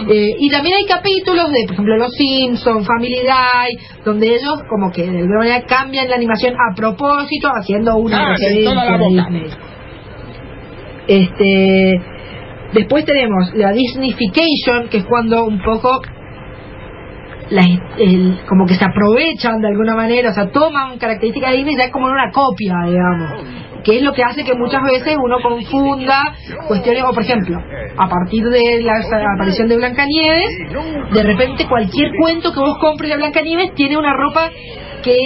Eh, 0.08 0.34
y 0.38 0.50
también 0.50 0.74
hay 0.76 0.84
capítulos 0.86 1.50
de, 1.52 1.64
por 1.66 1.72
ejemplo, 1.74 1.96
Los 1.96 2.12
Simpsons, 2.14 2.86
Family 2.86 3.20
Guy, 3.22 3.78
donde 4.04 4.26
ellos 4.28 4.62
como 4.68 4.90
que 4.90 5.02
de 5.02 5.18
alguna 5.18 5.38
manera 5.38 5.62
cambian 5.66 6.08
la 6.08 6.16
animación 6.16 6.54
a 6.54 6.74
propósito, 6.74 7.48
haciendo 7.54 7.96
una 7.96 8.18
Ah, 8.30 8.32
referencia 8.32 8.96
boca. 8.98 9.08
Disney. 9.08 9.46
Este, 11.08 12.00
después 12.74 13.04
tenemos 13.04 13.52
la 13.54 13.72
Disneyfication, 13.72 14.88
que 14.90 14.98
es 14.98 15.04
cuando 15.04 15.44
un 15.44 15.60
poco 15.62 16.00
la- 17.52 17.80
el- 17.98 18.38
como 18.48 18.66
que 18.66 18.74
se 18.74 18.84
aprovechan 18.84 19.60
de 19.60 19.68
alguna 19.68 19.94
manera, 19.94 20.30
o 20.30 20.32
sea, 20.32 20.50
toman 20.50 20.98
características 20.98 21.50
de 21.50 21.56
Disney 21.58 21.76
ya 21.76 21.90
como 21.90 22.06
una 22.06 22.30
copia, 22.32 22.74
digamos, 22.86 23.30
que 23.84 23.96
es 23.96 24.02
lo 24.02 24.12
que 24.12 24.22
hace 24.22 24.44
que 24.44 24.54
muchas 24.54 24.80
veces 24.84 25.16
uno 25.22 25.36
confunda 25.42 26.22
cuestiones, 26.68 27.02
o 27.04 27.12
por 27.12 27.22
ejemplo, 27.22 27.58
a 27.96 28.08
partir 28.08 28.44
de 28.48 28.80
la 28.82 28.92
aparición 29.36 29.68
de 29.68 29.76
Blancanieves, 29.76 30.50
de 31.12 31.22
repente 31.22 31.66
cualquier 31.68 32.10
cuento 32.20 32.52
que 32.52 32.60
vos 32.60 32.78
compres 32.80 33.10
de 33.10 33.16
Blancanieves 33.16 33.74
tiene 33.74 33.96
una 33.96 34.14
ropa 34.14 34.50
que 35.02 35.16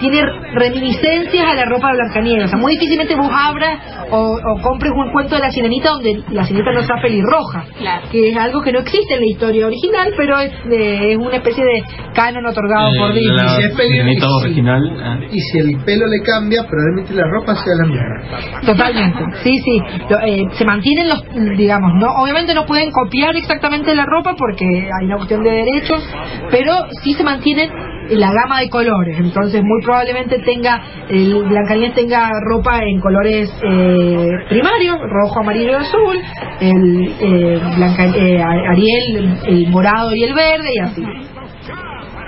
tiene 0.00 0.22
reminiscencias 0.54 1.44
a 1.46 1.54
la 1.54 1.64
ropa 1.66 1.88
de 1.88 1.94
Blancanieves. 1.98 2.44
O 2.46 2.48
sea, 2.48 2.58
muy 2.58 2.72
difícilmente 2.72 3.14
vos 3.14 3.30
abras 3.32 3.78
o, 4.10 4.36
o 4.36 4.62
compres 4.62 4.92
un 4.94 5.12
cuento 5.12 5.36
de 5.36 5.42
la 5.42 5.50
sirenita 5.50 5.90
donde 5.90 6.22
la 6.30 6.44
sirenita 6.44 6.72
no 6.72 6.80
está 6.80 6.94
pelirroja, 7.02 7.64
que 8.10 8.30
es 8.30 8.36
algo 8.36 8.62
que 8.62 8.72
no 8.72 8.80
existe 8.80 9.14
en 9.14 9.20
la 9.20 9.26
historia 9.26 9.66
original, 9.66 10.12
pero 10.16 10.38
es, 10.40 10.52
eh, 10.70 11.12
es 11.12 11.16
una 11.18 11.36
especie 11.36 11.64
de 11.64 11.82
canon 12.14 12.46
otorgado 12.46 12.90
por 12.98 13.12
Disney. 13.14 13.36
la 13.36 13.48
Si 13.56 13.62
es 13.62 13.74
sirenita 13.76 14.26
sí. 14.26 14.44
original. 14.44 14.82
ah. 15.04 15.18
Y 15.30 15.40
si 15.40 15.58
el 15.58 15.76
pelo 15.84 16.06
le 16.06 16.22
cambia, 16.24 16.62
probablemente 16.68 17.14
la 17.14 17.24
ropa 17.30 17.54
sea 17.54 17.74
la 17.78 17.86
misma. 17.86 18.60
Totalmente, 18.66 19.24
sí, 19.42 19.58
sí. 19.58 19.80
Lo- 20.08 20.20
eh, 20.20 20.44
se 20.52 20.64
mantienen 20.64 21.08
los, 21.08 21.22
digamos, 21.56 21.92
no, 21.94 22.06
obviamente 22.22 22.54
no 22.54 22.64
pueden 22.66 22.90
copiar 22.90 23.36
exactamente 23.36 23.94
la 23.94 24.04
ropa 24.06 24.34
porque 24.36 24.64
hay 24.66 25.06
una 25.06 25.16
cuestión 25.16 25.42
de 25.42 25.50
derechos, 25.50 26.02
pero 26.50 26.72
sí 27.02 27.14
se 27.14 27.22
mantienen 27.24 27.70
la 28.10 28.32
gama 28.32 28.60
de 28.60 28.68
colores. 28.68 29.18
Entonces, 29.18 29.62
muy 29.62 29.82
probablemente 29.84 30.38
tenga, 30.40 30.80
el 31.08 31.44
Blancanieves 31.44 31.94
tenga 31.94 32.30
ropa 32.50 32.78
en 32.82 33.00
colores 33.00 33.48
eh, 33.62 34.28
primarios, 34.48 34.98
rojo, 35.00 35.40
amarillo 35.40 35.72
y 35.72 35.74
azul, 35.74 36.16
el 36.60 37.14
eh, 37.20 37.60
Blanca- 37.76 38.16
eh, 38.16 38.42
Ariel, 38.42 39.16
el, 39.16 39.54
el 39.56 39.70
morado 39.70 40.14
y 40.14 40.24
el 40.24 40.34
verde, 40.34 40.68
y 40.74 40.80
así. 40.80 41.04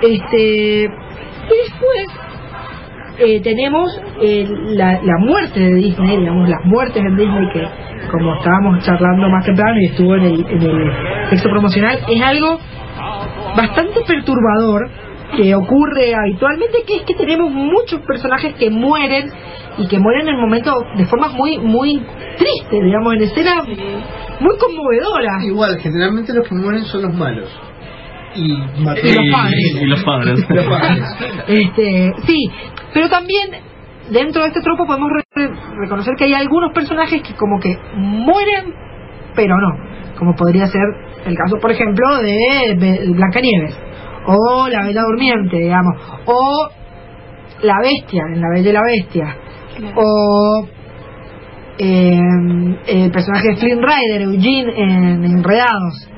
Este, 0.03 0.85
y 0.85 1.57
después 1.65 2.07
eh, 3.19 3.41
tenemos 3.43 4.01
eh, 4.21 4.47
la, 4.75 4.95
la 5.03 5.19
muerte 5.21 5.61
de 5.61 5.75
Disney, 5.75 6.17
digamos, 6.19 6.49
las 6.49 6.65
muertes 6.65 7.05
en 7.05 7.17
Disney 7.17 7.49
que, 7.53 7.63
como 8.11 8.35
estábamos 8.35 8.85
charlando 8.85 9.29
más 9.29 9.45
temprano 9.45 9.79
y 9.81 9.87
estuvo 9.87 10.17
en 10.17 10.23
el, 10.25 10.47
en 10.49 10.63
el 10.63 10.93
texto 11.31 11.49
promocional, 11.51 11.99
es 12.09 12.23
algo 12.23 12.59
bastante 13.57 14.01
perturbador 14.07 14.91
que 15.37 15.55
ocurre 15.55 16.15
habitualmente, 16.15 16.79
que 16.87 16.97
es 16.97 17.03
que 17.03 17.15
tenemos 17.15 17.51
muchos 17.53 18.01
personajes 18.07 18.55
que 18.55 18.71
mueren 18.71 19.31
y 19.79 19.87
que 19.89 19.99
mueren 19.99 20.29
en 20.29 20.39
momentos 20.41 20.75
de 20.97 21.05
formas 21.07 21.33
muy 21.33 21.59
muy 21.59 21.99
tristes, 22.37 22.81
digamos, 22.85 23.15
en 23.15 23.23
escenas 23.23 23.67
muy 23.67 24.57
conmovedoras. 24.59 25.43
Igual, 25.45 25.79
generalmente 25.81 26.33
los 26.35 26.47
que 26.49 26.55
mueren 26.55 26.83
son 26.85 27.03
los 27.03 27.15
malos. 27.15 27.49
Y, 28.35 28.53
Y 28.53 29.15
los 29.15 29.35
padres. 29.35 29.79
Y 29.81 29.87
los 29.87 30.05
padres. 30.05 30.41
Los 30.49 30.65
padres. 30.67 31.05
Este, 31.49 32.13
sí, 32.27 32.51
pero 32.95 33.09
también 33.09 33.51
dentro 34.11 34.43
de 34.43 34.49
este 34.49 34.61
tropo 34.63 34.87
podemos 34.87 35.11
re- 35.35 35.51
reconocer 35.83 36.15
que 36.17 36.25
hay 36.25 36.33
algunos 36.35 36.73
personajes 36.73 37.23
que 37.23 37.35
como 37.35 37.59
que 37.61 37.75
mueren, 37.95 38.75
pero 39.35 39.55
no. 39.57 39.93
Como 40.19 40.35
podría 40.35 40.67
ser 40.67 40.83
el 41.27 41.37
caso, 41.37 41.57
por 41.61 41.71
ejemplo, 41.73 42.07
de 42.23 43.07
Blancanieves, 43.15 43.79
o 44.27 44.69
la 44.69 44.83
Bella 44.83 45.03
Durmiente, 45.03 45.57
digamos, 45.57 45.95
o 46.27 46.69
la 47.63 47.77
Bestia, 47.81 48.25
en 48.33 48.41
La 48.41 48.49
Bella 48.53 48.71
y 48.71 48.73
la 48.73 48.83
Bestia, 48.83 49.37
o 49.97 50.67
eh, 51.79 52.21
el 52.87 53.11
personaje 53.11 53.49
de 53.49 53.57
Flynn 53.57 53.83
Rider, 53.83 54.23
Eugene, 54.23 54.73
en 54.77 55.25
Enredados. 55.25 56.09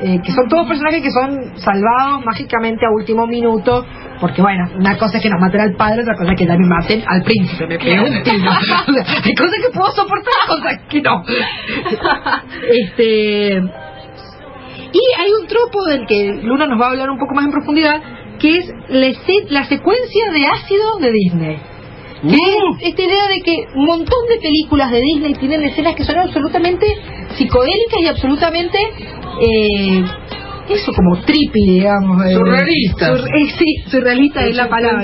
Eh, 0.00 0.20
que 0.24 0.32
son 0.32 0.48
todos 0.48 0.66
personajes 0.66 1.02
que 1.02 1.10
son 1.10 1.56
salvados 1.56 2.24
mágicamente 2.24 2.84
a 2.84 2.90
último 2.90 3.28
minuto, 3.28 3.86
porque 4.20 4.42
bueno, 4.42 4.68
una 4.76 4.98
cosa 4.98 5.18
es 5.18 5.22
que 5.22 5.30
nos 5.30 5.40
maten 5.40 5.60
al 5.60 5.76
padre, 5.76 6.02
otra 6.02 6.16
cosa 6.16 6.32
es 6.32 6.38
que 6.38 6.46
también 6.46 6.68
maten 6.68 7.04
al 7.06 7.22
príncipe, 7.22 7.66
me 7.68 7.78
pego 7.78 8.04
un 8.04 8.22
tiro. 8.24 8.50
Hay 8.50 9.34
cosas 9.34 9.54
que 9.62 9.70
puedo 9.72 9.90
soportar, 9.92 10.34
cosas 10.48 10.80
que 10.88 11.00
no. 11.00 11.22
Este 12.68 13.62
y 14.94 15.20
hay 15.20 15.30
un 15.40 15.46
tropo 15.48 15.84
del 15.86 16.06
que 16.06 16.40
Luna 16.42 16.66
nos 16.66 16.80
va 16.80 16.86
a 16.86 16.90
hablar 16.90 17.10
un 17.10 17.18
poco 17.18 17.34
más 17.34 17.44
en 17.44 17.50
profundidad, 17.50 18.00
que 18.38 18.58
es 18.58 18.66
la, 18.88 19.64
secuencia 19.64 20.30
de 20.32 20.46
ácido 20.46 20.98
de 21.00 21.10
Disney. 21.12 21.56
Que 22.22 22.36
es 22.36 22.88
esta 22.88 23.02
idea 23.02 23.26
de 23.28 23.40
que 23.42 23.66
un 23.74 23.84
montón 23.86 24.26
de 24.30 24.38
películas 24.40 24.90
de 24.90 25.00
Disney 25.00 25.34
tienen 25.34 25.62
escenas 25.64 25.94
que 25.94 26.04
son 26.04 26.16
absolutamente 26.18 26.86
psicodélicas 27.36 28.00
y 28.00 28.06
absolutamente 28.06 28.78
eh, 29.42 30.04
eso 30.70 30.92
como 30.94 31.20
trippy 31.22 31.66
digamos 31.66 32.24
eh, 32.24 32.32
Surrealistas. 32.34 33.08
sur- 33.20 33.28
eh, 33.28 33.46
sí 33.58 33.90
surrealista 33.90 34.46
es 34.46 34.56
la 34.56 34.68
palabra 34.70 35.02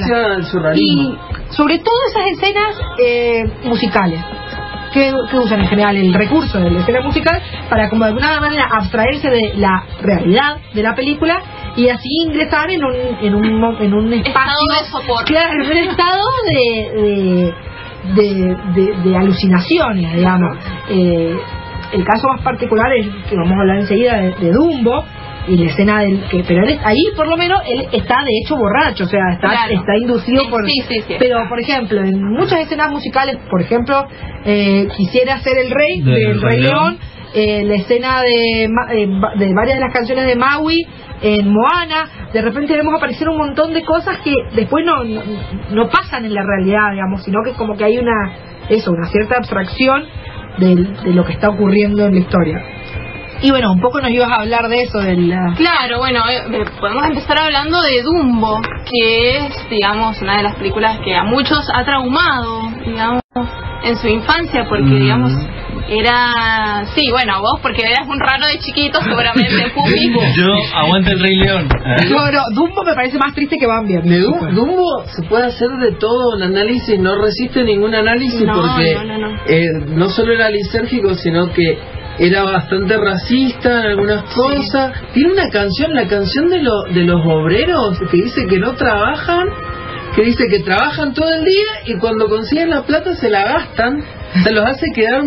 y 0.80 1.14
sobre 1.50 1.78
todo 1.80 1.94
esas 2.10 2.26
escenas 2.38 2.76
eh, 3.04 3.44
musicales 3.64 4.20
que, 4.92 5.12
que 5.30 5.38
usan 5.38 5.60
en 5.60 5.68
general 5.68 5.96
el 5.96 6.12
recurso 6.14 6.58
de 6.58 6.70
la 6.70 6.80
escena 6.80 7.00
musical 7.00 7.40
para 7.68 7.88
como 7.88 8.04
de 8.04 8.08
alguna 8.10 8.40
manera 8.40 8.68
abstraerse 8.70 9.30
de 9.30 9.52
la 9.56 9.84
realidad 10.02 10.56
de 10.74 10.82
la 10.82 10.94
película 10.94 11.40
y 11.76 11.88
así 11.88 12.08
ingresar 12.26 12.70
en 12.70 12.84
un 12.84 12.94
en 13.20 13.34
un, 13.34 13.76
en 13.80 13.94
un 13.94 14.12
espacio 14.12 14.52
Estado 14.52 14.80
de 14.80 14.90
sopor. 14.90 15.24
claro, 15.24 15.52
en 15.62 15.70
un 15.70 15.76
estado 15.90 16.24
de, 16.48 16.90
de, 17.02 18.22
de, 18.22 18.56
de- 18.74 18.94
de 19.10 19.16
alucinaciones 19.16 20.12
digamos 20.14 20.56
Eh, 20.88 21.36
el 21.92 22.04
caso 22.04 22.28
más 22.28 22.40
particular 22.42 22.92
es 22.92 23.06
que 23.28 23.34
vamos 23.36 23.52
a 23.52 23.60
hablar 23.60 23.78
enseguida 23.78 24.16
de, 24.16 24.30
de 24.34 24.52
Dumbo 24.52 25.04
y 25.48 25.56
la 25.56 25.66
escena 25.66 26.00
del 26.02 26.20
que 26.28 26.44
pero 26.46 26.64
él, 26.66 26.78
ahí 26.84 27.02
por 27.16 27.26
lo 27.26 27.36
menos 27.36 27.60
él 27.66 27.86
está 27.92 28.16
de 28.24 28.30
hecho 28.42 28.56
borracho 28.56 29.04
o 29.04 29.06
sea 29.06 29.20
está 29.32 29.48
Claro. 29.50 29.72
está 29.80 29.96
inducido 29.96 30.42
Sí, 30.42 30.48
por 30.50 30.66
sí, 30.66 30.82
sí, 30.88 31.04
sí. 31.08 31.14
pero 31.18 31.48
por 31.48 31.58
ejemplo 31.60 32.00
en 32.02 32.22
muchas 32.32 32.60
escenas 32.60 32.90
musicales 32.90 33.38
por 33.50 33.60
ejemplo 33.62 34.06
eh, 34.44 34.86
quisiera 34.96 35.38
ser 35.40 35.56
el 35.58 35.70
rey 35.70 36.00
Del 36.02 36.14
del 36.14 36.42
Rey 36.42 36.60
León. 36.60 36.72
León 36.74 36.98
eh, 37.32 37.62
la 37.64 37.74
escena 37.74 38.22
de, 38.22 38.68
Ma- 38.68 38.92
eh, 38.92 39.06
de 39.38 39.54
varias 39.54 39.76
de 39.78 39.80
las 39.80 39.92
canciones 39.94 40.26
de 40.26 40.34
Maui 40.36 40.84
en 41.22 41.48
Moana 41.48 42.08
de 42.32 42.42
repente 42.42 42.74
vemos 42.76 42.94
aparecer 42.94 43.28
un 43.28 43.38
montón 43.38 43.72
de 43.72 43.82
cosas 43.84 44.18
que 44.18 44.34
después 44.54 44.84
no, 44.84 45.04
no, 45.04 45.22
no 45.70 45.88
pasan 45.88 46.24
en 46.24 46.34
la 46.34 46.42
realidad 46.42 46.92
digamos 46.92 47.22
sino 47.24 47.38
que 47.44 47.52
como 47.52 47.76
que 47.76 47.84
hay 47.84 47.98
una 47.98 48.32
eso 48.68 48.90
una 48.92 49.06
cierta 49.08 49.36
abstracción 49.38 50.04
del- 50.58 50.94
de, 51.02 51.12
lo 51.14 51.24
que 51.24 51.32
está 51.32 51.48
ocurriendo 51.48 52.04
en 52.06 52.14
la 52.14 52.20
historia 52.20 52.62
y 53.42 53.50
bueno 53.50 53.72
un 53.72 53.80
poco 53.80 54.00
nos 54.00 54.10
ibas 54.10 54.30
a 54.30 54.42
hablar 54.42 54.68
de 54.68 54.82
eso 54.82 54.98
de 54.98 55.16
la 55.16 55.54
Claro, 55.56 55.98
bueno, 55.98 56.20
eh, 56.28 56.42
eh, 56.52 56.64
podemos 56.80 57.04
empezar 57.06 57.38
hablando 57.38 57.80
de 57.82 58.02
Dumbo, 58.02 58.60
que 58.90 59.36
es, 59.38 59.68
digamos, 59.70 60.20
una 60.20 60.36
de 60.38 60.42
las 60.42 60.54
películas 60.56 60.98
que 61.04 61.14
a 61.14 61.24
muchos 61.24 61.66
ha 61.74 61.84
traumado, 61.84 62.70
digamos, 62.84 63.20
en 63.84 63.96
su 63.96 64.08
infancia, 64.08 64.66
porque, 64.68 64.84
Mm. 64.84 65.00
digamos, 65.00 65.32
era... 65.88 66.84
Sí, 66.94 67.10
bueno, 67.10 67.40
vos 67.40 67.60
porque 67.62 67.82
eras 67.82 68.06
un 68.06 68.18
raro 68.20 68.46
de 68.46 68.58
chiquito, 68.58 69.00
seguramente, 69.00 69.70
Pupi. 69.74 70.12
Yo 70.36 70.46
aguante 70.74 71.10
el 71.12 71.20
Rey 71.20 71.36
León. 71.36 71.68
Eh. 71.72 72.08
no, 72.10 72.30
no, 72.30 72.42
Dumbo 72.54 72.84
me 72.84 72.94
parece 72.94 73.18
más 73.18 73.34
triste 73.34 73.56
que 73.58 73.66
Bambi. 73.66 73.94
De 73.94 74.20
Dumbo 74.20 75.04
se 75.16 75.22
puede 75.22 75.46
hacer 75.46 75.68
de 75.80 75.92
todo 75.92 76.36
un 76.36 76.42
análisis, 76.42 76.98
no 76.98 77.16
resiste 77.20 77.64
ningún 77.64 77.94
análisis 77.94 78.42
No, 78.42 78.54
porque 78.60 78.94
no, 78.94 79.04
no, 79.04 79.18
no. 79.18 79.36
eh, 79.46 79.66
no 79.88 80.08
solo 80.10 80.32
era 80.34 80.48
lisérgico, 80.50 81.14
sino 81.14 81.50
que 81.52 81.78
era 82.20 82.42
bastante 82.44 82.96
racista 82.98 83.80
en 83.80 83.86
algunas 83.92 84.22
cosas. 84.34 84.92
Tiene 85.14 85.32
una 85.32 85.48
canción, 85.48 85.94
la 85.94 86.06
canción 86.06 86.48
de, 86.48 86.62
lo- 86.62 86.82
de 86.92 87.02
los 87.04 87.20
obreros, 87.24 87.98
que 88.10 88.16
dice 88.18 88.46
que 88.46 88.58
no 88.58 88.74
trabajan, 88.74 89.48
que 90.14 90.22
dice 90.24 90.44
que 90.50 90.60
trabajan 90.60 91.14
todo 91.14 91.32
el 91.32 91.44
día 91.44 91.66
y 91.86 91.94
cuando 91.98 92.28
consiguen 92.28 92.70
la 92.70 92.82
plata 92.82 93.14
se 93.14 93.30
la 93.30 93.42
gastan. 93.44 94.04
Se 94.44 94.52
los 94.52 94.64
hace 94.64 94.86
quedar 94.94 95.22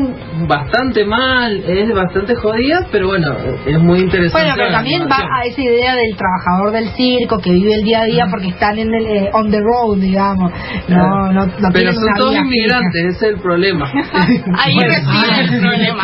bastante 0.48 1.06
mal, 1.06 1.64
es 1.68 1.94
bastante 1.94 2.36
jodida, 2.36 2.88
pero 2.92 3.08
bueno, 3.08 3.36
es 3.66 3.80
muy 3.80 4.00
interesante. 4.00 4.48
Bueno, 4.48 4.54
pero 4.58 4.72
también 4.72 5.08
va 5.12 5.18
a 5.18 5.46
esa 5.46 5.62
idea 5.62 5.96
del 5.96 6.16
trabajador 6.16 6.72
del 6.72 6.90
circo 6.96 7.40
que 7.40 7.52
vive 7.52 7.76
el 7.76 7.84
día 7.84 8.02
a 8.02 8.06
día 8.06 8.28
porque 8.30 8.48
están 8.48 8.78
en 8.80 8.94
el 8.94 9.06
eh, 9.06 9.30
on 9.34 9.52
the 9.52 9.60
road, 9.60 9.98
digamos. 9.98 10.52
No, 10.88 11.32
no, 11.34 11.46
no 11.46 11.70
Pero 11.74 11.92
son 11.92 12.04
una 12.04 12.14
todos 12.18 12.36
inmigrantes, 12.36 13.06
ese 13.16 13.28
es 13.28 13.34
el 13.34 13.42
problema. 13.42 13.92
Ahí 14.58 14.78
reside 14.80 15.42
el 15.42 15.60
problema. 15.60 16.04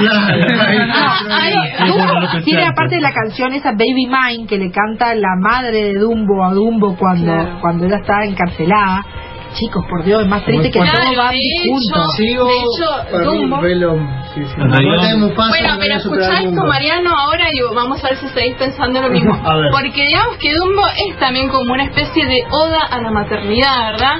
Ay, 1.29 1.53
Dumbo 1.87 2.43
tiene 2.43 2.65
aparte 2.65 2.95
de 2.95 3.01
la 3.01 3.13
canción 3.13 3.53
esa 3.53 3.71
Baby 3.71 4.07
Mine 4.07 4.47
que 4.47 4.57
le 4.57 4.71
canta 4.71 5.15
la 5.15 5.35
madre 5.39 5.93
de 5.93 5.99
Dumbo 5.99 6.43
a 6.43 6.53
Dumbo 6.53 6.95
cuando 6.97 7.19
Claro. 7.19 7.59
cuando 7.61 7.85
ella 7.85 7.97
estaba 7.97 8.25
encarcelada. 8.25 9.05
Chicos, 9.53 9.83
por 9.89 10.03
Dios, 10.03 10.21
es 10.21 10.27
más 10.27 10.45
triste 10.45 10.69
que 10.69 10.79
Claro, 10.79 10.99
todo 11.05 11.17
va 11.17 11.31
de 11.31 11.39
juntos. 11.65 12.15
Sigo 12.15 12.45
de 12.45 12.53
hecho, 12.53 13.23
Dumbo... 13.23 13.61
Velo, 13.61 13.97
sí, 14.33 14.43
sí. 14.45 14.55
Bueno, 14.57 15.17
no 15.17 15.79
pero 15.79 15.95
escuchá 15.95 16.41
esto. 16.41 16.61
Mariano, 16.65 17.11
ahora 17.17 17.47
y 17.51 17.61
vamos 17.73 18.03
a 18.03 18.09
ver 18.09 18.17
si 18.17 18.27
seguís 18.29 18.55
pensando 18.55 19.01
lo 19.01 19.09
mismo. 19.11 19.41
Porque 19.71 20.03
digamos 20.03 20.37
que 20.37 20.53
Dumbo 20.53 20.85
es 20.87 21.17
también 21.19 21.49
como 21.49 21.73
una 21.73 21.85
especie 21.85 22.25
de 22.25 22.43
oda 22.49 22.81
a 22.91 23.01
la 23.01 23.11
maternidad, 23.11 23.91
¿verdad? 23.91 24.15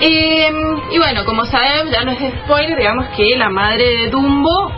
Eh, 0.00 0.50
y 0.92 0.98
bueno, 0.98 1.24
como 1.26 1.44
sabemos, 1.44 1.92
ya 1.92 2.04
no 2.04 2.12
es 2.12 2.18
spoiler, 2.44 2.78
digamos 2.78 3.08
que 3.16 3.36
la 3.36 3.50
madre 3.50 3.84
de 3.84 4.10
Dumbo... 4.10 4.72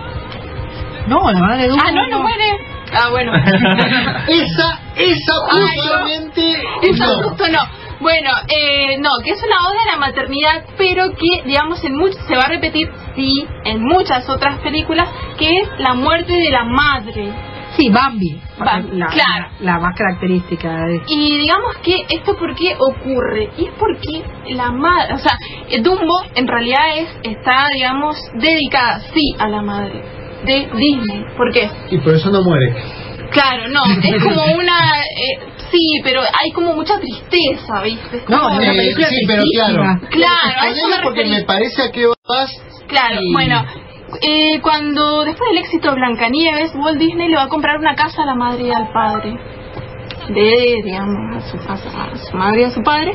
No, 1.06 1.30
la 1.30 1.40
madre 1.40 1.62
de 1.62 1.68
Dumbo. 1.68 1.84
Ah, 1.86 1.92
no, 1.92 2.08
no 2.08 2.20
muere. 2.20 2.72
Ah, 2.92 3.08
bueno. 3.10 3.32
Esa, 4.28 4.80
esa 4.96 5.32
justamente 5.50 6.62
no. 6.98 7.28
justo 7.28 7.48
no. 7.48 7.81
Bueno, 8.02 8.30
eh, 8.48 8.98
no, 8.98 9.10
que 9.24 9.30
es 9.30 9.42
una 9.42 9.68
oda 9.68 9.78
a 9.88 9.92
la 9.92 9.96
maternidad, 9.98 10.64
pero 10.76 11.10
que, 11.14 11.42
digamos, 11.46 11.82
en 11.84 11.94
much- 11.94 12.18
se 12.26 12.34
va 12.36 12.42
a 12.42 12.48
repetir, 12.48 12.90
sí, 13.14 13.46
en 13.64 13.82
muchas 13.82 14.28
otras 14.28 14.58
películas, 14.60 15.08
que 15.38 15.48
es 15.48 15.68
la 15.78 15.94
muerte 15.94 16.32
de 16.32 16.50
la 16.50 16.64
madre. 16.64 17.32
Sí, 17.76 17.84
Sí, 17.84 17.88
Bambi. 17.88 18.38
Bambi, 18.58 18.98
la, 18.98 19.06
claro. 19.06 19.46
La, 19.60 19.72
la 19.72 19.78
más 19.78 19.96
característica 19.96 20.68
de... 20.84 21.00
Y 21.06 21.38
digamos 21.38 21.74
que 21.82 22.04
esto 22.10 22.36
por 22.36 22.54
qué 22.54 22.76
ocurre, 22.78 23.48
y 23.56 23.64
es 23.64 23.70
porque 23.78 24.22
la 24.54 24.70
madre, 24.72 25.14
o 25.14 25.18
sea, 25.18 25.38
Dumbo 25.80 26.20
en 26.34 26.46
realidad 26.46 26.98
es 26.98 27.08
está, 27.22 27.68
digamos, 27.72 28.18
dedicada, 28.34 29.00
sí, 29.14 29.34
a 29.38 29.48
la 29.48 29.62
madre 29.62 30.02
de 30.44 30.68
Disney. 30.76 31.24
¿Por 31.34 31.50
qué? 31.50 31.70
Y 31.90 31.96
por 31.98 32.12
eso 32.14 32.30
no 32.30 32.42
muere. 32.42 32.74
Claro, 33.30 33.68
no, 33.68 33.80
es 34.02 34.22
como 34.22 34.44
una... 34.54 35.00
eh, 35.00 35.38
sí, 35.72 36.00
pero 36.04 36.20
hay 36.22 36.50
como 36.52 36.74
mucha 36.74 37.00
tristeza, 37.00 37.82
¿viste? 37.82 38.22
No, 38.28 38.40
Como- 38.42 38.60
eh, 38.60 38.94
sí, 38.96 39.16
pero 39.26 39.42
claro. 39.54 39.82
Claro, 40.10 40.60
a 40.60 40.68
eso 40.68 40.88
me 40.88 41.02
porque 41.02 41.24
me 41.24 41.42
parece 41.42 41.82
a 41.82 41.90
que 41.90 42.06
vas. 42.28 42.50
Claro, 42.86 43.20
y- 43.20 43.32
bueno, 43.32 43.64
eh, 44.20 44.60
cuando 44.60 45.24
después 45.24 45.48
del 45.50 45.58
éxito 45.58 45.88
de 45.90 45.94
Blancanieves, 45.96 46.72
Walt 46.76 46.98
Disney 46.98 47.28
le 47.28 47.36
va 47.36 47.44
a 47.44 47.48
comprar 47.48 47.78
una 47.78 47.94
casa 47.94 48.22
a 48.22 48.26
la 48.26 48.34
madre 48.34 48.64
y 48.68 48.70
al 48.70 48.92
padre. 48.92 49.38
De, 50.28 50.80
digamos, 50.84 51.36
a 51.36 51.40
su, 51.50 51.56
a 51.56 51.76
su- 51.76 51.88
a 51.88 52.16
su 52.16 52.36
madre 52.36 52.60
y 52.60 52.64
a 52.64 52.70
su 52.70 52.80
padre. 52.82 53.12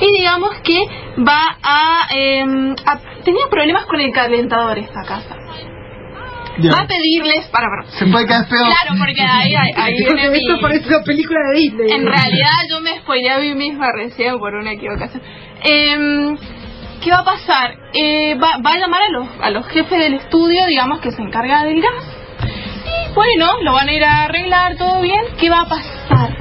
Y 0.00 0.12
digamos 0.18 0.50
que 0.62 0.78
va 1.26 1.56
a, 1.62 2.08
eh, 2.14 2.44
a- 2.84 3.00
Tenía 3.24 3.46
problemas 3.50 3.84
con 3.86 4.00
el 4.00 4.12
calentador 4.12 4.78
esta 4.78 5.02
casa. 5.06 5.36
Va 6.68 6.82
a 6.82 6.86
pedirles... 6.86 7.46
Para, 7.46 7.66
para. 7.68 7.90
Se 7.98 8.06
puede 8.06 8.26
quedar 8.26 8.48
peor. 8.48 8.66
Claro, 8.66 8.98
porque 8.98 9.22
ahí, 9.22 9.54
ahí, 9.54 9.70
ahí 9.76 9.94
viene 9.98 10.30
mi... 10.30 10.38
Esto 10.38 10.60
parece 10.60 10.88
una 10.88 11.02
película 11.04 11.38
de 11.52 11.60
Disney. 11.60 11.92
En 11.92 12.06
realidad 12.06 12.50
yo 12.68 12.80
me 12.80 12.98
spoileé 12.98 13.30
a 13.30 13.38
mí 13.38 13.54
misma 13.54 13.88
recién 13.92 14.38
por 14.38 14.54
una 14.54 14.72
equivocación. 14.72 15.22
Em, 15.62 16.36
¿Qué 17.02 17.10
va 17.10 17.20
a 17.20 17.24
pasar? 17.24 17.74
Eh, 17.94 18.34
va, 18.34 18.58
va 18.64 18.72
a 18.72 18.78
llamar 18.78 19.00
a 19.02 19.10
los, 19.10 19.28
a 19.40 19.50
los 19.50 19.66
jefes 19.68 19.98
del 19.98 20.14
estudio, 20.14 20.66
digamos, 20.66 21.00
que 21.00 21.10
se 21.10 21.22
encarga 21.22 21.64
del 21.64 21.80
gas. 21.80 22.04
Y 22.84 23.14
bueno, 23.14 23.62
lo 23.62 23.72
van 23.72 23.88
a 23.88 23.92
ir 23.92 24.04
a 24.04 24.24
arreglar, 24.24 24.76
todo 24.76 25.00
bien. 25.00 25.20
¿Qué 25.38 25.48
va 25.48 25.60
a 25.60 25.68
pasar? 25.68 26.36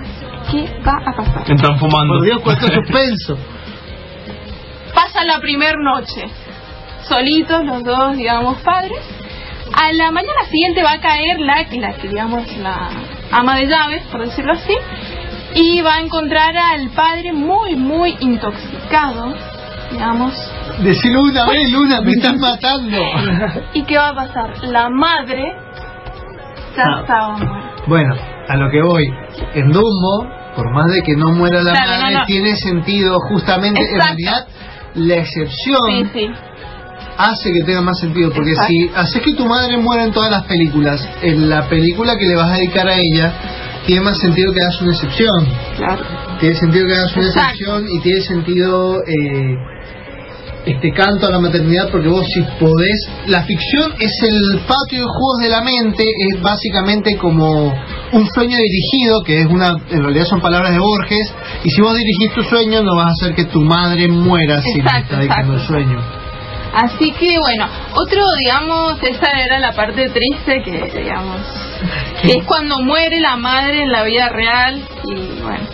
¿Qué 0.52 0.70
va 0.86 1.00
a 1.06 1.16
pasar? 1.16 1.52
Están 1.52 1.80
fumando. 1.80 2.16
Por 2.16 2.26
Dios, 2.26 2.42
cuánto 2.44 2.68
suspenso. 2.74 3.38
Pasa 4.94 5.24
la 5.24 5.40
primer 5.40 5.76
noche. 5.78 6.26
Solitos 7.04 7.64
los 7.66 7.84
dos, 7.84 8.18
digamos, 8.18 8.58
padres. 8.60 9.00
A 9.74 9.92
la 9.94 10.12
mañana 10.12 10.44
siguiente 10.50 10.84
va 10.84 10.94
a 10.94 11.00
caer 11.02 11.40
la, 11.40 11.66
la 11.72 11.94
que 11.94 12.08
digamos 12.08 12.58
la 12.58 12.90
ama 13.32 13.56
de 13.58 13.68
llaves, 13.68 14.04
por 14.12 14.22
decirlo 14.26 14.54
así, 14.54 14.74
y 15.56 15.82
va 15.82 15.96
a 15.96 16.00
encontrar 16.02 16.56
al 16.58 16.90
padre 16.90 17.32
muy, 17.34 17.76
muy 17.76 18.16
intoxicado, 18.20 19.34
digamos. 19.92 20.34
Decilo 20.84 21.22
una 21.24 21.46
vez, 21.46 21.72
Luna, 21.72 22.02
me 22.02 22.12
estás 22.12 22.38
matando. 22.38 22.98
¿Y 23.74 23.84
qué 23.84 23.98
va 23.98 24.10
a 24.10 24.16
pasar? 24.16 24.64
La 24.66 24.90
madre 24.90 25.44
ya 26.76 26.84
Ah. 26.86 27.00
estaba 27.02 27.30
muerta. 27.38 27.84
Bueno, 27.88 28.16
a 28.48 28.56
lo 28.58 28.70
que 28.70 28.82
voy. 28.82 29.06
En 29.56 29.72
Dumbo, 29.72 30.28
por 30.56 30.72
más 30.74 30.92
de 30.92 31.02
que 31.04 31.16
no 31.16 31.32
muera 31.32 31.62
la 31.62 31.72
Claro, 31.72 31.92
madre, 32.02 32.14
no, 32.14 32.20
no. 32.20 32.26
tiene 32.26 32.56
sentido 32.56 33.20
justamente, 33.30 33.82
en 33.82 34.00
realidad, 34.00 34.48
la 34.96 35.16
excepción 35.16 35.78
Sí, 35.90 36.10
sí. 36.14 36.30
Hace 37.20 37.52
que 37.52 37.64
tenga 37.66 37.82
más 37.82 38.00
sentido. 38.00 38.32
Porque 38.32 38.52
Exacto. 38.52 38.72
si 38.72 38.90
haces 38.96 39.22
que 39.22 39.34
tu 39.34 39.46
madre 39.46 39.78
muera 39.78 40.06
en 40.06 40.12
todas 40.12 40.32
las 40.32 40.44
películas, 40.46 41.08
en 41.22 41.50
la 41.50 41.68
película 41.68 42.16
que 42.18 42.26
le 42.26 42.36
vas 42.36 42.52
a 42.52 42.56
dedicar 42.56 42.88
a 42.88 42.96
ella, 42.96 43.34
tiene 43.86 44.02
más 44.02 44.18
sentido 44.18 44.54
que 44.54 44.62
hagas 44.62 44.82
una 44.82 44.92
excepción. 44.92 45.48
Claro. 45.78 46.04
Tiene 46.40 46.56
sentido 46.56 46.88
que 46.88 46.94
hagas 46.94 47.16
una 47.16 47.26
Exacto. 47.28 47.50
excepción 47.52 47.86
y 47.94 48.00
tiene 48.00 48.22
sentido 48.22 48.96
eh, 49.06 49.56
este 50.66 50.92
canto 50.92 51.28
a 51.28 51.32
la 51.32 51.40
maternidad 51.40 51.90
porque 51.92 52.08
vos 52.10 52.26
si 52.34 52.42
podés 52.60 53.10
la 53.28 53.44
ficción 53.44 53.94
es 54.00 54.12
el 54.24 54.60
patio 54.68 55.00
de 55.00 55.06
juegos 55.06 55.40
de 55.42 55.50
la 55.50 55.62
mente 55.62 56.04
es 56.04 56.42
básicamente 56.42 57.18
como 57.18 57.74
un 58.12 58.28
sueño 58.28 58.58
dirigido 58.58 59.22
que 59.26 59.40
es 59.42 59.48
una 59.48 59.70
en 59.90 60.04
realidad 60.04 60.26
son 60.26 60.42
palabras 60.42 60.74
de 60.74 60.80
Borges 60.80 61.34
y 61.64 61.70
si 61.70 61.82
vos 61.82 61.96
dirigís 61.98 62.34
tu 62.36 62.44
sueño 62.44 62.84
no 62.84 62.96
vas 62.96 63.08
a 63.08 63.12
hacer 63.12 63.36
que 63.36 63.46
tu 63.46 63.62
madre 63.62 64.10
muera 64.10 64.62
si 64.62 64.74
le 64.74 64.80
Exacto, 64.82 65.04
está 65.06 65.18
dedicando 65.20 65.54
el 65.54 65.62
sueño 65.62 66.19
Así 66.74 67.12
que 67.14 67.38
bueno, 67.40 67.68
otro, 67.96 68.22
digamos, 68.38 69.02
esa 69.04 69.32
era 69.32 69.60
la 69.60 69.72
parte 69.74 70.10
triste 70.10 70.62
que, 70.64 71.00
digamos, 71.00 71.38
que 72.22 72.32
es 72.34 72.44
cuando 72.46 72.80
muere 72.82 73.20
la 73.20 73.36
madre 73.38 73.82
en 73.84 73.92
la 73.92 74.04
vida 74.04 74.30
real 74.30 74.82
y 75.06 75.42
bueno. 75.42 75.68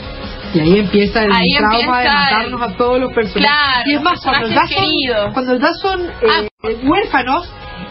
Y 0.53 0.59
ahí 0.61 0.79
empieza 0.79 1.23
el 1.23 1.33
Ahí 1.33 1.49
trauma 1.57 1.75
empieza 1.75 1.99
de 1.99 2.07
matarnos 2.07 2.61
el- 2.61 2.73
a 2.73 2.77
todos 2.77 2.99
los 3.01 3.13
personajes. 3.13 3.51
Claro, 3.51 3.83
y 3.89 3.95
es 3.95 4.01
más, 4.01 4.21
cuando 4.23 4.47
ya 4.47 4.61
son, 4.67 5.33
cuando 5.33 5.57
ya 5.59 5.73
son 5.73 6.01
eh, 6.05 6.77
huérfanos, 6.83 7.49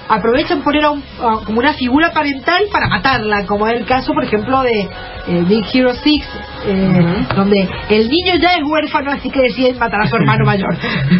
aprovechan 0.08 0.62
poner 0.62 0.84
a 0.84 0.90
un- 0.90 1.02
a- 1.20 1.44
como 1.44 1.58
una 1.58 1.72
figura 1.74 2.10
parental 2.12 2.64
para 2.70 2.88
matarla, 2.88 3.46
como 3.46 3.66
es 3.68 3.74
el 3.80 3.86
caso, 3.86 4.12
por 4.12 4.24
ejemplo, 4.24 4.62
de 4.62 4.88
eh, 5.26 5.42
Big 5.48 5.64
Hero 5.72 5.92
6, 5.94 6.22
eh, 6.66 7.26
donde 7.34 7.66
el 7.88 8.08
niño 8.10 8.34
ya 8.40 8.50
es 8.56 8.62
huérfano, 8.64 9.10
así 9.12 9.30
que 9.30 9.40
deciden 9.40 9.78
matar 9.78 10.02
a 10.02 10.06
su 10.08 10.16
hermano 10.16 10.44
mayor. 10.46 10.76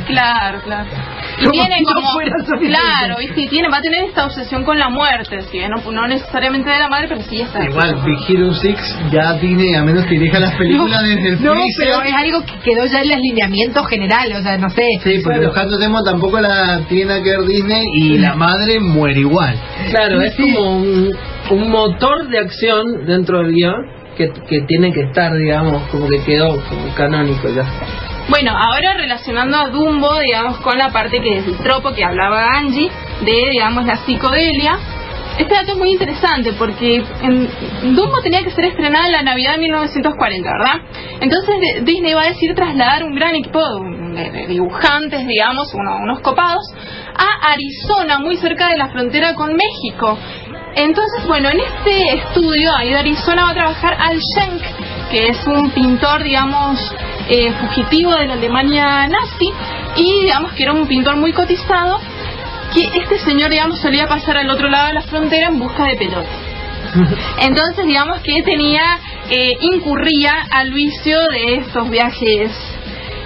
Claro, 0.06 0.60
claro. 0.62 0.86
Y 1.40 1.48
tiene 1.50 1.76
si 1.78 1.84
no 1.84 1.92
como, 1.94 2.08
claro, 2.60 3.20
y 3.20 3.28
sí, 3.28 3.48
tiene, 3.48 3.68
va 3.68 3.78
a 3.78 3.80
tener 3.80 4.04
esta 4.04 4.26
obsesión 4.26 4.62
con 4.64 4.78
la 4.78 4.88
muerte, 4.90 5.40
si 5.50 5.58
bien 5.58 5.70
no, 5.70 5.90
no 5.90 6.06
necesariamente 6.06 6.68
de 6.70 6.78
la 6.78 6.88
madre, 6.88 7.08
pero 7.08 7.22
sí 7.22 7.40
está. 7.40 7.64
igual 7.64 7.96
Big 8.04 8.18
Hero 8.28 8.52
6 8.54 8.76
ya 9.10 9.38
tiene 9.40 9.76
a 9.76 9.82
menos 9.82 10.04
que 10.04 10.10
dirija 10.10 10.38
las 10.38 10.54
películas 10.56 11.02
desde 11.02 11.28
el 11.30 11.42
No, 11.42 11.52
freezer 11.54 11.86
pero 11.86 12.02
es 12.02 12.14
algo 12.14 12.44
que 12.44 12.58
quedó 12.60 12.84
ya 12.86 13.00
en 13.00 13.08
los 13.08 13.18
lineamientos 13.18 13.86
generales, 13.88 14.38
o 14.38 14.42
sea, 14.42 14.58
no 14.58 14.68
sé. 14.70 14.82
Sí, 15.02 15.20
porque 15.24 15.38
Bueno, 15.38 15.46
Buscando 15.48 15.78
Temo 15.78 16.02
tampoco 16.02 16.40
la 16.40 16.80
tiene 16.88 17.22
que 17.22 17.30
ver 17.30 17.46
Disney 17.46 17.82
y 17.94 18.18
la 18.18 18.34
madre 18.34 18.73
muere 18.80 19.20
igual. 19.20 19.58
Claro, 19.90 20.20
es 20.22 20.34
como 20.36 20.76
un, 20.76 21.10
un 21.50 21.70
motor 21.70 22.28
de 22.28 22.38
acción 22.38 23.06
dentro 23.06 23.38
del 23.38 23.52
guion 23.52 23.74
que, 24.16 24.30
que 24.48 24.60
tiene 24.62 24.92
que 24.92 25.00
estar, 25.02 25.34
digamos, 25.34 25.82
como 25.90 26.06
que 26.08 26.22
quedó 26.24 26.50
como 26.68 26.94
canónico 26.94 27.48
ya. 27.48 27.64
Bueno, 28.28 28.52
ahora 28.56 28.94
relacionando 28.94 29.56
a 29.56 29.68
Dumbo, 29.68 30.18
digamos, 30.20 30.56
con 30.58 30.78
la 30.78 30.90
parte 30.90 31.20
que 31.20 31.38
es 31.38 31.46
el 31.46 31.56
tropo 31.58 31.92
que 31.92 32.04
hablaba 32.04 32.46
Angie, 32.56 32.90
de, 33.24 33.50
digamos, 33.50 33.84
la 33.84 33.96
psicodelia. 33.96 34.78
Este 35.36 35.52
dato 35.52 35.72
es 35.72 35.78
muy 35.78 35.90
interesante 35.90 36.52
porque 36.56 37.02
en, 37.22 37.48
Dumbo 37.96 38.20
tenía 38.22 38.44
que 38.44 38.52
ser 38.52 38.66
estrenada 38.66 39.06
en 39.06 39.12
la 39.12 39.22
Navidad 39.22 39.54
de 39.54 39.58
1940, 39.62 40.48
¿verdad? 40.48 40.80
Entonces 41.20 41.54
de- 41.60 41.80
Disney 41.82 42.14
va 42.14 42.22
a 42.22 42.26
decir 42.28 42.54
trasladar 42.54 43.02
un 43.02 43.16
gran 43.16 43.34
equipo 43.34 43.60
de, 44.14 44.30
de 44.30 44.46
dibujantes, 44.46 45.26
digamos, 45.26 45.74
uno- 45.74 45.96
unos 46.04 46.20
copados, 46.20 46.62
a 47.16 47.52
Arizona, 47.52 48.18
muy 48.18 48.36
cerca 48.36 48.68
de 48.68 48.76
la 48.76 48.88
frontera 48.88 49.34
con 49.34 49.54
México. 49.54 50.18
Entonces, 50.76 51.26
bueno, 51.26 51.48
en 51.50 51.60
este 51.60 52.14
estudio 52.14 52.74
ahí 52.74 52.90
de 52.90 52.98
Arizona 52.98 53.44
va 53.44 53.50
a 53.50 53.54
trabajar 53.54 53.96
Al 54.00 54.18
Schenk, 54.20 54.62
que 55.10 55.28
es 55.28 55.46
un 55.46 55.70
pintor, 55.70 56.24
digamos, 56.24 56.80
eh, 57.28 57.52
fugitivo 57.52 58.14
de 58.14 58.26
la 58.26 58.34
Alemania 58.34 59.08
nazi 59.08 59.50
y 59.96 60.22
digamos 60.24 60.52
que 60.52 60.64
era 60.64 60.72
un 60.72 60.86
pintor 60.86 61.16
muy 61.16 61.32
cotizado 61.32 61.98
que 62.74 62.82
este 62.98 63.18
señor 63.18 63.50
digamos 63.50 63.80
solía 63.80 64.06
pasar 64.06 64.36
al 64.36 64.50
otro 64.50 64.68
lado 64.68 64.88
de 64.88 64.94
la 64.94 65.00
frontera 65.00 65.48
en 65.48 65.58
busca 65.58 65.84
de 65.84 65.96
pelotas 65.96 66.36
entonces 67.40 67.86
digamos 67.86 68.20
que 68.20 68.42
tenía 68.42 68.98
eh, 69.30 69.56
incurría 69.60 70.34
al 70.50 70.72
vicio 70.72 71.18
de 71.28 71.54
estos 71.54 71.88
viajes 71.88 72.52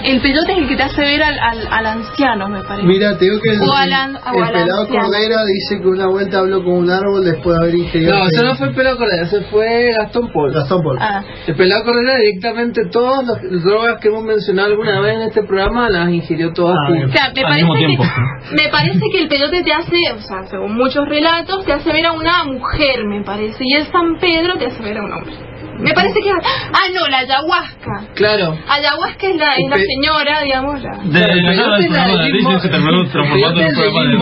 el 0.05 0.21
peyote 0.21 0.53
es 0.53 0.59
el 0.59 0.69
que 0.69 0.77
te 0.77 0.83
hace 0.83 1.01
ver 1.01 1.23
al, 1.23 1.39
al, 1.39 1.69
al 1.71 1.87
anciano 1.87 2.49
me 2.49 2.63
parece 2.63 2.87
Mira, 2.87 3.19
te 3.19 3.25
digo 3.25 3.41
que 3.43 3.51
el, 3.51 3.61
O 3.63 3.73
al 3.73 3.93
an- 3.93 4.17
o 4.17 4.37
el 4.39 4.43
al 4.45 4.53
pelado 4.53 4.81
anciano. 4.83 5.07
Cordera 5.09 5.45
dice 5.45 5.81
que 5.83 5.89
una 5.89 6.07
vuelta 6.07 6.39
habló 6.39 6.63
con 6.65 6.73
un 6.75 6.91
árbol 6.91 7.25
después 7.25 7.59
de 7.59 7.65
haber 7.65 7.75
ingerido. 7.75 8.15
No, 8.17 8.23
el- 8.25 8.29
eso 8.33 8.45
no 8.45 8.55
fue 8.57 8.69
el 8.69 8.75
pelado 8.75 8.97
Cordera, 8.97 9.23
ese 9.25 9.41
fue 9.51 9.93
Gastón 9.99 10.31
Paul. 10.33 10.53
Gastón 10.53 10.83
Paul. 10.83 10.99
Ah, 11.01 11.23
El 11.47 11.55
pelado 11.57 11.85
Cordera 11.85 12.17
directamente 12.19 12.83
todas 12.91 13.27
las 13.27 13.63
drogas 13.65 14.01
que 14.01 14.09
hemos 14.09 14.23
mencionado 14.25 14.69
alguna 14.71 15.01
vez 15.01 15.17
en 15.17 15.23
este 15.23 15.43
programa 15.43 15.89
las 15.91 16.09
ingirió 16.11 16.53
todas 16.53 16.77
Ah. 16.79 16.93
O 16.93 17.13
sea, 17.13 17.33
me 17.35 17.41
Al 17.41 17.43
parece, 17.43 17.57
mismo 17.65 17.75
tiempo. 17.77 18.05
que, 18.05 18.55
me 18.63 18.69
parece 18.71 19.01
que 19.13 19.19
el 19.23 19.29
peyote 19.29 19.63
te 19.63 19.73
hace, 19.73 19.97
o 20.15 20.21
sea, 20.21 20.47
según 20.49 20.75
muchos 20.77 21.07
relatos, 21.09 21.65
te 21.65 21.73
hace 21.73 21.93
ver 21.93 22.07
a 22.07 22.13
una 22.13 22.45
mujer, 22.45 23.05
me 23.05 23.23
parece. 23.25 23.57
Y 23.61 23.75
el 23.75 23.87
San 23.87 24.19
Pedro 24.21 24.57
te 24.59 24.67
hace 24.67 24.83
ver 24.83 24.99
a 24.99 25.03
un 25.03 25.13
hombre. 25.13 25.35
Me 25.79 25.93
parece 25.93 26.21
que... 26.21 26.31
Ah, 26.31 26.89
no, 26.95 27.07
la 27.09 27.19
ayahuasca. 27.19 28.09
Claro. 28.15 28.59
Ayahuasca 28.69 29.27
es 29.29 29.37
la, 29.37 29.55
es 29.55 29.69
la 29.71 29.77
Pe- 29.77 29.85
señora, 29.87 30.41
digamos, 30.43 30.83
la... 30.83 30.99
De 31.05 31.21
la 31.21 31.53
nada 31.55 31.77
el 31.79 31.87
programa 31.87 32.23
de 32.25 32.33
Disney 32.33 32.61
se 32.61 32.69
terminó 32.69 33.09
transformando 33.11 33.61
en 33.61 33.67
un 33.67 33.75
programa 33.75 34.11
de... 34.11 34.19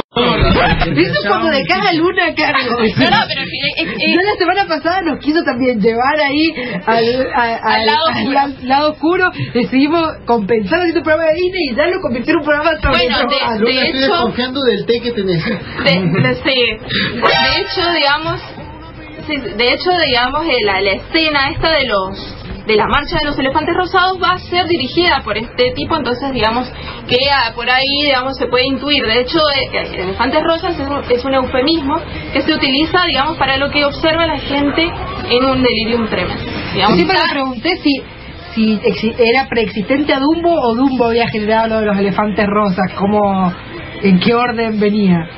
Eso 1.02 1.12
es 1.12 1.26
cuando 1.28 1.50
dejas 1.50 1.86
a 1.88 1.92
Luna 1.92 2.26
a 2.26 2.34
cargo. 2.34 2.76
No, 2.96 3.10
no, 3.10 3.16
pero 3.28 3.42
es- 3.42 3.88
es- 3.88 4.14
Ya 4.14 4.22
la 4.22 4.34
semana 4.38 4.66
pasada 4.66 5.02
nos 5.02 5.18
quiso 5.20 5.42
también 5.44 5.80
llevar 5.80 6.18
ahí 6.20 6.54
al, 6.86 7.26
a- 7.34 7.56
al- 7.56 7.80
Al 7.80 7.86
lado 7.86 8.06
al- 8.06 8.14
oscuro. 8.16 8.38
al 8.40 8.68
lado 8.68 8.90
oscuro. 8.92 9.30
Decidimos 9.54 10.02
compensar 10.26 10.78
haciendo 10.80 11.00
un 11.00 11.04
programa 11.04 11.30
de 11.30 11.36
Disney 11.36 11.62
y 11.70 11.76
ya 11.76 11.86
lo 11.86 12.00
convirtió 12.00 12.32
en 12.32 12.38
un 12.40 12.44
programa 12.44 12.70
sobre 12.80 12.98
Bueno, 12.98 13.18
de- 13.18 13.24
drogas. 13.26 13.60
de 13.60 13.66
estoy 13.66 13.88
hecho- 13.88 13.98
desconfiando 14.12 14.62
del 14.62 14.86
té 14.86 15.00
que 15.02 15.12
tenés. 15.12 15.44
de, 15.44 15.52
de- 16.22 16.34
sí. 16.36 16.60
De 17.12 17.60
hecho, 17.60 17.92
digamos, 17.92 18.40
de 19.26 19.72
hecho, 19.72 19.90
digamos, 20.04 20.46
eh, 20.46 20.58
la, 20.64 20.80
la 20.80 20.92
escena 20.92 21.50
esta 21.50 21.70
de 21.70 21.86
los 21.86 22.36
de 22.66 22.74
la 22.74 22.88
marcha 22.88 23.18
de 23.20 23.26
los 23.26 23.38
elefantes 23.38 23.76
rosados 23.76 24.20
va 24.20 24.32
a 24.32 24.38
ser 24.38 24.66
dirigida 24.66 25.22
por 25.22 25.38
este 25.38 25.70
tipo, 25.70 25.96
entonces 25.96 26.32
digamos 26.32 26.68
que 27.08 27.16
ah, 27.30 27.52
por 27.54 27.70
ahí 27.70 28.02
digamos 28.02 28.36
se 28.36 28.48
puede 28.48 28.66
intuir. 28.66 29.06
De 29.06 29.20
hecho, 29.20 29.38
eh, 29.38 29.68
eh, 29.72 30.02
elefantes 30.02 30.42
rosas 30.42 30.74
es 30.78 30.88
un, 30.88 31.00
es 31.08 31.24
un 31.24 31.34
eufemismo 31.34 31.94
que 32.32 32.42
se 32.42 32.52
utiliza 32.52 33.04
digamos 33.06 33.36
para 33.36 33.56
lo 33.56 33.70
que 33.70 33.84
observa 33.84 34.26
la 34.26 34.38
gente 34.38 34.82
en 34.82 35.44
un 35.44 35.62
delirium 35.62 36.08
tremens. 36.08 36.42
Digamos, 36.74 36.96
me 36.96 37.14
pregunté 37.30 37.76
si 37.76 38.02
si 38.56 38.80
era 39.18 39.46
preexistente 39.48 40.14
a 40.14 40.18
Dumbo 40.18 40.50
o 40.50 40.74
Dumbo 40.74 41.06
había 41.06 41.28
generado 41.28 41.68
lo 41.68 41.80
de 41.80 41.86
los 41.86 41.98
elefantes 41.98 42.46
rosas, 42.46 42.90
como 42.98 43.52
en 44.02 44.18
qué 44.18 44.34
orden 44.34 44.80
venía. 44.80 45.28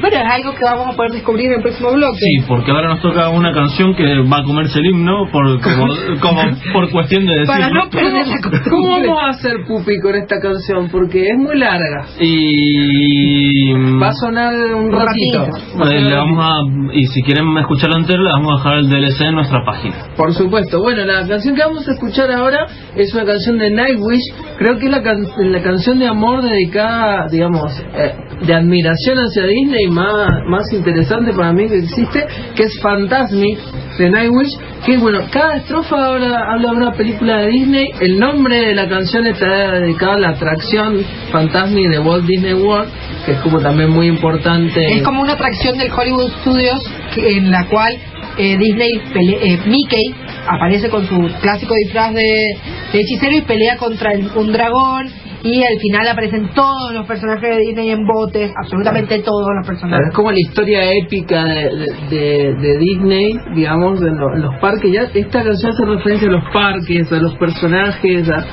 Bueno, 0.00 0.16
es 0.16 0.30
algo 0.30 0.52
que 0.54 0.64
vamos 0.64 0.92
a 0.94 0.96
poder 0.96 1.10
descubrir 1.12 1.46
en 1.46 1.52
el 1.54 1.62
próximo 1.62 1.92
bloque. 1.92 2.18
Sí, 2.20 2.44
porque 2.46 2.70
ahora 2.70 2.88
nos 2.88 3.00
toca 3.02 3.28
una 3.30 3.52
canción 3.52 3.94
que 3.94 4.04
va 4.20 4.38
a 4.38 4.42
comerse 4.44 4.78
el 4.80 4.86
himno 4.86 5.28
por, 5.32 5.60
como, 5.60 5.86
como 6.20 6.40
por 6.72 6.90
cuestión 6.90 7.26
de 7.26 7.32
decir. 7.34 7.46
Para 7.46 7.68
no 7.70 7.88
perder 7.90 8.26
la 8.26 8.36
¿Cómo 8.70 8.88
vamos 9.00 9.18
a 9.22 9.28
hacer 9.30 9.52
pupi 9.66 9.98
con 10.00 10.14
esta 10.14 10.36
canción? 10.40 10.88
Porque 10.90 11.28
es 11.28 11.36
muy 11.38 11.58
larga. 11.58 12.06
Y. 12.20 13.72
Va 14.00 14.08
a 14.08 14.12
sonar 14.12 14.54
un 14.74 14.92
ratito. 14.92 15.46
Eh, 15.90 16.00
le 16.00 16.14
vamos 16.14 16.44
a, 16.44 16.94
y 16.94 17.06
si 17.06 17.22
quieren 17.22 17.56
escucharlo 17.58 17.96
entero, 17.98 18.22
le 18.22 18.30
vamos 18.30 18.52
a 18.54 18.56
dejar 18.58 18.78
el 18.78 18.88
DLC 18.90 19.20
en 19.22 19.34
nuestra 19.34 19.64
página. 19.64 19.94
Por 20.16 20.32
supuesto. 20.34 20.80
Bueno, 20.80 21.04
la 21.04 21.26
canción 21.26 21.54
que 21.54 21.62
vamos 21.62 21.86
a 21.88 21.92
escuchar 21.92 22.30
ahora 22.30 22.66
es 22.96 23.12
una 23.14 23.24
canción 23.24 23.58
de 23.58 23.70
Nightwish. 23.70 24.22
Creo 24.58 24.78
que 24.78 24.86
es 24.86 24.90
la, 24.92 25.02
can- 25.02 25.26
la 25.52 25.62
canción 25.62 25.98
de 25.98 26.06
amor 26.06 26.42
dedicada, 26.42 27.26
digamos, 27.30 27.72
eh, 27.94 28.14
de 28.40 28.54
admiración 28.54 29.18
hacia 29.18 29.44
Disney 29.46 29.88
más, 29.90 30.30
más 30.46 30.72
interesante 30.72 31.32
para 31.32 31.52
mí 31.52 31.68
que 31.68 31.78
existe, 31.78 32.24
que 32.54 32.62
es 32.64 32.78
Fantasmic 32.80 33.58
de 33.98 34.10
Nightwish. 34.10 34.56
Que 34.86 34.96
bueno, 34.96 35.20
cada 35.32 35.56
estrofa 35.56 36.06
habla, 36.06 36.38
habla 36.52 36.70
de 36.70 36.76
una 36.76 36.92
película 36.92 37.38
de 37.38 37.48
Disney. 37.48 37.86
El 38.00 38.18
nombre 38.18 38.66
de 38.66 38.74
la 38.74 38.88
canción 38.88 39.26
está 39.26 39.72
dedicado 39.80 40.12
a 40.12 40.18
la 40.20 40.28
atracción 40.30 41.04
Fantasmic 41.32 41.90
de 41.90 41.98
Walt 41.98 42.24
Disney 42.26 42.54
World, 42.54 42.88
que 43.26 43.32
es 43.32 43.38
como 43.38 43.58
también 43.60 43.90
muy 43.90 44.06
importante. 44.06 44.84
Es 44.94 45.02
como 45.02 45.22
una 45.22 45.32
atracción 45.32 45.76
del 45.78 45.90
Hollywood 45.92 46.30
Studios 46.40 46.78
en 47.16 47.50
la 47.50 47.66
cual 47.66 47.92
eh, 48.38 48.56
Disney, 48.56 48.92
pele- 49.12 49.38
eh, 49.42 49.58
Mickey 49.66 50.14
aparece 50.46 50.88
con 50.88 51.04
su 51.08 51.28
clásico 51.40 51.74
disfraz 51.84 52.14
de, 52.14 52.56
de 52.92 53.00
hechicero 53.00 53.36
y 53.36 53.40
pelea 53.42 53.76
contra 53.76 54.12
el- 54.12 54.30
un 54.36 54.52
dragón 54.52 55.08
y 55.42 55.62
al 55.62 55.78
final 55.80 56.08
aparecen 56.08 56.50
todos 56.54 56.92
los 56.92 57.06
personajes 57.06 57.48
de 57.48 57.58
Disney 57.58 57.90
en 57.90 58.06
botes, 58.06 58.50
absolutamente 58.60 59.18
todos 59.20 59.48
los 59.58 59.66
personajes. 59.66 60.06
Es 60.08 60.14
como 60.14 60.32
la 60.32 60.38
historia 60.40 60.80
épica 60.92 61.44
de, 61.44 61.86
de, 62.10 62.54
de- 62.54 62.78
Disney, 62.78 63.34
digamos, 63.54 64.00
en, 64.02 64.16
lo- 64.18 64.34
en 64.34 64.42
los 64.42 64.54
parques. 64.60 64.92
Ya 64.92 65.02
esta 65.14 65.42
canción 65.44 65.72
hace 65.72 65.84
referencia 65.84 66.28
a 66.28 66.32
los 66.32 66.44
parques, 66.52 67.12
a 67.12 67.16
los 67.20 67.34
personajes, 67.36 68.28
a, 68.30 68.44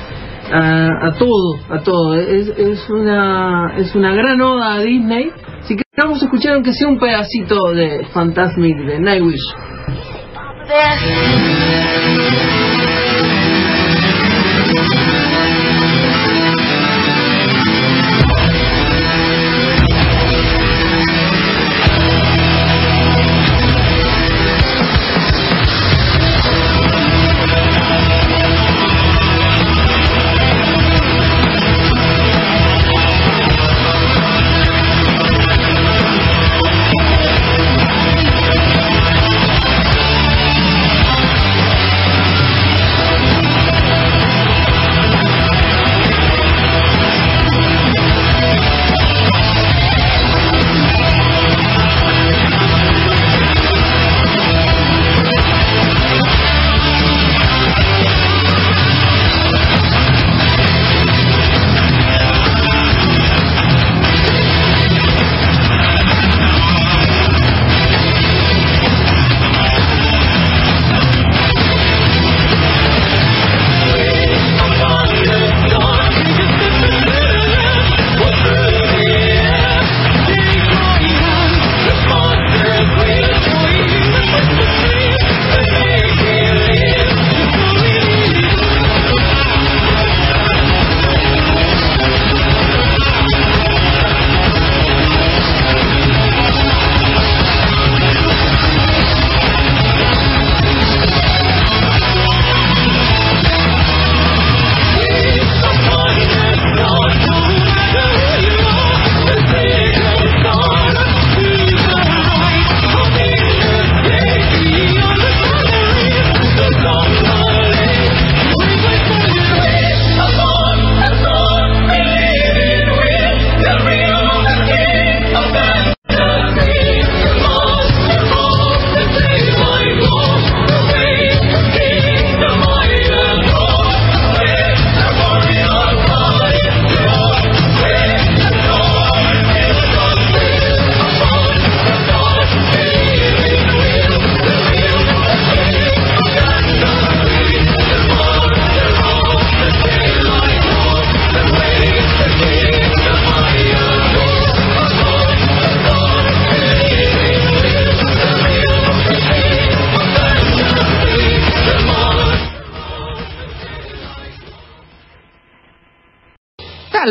a, 0.52 1.06
a 1.08 1.12
todo, 1.18 1.56
a 1.70 1.80
todo. 1.82 2.14
Es, 2.14 2.48
es 2.56 2.88
una 2.90 3.72
es 3.78 3.94
una 3.94 4.14
gran 4.14 4.40
oda 4.40 4.74
a 4.74 4.80
Disney. 4.80 5.30
Así 5.60 5.74
que 5.76 5.82
vamos 5.96 6.22
a 6.22 6.26
escuchar 6.26 6.54
aunque 6.54 6.72
sea 6.72 6.86
un 6.88 6.98
pedacito 6.98 7.72
de 7.72 8.04
Fantasmic 8.12 8.76
de 8.86 9.00
Nightwish. 9.00 9.42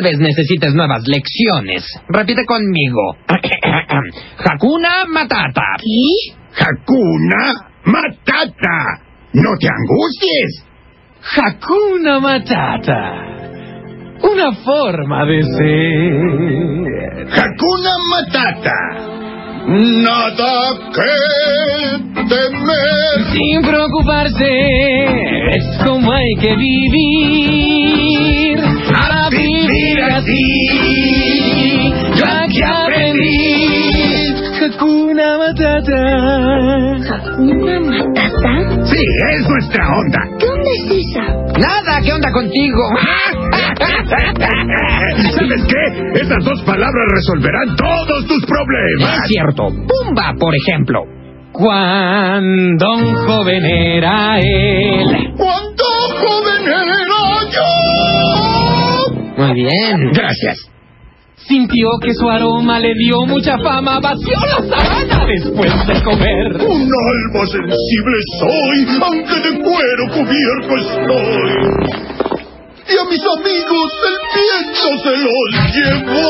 Vez 0.06 0.20
necesites 0.20 0.74
nuevas 0.76 1.02
lecciones. 1.08 1.84
Repite 2.08 2.46
conmigo. 2.46 3.18
Hakuna 4.38 5.06
Matata. 5.10 5.78
¿Qué? 5.80 6.36
Hakuna 6.64 7.54
Matata. 7.86 9.02
No 9.34 9.50
te 9.60 9.68
angusties. 9.68 10.64
Hakuna 11.36 12.20
Matata. 12.20 13.02
Una 14.22 14.52
forma 14.64 15.26
de 15.26 15.42
ser. 15.58 17.28
Hakuna 17.32 17.94
Matata. 18.12 18.80
Nada 19.68 20.78
que 20.94 21.14
temer. 22.30 23.16
Sin 23.34 23.62
preocuparse, 23.64 24.46
es 25.56 25.66
como 25.84 26.12
hay 26.14 26.36
que 26.40 26.56
vivir. 26.56 28.15
A 30.26 30.28
vivir 30.28 30.72
así, 30.76 31.94
ya 32.18 32.48
que 32.48 32.64
aprendí. 32.64 33.66
Hakuna 34.66 35.38
Matata. 35.38 36.02
¿Una 37.38 37.80
matata? 37.80 38.86
Sí, 38.86 39.04
es 39.34 39.48
nuestra 39.48 39.84
onda. 39.88 40.20
¿Dónde 40.40 40.72
es 40.78 40.86
esa? 41.06 41.26
Pumba, 41.60 42.02
¿qué 42.04 42.14
onda 42.14 42.32
contigo? 42.32 42.82
¿Sabes 45.36 45.62
qué? 45.68 45.84
Esas 46.22 46.44
dos 46.44 46.62
palabras 46.64 47.06
resolverán 47.14 47.76
todos 47.76 48.26
tus 48.28 48.44
problemas. 48.46 49.20
Es 49.22 49.28
cierto. 49.28 49.68
Pumba, 49.88 50.34
por 50.40 50.56
ejemplo. 50.56 51.04
Cuando 51.52 52.96
un 52.96 53.14
joven 53.14 53.66
era 53.66 54.40
él. 54.40 55.34
¿Cuánto 55.38 55.65
bien. 59.56 60.12
Gracias. 60.14 60.70
Sintió 61.48 61.88
que 62.02 62.14
su 62.14 62.30
aroma 62.30 62.80
le 62.80 62.94
dio 62.96 63.26
mucha 63.26 63.58
fama, 63.60 64.00
vació 64.00 64.40
la 64.40 64.62
sabana 64.68 65.26
después 65.28 65.72
de 65.88 66.02
comer. 66.04 66.56
Un 66.62 66.90
alma 66.90 67.46
sensible 67.46 68.18
soy, 68.40 68.88
aunque 69.02 69.36
de 69.42 69.60
cuero 69.62 70.08
cubierto 70.14 70.78
estoy. 70.78 72.06
Y 72.88 72.98
a 72.98 73.04
mis 73.10 73.24
amigos 73.38 73.90
el 74.08 74.18
viento 74.36 74.90
se 75.04 75.14
los 75.18 75.50
llevó. 75.76 76.22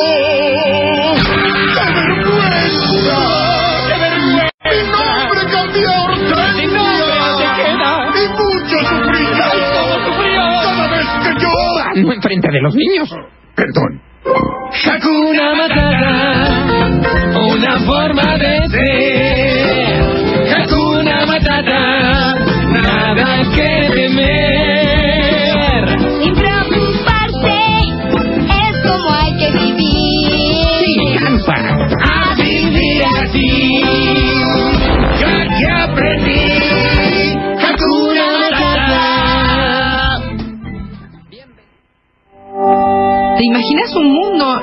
¡Qué 1.76 1.85
vergüenza! 1.93 3.15
¡Qué 3.88 3.95
vergüenza! 3.99 4.52
Mi 4.65 4.80
nombre 4.91 5.41
cambió 5.52 6.15
No 11.96 12.12
enfrente 12.14 12.50
de 12.52 12.62
los 12.62 12.76
niños. 12.76 13.10
Perdón. 13.56 14.02
Hakuna 14.86 15.56
Matata, 15.56 16.90
una 17.40 17.80
forma 17.80 18.38
de 18.38 18.68
ser. 18.70 20.02
Hakuna 20.58 21.26
Matata, 21.26 22.36
nada 22.68 23.44
que 23.56 23.90
temer. 23.94 24.35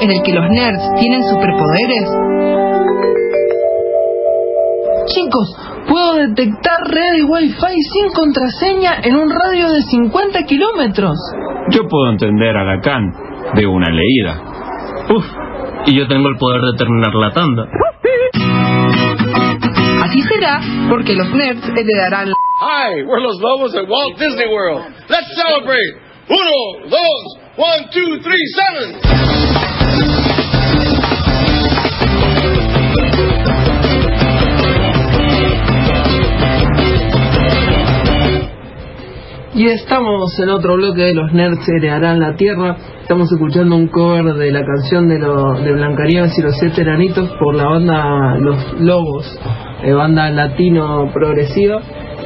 En 0.02 0.10
el 0.10 0.22
que 0.22 0.32
los 0.32 0.50
nerds 0.50 0.82
tienen 0.98 1.22
superpoderes? 1.22 2.08
Chicos, 5.06 5.56
puedo 5.88 6.14
detectar 6.14 6.78
red 6.90 7.18
y 7.18 7.22
wifi 7.22 7.82
sin 7.82 8.12
contraseña 8.12 8.98
en 9.04 9.14
un 9.14 9.30
radio 9.30 9.72
de 9.72 9.82
50 9.82 10.42
kilómetros. 10.44 11.16
Yo 11.70 11.86
puedo 11.88 12.10
entender 12.10 12.56
a 12.56 12.64
Lacan 12.64 13.12
de 13.54 13.66
una 13.66 13.90
leída. 13.90 14.42
Uf, 15.08 15.24
y 15.86 15.96
yo 15.96 16.08
tengo 16.08 16.28
el 16.28 16.36
poder 16.36 16.60
de 16.62 16.78
terminar 16.78 17.14
la 17.14 17.30
tanda. 17.30 17.68
Así 20.02 20.20
será 20.22 20.60
porque 20.88 21.14
los 21.14 21.30
nerds 21.30 21.68
heredarán 21.68 22.30
la... 22.30 22.34
Hi, 22.60 23.02
we're 23.04 23.22
los 23.22 23.40
lobos 23.40 23.74
at 23.76 23.88
Walt 23.88 24.18
Disney 24.18 24.46
World. 24.48 24.84
Let's 25.08 25.30
celebrate. 25.36 26.12
Uno, 26.28 26.88
dos, 26.88 27.38
one, 27.56 27.88
two, 27.92 28.20
three, 28.20 28.46
seven. 28.54 29.41
Y 39.54 39.66
estamos 39.66 40.38
en 40.40 40.48
otro 40.48 40.76
bloque 40.76 41.02
de 41.02 41.14
los 41.14 41.30
nerds 41.32 41.68
heredarán 41.68 42.20
la 42.20 42.34
tierra. 42.36 42.74
Estamos 43.02 43.30
escuchando 43.30 43.76
un 43.76 43.88
cover 43.88 44.34
de 44.34 44.50
la 44.50 44.64
canción 44.64 45.08
de, 45.08 45.18
lo, 45.18 45.52
de 45.60 45.72
Blancanieves 45.72 46.38
y 46.38 46.42
los 46.42 46.56
siete 46.58 46.80
enanitos 46.82 47.28
por 47.38 47.54
la 47.54 47.64
banda 47.68 48.36
Los 48.38 48.80
Lobos, 48.80 49.38
eh, 49.82 49.92
banda 49.92 50.30
latino 50.30 51.10
progresiva. 51.12 51.80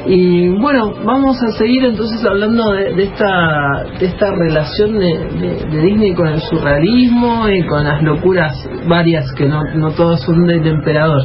Y 0.05 0.47
bueno, 0.47 0.93
vamos 1.03 1.35
a 1.43 1.51
seguir 1.57 1.83
entonces 1.83 2.23
hablando 2.25 2.71
de, 2.71 2.93
de 2.93 3.03
esta 3.03 3.83
de 3.99 4.05
esta 4.05 4.31
relación 4.31 4.97
de, 4.97 5.17
de- 5.17 5.65
de 5.69 5.81
Disney 5.81 6.13
con 6.13 6.27
el 6.27 6.39
surrealismo 6.39 7.49
y 7.49 7.65
con 7.67 7.83
las 7.83 8.01
locuras 8.03 8.53
varias 8.87 9.25
que 9.33 9.47
no, 9.47 9.59
no 9.75 9.91
todas 9.91 10.21
son 10.21 10.45
del 10.47 10.65
emperador. 10.65 11.23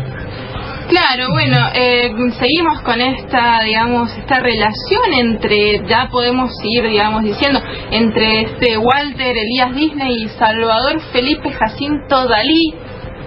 Claro, 0.89 1.29
bueno, 1.31 1.57
eh, 1.75 2.11
seguimos 2.39 2.81
con 2.83 3.01
esta, 3.01 3.63
digamos, 3.63 4.11
esta 4.17 4.41
relación 4.41 5.13
entre, 5.15 5.83
ya 5.87 6.09
podemos 6.11 6.51
ir, 6.65 6.83
digamos, 6.89 7.23
diciendo, 7.25 7.61
entre 7.91 8.43
este 8.43 8.77
Walter 8.79 9.35
Elías 9.37 9.75
Disney 9.75 10.25
y 10.25 10.29
Salvador 10.31 11.01
Felipe 11.13 11.51
Jacinto 11.53 12.27
Dalí 12.29 12.75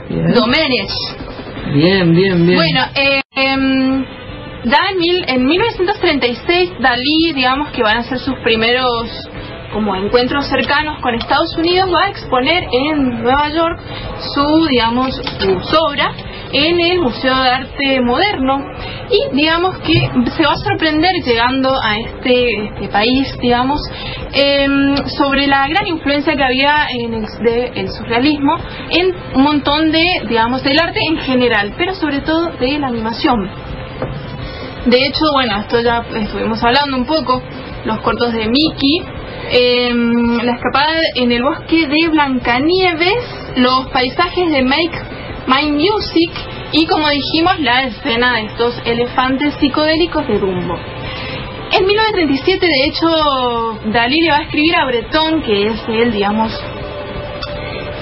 Bien, 0.09 0.33
Domenech. 0.33 0.91
bien, 1.73 2.13
bien. 2.15 2.45
bien. 2.45 2.55
Bueno, 2.57 2.81
eh, 2.95 3.21
em, 3.35 4.05
ya 4.65 4.79
en, 4.91 4.97
mil- 4.99 5.25
en 5.27 5.45
1936 5.45 6.71
Dalí, 6.79 7.33
digamos 7.33 7.71
que 7.71 7.81
van 7.81 7.97
a 7.97 8.03
ser 8.03 8.19
sus 8.19 8.35
primeros 8.43 9.09
como 9.73 9.95
encuentros 9.95 10.47
cercanos 10.47 11.01
con 11.01 11.15
Estados 11.15 11.55
Unidos, 11.57 11.89
va 11.93 12.05
a 12.05 12.09
exponer 12.09 12.63
en 12.71 13.23
Nueva 13.23 13.49
York 13.49 13.79
su, 14.33 14.67
digamos, 14.67 15.15
su 15.39 15.77
obra 15.89 16.13
en 16.55 16.79
el 16.79 17.01
Museo 17.01 17.35
de 17.35 17.49
Arte 17.49 18.01
Moderno 18.01 18.65
y 19.09 19.35
digamos 19.35 19.77
que 19.79 19.93
se 20.37 20.45
va 20.45 20.53
a 20.53 20.57
sorprender 20.57 21.11
llegando 21.25 21.69
a 21.69 21.99
este, 21.99 22.67
este 22.67 22.87
país, 22.87 23.27
digamos, 23.41 23.79
em, 24.31 24.95
sobre 25.17 25.47
la 25.47 25.67
gran 25.67 25.85
influencia 25.85 26.33
que 26.35 26.43
había 26.43 26.87
en 26.97 27.13
el, 27.13 27.25
de 27.43 27.71
el 27.75 27.89
surrealismo 27.89 28.55
en 28.89 29.13
un 29.35 29.43
montón 29.43 29.91
de, 29.91 30.05
digamos, 30.29 30.63
del 30.63 30.79
arte 30.79 30.99
en 31.09 31.17
general, 31.17 31.73
pero 31.77 31.93
sobre 31.93 32.21
todo 32.21 32.51
de 32.57 32.79
la 32.79 32.87
animación. 32.87 33.49
De 34.85 34.97
hecho, 35.07 35.25
bueno, 35.33 35.57
esto 35.59 35.81
ya 35.81 36.05
estuvimos 36.15 36.63
hablando 36.63 36.95
un 36.95 37.05
poco, 37.05 37.41
los 37.83 37.99
cortos 37.99 38.31
de 38.33 38.47
Mickey, 38.47 39.01
em, 39.51 40.37
la 40.37 40.53
escapada 40.53 40.93
en 41.15 41.31
el 41.33 41.43
bosque 41.43 41.85
de 41.87 42.07
Blancanieves, 42.09 43.53
los 43.57 43.87
paisajes 43.87 44.49
de 44.51 44.61
Make 44.61 45.15
My 45.47 45.71
Music 45.71 46.31
y 46.71 46.85
como 46.87 47.07
dijimos 47.09 47.59
la 47.59 47.83
escena 47.83 48.35
de 48.35 48.45
estos 48.45 48.73
elefantes 48.85 49.53
psicodélicos 49.59 50.27
de 50.27 50.39
Dumbo. 50.39 50.75
En 51.71 51.85
1937, 51.85 52.65
de 52.65 52.85
hecho, 52.87 53.79
Dalí 53.91 54.21
le 54.21 54.29
va 54.31 54.37
a 54.37 54.41
escribir 54.43 54.75
a 54.75 54.85
Breton, 54.85 55.41
que 55.41 55.67
es 55.67 55.81
él, 55.89 56.11
digamos, 56.11 56.51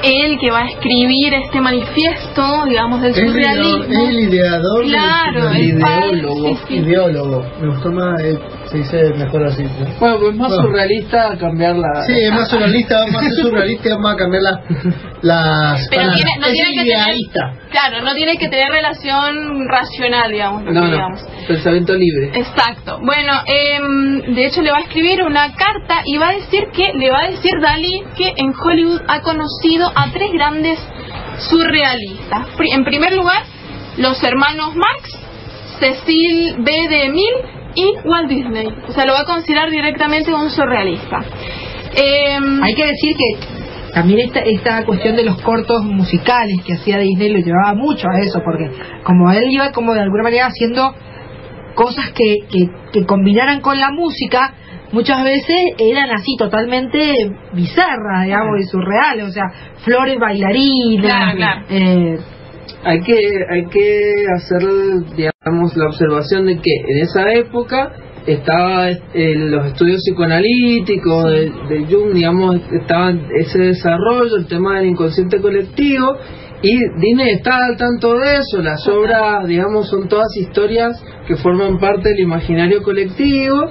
él 0.04 0.38
que 0.40 0.52
va 0.52 0.60
a 0.60 0.70
escribir 0.70 1.34
este 1.34 1.62
manifiesto, 1.62 2.66
digamos, 2.68 3.02
del 3.02 3.16
el 3.18 3.28
surrealismo. 3.28 3.86
ideador- 3.86 4.10
el 4.10 4.20
ideador 4.20 4.84
Claro, 4.86 5.50
del 5.50 5.62
el 5.72 5.80
padre, 5.80 6.08
ideólogo. 6.18 6.48
sí, 6.50 6.58
sí. 6.68 6.74
Ideólogo. 6.76 7.46
Me 7.62 7.68
gustó 7.70 7.92
más, 7.92 8.22
eh, 8.22 8.38
se 8.74 8.98
dice 8.98 9.14
mejor 9.18 9.46
así. 9.46 9.64
Bueno, 10.00 10.18
pues 10.20 10.32
es 10.32 10.38
más 10.38 10.50
Bueno. 10.50 10.64
surrealista 10.64 11.38
cambiar 11.38 11.76
la... 11.76 12.02
Sí, 12.08 12.14
es 12.14 12.32
más 12.34 12.50
surrealista, 12.50 13.00
vamos 13.02 13.16
a 13.16 13.20
ser 13.26 13.34
surrealista 13.34 13.90
a 13.94 14.16
cambiar 14.16 14.42
las... 14.42 14.60
las 15.22 15.88
Pero 15.90 16.12
tiene- 16.12 16.38
no 16.40 16.48
es 16.48 16.54
tiene 16.54 16.72
que 16.84 16.90
tener-. 16.92 17.70
Claro, 17.72 18.02
no 18.04 18.14
tiene 18.16 18.38
que 18.38 18.48
tener 18.50 18.70
relación 18.72 19.68
racional, 19.70 20.32
digamos. 20.32 20.64
No, 20.64 20.72
no, 20.72 20.86
digamos. 20.92 21.22
pensamiento 21.48 21.94
libre. 21.94 22.32
Exacto. 22.40 23.00
Bueno, 23.04 23.34
em, 23.46 24.36
de 24.36 24.46
hecho 24.48 24.62
le 24.62 24.72
va 24.72 24.78
a 24.78 24.82
escribir 24.82 25.24
una 25.24 25.54
carta 25.56 26.02
y 26.06 26.18
va 26.18 26.30
a 26.30 26.34
decir 26.34 26.66
que 26.76 26.94
le 26.94 27.12
va 27.12 27.22
a 27.26 27.30
decir 27.30 27.52
Dalí 27.62 28.02
que 28.18 28.34
en 28.38 28.54
Hollywood 28.54 29.02
ha 29.08 29.22
conocido 29.22 29.92
a 29.96 30.12
tres 30.12 30.32
grandes 30.34 30.80
surrealistas. 31.50 32.48
En 32.60 32.84
primer 32.84 33.14
lugar, 33.14 33.44
los 33.98 34.22
hermanos 34.24 34.76
Marx, 34.76 35.20
Cecil 35.80 36.56
B. 36.60 36.72
DeMille 36.90 37.63
y 37.76 37.86
Walt 38.08 38.30
Disney. 38.30 38.68
O 38.88 38.92
sea, 38.92 39.06
lo 39.06 39.14
va 39.14 39.22
a 39.22 39.26
considerar 39.26 39.70
directamente 39.70 40.34
un 40.34 40.50
surrealista. 40.50 41.20
Em, 41.96 42.62
Hay 42.64 42.74
que 42.74 42.86
decir 42.88 43.16
que 43.16 43.92
también 43.94 44.20
esta, 44.22 44.40
esta 44.40 44.86
cuestión 44.86 45.16
de 45.16 45.24
los 45.24 45.40
cortos 45.42 45.84
musicales 45.84 46.58
que 46.66 46.74
hacía 46.74 46.98
Disney 46.98 47.30
lo 47.30 47.40
llevaba 47.40 47.74
mucho 47.76 48.08
a 48.10 48.20
eso, 48.20 48.40
porque 48.44 48.70
como 49.04 49.32
él 49.32 49.44
iba 49.52 49.72
como 49.72 49.94
de 49.94 50.02
alguna 50.02 50.24
manera 50.24 50.48
haciendo 50.48 50.94
cosas 51.76 52.12
que, 52.12 52.38
que, 52.52 52.68
que 52.92 53.06
combinaran 53.06 53.62
con 53.62 53.80
la 53.80 53.90
música, 53.92 54.54
muchas 54.92 55.24
veces 55.24 55.56
eran 55.80 56.10
así 56.12 56.36
totalmente 56.38 57.14
bizarras, 57.54 58.26
digamos, 58.26 58.60
y 58.60 58.64
surreales, 58.64 59.26
o 59.26 59.32
sea, 59.32 59.46
flores 59.84 60.18
bailarinas, 60.20 61.06
Claro, 61.06 61.36
claro. 61.38 61.62
eh, 61.70 62.18
hay 62.84 63.02
que 63.02 63.16
hay 63.50 63.66
que 63.68 64.26
hacer 64.36 64.62
digamos 65.16 65.76
la 65.76 65.86
observación 65.86 66.46
de 66.46 66.56
que 66.58 66.72
en 66.88 66.98
esa 67.04 67.32
época 67.34 67.92
estaba 68.26 68.90
eh, 68.90 69.36
los 69.36 69.68
estudios 69.68 70.02
psicoanalíticos 70.04 71.26
de, 71.26 71.52
de 71.70 71.86
Jung 71.90 72.14
digamos 72.14 72.62
estaba 72.72 73.14
ese 73.38 73.60
desarrollo 73.60 74.38
el 74.38 74.48
tema 74.48 74.80
del 74.80 74.90
inconsciente 74.90 75.40
colectivo 75.42 76.18
y 76.62 76.78
Disney 77.00 77.32
está 77.34 77.66
al 77.66 77.76
tanto 77.78 78.18
de 78.18 78.38
eso 78.38 78.62
las 78.62 78.88
obras 78.88 79.46
digamos 79.48 79.90
son 79.90 80.08
todas 80.08 80.36
historias 80.38 81.02
que 81.28 81.36
forman 81.36 81.80
parte 81.80 82.10
del 82.10 82.20
imaginario 82.20 82.82
colectivo 82.82 83.66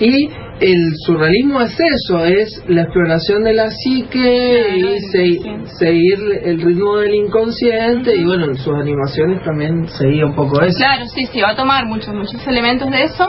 y 0.00 0.28
el 0.62 0.92
surrealismo 1.06 1.60
es 1.60 1.76
eso, 1.78 2.24
es 2.24 2.62
la 2.68 2.82
exploración 2.82 3.42
de 3.42 3.52
la 3.52 3.68
psique 3.70 4.76
y 4.76 5.00
se- 5.10 5.40
seguir 5.78 6.18
el 6.44 6.60
ritmo 6.60 6.98
del 6.98 7.14
inconsciente 7.16 8.14
y 8.16 8.24
bueno, 8.24 8.44
en 8.46 8.56
sus 8.56 8.72
animaciones 8.74 9.42
también 9.44 9.88
seguía 9.88 10.24
un 10.26 10.34
poco 10.36 10.62
eso. 10.62 10.78
Claro, 10.78 11.04
sí, 11.06 11.26
sí, 11.26 11.40
va 11.40 11.50
a 11.50 11.56
tomar 11.56 11.86
muchos, 11.86 12.14
muchos 12.14 12.46
elementos 12.46 12.88
de 12.90 13.02
eso. 13.02 13.28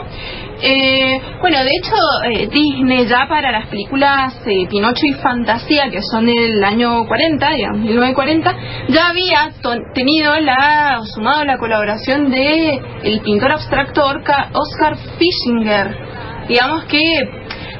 Eh, 0.62 1.20
bueno, 1.40 1.58
de 1.64 1.70
hecho, 1.76 1.94
eh, 2.30 2.48
Disney 2.52 3.06
ya 3.06 3.26
para 3.28 3.50
las 3.50 3.68
películas 3.68 4.34
eh, 4.46 4.66
Pinocho 4.70 5.04
y 5.04 5.12
Fantasía, 5.14 5.90
que 5.90 6.00
son 6.02 6.26
del 6.26 6.62
año 6.62 7.04
40, 7.06 7.50
digamos, 7.50 7.80
1940, 7.80 8.56
ya 8.88 9.08
había 9.08 9.50
tenido 9.92 10.38
la, 10.40 10.98
o 11.00 11.04
sumado 11.06 11.44
la 11.44 11.58
colaboración 11.58 12.30
de 12.30 12.80
el 13.02 13.20
pintor 13.22 13.50
abstracto 13.52 14.04
Orca- 14.06 14.50
Oscar 14.54 14.96
Fischinger. 15.18 16.13
Digamos 16.48 16.84
que 16.84 17.00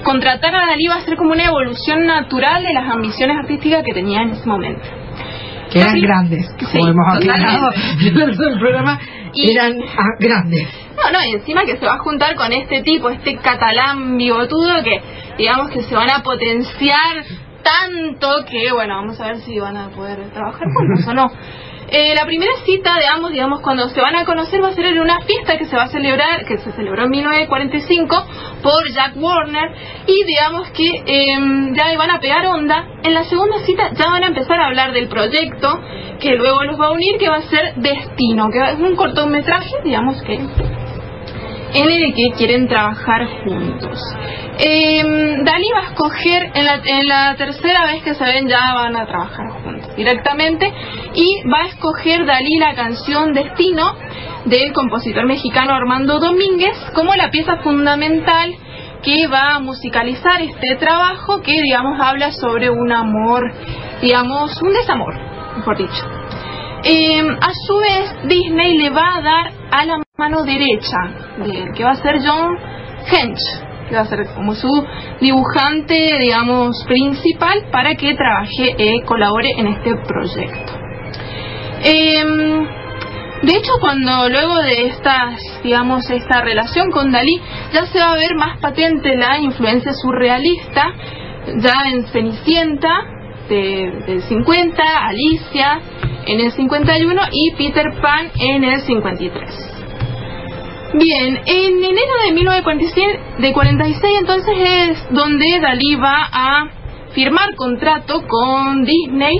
contratar 0.03 0.55
a 0.55 0.67
Dalí 0.67 0.87
va 0.87 0.97
a 0.97 1.01
ser 1.03 1.17
como 1.17 1.33
una 1.33 1.47
evolución 1.47 2.07
natural 2.07 2.63
de 2.63 2.73
las 2.73 2.91
ambiciones 2.91 3.37
artísticas 3.39 3.83
que 3.85 3.93
tenía 3.93 4.23
en 4.23 4.31
ese 4.31 4.47
momento. 4.47 4.83
Que 5.71 5.81
eran 5.81 6.01
grandes, 6.01 6.47
Sí, 6.59 6.79
como 6.79 6.89
hemos 6.89 7.17
aclarado 7.17 7.71
el 7.99 8.59
programa, 8.59 9.01
Y- 9.33 9.51
eran 9.51 9.73
ah, 9.83 10.05
grandes. 10.21 10.69
No, 10.97 11.11
no, 11.11 11.25
y 11.25 11.33
encima 11.33 11.65
que 11.65 11.77
se 11.77 11.85
va 11.85 11.95
a 11.95 11.99
juntar 11.99 12.37
con 12.37 12.53
este 12.53 12.83
tipo, 12.83 13.11
este 13.11 13.37
catalán 13.39 14.17
bigotudo 14.17 14.83
que 14.85 15.01
digamos 15.37 15.71
que 15.71 15.83
se 15.83 15.95
van 15.95 16.11
a 16.11 16.23
potenciar 16.23 17.25
tanto 17.63 18.45
que, 18.49 18.71
bueno, 18.73 18.95
vamos 18.97 19.21
a 19.21 19.29
ver 19.29 19.39
si 19.39 19.59
van 19.59 19.77
a 19.77 19.89
poder 19.89 20.31
trabajar 20.31 20.67
juntos 20.73 21.07
o 21.09 21.15
no. 21.15 21.27
Eh, 21.89 22.15
la 22.15 22.25
primera 22.25 22.53
cita 22.65 22.99
de 22.99 23.07
ambos, 23.07 23.33
digamos, 23.33 23.61
cuando 23.61 23.89
se 23.89 24.01
van 24.01 24.17
a 24.17 24.25
conocer 24.25 24.63
va 24.63 24.69
a 24.69 24.75
ser 24.75 24.87
en 24.87 24.99
una 24.99 25.21
fiesta 25.21 25.59
que 25.59 25.67
se 25.67 25.77
va 25.77 25.85
a 25.85 25.89
celebrar, 25.89 26.45
que 26.47 26.59
se 26.59 26.73
celebró 26.73 27.05
en 27.05 27.11
1945 27.11 28.27
por 28.63 28.91
Jack 28.91 29.17
Warner 29.17 29.75
y 30.07 30.25
digamos 30.25 30.71
que 30.71 30.87
eh, 31.07 31.39
ya 31.75 31.97
van 31.99 32.11
a 32.11 32.21
pegar 32.21 32.47
onda. 32.47 32.87
En 33.03 33.15
la 33.15 33.25
segunda 33.25 33.59
cita 33.65 33.91
ya 33.93 34.11
van 34.11 34.25
a 34.25 34.29
empezar 34.29 34.59
a 34.61 34.67
hablar 34.67 34.93
del 34.93 35.09
proyecto 35.09 35.79
que 36.21 36.37
luego 36.37 36.65
los 36.65 36.81
va 36.81 36.87
a 36.87 36.93
unir, 36.93 37.19
que 37.19 37.29
va 37.29 37.37
a 37.37 37.43
ser 37.43 37.75
Destino, 37.77 38.49
que 38.51 38.73
es 38.73 38.81
un 38.81 38.97
cortometraje, 38.97 39.77
digamos 39.85 40.23
que 40.23 40.35
en 41.75 41.91
el 41.91 42.15
que 42.15 42.37
quieren 42.37 42.69
trabajar 42.69 43.27
juntos. 43.45 43.99
Eh, 44.59 45.03
Dalí 45.43 45.69
va 45.75 45.81
a 45.81 45.89
escoger, 45.91 46.53
en 46.55 46.65
la, 46.65 46.81
en 46.85 47.07
la 47.09 47.35
tercera 47.37 47.85
vez 47.87 48.03
que 48.05 48.15
se 48.15 48.25
ven 48.25 48.49
ya 48.49 48.75
van 48.75 48.97
a 48.97 49.07
trabajar 49.07 49.51
juntos 49.63 49.84
directamente, 49.97 50.73
y 51.15 51.43
va 51.49 51.65
a 51.65 51.69
escoger 51.69 52.27
Dalí 52.27 52.57
la 52.59 52.75
canción 52.75 53.33
Destino 53.33 53.95
del 54.45 54.73
compositor 54.73 55.27
mexicano 55.27 55.75
Armando 55.75 56.19
Domínguez 56.19 56.77
como 56.95 57.15
la 57.15 57.31
pieza 57.31 57.59
fundamental 57.59 58.55
que 59.03 59.27
va 59.27 59.55
a 59.55 59.61
musicalizar 59.61 60.41
este 60.41 60.77
trabajo 60.77 61.41
que 61.43 61.53
digamos 61.63 62.01
habla 62.01 62.33
sobre 62.33 62.71
un 62.71 62.91
amor, 62.91 63.43
digamos 64.01 64.61
un 64.63 64.73
desamor, 64.73 65.15
mejor 65.57 65.77
dicho. 65.77 66.05
Eh, 66.85 67.23
a 67.41 67.51
su 67.67 67.77
vez, 67.79 68.15
Disney 68.25 68.77
le 68.77 68.91
va 68.91 69.17
a 69.17 69.23
dar 69.23 69.53
a 69.71 69.85
la 69.85 70.03
mano 70.19 70.45
derecha, 70.45 70.99
de, 71.39 71.73
que 71.75 71.85
va 71.85 71.93
a 71.93 71.97
ser 71.97 72.19
John 72.25 72.57
Hench, 73.11 73.41
que 73.89 73.95
va 73.95 74.03
a 74.03 74.07
ser 74.07 74.27
como 74.35 74.55
su 74.55 74.69
dibujante, 75.21 76.19
digamos, 76.19 76.85
principal 76.87 77.67
para 77.71 77.95
que 77.95 78.15
trabaje, 78.15 78.75
eh, 78.79 79.03
colabore 79.05 79.51
en 79.57 79.69
este 79.69 79.95
proyecto. 79.97 80.73
Eh, 81.83 82.25
de 83.43 83.53
hecho, 83.53 83.73
cuando 83.79 84.29
luego 84.31 84.57
de 84.63 84.87
estas, 84.87 85.39
digamos, 85.63 86.09
esta 86.09 86.41
relación 86.41 86.91
con 86.91 87.13
Dalí, 87.13 87.41
ya 87.73 87.85
se 87.87 87.99
va 87.99 88.13
a 88.13 88.17
ver 88.17 88.35
más 88.37 88.59
patente 88.59 89.17
la 89.17 89.39
influencia 89.39 89.93
surrealista, 89.93 90.95
ya 91.57 91.75
en 91.93 92.07
Cenicienta, 92.07 92.89
de, 93.49 94.03
del 94.07 94.23
50, 94.23 94.83
Alicia 94.83 95.81
en 96.27 96.41
el 96.41 96.53
51 96.53 97.23
y 97.33 97.55
Peter 97.57 98.01
Pan 98.01 98.31
en 98.39 98.65
el 98.65 98.81
53. 98.81 99.74
Bien, 100.97 101.37
en 101.47 101.85
enero 101.85 102.13
de 102.25 102.33
1946 102.33 103.07
de 103.39 103.53
46 103.53 104.19
entonces 104.21 104.55
es 104.57 105.07
donde 105.11 105.59
Dalí 105.61 105.97
va 105.97 106.29
a 106.33 106.69
firmar 107.13 107.55
contrato 107.57 108.23
con 108.29 108.85
Disney 108.85 109.37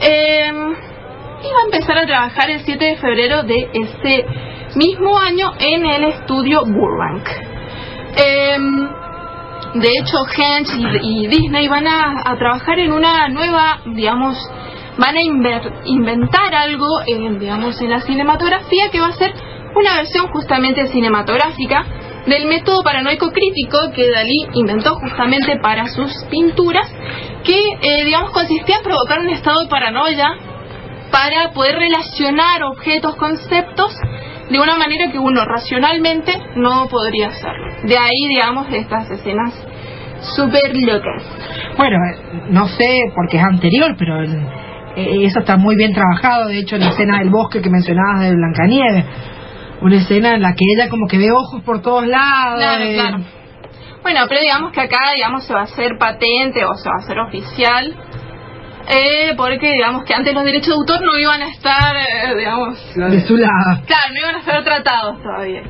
eh, 0.00 0.50
y 0.50 1.46
va 1.52 1.60
a 1.60 1.64
empezar 1.66 1.98
a 1.98 2.06
trabajar 2.06 2.50
el 2.50 2.60
7 2.60 2.84
de 2.84 2.96
febrero 2.96 3.44
de 3.44 3.68
este 3.72 4.26
mismo 4.74 5.16
año 5.16 5.52
en 5.60 5.86
el 5.86 6.04
estudio 6.04 6.62
Burbank. 6.64 7.28
Eh, 8.16 8.58
de 9.74 9.88
hecho, 10.00 10.18
Hench 10.36 10.68
y, 11.02 11.24
y 11.24 11.26
Disney 11.28 11.68
van 11.68 11.86
a, 11.86 12.22
a 12.24 12.36
trabajar 12.36 12.78
en 12.80 12.92
una 12.92 13.28
nueva, 13.28 13.80
digamos, 13.94 14.36
van 14.98 15.16
a 15.16 15.20
inver- 15.20 15.72
inventar 15.84 16.52
algo, 16.54 16.86
en, 17.06 17.38
digamos, 17.38 17.80
en 17.80 17.90
la 17.90 18.00
cinematografía 18.00 18.90
que 18.90 19.00
va 19.00 19.08
a 19.08 19.12
ser 19.12 19.32
una 19.76 19.96
versión 19.96 20.28
justamente 20.28 20.86
cinematográfica 20.86 21.84
del 22.26 22.46
método 22.46 22.82
paranoico 22.82 23.30
crítico 23.30 23.78
que 23.94 24.10
Dalí 24.10 24.46
inventó 24.54 24.94
justamente 24.96 25.58
para 25.62 25.86
sus 25.88 26.12
pinturas, 26.30 26.92
que, 27.44 27.56
eh, 27.56 28.04
digamos, 28.04 28.32
consistía 28.32 28.76
en 28.78 28.82
provocar 28.82 29.20
un 29.20 29.30
estado 29.30 29.62
de 29.62 29.68
paranoia 29.68 30.28
para 31.10 31.52
poder 31.52 31.76
relacionar 31.78 32.62
objetos, 32.64 33.14
conceptos, 33.16 33.94
de 34.50 34.60
una 34.60 34.76
manera 34.76 35.10
que 35.10 35.18
uno 35.18 35.44
racionalmente 35.44 36.32
no 36.56 36.88
podría 36.88 37.28
hacerlo. 37.28 37.66
De 37.84 37.96
ahí, 37.96 38.28
digamos, 38.28 38.66
estas 38.72 39.10
escenas 39.10 39.52
súper 40.34 40.76
locas. 40.76 41.22
Bueno, 41.76 41.96
eh, 41.96 42.42
no 42.50 42.66
sé 42.68 43.12
porque 43.14 43.36
es 43.36 43.42
anterior, 43.42 43.94
pero 43.98 44.22
eh, 44.22 45.24
eso 45.24 45.40
está 45.40 45.56
muy 45.56 45.76
bien 45.76 45.92
trabajado. 45.92 46.48
De 46.48 46.58
hecho, 46.58 46.76
la 46.76 46.88
escena 46.88 47.18
del 47.18 47.30
bosque 47.30 47.60
que 47.60 47.70
mencionabas 47.70 48.20
de 48.20 48.34
Blancanieves, 48.34 49.04
una 49.80 49.96
escena 49.96 50.34
en 50.34 50.42
la 50.42 50.54
que 50.54 50.64
ella 50.74 50.88
como 50.88 51.06
que 51.06 51.18
ve 51.18 51.30
ojos 51.32 51.62
por 51.62 51.82
todos 51.82 52.06
lados. 52.06 52.58
Claro, 52.58 52.84
eh, 52.84 52.94
claro. 52.94 53.18
Bueno, 54.02 54.20
pero 54.28 54.40
digamos 54.40 54.72
que 54.72 54.80
acá, 54.80 55.12
digamos, 55.14 55.44
se 55.44 55.52
va 55.52 55.60
a 55.60 55.64
hacer 55.64 55.98
patente 55.98 56.64
o 56.64 56.74
se 56.74 56.88
va 56.88 56.96
a 56.96 57.04
hacer 57.04 57.18
oficial. 57.18 57.96
Eh, 58.88 59.34
porque 59.36 59.72
digamos 59.72 60.04
que 60.04 60.14
antes 60.14 60.32
los 60.32 60.44
derechos 60.44 60.68
de 60.68 60.74
autor 60.74 61.02
no 61.02 61.18
iban 61.18 61.42
a 61.42 61.48
estar, 61.48 61.96
eh, 61.96 62.36
digamos, 62.36 62.78
de 62.94 63.26
su 63.26 63.36
lado. 63.36 63.82
Claro, 63.84 64.14
no 64.14 64.20
iban 64.20 64.36
a 64.36 64.42
ser 64.42 64.62
tratados 64.62 65.20
todavía. 65.22 65.62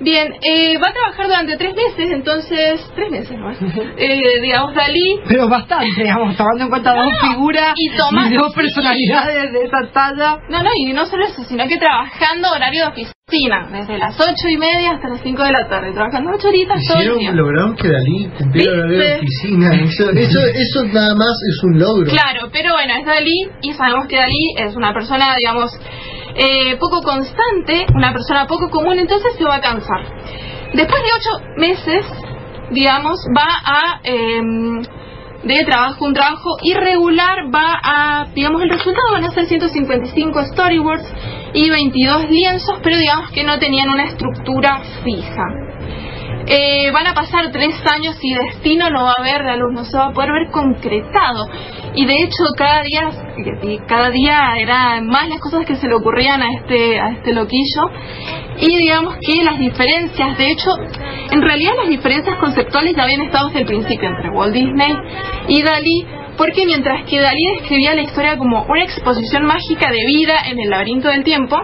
Bien, 0.00 0.32
eh, 0.42 0.78
va 0.78 0.88
a 0.88 0.92
trabajar 0.92 1.26
durante 1.26 1.56
tres 1.56 1.74
meses, 1.76 2.10
entonces, 2.12 2.80
tres 2.94 3.10
meses 3.10 3.38
más. 3.38 3.56
Eh, 3.96 4.40
digamos, 4.40 4.74
Dalí. 4.74 5.20
Pero 5.28 5.48
bastante, 5.48 5.86
digamos, 5.96 6.36
tomando 6.36 6.64
en 6.64 6.70
cuenta 6.70 6.94
dos 6.94 7.12
figuras 7.20 7.72
y 7.76 7.96
toma- 7.96 8.28
dos 8.30 8.52
personalidades 8.54 9.52
de 9.52 9.58
esa 9.64 9.92
talla. 9.92 10.38
No, 10.48 10.62
no, 10.62 10.70
y 10.76 10.92
no 10.92 11.06
solo 11.06 11.24
eso, 11.26 11.44
sino 11.44 11.66
que 11.68 11.76
trabajando 11.78 12.50
horario 12.50 12.84
de 12.86 12.90
oficina, 12.90 13.68
desde 13.70 13.98
las 13.98 14.18
ocho 14.20 14.48
y 14.48 14.56
media 14.58 14.92
hasta 14.92 15.08
las 15.08 15.20
cinco 15.22 15.42
de 15.44 15.52
la 15.52 15.68
tarde, 15.68 15.92
trabajando 15.92 16.32
ocho 16.34 16.48
horitas 16.48 16.80
todo 16.88 16.98
el 17.00 17.18
día. 17.18 17.32
Lograron 17.32 17.76
que 17.76 17.88
Dalí 17.88 18.28
cumpliera 18.38 18.86
¿Viste? 18.86 19.04
de 19.04 19.16
oficina. 19.16 19.74
Eso, 19.84 20.10
eso, 20.10 20.40
eso 20.46 20.84
nada 20.86 21.14
más 21.14 21.34
es 21.48 21.62
un 21.64 21.78
logro. 21.78 22.10
Claro, 22.10 22.48
pero 22.52 22.72
bueno, 22.74 22.94
es 22.98 23.06
Dalí 23.06 23.48
y 23.62 23.72
sabemos 23.74 24.06
que 24.08 24.16
Dalí 24.16 24.54
es 24.58 24.74
una 24.74 24.92
persona, 24.92 25.34
digamos, 25.38 25.70
eh, 26.34 26.76
poco 26.78 27.02
constante, 27.02 27.86
una 27.94 28.12
persona 28.12 28.46
poco 28.46 28.70
común, 28.70 28.98
entonces 28.98 29.34
se 29.36 29.44
va 29.44 29.56
a 29.56 29.60
cansar. 29.60 30.04
Después 30.74 31.02
de 31.02 31.08
ocho 31.18 31.44
meses, 31.56 32.06
digamos, 32.70 33.18
va 33.36 33.48
a... 33.64 34.00
em, 34.04 34.82
de 35.44 35.64
trabajo, 35.64 36.04
un 36.04 36.14
trabajo 36.14 36.50
irregular, 36.62 37.52
va 37.52 37.80
a, 37.82 38.26
digamos, 38.32 38.62
el 38.62 38.70
resultado 38.70 39.12
van 39.12 39.24
a 39.24 39.30
ser 39.30 39.46
155 39.46 40.44
storyboards 40.52 41.04
y 41.52 41.68
22 41.68 42.30
lienzos, 42.30 42.78
pero 42.82 42.96
digamos 42.96 43.30
que 43.32 43.42
no 43.42 43.58
tenían 43.58 43.88
una 43.88 44.04
estructura 44.04 44.82
fija. 45.02 45.44
Eh, 46.46 46.90
van 46.90 47.06
a 47.06 47.14
pasar 47.14 47.52
tres 47.52 47.74
años 47.86 48.16
y 48.20 48.34
destino 48.34 48.90
no 48.90 49.04
va 49.04 49.14
a 49.16 49.20
haber 49.20 49.44
la 49.44 49.56
luz, 49.56 49.72
no 49.72 49.84
se 49.84 49.96
va 49.96 50.06
a 50.06 50.12
poder 50.12 50.32
ver 50.32 50.50
concretado. 50.50 51.46
Y 51.94 52.04
de 52.04 52.14
hecho 52.14 52.44
cada 52.56 52.82
día, 52.82 53.10
cada 53.86 54.10
día 54.10 54.56
eran 54.58 55.06
más 55.06 55.28
las 55.28 55.40
cosas 55.40 55.64
que 55.64 55.76
se 55.76 55.86
le 55.86 55.94
ocurrían 55.94 56.42
a 56.42 56.52
este, 56.52 56.98
a 57.00 57.10
este 57.10 57.32
loquillo. 57.32 57.82
Y 58.58 58.76
digamos 58.76 59.16
que 59.20 59.44
las 59.44 59.58
diferencias, 59.58 60.36
de 60.36 60.50
hecho, 60.50 60.70
en 61.30 61.42
realidad 61.42 61.72
las 61.80 61.88
diferencias 61.88 62.36
conceptuales 62.38 62.94
ya 62.96 63.04
habían 63.04 63.22
estado 63.22 63.48
desde 63.48 63.60
el 63.60 63.66
principio 63.66 64.08
entre 64.08 64.30
Walt 64.30 64.52
Disney 64.52 64.94
y 65.48 65.62
Dalí, 65.62 66.06
porque 66.36 66.66
mientras 66.66 67.08
que 67.08 67.20
Dalí 67.20 67.44
describía 67.58 67.94
la 67.94 68.02
historia 68.02 68.36
como 68.36 68.64
una 68.64 68.82
exposición 68.82 69.44
mágica 69.44 69.90
de 69.90 70.04
vida 70.06 70.34
en 70.50 70.60
el 70.60 70.70
laberinto 70.70 71.08
del 71.08 71.24
tiempo, 71.24 71.56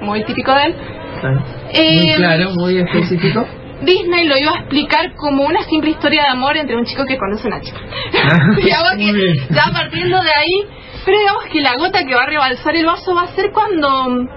muy 0.00 0.24
típico 0.24 0.54
de 0.54 0.64
él, 0.64 0.74
Muy 1.22 2.10
eh, 2.10 2.14
claro, 2.16 2.50
muy 2.54 2.78
específico. 2.78 3.46
Disney 3.82 4.26
lo 4.26 4.36
iba 4.36 4.52
a 4.52 4.58
explicar 4.60 5.14
como 5.16 5.44
una 5.44 5.62
simple 5.62 5.90
historia 5.90 6.22
de 6.22 6.28
amor 6.28 6.56
entre 6.56 6.76
un 6.76 6.84
chico 6.84 7.04
que 7.06 7.16
conoce 7.16 7.44
a 7.44 7.46
una 7.48 7.60
chica. 7.60 7.78
digamos 8.56 8.92
que 8.96 9.54
ya 9.54 9.64
partiendo 9.72 10.22
de 10.22 10.30
ahí, 10.30 10.66
pero 11.04 11.18
digamos 11.18 11.44
que 11.46 11.60
la 11.60 11.76
gota 11.76 12.04
que 12.04 12.14
va 12.14 12.22
a 12.22 12.26
rebalsar 12.26 12.76
el 12.76 12.86
vaso 12.86 13.14
va 13.14 13.22
a 13.22 13.28
ser 13.28 13.50
cuando 13.52 14.28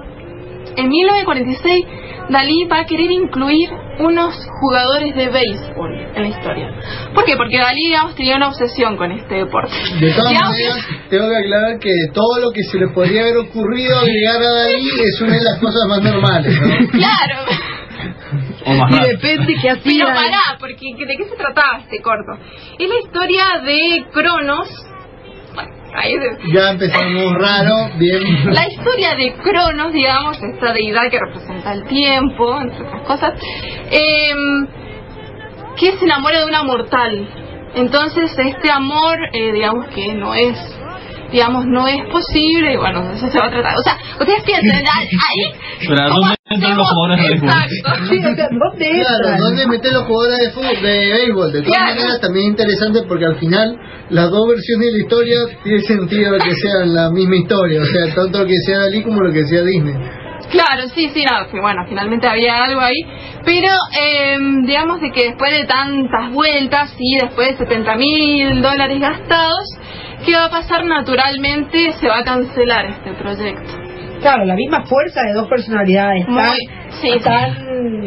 en 0.76 0.90
1946 0.90 1.86
Dalí 2.30 2.65
va 2.72 2.80
a 2.80 2.86
querer 2.86 3.11
incluir 3.11 3.70
unos 3.99 4.34
jugadores 4.61 5.14
de 5.15 5.30
béisbol 5.30 5.94
en 6.15 6.22
la 6.22 6.30
historia. 6.30 6.70
¿Por 7.14 7.26
qué? 7.26 7.36
Porque 7.36 7.57
Dalí, 7.57 7.88
digamos, 7.88 8.15
tenía 8.15 8.38
una 8.38 8.48
obsesión 8.48 8.95
con 8.95 9.11
este 9.11 9.36
deporte. 9.36 9.74
De 9.99 10.14
todas 10.14 10.30
Digamos, 10.30 10.52
maneras, 10.52 10.88
tengo 11.10 11.30
que 11.30 11.38
aclarar 11.38 11.80
que 11.80 11.91
todo 12.14 12.40
lo 12.40 12.52
que 12.52 12.64
se 12.64 12.80
le 12.80 12.88
podría 12.88 13.22
haber 13.22 13.38
ocurrido 13.38 13.99
agregar 13.99 14.41
a 14.41 14.53
Dalí 14.64 14.88
es 15.03 15.22
una 15.22 15.36
de 15.36 15.44
las 15.44 15.60
cosas 15.60 15.82
más 15.90 16.02
normales, 16.02 16.60
¿no? 16.61 16.88
Claro. 16.91 17.45
Y 18.65 19.07
depende 19.07 19.56
qué 19.61 19.69
hacía. 19.72 20.06
Pero 20.06 20.15
pará, 20.15 20.57
porque 20.60 20.95
¿de 20.98 21.18
qué 21.18 21.26
se 21.26 21.35
trataba 21.35 21.80
este 21.80 22.02
corto? 22.02 22.31
Es 22.80 22.88
la 22.90 22.99
historia 23.03 23.44
de 23.64 24.06
Cronos. 24.14 24.69
Bueno, 25.53 25.72
ahí 25.95 26.18
de- 26.18 26.38
Ya 26.53 26.72
empezamos 26.72 27.34
raro, 27.35 27.76
bien. 27.98 28.53
La 28.53 28.68
historia 28.68 29.15
de 29.15 29.34
Cronos, 29.35 29.91
digamos, 29.94 30.41
esta 30.41 30.73
deidad 30.73 31.10
que 31.11 31.19
representa 31.19 31.73
el 31.73 31.84
tiempo, 31.85 32.60
entre 32.61 32.85
otras 32.88 33.02
cosas, 33.03 33.34
em, 33.91 34.68
que 35.77 35.91
se 35.98 36.06
enamora 36.06 36.40
de 36.40 36.45
una 36.45 36.64
mortal. 36.64 37.27
Entonces, 37.76 38.31
este 38.38 38.72
amor, 38.72 39.18
eh, 39.34 39.52
digamos 39.52 39.88
que 39.88 40.14
no 40.14 40.34
es, 40.35 40.57
digamos, 41.34 41.65
no 41.65 41.88
es 41.88 41.99
posible, 42.11 42.73
y 42.73 42.77
bueno, 42.77 43.11
eso 43.11 43.27
se 43.27 43.38
va 43.39 43.47
a 43.47 43.49
tratar. 43.49 43.76
O 43.76 43.81
sea, 43.84 43.97
ustedes 44.19 44.43
piensen, 44.43 44.85
ahí... 44.85 45.10
Pero 45.88 46.01
¿a 46.01 46.07
dónde 46.07 46.35
entran 46.49 46.77
los 46.77 46.88
jugadores 46.89 47.18
de 47.23 47.30
béisbol? 47.30 47.49
Exacto. 47.49 48.05
Sí, 48.07 48.18
o 48.19 48.35
sea, 48.35 48.47
¿dónde 48.51 48.89
Claro, 49.01 49.18
entran? 49.18 49.39
¿dónde 49.39 49.68
meten 49.68 49.93
los 49.93 50.03
jugadores 50.03 50.39
de 50.39 50.51
fútbol, 50.51 50.81
de 50.81 51.11
béisbol? 51.11 51.51
De 51.51 51.61
todas 51.64 51.77
Claro. 51.77 51.95
maneras, 51.95 52.22
también 52.22 52.45
es 52.45 52.51
interesante 52.51 52.99
porque 53.07 53.26
al 53.26 53.35
final 53.39 53.77
las 54.10 54.30
dos 54.30 54.47
versiones 54.47 54.85
de 54.88 54.91
la 54.93 55.03
historia 55.03 55.38
tiene 55.64 55.80
sentido 55.81 56.38
que 56.38 56.55
sean 56.55 56.93
la 56.93 57.10
misma 57.10 57.35
historia, 57.35 57.81
o 57.81 57.85
sea, 57.85 58.14
tanto 58.15 58.39
lo 58.39 58.45
que 58.45 58.57
sea 58.65 58.80
Dalí 58.80 59.03
como 59.03 59.19
lo 59.22 59.34
que 59.34 59.43
sea 59.45 59.64
Disney. 59.64 59.95
Claro, 60.51 60.84
sí, 60.93 61.10
sí, 61.14 61.23
no, 61.23 61.49
que 61.49 61.60
bueno, 61.60 61.81
finalmente 61.88 62.27
había 62.27 62.64
algo 62.65 62.81
ahí, 62.81 62.99
pero 63.45 63.69
eh, 63.97 64.38
digamos 64.68 64.99
de 65.01 65.10
que 65.11 65.23
después 65.30 65.51
de 65.51 65.64
tantas 65.65 66.31
vueltas 66.31 66.93
y 66.99 67.18
después 67.26 67.57
de 67.57 67.65
70 67.65 67.95
mil 67.95 68.61
dólares 68.61 68.99
gastados, 68.99 69.64
¿qué 70.26 70.36
va 70.36 70.45
a 70.45 70.50
pasar? 70.50 70.86
Naturalmente 70.86 71.91
se 72.00 72.08
va 72.08 72.20
a 72.20 72.24
cancelar 72.24 72.86
este 72.86 73.14
proyecto. 73.14 73.72
Claro, 74.22 74.45
la 74.45 74.56
misma 74.56 74.84
fuerza 74.86 75.22
de 75.24 75.34
dos 75.34 75.48
personalidades 75.50 76.28
Muy- 76.28 76.41
sí, 77.02 77.12
sí. 77.12 77.20
tan 77.20 78.04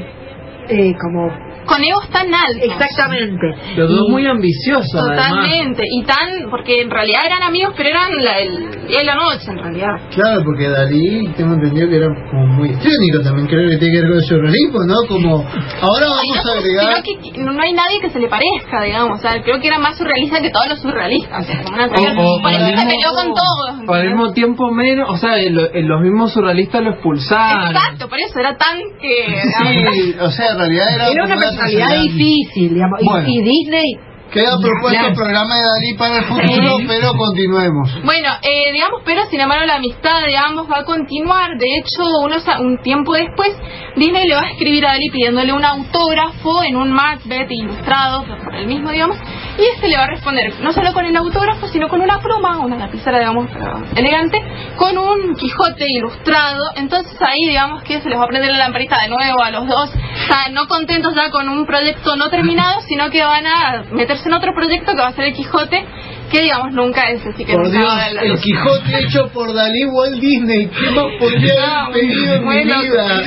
eh, 0.69 0.95
como 1.01 1.31
Con 1.67 1.83
egos 1.83 2.09
tan 2.11 2.33
altos. 2.33 2.63
exactamente. 2.63 3.47
Y 3.77 4.11
muy 4.11 4.27
ambicioso, 4.27 4.99
además. 4.99 5.29
Totalmente, 5.31 5.83
y 5.91 6.05
tan, 6.05 6.51
porque 6.51 6.81
en 6.83 6.91
realidad 6.91 7.27
eran 7.27 7.43
amigos, 7.43 7.75
pero 7.77 7.89
eran 7.91 8.25
la, 8.25 8.39
el 8.39 8.87
día 8.89 9.03
y 9.03 9.07
la 9.07 9.15
noche 9.15 9.51
en 9.51 9.59
realidad. 9.59 9.89
Claro, 10.15 10.43
porque 10.45 10.69
Dalí, 10.69 11.29
tengo 11.37 11.55
entendido 11.55 11.89
que 11.89 11.97
era 11.97 12.07
como 12.31 12.47
muy 12.47 12.71
histriónico 12.71 13.21
también, 13.25 13.47
creo 13.49 13.69
que 13.71 13.77
tiene 13.79 13.95
que 13.95 14.01
ver 14.01 14.09
con 14.11 14.19
el 14.19 14.25
surrealismo, 14.25 14.79
¿no? 14.87 14.95
Como, 15.09 15.37
ahora 15.83 16.07
vamos 16.09 16.47
a 16.47 16.53
agregar... 16.59 17.03
Sino 17.05 17.21
que 17.33 17.41
no 17.43 17.53
no 17.53 17.63
hay 17.63 17.73
nadie 17.73 18.01
que 18.01 18.11
se 18.11 18.19
le 18.21 18.29
parezca, 18.29 18.83
digamos, 18.85 19.19
o 19.19 19.23
sea, 19.23 19.43
creo 19.43 19.61
que 19.61 19.69
era 19.69 19.79
más 19.79 19.97
surrealista 19.97 20.41
que 20.41 20.51
todos 20.51 20.69
los 20.69 20.81
surrealistas, 20.81 21.45
o 21.45 21.47
sea, 21.47 21.63
como 21.65 21.77
una 21.77 21.87
O- 21.87 22.37
o 22.39 22.43
por 22.43 22.51
eso 22.53 22.61
al 22.61 22.67
se 22.67 22.73
mismo- 22.77 22.91
peleó 22.91 23.11
con 23.15 23.27
todos. 23.35 23.89
O 23.89 23.93
al 23.95 24.07
mismo 24.09 24.33
tiempo 24.33 24.71
menos, 24.71 25.09
o 25.11 25.17
sea, 25.17 25.37
el- 25.39 25.71
el- 25.75 25.87
los 25.87 26.01
mismos 26.03 26.33
surrealistas 26.33 26.83
lo 26.83 26.91
expulsaron. 26.91 27.75
Exacto, 27.75 28.09
por 28.09 28.19
eso 28.21 28.39
era 28.39 28.57
tan 28.57 28.79
que... 29.01 29.27
Sí, 29.59 30.15
o 30.21 30.31
sea, 30.31 30.53
en 30.53 30.59
realidad 30.59 30.95
era... 30.95 31.09
Era 31.09 31.25
una 31.57 31.65
personalidad 31.67 32.03
difícil, 32.03 32.75
digamos. 32.75 33.01
y- 33.01 33.05
Bueno. 33.07 33.29
Y, 33.29 33.43
Disney. 33.43 33.93
Queda 34.33 34.59
propuesto 34.61 34.89
Claro. 34.91 35.09
el 35.09 35.15
programa 35.15 35.55
de 35.55 35.63
Dalí 35.63 35.95
para 35.97 36.19
el 36.19 36.25
futuro, 36.25 36.79
Sí. 36.79 36.85
pero 36.89 37.13
continuemos. 37.17 37.89
Bueno, 38.05 38.29
eh, 38.43 38.73
digamos, 38.73 39.01
pero 39.05 39.25
sin 39.31 39.41
embargo 39.41 39.65
la 39.67 39.77
amistad 39.77 40.27
de 40.27 40.37
ambos 40.37 40.67
va 40.69 40.81
a 40.81 40.85
continuar. 40.85 41.57
De 41.57 41.67
hecho, 41.79 42.03
unos, 42.25 42.45
un 42.59 42.77
tiempo 42.83 43.15
después, 43.15 43.57
Disney 43.95 44.27
le 44.27 44.35
va 44.35 44.43
a 44.43 44.51
escribir 44.51 44.85
a 44.85 44.91
Dalí 44.93 45.11
pidiéndole 45.11 45.53
un 45.53 45.65
autógrafo 45.65 46.65
en 46.65 46.77
un 46.77 46.91
Macbeth 46.91 47.51
ilustrado 47.51 48.25
por 48.45 48.55
él 48.57 48.67
mismo, 48.67 48.91
digamos, 48.91 49.17
y 49.59 49.65
este 49.75 49.89
le 49.89 49.97
va 49.97 50.05
a 50.05 50.09
responder 50.09 50.61
no 50.61 50.73
solo 50.73 50.93
con 50.93 51.05
el 51.05 51.17
autógrafo, 51.17 51.67
sino 51.69 51.89
con 51.89 52.01
una 52.01 52.19
pluma, 52.21 52.59
una 52.59 52.77
lapicera, 52.77 53.19
digamos, 53.19 53.49
elegante, 53.95 54.39
con 54.77 54.97
un 54.99 55.35
Quijote 55.35 55.85
ilustrado. 55.89 56.63
Entonces 56.77 57.17
ahí, 57.21 57.47
digamos, 57.47 57.83
que 57.83 58.01
se 58.01 58.09
les 58.09 58.19
va 58.19 58.25
a 58.25 58.29
prender 58.29 58.53
la 58.53 58.59
lamparita 58.59 59.01
de 59.03 59.09
nuevo 59.09 59.43
a 59.43 59.51
los 59.51 59.67
dos, 59.67 59.91
o 59.91 60.51
no 60.53 60.67
contentos 60.67 61.15
ya 61.15 61.31
con 61.31 61.49
un 61.49 61.67
proyecto 61.67 62.17
no 62.17 62.29
terminado, 62.29 62.81
sino 62.83 63.11
que 63.11 63.23
van 63.23 63.47
a 63.47 63.85
meterse 63.93 64.29
en 64.29 64.35
otro 64.35 64.53
proyecto 64.55 64.93
que 64.93 65.01
va 65.01 65.09
a 65.09 65.13
ser 65.13 65.27
el 65.27 65.35
Quijote, 65.35 65.85
que 66.31 66.41
digamos 66.43 66.73
nunca 66.73 67.03
es 67.11 67.25
así 67.27 67.45
que 67.45 67.53
Por 67.53 67.65
nunca 67.65 67.79
Dios, 67.79 67.89
va 67.89 67.95
a 68.03 68.05
ver 68.07 68.15
la 68.15 68.23
el. 68.23 68.39
Quijote 68.41 68.99
hecho 69.05 69.29
por 69.33 69.55
Dalí 69.55 69.85
Walt 69.87 70.21
Disney. 70.21 70.67
¿Qué 70.69 70.91
más 70.91 71.05
podría 71.19 71.85
haber 71.87 72.01
pedido 72.01 72.35
en 72.35 72.41
mi 72.41 72.45
bueno, 72.47 72.83
vida? 72.83 73.23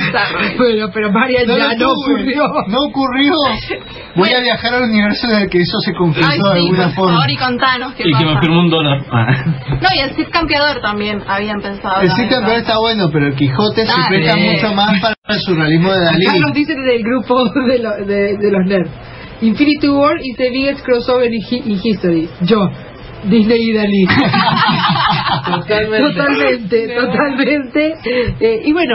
Bueno, 0.58 0.90
pero 0.92 1.12
Marian 1.12 1.46
No 1.46 1.58
ya 1.58 1.74
no 1.76 1.92
ocurrió. 1.92 2.42
No 2.68 2.78
ocurrió. 2.88 3.32
Voy 4.16 4.30
a 4.32 4.40
viajar 4.40 4.74
al 4.74 4.82
universo 4.84 5.26
en 5.30 5.42
el 5.42 5.48
que 5.48 5.58
eso 5.60 5.78
se 5.84 5.92
concretó 5.94 6.26
Ay, 6.28 6.38
de 6.38 6.44
sí, 6.60 6.66
alguna 6.66 6.84
por 6.86 6.94
forma. 6.94 7.12
favor, 7.20 7.30
y 7.30 7.36
contanos 7.36 7.94
qué 7.94 8.02
Y 8.06 8.12
que 8.12 8.24
me 8.24 8.30
pasa. 8.34 8.40
firmó 8.40 8.60
un 8.60 8.70
dólar. 8.70 8.98
Ah. 9.10 9.44
No, 9.80 9.88
y 9.94 9.98
el 10.00 10.10
Cid 10.16 10.28
Campeador 10.30 10.80
también 10.82 11.22
habían 11.26 11.60
pensado. 11.60 12.02
El 12.02 12.10
Cid 12.10 12.28
Campeador 12.28 12.58
está 12.60 12.78
bueno, 12.78 13.08
pero 13.12 13.26
el 13.28 13.34
Quijote 13.34 13.86
se 13.86 13.92
Ah, 13.92 14.06
presta 14.08 14.32
sí. 14.34 14.40
mucho 14.40 14.74
más 14.74 15.00
para 15.00 15.14
el 15.28 15.40
surrealismo 15.40 15.92
de 15.92 16.00
Dalí. 16.04 16.26
Acá 16.26 16.38
nos 16.40 16.52
dicen 16.52 16.76
en 16.78 16.90
el 16.96 17.02
grupo 17.02 17.44
de, 17.68 17.78
lo- 17.78 18.04
de, 18.06 18.36
de 18.36 18.50
los 18.50 18.66
nerds. 18.66 18.90
Infinity 19.42 19.88
War 19.88 20.16
is 20.22 20.36
the 20.36 20.50
biggest 20.50 20.84
crossover 20.84 21.24
in, 21.32 21.40
hi- 21.40 21.62
in 21.64 21.80
history. 21.82 22.28
Yo, 22.42 22.58
Disney 23.24 23.70
y 23.70 23.72
Dalí. 23.72 24.04
Totalmente. 25.46 26.12
totalmente, 26.14 26.88
totalmente. 26.94 27.94
Eh, 28.40 28.62
y 28.64 28.72
bueno, 28.72 28.94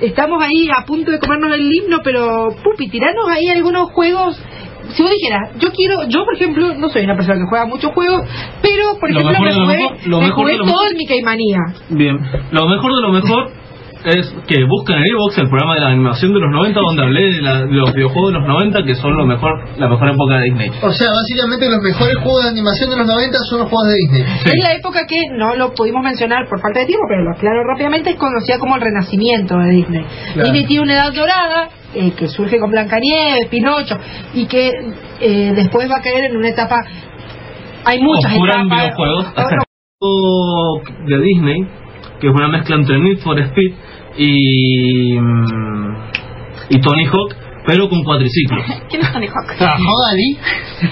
estamos 0.00 0.42
ahí 0.42 0.68
a 0.76 0.84
punto 0.84 1.10
de 1.10 1.18
comernos 1.18 1.52
el 1.54 1.70
himno, 1.72 1.98
pero 2.02 2.48
Pupi, 2.62 2.88
tiranos 2.88 3.28
ahí 3.30 3.48
algunos 3.48 3.90
juegos. 3.92 4.40
Si 4.90 5.02
vos 5.02 5.10
dijeras, 5.12 5.50
yo 5.58 5.70
quiero, 5.72 6.02
yo 6.08 6.24
por 6.24 6.34
ejemplo, 6.34 6.74
no 6.74 6.88
soy 6.90 7.04
una 7.04 7.16
persona 7.16 7.36
que 7.36 7.46
juega 7.48 7.64
muchos 7.66 7.90
juegos, 7.92 8.20
pero 8.60 8.98
por 9.00 9.10
Lo 9.12 9.20
ejemplo 9.20 9.40
mejor 9.40 9.46
me 9.46 9.54
lo 9.54 9.64
jugué, 9.64 9.76
mejor- 9.78 10.08
lo 10.08 10.20
me 10.20 10.26
mejor 10.26 10.42
jugué 10.44 10.52
de 10.52 10.58
lo 10.58 10.64
todo 10.64 10.74
mejor. 10.74 10.90
el 10.90 10.96
Mickey 10.96 11.22
Manía. 11.22 11.58
Bien, 11.88 12.18
lo 12.50 12.68
mejor 12.68 12.94
de 12.94 13.00
lo 13.00 13.12
mejor 13.12 13.50
es 14.04 14.34
que 14.46 14.64
busquen 14.68 14.96
en 14.98 15.04
Evox 15.06 15.38
el 15.38 15.48
programa 15.48 15.74
de 15.74 15.80
la 15.80 15.88
animación 15.88 16.32
de 16.34 16.40
los 16.40 16.50
90 16.50 16.80
donde 16.80 17.02
hablé 17.02 17.22
de, 17.32 17.40
la- 17.42 17.64
de 17.66 17.72
los 17.72 17.92
videojuegos 17.94 18.32
de 18.32 18.38
los 18.40 18.48
90 18.48 18.82
que 18.84 18.94
son 18.96 19.16
lo 19.16 19.24
mejor 19.26 19.52
la 19.78 19.88
mejor 19.88 20.08
época 20.10 20.36
de 20.38 20.44
Disney. 20.44 20.70
O 20.82 20.90
sea, 20.92 21.08
básicamente 21.10 21.68
los 21.70 21.80
mejores 21.82 22.16
juegos 22.16 22.44
de 22.44 22.50
animación 22.50 22.90
de 22.90 22.96
los 22.96 23.06
90 23.06 23.38
son 23.50 23.58
los 23.60 23.68
juegos 23.68 23.88
de 23.88 23.94
Disney. 23.94 24.22
Es 24.44 24.62
la 24.62 24.72
época 24.74 25.06
que 25.08 25.20
no 25.38 25.54
lo 25.56 25.72
pudimos 25.74 26.02
mencionar 26.04 26.46
por 26.48 26.60
falta 26.60 26.80
de 26.80 26.86
tiempo, 26.86 27.04
pero 27.08 27.24
lo 27.24 27.30
aclaro 27.32 27.64
rápidamente, 27.64 28.10
es 28.10 28.16
conocida 28.16 28.58
como 28.58 28.76
el 28.76 28.82
renacimiento 28.82 29.56
de 29.58 29.70
Disney. 29.70 30.04
Claro. 30.34 30.42
Disney 30.50 30.66
tiene 30.66 30.82
una 30.82 30.94
edad 30.94 31.12
dorada 31.12 31.68
eh, 31.94 32.12
que 32.16 32.28
surge 32.28 32.58
con 32.58 32.70
Blancanieves, 32.70 33.46
Pinocho, 33.48 33.96
y 34.34 34.46
que 34.46 34.70
eh, 35.20 35.52
después 35.54 35.90
va 35.90 35.96
a 35.98 36.02
caer 36.02 36.24
en 36.30 36.36
una 36.36 36.48
etapa... 36.48 36.76
Hay 37.86 38.00
muchas 38.00 38.32
Oscura 38.32 38.54
etapas. 38.62 38.80
videojuegos. 38.82 39.26
De 41.06 41.18
Disney, 41.22 41.66
que 42.20 42.28
es 42.28 42.34
una 42.34 42.48
mezcla 42.48 42.76
entre 42.76 42.98
Need 42.98 43.18
for 43.18 43.38
Speed 43.38 43.72
y, 44.16 45.18
mm, 45.18 45.96
y 46.70 46.80
Tony 46.80 47.04
Hawk, 47.06 47.36
pero 47.66 47.88
con 47.88 48.02
cuatriciclos. 48.04 48.64
¿Quién 48.88 49.02
es 49.02 49.12
Tony 49.12 49.26
Hawk? 49.26 49.56
¿Trabajó 49.56 49.92
Dalí? 50.08 50.38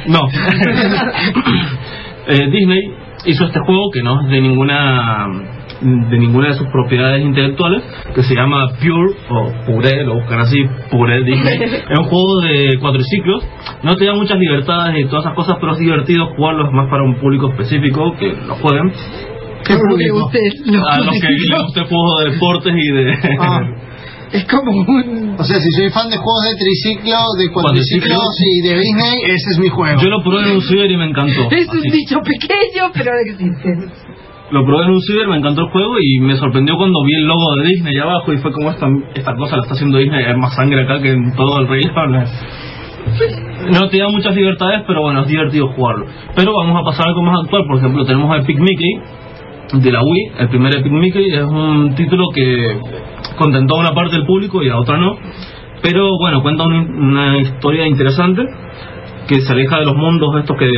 No. 0.06 0.20
Eh, 2.24 2.48
Disney 2.52 2.80
hizo 3.24 3.46
este 3.46 3.58
juego 3.66 3.90
que 3.92 4.00
no 4.00 4.22
es 4.22 4.30
de 4.30 4.40
ninguna 4.40 5.26
de 5.82 6.18
ninguna 6.18 6.48
de 6.48 6.54
sus 6.54 6.68
propiedades 6.68 7.24
intelectuales 7.24 7.82
que 8.14 8.22
se 8.22 8.34
llama 8.34 8.68
Pure 8.80 9.14
o 9.30 9.52
Pure, 9.66 10.04
lo 10.04 10.14
buscan 10.14 10.40
así, 10.40 10.56
Pure 10.90 11.24
Disney. 11.24 11.58
es 11.90 11.98
un 11.98 12.04
juego 12.04 12.40
de 12.42 12.78
cuatriciclos, 12.78 13.44
no 13.82 13.96
te 13.96 14.04
da 14.04 14.14
muchas 14.14 14.38
libertades 14.38 15.04
y 15.04 15.08
todas 15.08 15.24
esas 15.24 15.34
cosas, 15.34 15.56
pero 15.60 15.72
es 15.72 15.78
divertido 15.78 16.26
jugarlo, 16.36 16.66
es 16.66 16.72
más 16.72 16.88
para 16.88 17.02
un 17.02 17.16
público 17.16 17.50
específico 17.50 18.14
que 18.18 18.28
lo 18.46 18.54
jueguen. 18.56 18.92
¿Qué 19.64 19.74
público? 19.76 20.26
usted 20.26 20.40
lo- 20.66 20.86
A 20.88 20.98
los 21.00 21.18
que 21.20 21.28
les 21.28 21.62
guste 21.64 21.80
juegos 21.84 22.24
de 22.24 22.30
deportes 22.32 22.74
y 22.76 22.92
de... 22.92 23.36
Ah. 23.40 23.60
es 24.32 24.44
como 24.46 24.70
un... 24.72 25.36
O 25.38 25.44
sea, 25.44 25.60
si 25.60 25.70
soy 25.72 25.90
fan 25.90 26.08
de 26.10 26.16
juegos 26.16 26.44
de 26.50 26.64
triciclo, 26.64 27.16
de 27.38 27.52
cuatriciclos 27.52 28.20
y 28.40 28.60
de 28.68 28.74
Disney, 28.80 29.16
ese 29.26 29.50
es 29.52 29.58
mi 29.58 29.68
juego. 29.68 30.00
Yo 30.00 30.08
lo 30.08 30.22
probé 30.22 30.48
en 30.48 30.56
un 30.56 30.62
ciber 30.62 30.90
y 30.90 30.96
me 30.96 31.06
encantó. 31.06 31.48
Es 31.50 31.68
un 31.68 31.78
Así. 31.78 31.90
dicho 31.90 32.18
pequeño, 32.20 32.90
pero 32.94 33.10
existe. 33.26 33.68
Lo 34.50 34.64
probé 34.66 34.84
en 34.84 34.90
un 34.90 35.00
ciber, 35.02 35.28
me 35.28 35.36
encantó 35.38 35.62
el 35.62 35.70
juego 35.70 35.94
y 36.02 36.20
me 36.20 36.36
sorprendió 36.36 36.76
cuando 36.76 37.02
vi 37.04 37.14
el 37.14 37.24
logo 37.26 37.54
de 37.56 37.68
Disney 37.70 37.96
abajo 37.98 38.32
y 38.34 38.38
fue 38.38 38.52
como 38.52 38.70
esta, 38.70 38.86
esta 39.14 39.34
cosa 39.34 39.56
la 39.56 39.62
está 39.62 39.74
haciendo 39.74 39.96
Disney, 39.98 40.24
hay 40.24 40.36
más 40.36 40.54
sangre 40.54 40.82
acá 40.84 41.00
que 41.00 41.10
en 41.10 41.34
todo 41.34 41.58
el 41.60 41.68
Rey 41.68 41.82
León. 41.84 42.24
No 43.72 43.88
te 43.88 43.98
da 43.98 44.08
muchas 44.08 44.34
libertades, 44.34 44.82
pero 44.86 45.00
bueno, 45.02 45.22
es 45.22 45.28
divertido 45.28 45.68
jugarlo. 45.72 46.06
Pero 46.36 46.52
vamos 46.56 46.80
a 46.80 46.84
pasar 46.84 47.06
a 47.06 47.08
algo 47.10 47.22
más 47.22 47.40
actual, 47.44 47.64
por 47.66 47.78
ejemplo, 47.78 48.04
tenemos 48.04 48.38
Epic 48.38 48.58
Mickey 48.58 48.92
de 49.72 49.92
la 49.92 50.02
Wii, 50.02 50.32
el 50.38 50.48
primer 50.48 50.76
Epic 50.76 50.92
Mickey 50.92 51.32
es 51.32 51.44
un 51.44 51.94
título 51.94 52.26
que 52.34 52.78
contentó 53.36 53.76
a 53.76 53.80
una 53.80 53.94
parte 53.94 54.16
del 54.16 54.26
público 54.26 54.62
y 54.62 54.68
a 54.68 54.78
otra 54.78 54.98
no, 54.98 55.16
pero 55.82 56.18
bueno, 56.18 56.42
cuenta 56.42 56.64
una, 56.64 56.82
una 56.82 57.38
historia 57.38 57.86
interesante 57.86 58.42
que 59.26 59.40
se 59.40 59.52
aleja 59.52 59.78
de 59.78 59.86
los 59.86 59.96
mundos 59.96 60.36
estos 60.38 60.56
que 60.58 60.68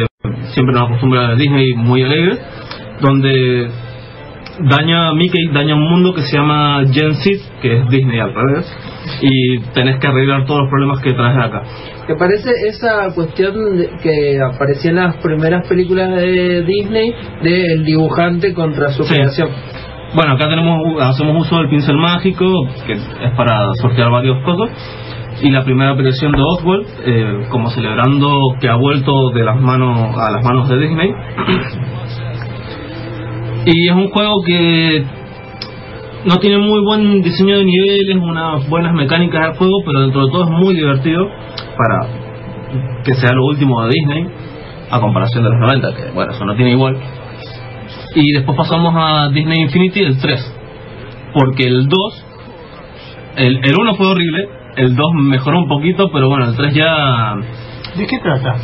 siempre 0.52 0.74
nos 0.74 0.88
acostumbra 0.88 1.30
a 1.30 1.34
Disney 1.34 1.74
muy 1.74 2.02
alegres, 2.02 2.40
donde 3.00 3.68
daña 4.60 5.08
a 5.08 5.14
Mickey, 5.14 5.48
daña 5.52 5.74
un 5.74 5.88
mundo 5.88 6.14
que 6.14 6.22
se 6.22 6.36
llama 6.36 6.82
Gen 6.92 7.14
Z, 7.14 7.44
que 7.60 7.78
es 7.78 7.88
Disney 7.88 8.18
al 8.20 8.32
revés, 8.34 8.66
y 9.22 9.58
tenés 9.74 9.98
que 9.98 10.06
arreglar 10.06 10.44
todos 10.46 10.60
los 10.62 10.70
problemas 10.70 11.00
que 11.00 11.12
traes 11.12 11.36
de 11.36 11.42
acá. 11.42 11.62
¿Te 12.06 12.14
parece 12.16 12.50
esa 12.68 13.12
cuestión 13.14 13.76
de- 13.76 13.90
que 14.02 14.38
aparecía 14.40 14.90
en 14.90 14.96
las 14.96 15.16
primeras 15.16 15.66
películas 15.68 16.10
de 16.10 16.62
Disney 16.62 17.12
del 17.42 17.84
dibujante 17.84 18.52
contra 18.54 18.90
su 18.90 19.04
Sí. 19.04 19.14
creación? 19.14 19.48
Bueno, 20.14 20.34
acá 20.34 20.48
tenemos 20.48 21.02
hacemos 21.02 21.46
uso 21.46 21.56
del 21.58 21.68
pincel 21.70 21.96
mágico, 21.96 22.46
que 22.86 22.92
es 22.92 23.02
para 23.36 23.72
sortear 23.80 24.10
varios 24.10 24.36
cosas. 24.44 24.70
Y 25.42 25.50
la 25.50 25.64
primera 25.64 25.90
aparición 25.90 26.30
de 26.30 26.40
Oswald, 26.40 26.86
eh, 27.04 27.46
como 27.50 27.68
celebrando 27.70 28.54
que 28.60 28.68
ha 28.68 28.76
vuelto 28.76 29.30
de 29.30 29.42
las 29.42 29.60
manos 29.60 30.16
a 30.16 30.30
las 30.30 30.44
manos 30.44 30.68
de 30.68 30.78
Disney. 30.78 31.10
Y 33.66 33.88
es 33.88 33.94
un 33.94 34.10
juego 34.10 34.42
que 34.44 35.04
no 36.26 36.36
tiene 36.36 36.58
muy 36.58 36.80
buen 36.84 37.22
diseño 37.22 37.58
de 37.58 37.64
niveles, 37.64 38.16
unas 38.16 38.68
buenas 38.68 38.92
mecánicas 38.94 39.42
del 39.42 39.56
juego, 39.56 39.82
pero 39.86 40.00
dentro 40.00 40.26
de 40.26 40.32
todo 40.32 40.44
es 40.44 40.50
muy 40.50 40.74
divertido 40.74 41.28
para 41.76 42.08
que 43.04 43.14
sea 43.14 43.32
lo 43.32 43.46
último 43.46 43.82
de 43.82 43.92
Disney, 43.94 44.26
a 44.90 45.00
comparación 45.00 45.44
de 45.44 45.50
los 45.50 45.60
90, 45.60 45.94
que 45.94 46.10
bueno, 46.12 46.32
eso 46.32 46.44
no 46.44 46.56
tiene 46.56 46.72
igual. 46.72 46.98
Y 48.14 48.32
después 48.32 48.56
pasamos 48.56 48.94
a 48.96 49.28
Disney 49.30 49.60
Infinity, 49.62 50.00
el 50.00 50.18
3. 50.18 50.54
Porque 51.32 51.64
el 51.64 51.88
2, 51.88 52.26
el, 53.36 53.60
el 53.64 53.74
1 53.78 53.94
fue 53.94 54.06
horrible, 54.06 54.48
el 54.76 54.94
2 54.94 55.06
mejoró 55.14 55.58
un 55.58 55.68
poquito, 55.68 56.10
pero 56.12 56.28
bueno, 56.28 56.48
el 56.48 56.56
3 56.56 56.74
ya... 56.74 57.34
¿De 57.96 58.06
qué 58.06 58.18
trata? 58.18 58.56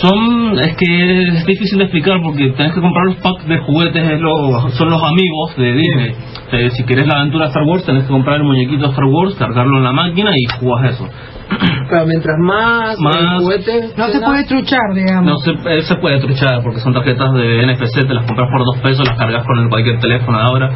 Son, 0.00 0.58
es 0.58 0.76
que 0.76 1.22
es 1.28 1.46
difícil 1.46 1.78
de 1.78 1.84
explicar 1.84 2.18
porque 2.22 2.50
tenés 2.56 2.72
que 2.74 2.80
comprar 2.80 3.06
los 3.06 3.16
packs 3.16 3.46
de 3.46 3.58
juguetes, 3.58 4.10
es 4.12 4.20
lo- 4.20 4.68
son 4.70 4.90
los 4.90 5.02
amigos 5.02 5.56
de 5.56 5.72
Disney. 5.72 6.12
Eh, 6.52 6.70
si 6.70 6.84
querés 6.84 7.06
la 7.06 7.20
aventura 7.20 7.46
de 7.46 7.48
Star 7.50 7.64
Wars, 7.64 7.84
tenés 7.84 8.04
que 8.04 8.08
comprar 8.10 8.36
el 8.36 8.44
muñequito 8.44 8.82
de 8.84 8.88
Star 8.90 9.04
Wars, 9.06 9.34
cargarlo 9.36 9.78
en 9.78 9.84
la 9.84 9.92
máquina 9.92 10.30
y 10.34 10.44
jugás 10.60 10.94
eso. 10.94 11.08
Claro, 11.88 12.06
mientras 12.06 12.36
más, 12.40 12.98
Más- 12.98 13.16
eh, 13.16 13.38
juguetes... 13.38 13.96
No 13.96 14.08
se 14.08 14.18
puede 14.20 14.44
truchar, 14.44 14.80
digamos. 14.92 15.24
No 15.24 15.36
se, 15.38 15.50
eh, 15.52 15.82
se 15.82 15.94
puede 15.96 16.18
truchar 16.18 16.60
porque 16.64 16.80
son 16.80 16.92
tarjetas 16.92 17.32
de 17.34 17.62
NFC, 17.64 18.04
te 18.08 18.12
las 18.12 18.26
compras 18.26 18.48
por 18.50 18.64
dos 18.64 18.78
pesos, 18.82 19.06
las 19.06 19.16
cargas 19.16 19.44
con 19.46 19.60
el 19.60 19.68
cualquier 19.68 20.00
teléfono 20.00 20.36
de 20.36 20.44
ahora. 20.44 20.70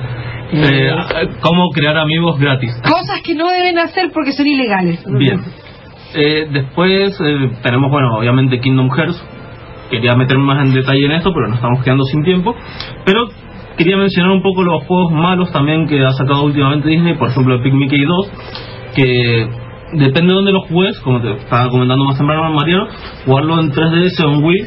Eh, 0.52 0.92
¿Cómo 1.40 1.68
crear 1.74 1.96
amigos 1.98 2.38
gratis? 2.38 2.72
Cosas 2.84 3.20
que 3.24 3.34
no 3.34 3.48
deben 3.50 3.78
hacer 3.80 4.10
porque 4.14 4.30
son 4.32 4.46
ilegales. 4.46 5.04
Bien. 5.18 5.40
Eh, 6.14 6.48
después 6.52 7.18
eh, 7.20 7.50
tenemos, 7.62 7.90
bueno, 7.90 8.16
obviamente 8.16 8.60
Kingdom 8.60 8.90
Hearts. 8.90 9.22
Quería 9.90 10.14
meterme 10.14 10.44
más 10.44 10.66
en 10.66 10.74
detalle 10.74 11.04
en 11.04 11.12
esto, 11.12 11.32
pero 11.34 11.48
nos 11.48 11.56
estamos 11.56 11.82
quedando 11.82 12.04
sin 12.04 12.22
tiempo. 12.22 12.54
Pero 13.04 13.28
quería 13.76 13.96
mencionar 13.96 14.32
un 14.32 14.42
poco 14.42 14.62
los 14.62 14.84
juegos 14.84 15.12
malos 15.12 15.50
también 15.52 15.86
que 15.86 16.04
ha 16.04 16.12
sacado 16.12 16.44
últimamente 16.44 16.88
Disney, 16.88 17.14
por 17.14 17.28
ejemplo 17.28 17.60
Big 17.60 17.74
Mickey 17.74 18.04
2, 18.04 18.32
que 18.94 19.48
depende 19.94 20.28
de 20.28 20.34
dónde 20.34 20.52
lo 20.52 20.62
juegues, 20.62 21.00
como 21.00 21.20
te 21.20 21.32
estaba 21.32 21.68
comentando 21.70 22.04
más 22.04 22.16
temprano 22.16 22.52
Mariano, 22.52 22.86
jugarlo 23.24 23.60
en 23.60 23.72
3DS 23.72 24.24
o 24.24 24.32
en 24.32 24.44
Wii 24.44 24.66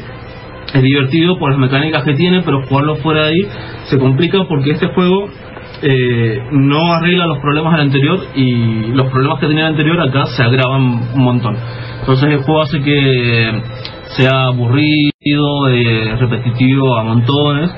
es 0.74 0.82
divertido 0.82 1.38
por 1.38 1.50
las 1.50 1.58
mecánicas 1.60 2.02
que 2.02 2.14
tiene, 2.14 2.42
pero 2.42 2.66
jugarlo 2.66 2.96
fuera 2.96 3.26
de 3.26 3.28
ahí 3.28 3.48
se 3.84 3.98
complica 3.98 4.44
porque 4.48 4.72
este 4.72 4.88
juego 4.88 5.28
eh, 5.82 6.42
no 6.52 6.92
arregla 6.94 7.26
los 7.26 7.38
problemas 7.38 7.72
del 7.72 7.82
anterior 7.82 8.18
y 8.34 8.92
los 8.92 9.10
problemas 9.10 9.40
que 9.40 9.46
tenía 9.46 9.66
el 9.66 9.72
anterior 9.72 10.00
acá 10.00 10.26
se 10.26 10.42
agravan 10.42 10.82
un 11.14 11.22
montón. 11.22 11.56
Entonces 12.00 12.30
el 12.30 12.38
juego 12.38 12.62
hace 12.62 12.80
que 12.80 13.62
sea 14.16 14.46
aburrido, 14.46 15.68
eh, 15.70 16.16
repetitivo 16.18 16.96
a 16.96 17.02
montones. 17.02 17.70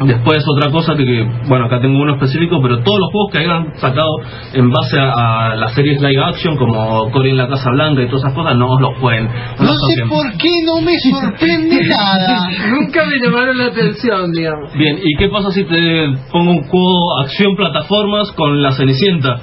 Después 0.00 0.42
otra 0.56 0.72
cosa 0.72 0.94
que, 0.96 1.04
que, 1.04 1.22
bueno, 1.48 1.66
acá 1.66 1.80
tengo 1.80 2.00
uno 2.02 2.14
específico, 2.14 2.58
pero 2.60 2.82
todos 2.82 2.98
los 2.98 3.10
juegos 3.12 3.32
que 3.32 3.38
hayan 3.38 3.78
sacado 3.78 4.10
en 4.52 4.70
base 4.70 4.98
a, 4.98 5.50
a 5.52 5.54
las 5.54 5.72
series 5.74 6.00
live 6.02 6.22
action 6.24 6.56
como 6.56 7.10
Cory 7.12 7.30
en 7.30 7.36
la 7.36 7.46
Casa 7.48 7.70
Blanca 7.70 8.02
y 8.02 8.06
todas 8.06 8.22
esas 8.24 8.34
cosas, 8.34 8.56
no 8.56 8.66
os 8.66 8.80
los 8.80 8.98
pueden. 9.00 9.26
No 9.26 9.72
sé 9.72 10.02
por 10.08 10.32
qué 10.38 10.50
no 10.66 10.80
me 10.80 10.98
sorprende 10.98 11.84
nada. 11.88 12.48
Nunca 12.70 13.04
me 13.06 13.18
llamaron 13.24 13.56
la 13.56 13.66
atención, 13.66 14.32
digamos. 14.32 14.72
Bien, 14.74 14.98
¿y 15.02 15.16
qué 15.16 15.28
pasa 15.28 15.50
si 15.52 15.62
te 15.64 16.06
pongo 16.32 16.50
un 16.50 16.62
juego 16.64 17.20
acción 17.22 17.54
plataformas 17.56 18.32
con 18.32 18.62
la 18.62 18.72
Cenicienta? 18.72 19.36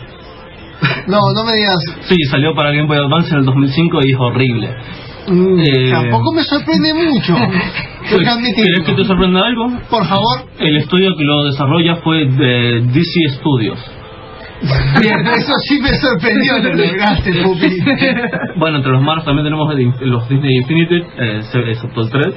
No, 1.08 1.20
no 1.36 1.44
me 1.46 1.54
digas. 1.54 1.78
Sí, 2.10 2.16
salió 2.30 2.54
para 2.56 2.72
Game 2.72 2.88
Boy 2.88 2.98
Advance 2.98 3.32
en 3.32 3.40
el 3.40 3.46
2005 3.46 4.00
y 4.04 4.12
es 4.12 4.18
horrible. 4.20 4.70
Mm, 5.28 5.60
Eh, 5.62 5.92
Tampoco 5.92 6.34
me 6.34 6.44
sorprende 6.44 6.94
mucho. 6.94 7.36
Tengo 8.10 8.20
que 8.24 8.30
admitirlo. 8.30 8.84
¿Querés 8.84 8.86
que 8.86 8.94
te 8.94 9.04
sorprenda 9.06 9.46
algo? 9.46 9.68
Por 9.90 10.06
favor. 10.06 10.40
El 10.60 10.78
estudio 10.78 11.16
que 11.18 11.24
lo 11.24 11.44
desarrolla 11.46 11.96
fue 11.98 12.26
de 12.26 12.82
DC 12.82 13.20
Studios. 13.40 13.80
Bien, 15.02 15.26
eso 15.26 15.54
sí 15.68 15.80
me 15.82 15.90
sorprendió, 15.96 16.60
lo 16.60 16.76
lograste, 16.76 17.32
Pupi. 17.42 17.78
Bueno, 18.58 18.78
entre 18.78 18.92
los 18.92 19.02
malos 19.02 19.26
también 19.26 19.44
tenemos 19.46 19.74
el- 19.74 20.10
los 20.10 20.30
Disney 20.30 20.56
Infinity, 20.58 20.98
eh, 21.18 21.42
excepto 21.68 22.02
el 22.02 22.10
3. 22.12 22.36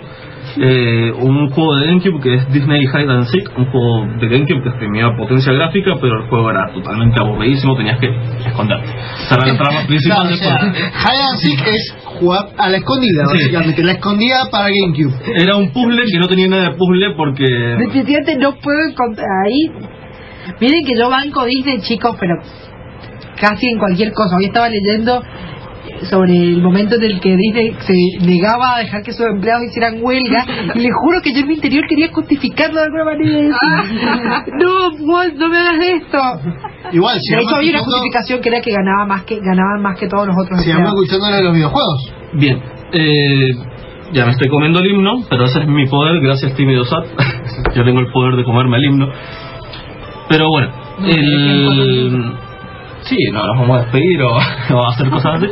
Eh, 0.56 1.12
un 1.20 1.50
juego 1.50 1.74
de 1.76 1.86
GameCube 1.86 2.20
que 2.22 2.34
es 2.34 2.52
Disney 2.52 2.82
Hide 2.84 3.10
and 3.12 3.24
Seek, 3.24 3.58
un 3.58 3.66
juego 3.66 4.06
de 4.20 4.28
GameCube 4.28 4.62
que 4.62 4.70
tenía 4.78 5.08
potencia 5.18 5.52
gráfica, 5.52 5.92
pero 6.00 6.22
el 6.22 6.28
juego 6.28 6.50
era 6.50 6.72
totalmente 6.72 7.18
aburridísimo, 7.20 7.76
tenías 7.76 7.98
que 7.98 8.08
esconderte. 8.46 8.86
Esa 9.24 9.34
era 9.36 9.46
la 9.46 9.58
trama 9.58 9.86
principal 9.86 10.24
del 10.28 10.34
o 10.34 10.36
sea, 10.36 10.58
juego. 10.58 10.74
Hide 10.76 11.22
and 11.30 11.38
Seek 11.38 11.66
es 11.66 11.96
jugar 12.20 12.48
a 12.56 12.68
la 12.68 12.76
escondida, 12.78 13.24
Sí. 13.26 13.32
básicamente. 13.38 13.82
La 13.82 13.92
escondida 13.92 14.36
para 14.50 14.68
GameCube. 14.68 15.14
Era 15.36 15.56
un 15.56 15.70
puzzle 15.72 16.02
que 16.10 16.18
no 16.18 16.28
tenía 16.28 16.48
nada 16.48 16.70
de 16.70 16.76
puzzle 16.76 17.14
porque... 17.16 17.44
Definitivamente 17.44 18.36
no 18.36 18.54
puedo 18.56 18.78
encontrar 18.90 19.28
ahí. 19.46 19.70
Miren 20.60 20.84
que 20.84 20.96
yo 20.96 21.08
banco 21.10 21.44
Disney, 21.44 21.80
chicos, 21.80 22.16
pero 22.20 22.34
casi 23.40 23.66
en 23.66 23.78
cualquier 23.78 24.12
cosa. 24.12 24.36
Hoy 24.36 24.46
estaba 24.46 24.68
leyendo 24.68 25.22
sobre 26.04 26.32
el 26.36 26.62
momento 26.62 26.96
en 26.96 27.02
el 27.04 27.20
que 27.20 27.36
Disney 27.36 27.74
se 27.80 28.26
negaba 28.26 28.76
a 28.76 28.78
dejar 28.80 29.02
que 29.02 29.12
sus 29.12 29.26
empleados 29.26 29.64
hicieran 29.64 29.96
huelga 30.00 30.44
y 30.74 30.78
le 30.78 30.88
juro 31.02 31.20
que 31.22 31.32
yo 31.32 31.40
en 31.40 31.48
mi 31.48 31.54
interior 31.54 31.84
quería 31.88 32.08
justificarlo 32.12 32.80
de 32.80 32.84
alguna 32.86 33.04
manera 33.04 33.30
y 33.30 33.42
decir, 33.42 34.54
no, 34.60 35.12
Walt, 35.12 35.34
no 35.36 35.48
me 35.48 35.58
hagas 35.58 35.80
esto 35.80 36.18
Igual, 36.92 37.18
si 37.20 37.34
de 37.34 37.42
hecho 37.42 37.56
había 37.56 37.70
una 37.72 37.80
justificación 37.80 38.40
que 38.40 38.48
era 38.48 38.60
que 38.60 38.70
ganaba 38.72 39.06
más 39.06 39.24
que 39.24 39.36
ganaban 39.40 39.82
más 39.82 39.98
que 39.98 40.06
todos 40.08 40.26
los 40.26 40.36
otros 40.36 40.60
Sigamos 40.62 40.90
empleados. 40.90 41.04
escuchando 41.04 41.36
de 41.36 41.42
los 41.42 41.54
videojuegos. 41.54 42.12
Bien, 42.34 42.62
eh, 42.92 43.50
ya 44.12 44.26
me 44.26 44.32
estoy 44.32 44.48
comiendo 44.48 44.80
el 44.80 44.86
himno, 44.90 45.24
pero 45.28 45.44
ese 45.44 45.60
es 45.60 45.66
mi 45.66 45.86
poder, 45.86 46.20
gracias 46.20 46.54
tímido 46.54 46.84
Sat. 46.84 47.04
Yo 47.74 47.84
tengo 47.84 48.00
el 48.00 48.12
poder 48.12 48.36
de 48.36 48.44
comerme 48.44 48.76
el 48.76 48.84
himno. 48.84 49.08
Pero 50.28 50.48
bueno, 50.48 50.72
el... 51.06 52.32
Sí, 53.02 53.16
no, 53.32 53.46
nos 53.46 53.58
vamos 53.58 53.78
a 53.78 53.82
despedir 53.82 54.22
o, 54.22 54.36
o 54.74 54.84
a 54.84 54.88
hacer 54.90 55.10
cosas 55.10 55.34
así. 55.36 55.46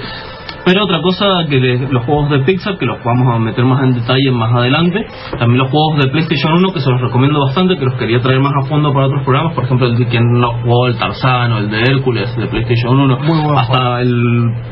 Pero 0.65 0.85
otra 0.85 1.01
cosa 1.03 1.27
que 1.49 1.59
de- 1.59 1.89
los 1.91 2.05
juegos 2.05 2.31
de 2.31 2.39
Pixar, 2.41 2.79
que 2.79 2.87
los 2.87 3.03
vamos 3.05 3.35
a 3.35 3.39
meter 3.39 3.65
más 3.65 3.83
en 3.83 3.95
detalle 3.95 4.31
más 4.31 4.53
adelante, 4.55 5.05
también 5.39 5.59
los 5.59 5.71
juegos 5.71 6.05
de 6.05 6.11
PlayStation 6.11 6.53
1, 6.55 6.73
que 6.73 6.81
se 6.81 6.91
los 6.91 7.01
recomiendo 7.01 7.41
bastante, 7.45 7.77
que 7.77 7.85
los 7.85 7.95
quería 7.95 8.21
traer 8.21 8.41
más 8.41 8.53
a 8.63 8.69
fondo 8.69 8.93
para 8.93 9.07
otros 9.07 9.23
programas, 9.25 9.55
por 9.55 9.65
ejemplo, 9.65 9.87
el 9.89 9.97
de 9.99 10.07
quien 10.07 10.23
no 10.39 10.53
jugó 10.63 10.87
el 10.87 10.97
Tarzán 10.99 11.53
o 11.53 11.59
el 11.59 11.71
de 11.71 11.81
Hércules 11.83 12.37
de 12.37 12.47
PlayStation 12.47 12.99
1, 12.99 13.19
hasta 13.59 14.01
el 14.03 14.13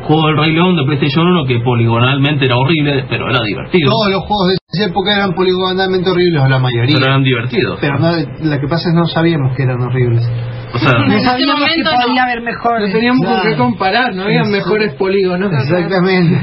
juego 0.03 0.27
del 0.29 0.37
Rey 0.37 0.53
León 0.55 0.77
de 0.77 0.85
PlayStation 0.85 1.27
1, 1.27 1.45
que 1.47 1.59
poligonalmente 1.61 2.45
era 2.45 2.57
horrible, 2.57 3.05
pero 3.09 3.29
era 3.29 3.41
divertido. 3.43 3.91
Todos 3.91 4.11
los 4.13 4.21
juegos 4.27 4.49
de 4.49 4.55
esa 4.73 4.91
época 4.91 5.17
eran 5.17 5.35
poligonalmente 5.35 6.09
horribles, 6.11 6.43
o 6.43 6.49
la 6.49 6.59
mayoría. 6.61 6.95
Pero 6.95 7.07
eran 7.07 7.25
divertidos. 7.25 7.79
Pero 7.81 7.99
no, 7.99 8.11
lo 8.13 8.61
que 8.61 8.69
pasa 8.69 8.89
es 8.91 8.95
no 8.95 9.07
sabíamos 9.07 9.57
que 9.57 9.65
eran 9.65 9.81
horribles. 9.83 10.23
O 10.73 10.79
sea, 10.79 10.93
No 11.07 11.19
sabíamos 11.21 11.61
que 11.75 11.83
podía 11.83 12.23
haber 12.25 12.43
mejor. 12.43 12.81
No 12.81 12.93
teníamos 12.93 13.25
con 13.27 13.35
Claro. 13.35 13.49
qué 13.51 13.57
comparar, 13.57 14.15
no 14.15 14.23
había 14.25 14.45
mejores 14.45 14.95
polígonos. 14.95 15.51
Exactamente. 15.53 16.41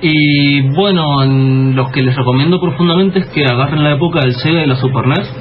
Y 0.00 0.62
bueno, 0.74 1.22
en 1.22 1.76
los 1.76 1.90
que 1.92 2.02
les 2.02 2.16
recomiendo 2.16 2.60
profundamente 2.60 3.20
es 3.20 3.26
que 3.28 3.44
agarren 3.44 3.84
la 3.84 3.92
época 3.92 4.20
del 4.20 4.34
Sega 4.34 4.64
y 4.64 4.66
la 4.66 4.76
Super 4.76 5.06
NES 5.06 5.32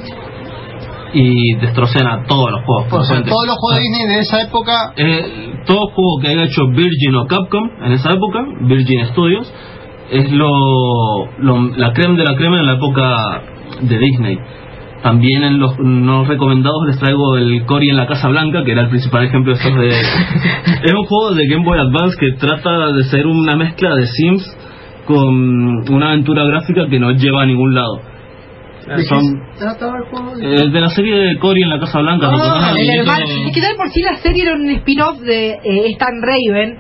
y 1.13 1.55
destrocen 1.55 2.05
a 2.07 2.23
todos 2.27 2.51
los 2.51 2.61
juegos. 2.65 2.93
O 2.93 3.03
sea, 3.03 3.23
todos 3.23 3.47
los 3.47 3.55
juegos 3.57 3.77
de 3.77 3.81
Disney 3.81 4.07
de 4.15 4.19
esa 4.19 4.41
época 4.43 4.71
Eh, 4.97 5.53
todo 5.65 5.87
juego 5.87 6.19
que 6.21 6.27
haya 6.29 6.43
hecho 6.43 6.67
Virgin 6.67 7.15
o 7.15 7.25
Capcom 7.25 7.69
en 7.83 7.91
esa 7.93 8.11
época, 8.11 8.45
Virgin 8.61 9.05
Studios, 9.07 9.51
es 10.11 10.31
lo, 10.31 11.25
lo- 11.39 11.67
la 11.75 11.91
crema 11.93 12.17
de 12.17 12.23
la 12.23 12.35
crema 12.35 12.59
en 12.59 12.65
la 12.67 12.73
época 12.73 13.41
de 13.81 13.97
Disney. 13.97 14.37
También 15.03 15.43
en 15.43 15.59
los 15.59 15.79
no 15.79 16.25
recomendados 16.25 16.85
les 16.87 16.99
traigo 16.99 17.35
el 17.37 17.65
Cory 17.65 17.89
en 17.89 17.97
la 17.97 18.05
Casa 18.07 18.27
Blanca, 18.27 18.63
que 18.63 18.71
era 18.71 18.81
el 18.83 18.89
principal 18.89 19.23
ejemplo 19.25 19.53
de 19.53 19.59
estos 19.59 19.75
de... 19.75 19.87
es 20.83 20.93
un 20.93 21.05
juego 21.05 21.33
de 21.33 21.47
Game 21.47 21.65
Boy 21.65 21.79
Advance 21.79 22.17
que 22.19 22.33
trata 22.33 22.91
de 22.93 23.03
ser 23.05 23.25
una 23.25 23.55
mezcla 23.55 23.95
de 23.95 24.05
Sims 24.05 24.57
con 25.05 25.89
una 25.91 26.09
aventura 26.09 26.43
gráfica 26.45 26.87
que 26.87 26.99
no 26.99 27.11
lleva 27.11 27.41
a 27.41 27.45
ningún 27.47 27.73
lado. 27.73 27.99
¿De 28.95 29.03
Son, 29.03 29.19
qué 29.19 29.53
se 29.53 29.59
trataba 29.65 29.97
el 29.97 30.03
juego? 30.05 30.33
eh, 30.39 30.69
de 30.71 30.81
la 30.81 30.89
serie 30.89 31.15
de 31.15 31.37
Cory 31.39 31.63
en 31.63 31.69
la 31.69 31.79
Casa 31.79 31.99
Blanca. 31.99 32.27
¿recordás 32.27 32.63
Ah, 32.63 32.69
al 32.69 32.77
el 32.77 32.89
hermano. 32.99 33.25
Es 33.47 33.53
que 33.55 33.61
de 33.61 33.75
por 33.75 33.89
sí 33.89 34.01
la 34.01 34.15
serie 34.17 34.43
era 34.43 34.55
un 34.55 34.69
spin-off 34.69 35.19
de 35.19 35.49
eh, 35.51 35.87
Stan 35.93 36.13
Raven, 36.21 36.77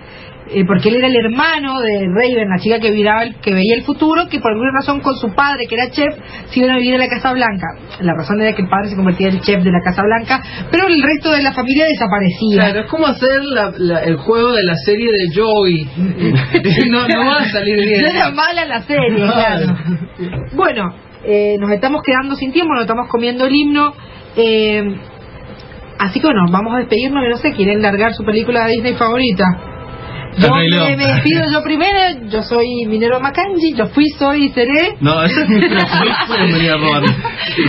eh, 0.53 0.65
porque 0.65 0.89
él 0.89 0.95
era 0.95 1.07
el 1.07 1.15
hermano 1.15 1.79
de 1.79 2.07
Raven, 2.13 2.49
la 2.49 2.59
chica 2.61 2.79
que, 2.79 2.91
viraba 2.91 3.23
el- 3.23 3.35
que 3.35 3.53
veía 3.53 3.75
el 3.75 3.83
futuro, 3.83 4.27
que 4.29 4.39
por 4.39 4.51
alguna 4.51 4.71
razón 4.79 4.99
con 5.01 5.15
su 5.15 5.33
padre, 5.33 5.65
que 5.67 5.75
era 5.75 5.89
chef, 5.91 6.13
se 6.49 6.59
iban 6.59 6.71
a 6.71 6.77
vivir 6.77 6.93
en 6.95 6.99
la 6.99 7.07
Casa 7.07 7.31
Blanca. 7.33 7.67
La 8.01 8.13
razón 8.13 8.41
era 8.41 8.53
que 8.53 8.61
el 8.63 8.67
padre 8.69 8.89
se 8.89 8.95
convertía 8.95 9.29
en 9.29 9.39
chef 9.39 9.63
de 9.63 9.71
la 9.71 9.79
Casa 9.83 10.01
Blanca, 10.03 10.41
pero 10.71 10.87
el 10.87 11.01
resto 11.01 11.31
de 11.31 11.41
la 11.41 11.53
familia 11.53 11.85
desaparecía. 11.85 12.55
Claro, 12.65 12.79
es 12.81 12.89
como 12.91 13.07
hacer 13.07 13.43
la- 13.43 13.71
la- 13.77 14.03
el 14.03 14.17
juego 14.17 14.51
de 14.53 14.63
la 14.63 14.75
serie 14.85 15.09
de 15.11 15.33
Joey. 15.41 15.87
no, 16.91 17.07
no 17.07 17.25
va 17.25 17.37
a 17.37 17.49
salir 17.49 17.77
bien. 17.77 18.01
No 18.01 18.07
era 18.09 18.31
mala 18.31 18.65
la 18.65 18.81
serie, 18.81 19.15
claro. 19.15 19.75
Bueno, 20.53 20.93
eh, 21.23 21.55
nos 21.59 21.71
estamos 21.71 22.01
quedando 22.05 22.35
sin 22.35 22.51
tiempo, 22.51 22.73
nos 22.73 22.81
estamos 22.83 23.07
comiendo 23.09 23.45
el 23.45 23.55
himno. 23.55 23.93
eh, 24.35 24.83
así 25.99 26.19
que 26.19 26.27
bueno, 26.27 26.41
vamos 26.51 26.73
a 26.75 26.79
despedirnos. 26.79 27.23
No 27.29 27.37
sé, 27.37 27.53
¿quieren 27.53 27.81
largar 27.81 28.13
su 28.13 28.23
película 28.25 28.65
de 28.65 28.71
Disney 28.73 28.93
favorita? 28.95 29.45
Yo 30.37 30.49
me, 30.53 30.95
despido 30.95 31.43
yo 31.51 31.63
primero. 31.63 32.27
Yo 32.29 32.41
soy 32.43 32.85
Minero 32.85 33.19
Macanji. 33.19 33.73
Yo 33.75 33.87
fui, 33.87 34.07
soy 34.17 34.45
y 34.45 34.49
seré. 34.49 34.95
No, 34.99 35.23
ese 35.23 35.41
es 35.41 35.49
mi 35.49 36.67
a 36.67 36.77
robar. 36.77 37.03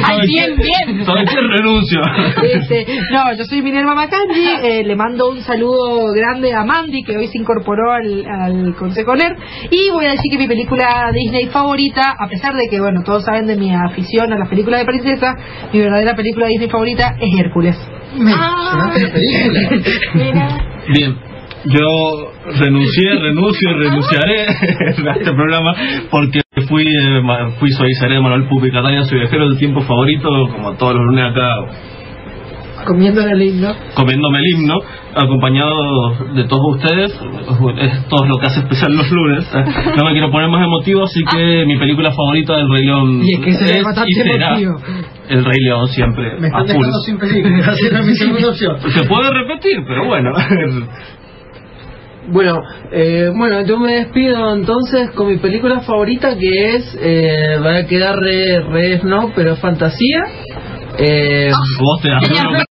Ay, 0.04 0.26
bien, 0.26 0.56
bien. 0.56 1.04
¿Sabes 1.04 1.30
qué? 1.30 1.40
Renuncio. 1.40 2.00
Este, 2.42 2.86
no, 3.10 3.34
yo 3.34 3.44
soy 3.44 3.62
Minerva 3.62 3.94
Macanji, 3.94 4.46
eh, 4.62 4.84
le 4.84 4.96
mando 4.96 5.30
un 5.30 5.42
saludo 5.42 6.12
grande 6.12 6.54
a 6.54 6.64
Mandy, 6.64 7.02
que 7.02 7.16
hoy 7.16 7.28
se 7.28 7.38
incorporó 7.38 7.92
al, 7.92 8.24
al 8.26 8.74
Consejo 8.76 9.14
NER, 9.16 9.36
y 9.70 9.90
voy 9.90 10.06
a 10.06 10.12
decir 10.12 10.30
que 10.30 10.38
mi 10.38 10.46
película 10.46 11.10
Disney 11.12 11.46
favorita, 11.46 12.14
a 12.18 12.28
pesar 12.28 12.54
de 12.54 12.68
que, 12.68 12.80
bueno, 12.80 13.02
todos 13.04 13.24
saben 13.24 13.46
de 13.46 13.56
mi 13.56 13.74
afición 13.74 14.32
a 14.32 14.38
las 14.38 14.48
películas 14.48 14.80
de 14.80 14.86
princesa, 14.86 15.34
mi 15.72 15.80
verdadera 15.80 16.14
película 16.14 16.46
Disney 16.46 16.68
favorita 16.68 17.16
es 17.20 17.40
Hércules. 17.40 17.76
Ah. 18.26 18.92
Bien, 20.88 21.16
yo 21.64 22.32
renuncié, 22.58 23.14
renuncio 23.20 23.70
y 23.70 23.74
renunciaré 23.74 24.46
a 25.08 25.12
este 25.14 25.32
programa 25.32 25.74
porque 26.10 26.40
fui, 26.68 26.84
eh, 26.86 27.22
fui 27.58 27.70
soy 27.72 27.92
seré 27.94 28.20
Manuel 28.20 28.48
Pupi 28.48 28.70
Catania, 28.70 29.04
su 29.04 29.14
viajero 29.14 29.48
del 29.48 29.58
tiempo 29.58 29.80
favorito, 29.82 30.28
como 30.52 30.74
todos 30.74 30.94
los 30.94 31.04
lunes 31.06 31.24
acá 31.30 31.56
Comiendo 32.84 33.20
el 33.20 33.40
himno. 33.40 33.68
comiéndome 33.94 34.38
el 34.40 34.46
himno, 34.54 34.74
acompañado 35.14 36.32
de 36.34 36.44
todos 36.48 36.76
ustedes. 36.76 37.12
Esto 37.12 38.24
es 38.24 38.28
lo 38.28 38.38
que 38.40 38.46
hace 38.46 38.58
especial 38.58 38.96
los 38.96 39.08
lunes. 39.08 39.48
¿eh? 39.54 39.64
No 39.96 40.04
me 40.04 40.10
quiero 40.12 40.32
poner 40.32 40.48
más 40.48 40.64
emotivo, 40.64 41.04
así 41.04 41.20
que 41.30 41.64
mi 41.64 41.76
película 41.78 42.10
favorita 42.10 42.56
del 42.56 42.68
Rey 42.68 42.84
León 42.84 43.20
Y 43.22 43.34
es 43.34 43.40
que 43.40 43.52
se 43.52 43.82
bastante 43.84 44.10
y 44.10 44.14
será. 44.14 44.56
El 45.28 45.44
Rey 45.44 45.60
León 45.64 45.86
siempre 45.88 46.40
Me 46.40 46.48
están 46.48 46.62
a 46.62 46.64
full. 46.64 46.84
dejando 46.84 46.98
sin 47.06 47.18
película. 47.18 48.02
Mi 48.04 48.14
segunda 48.16 48.48
opción. 48.48 48.76
Se 48.80 49.04
puede 49.04 49.30
repetir, 49.30 49.76
pero 49.86 50.06
bueno. 50.06 50.30
Bueno, 52.28 52.62
eh, 52.92 53.30
bueno, 53.34 53.62
yo 53.62 53.78
me 53.78 53.94
despido 53.94 54.54
entonces 54.54 55.10
con 55.10 55.28
mi 55.28 55.38
película 55.38 55.80
favorita 55.80 56.36
que 56.38 56.76
es, 56.76 56.98
eh, 57.00 57.58
va 57.64 57.78
a 57.78 57.86
quedar 57.86 58.16
re, 58.16 58.60
re 58.60 59.00
no, 59.02 59.32
pero 59.34 59.52
es 59.52 59.58
fantasía. 59.58 60.22
Eh, 60.98 61.50
Vos 61.80 62.02
te 62.02 62.08
das 62.08 62.64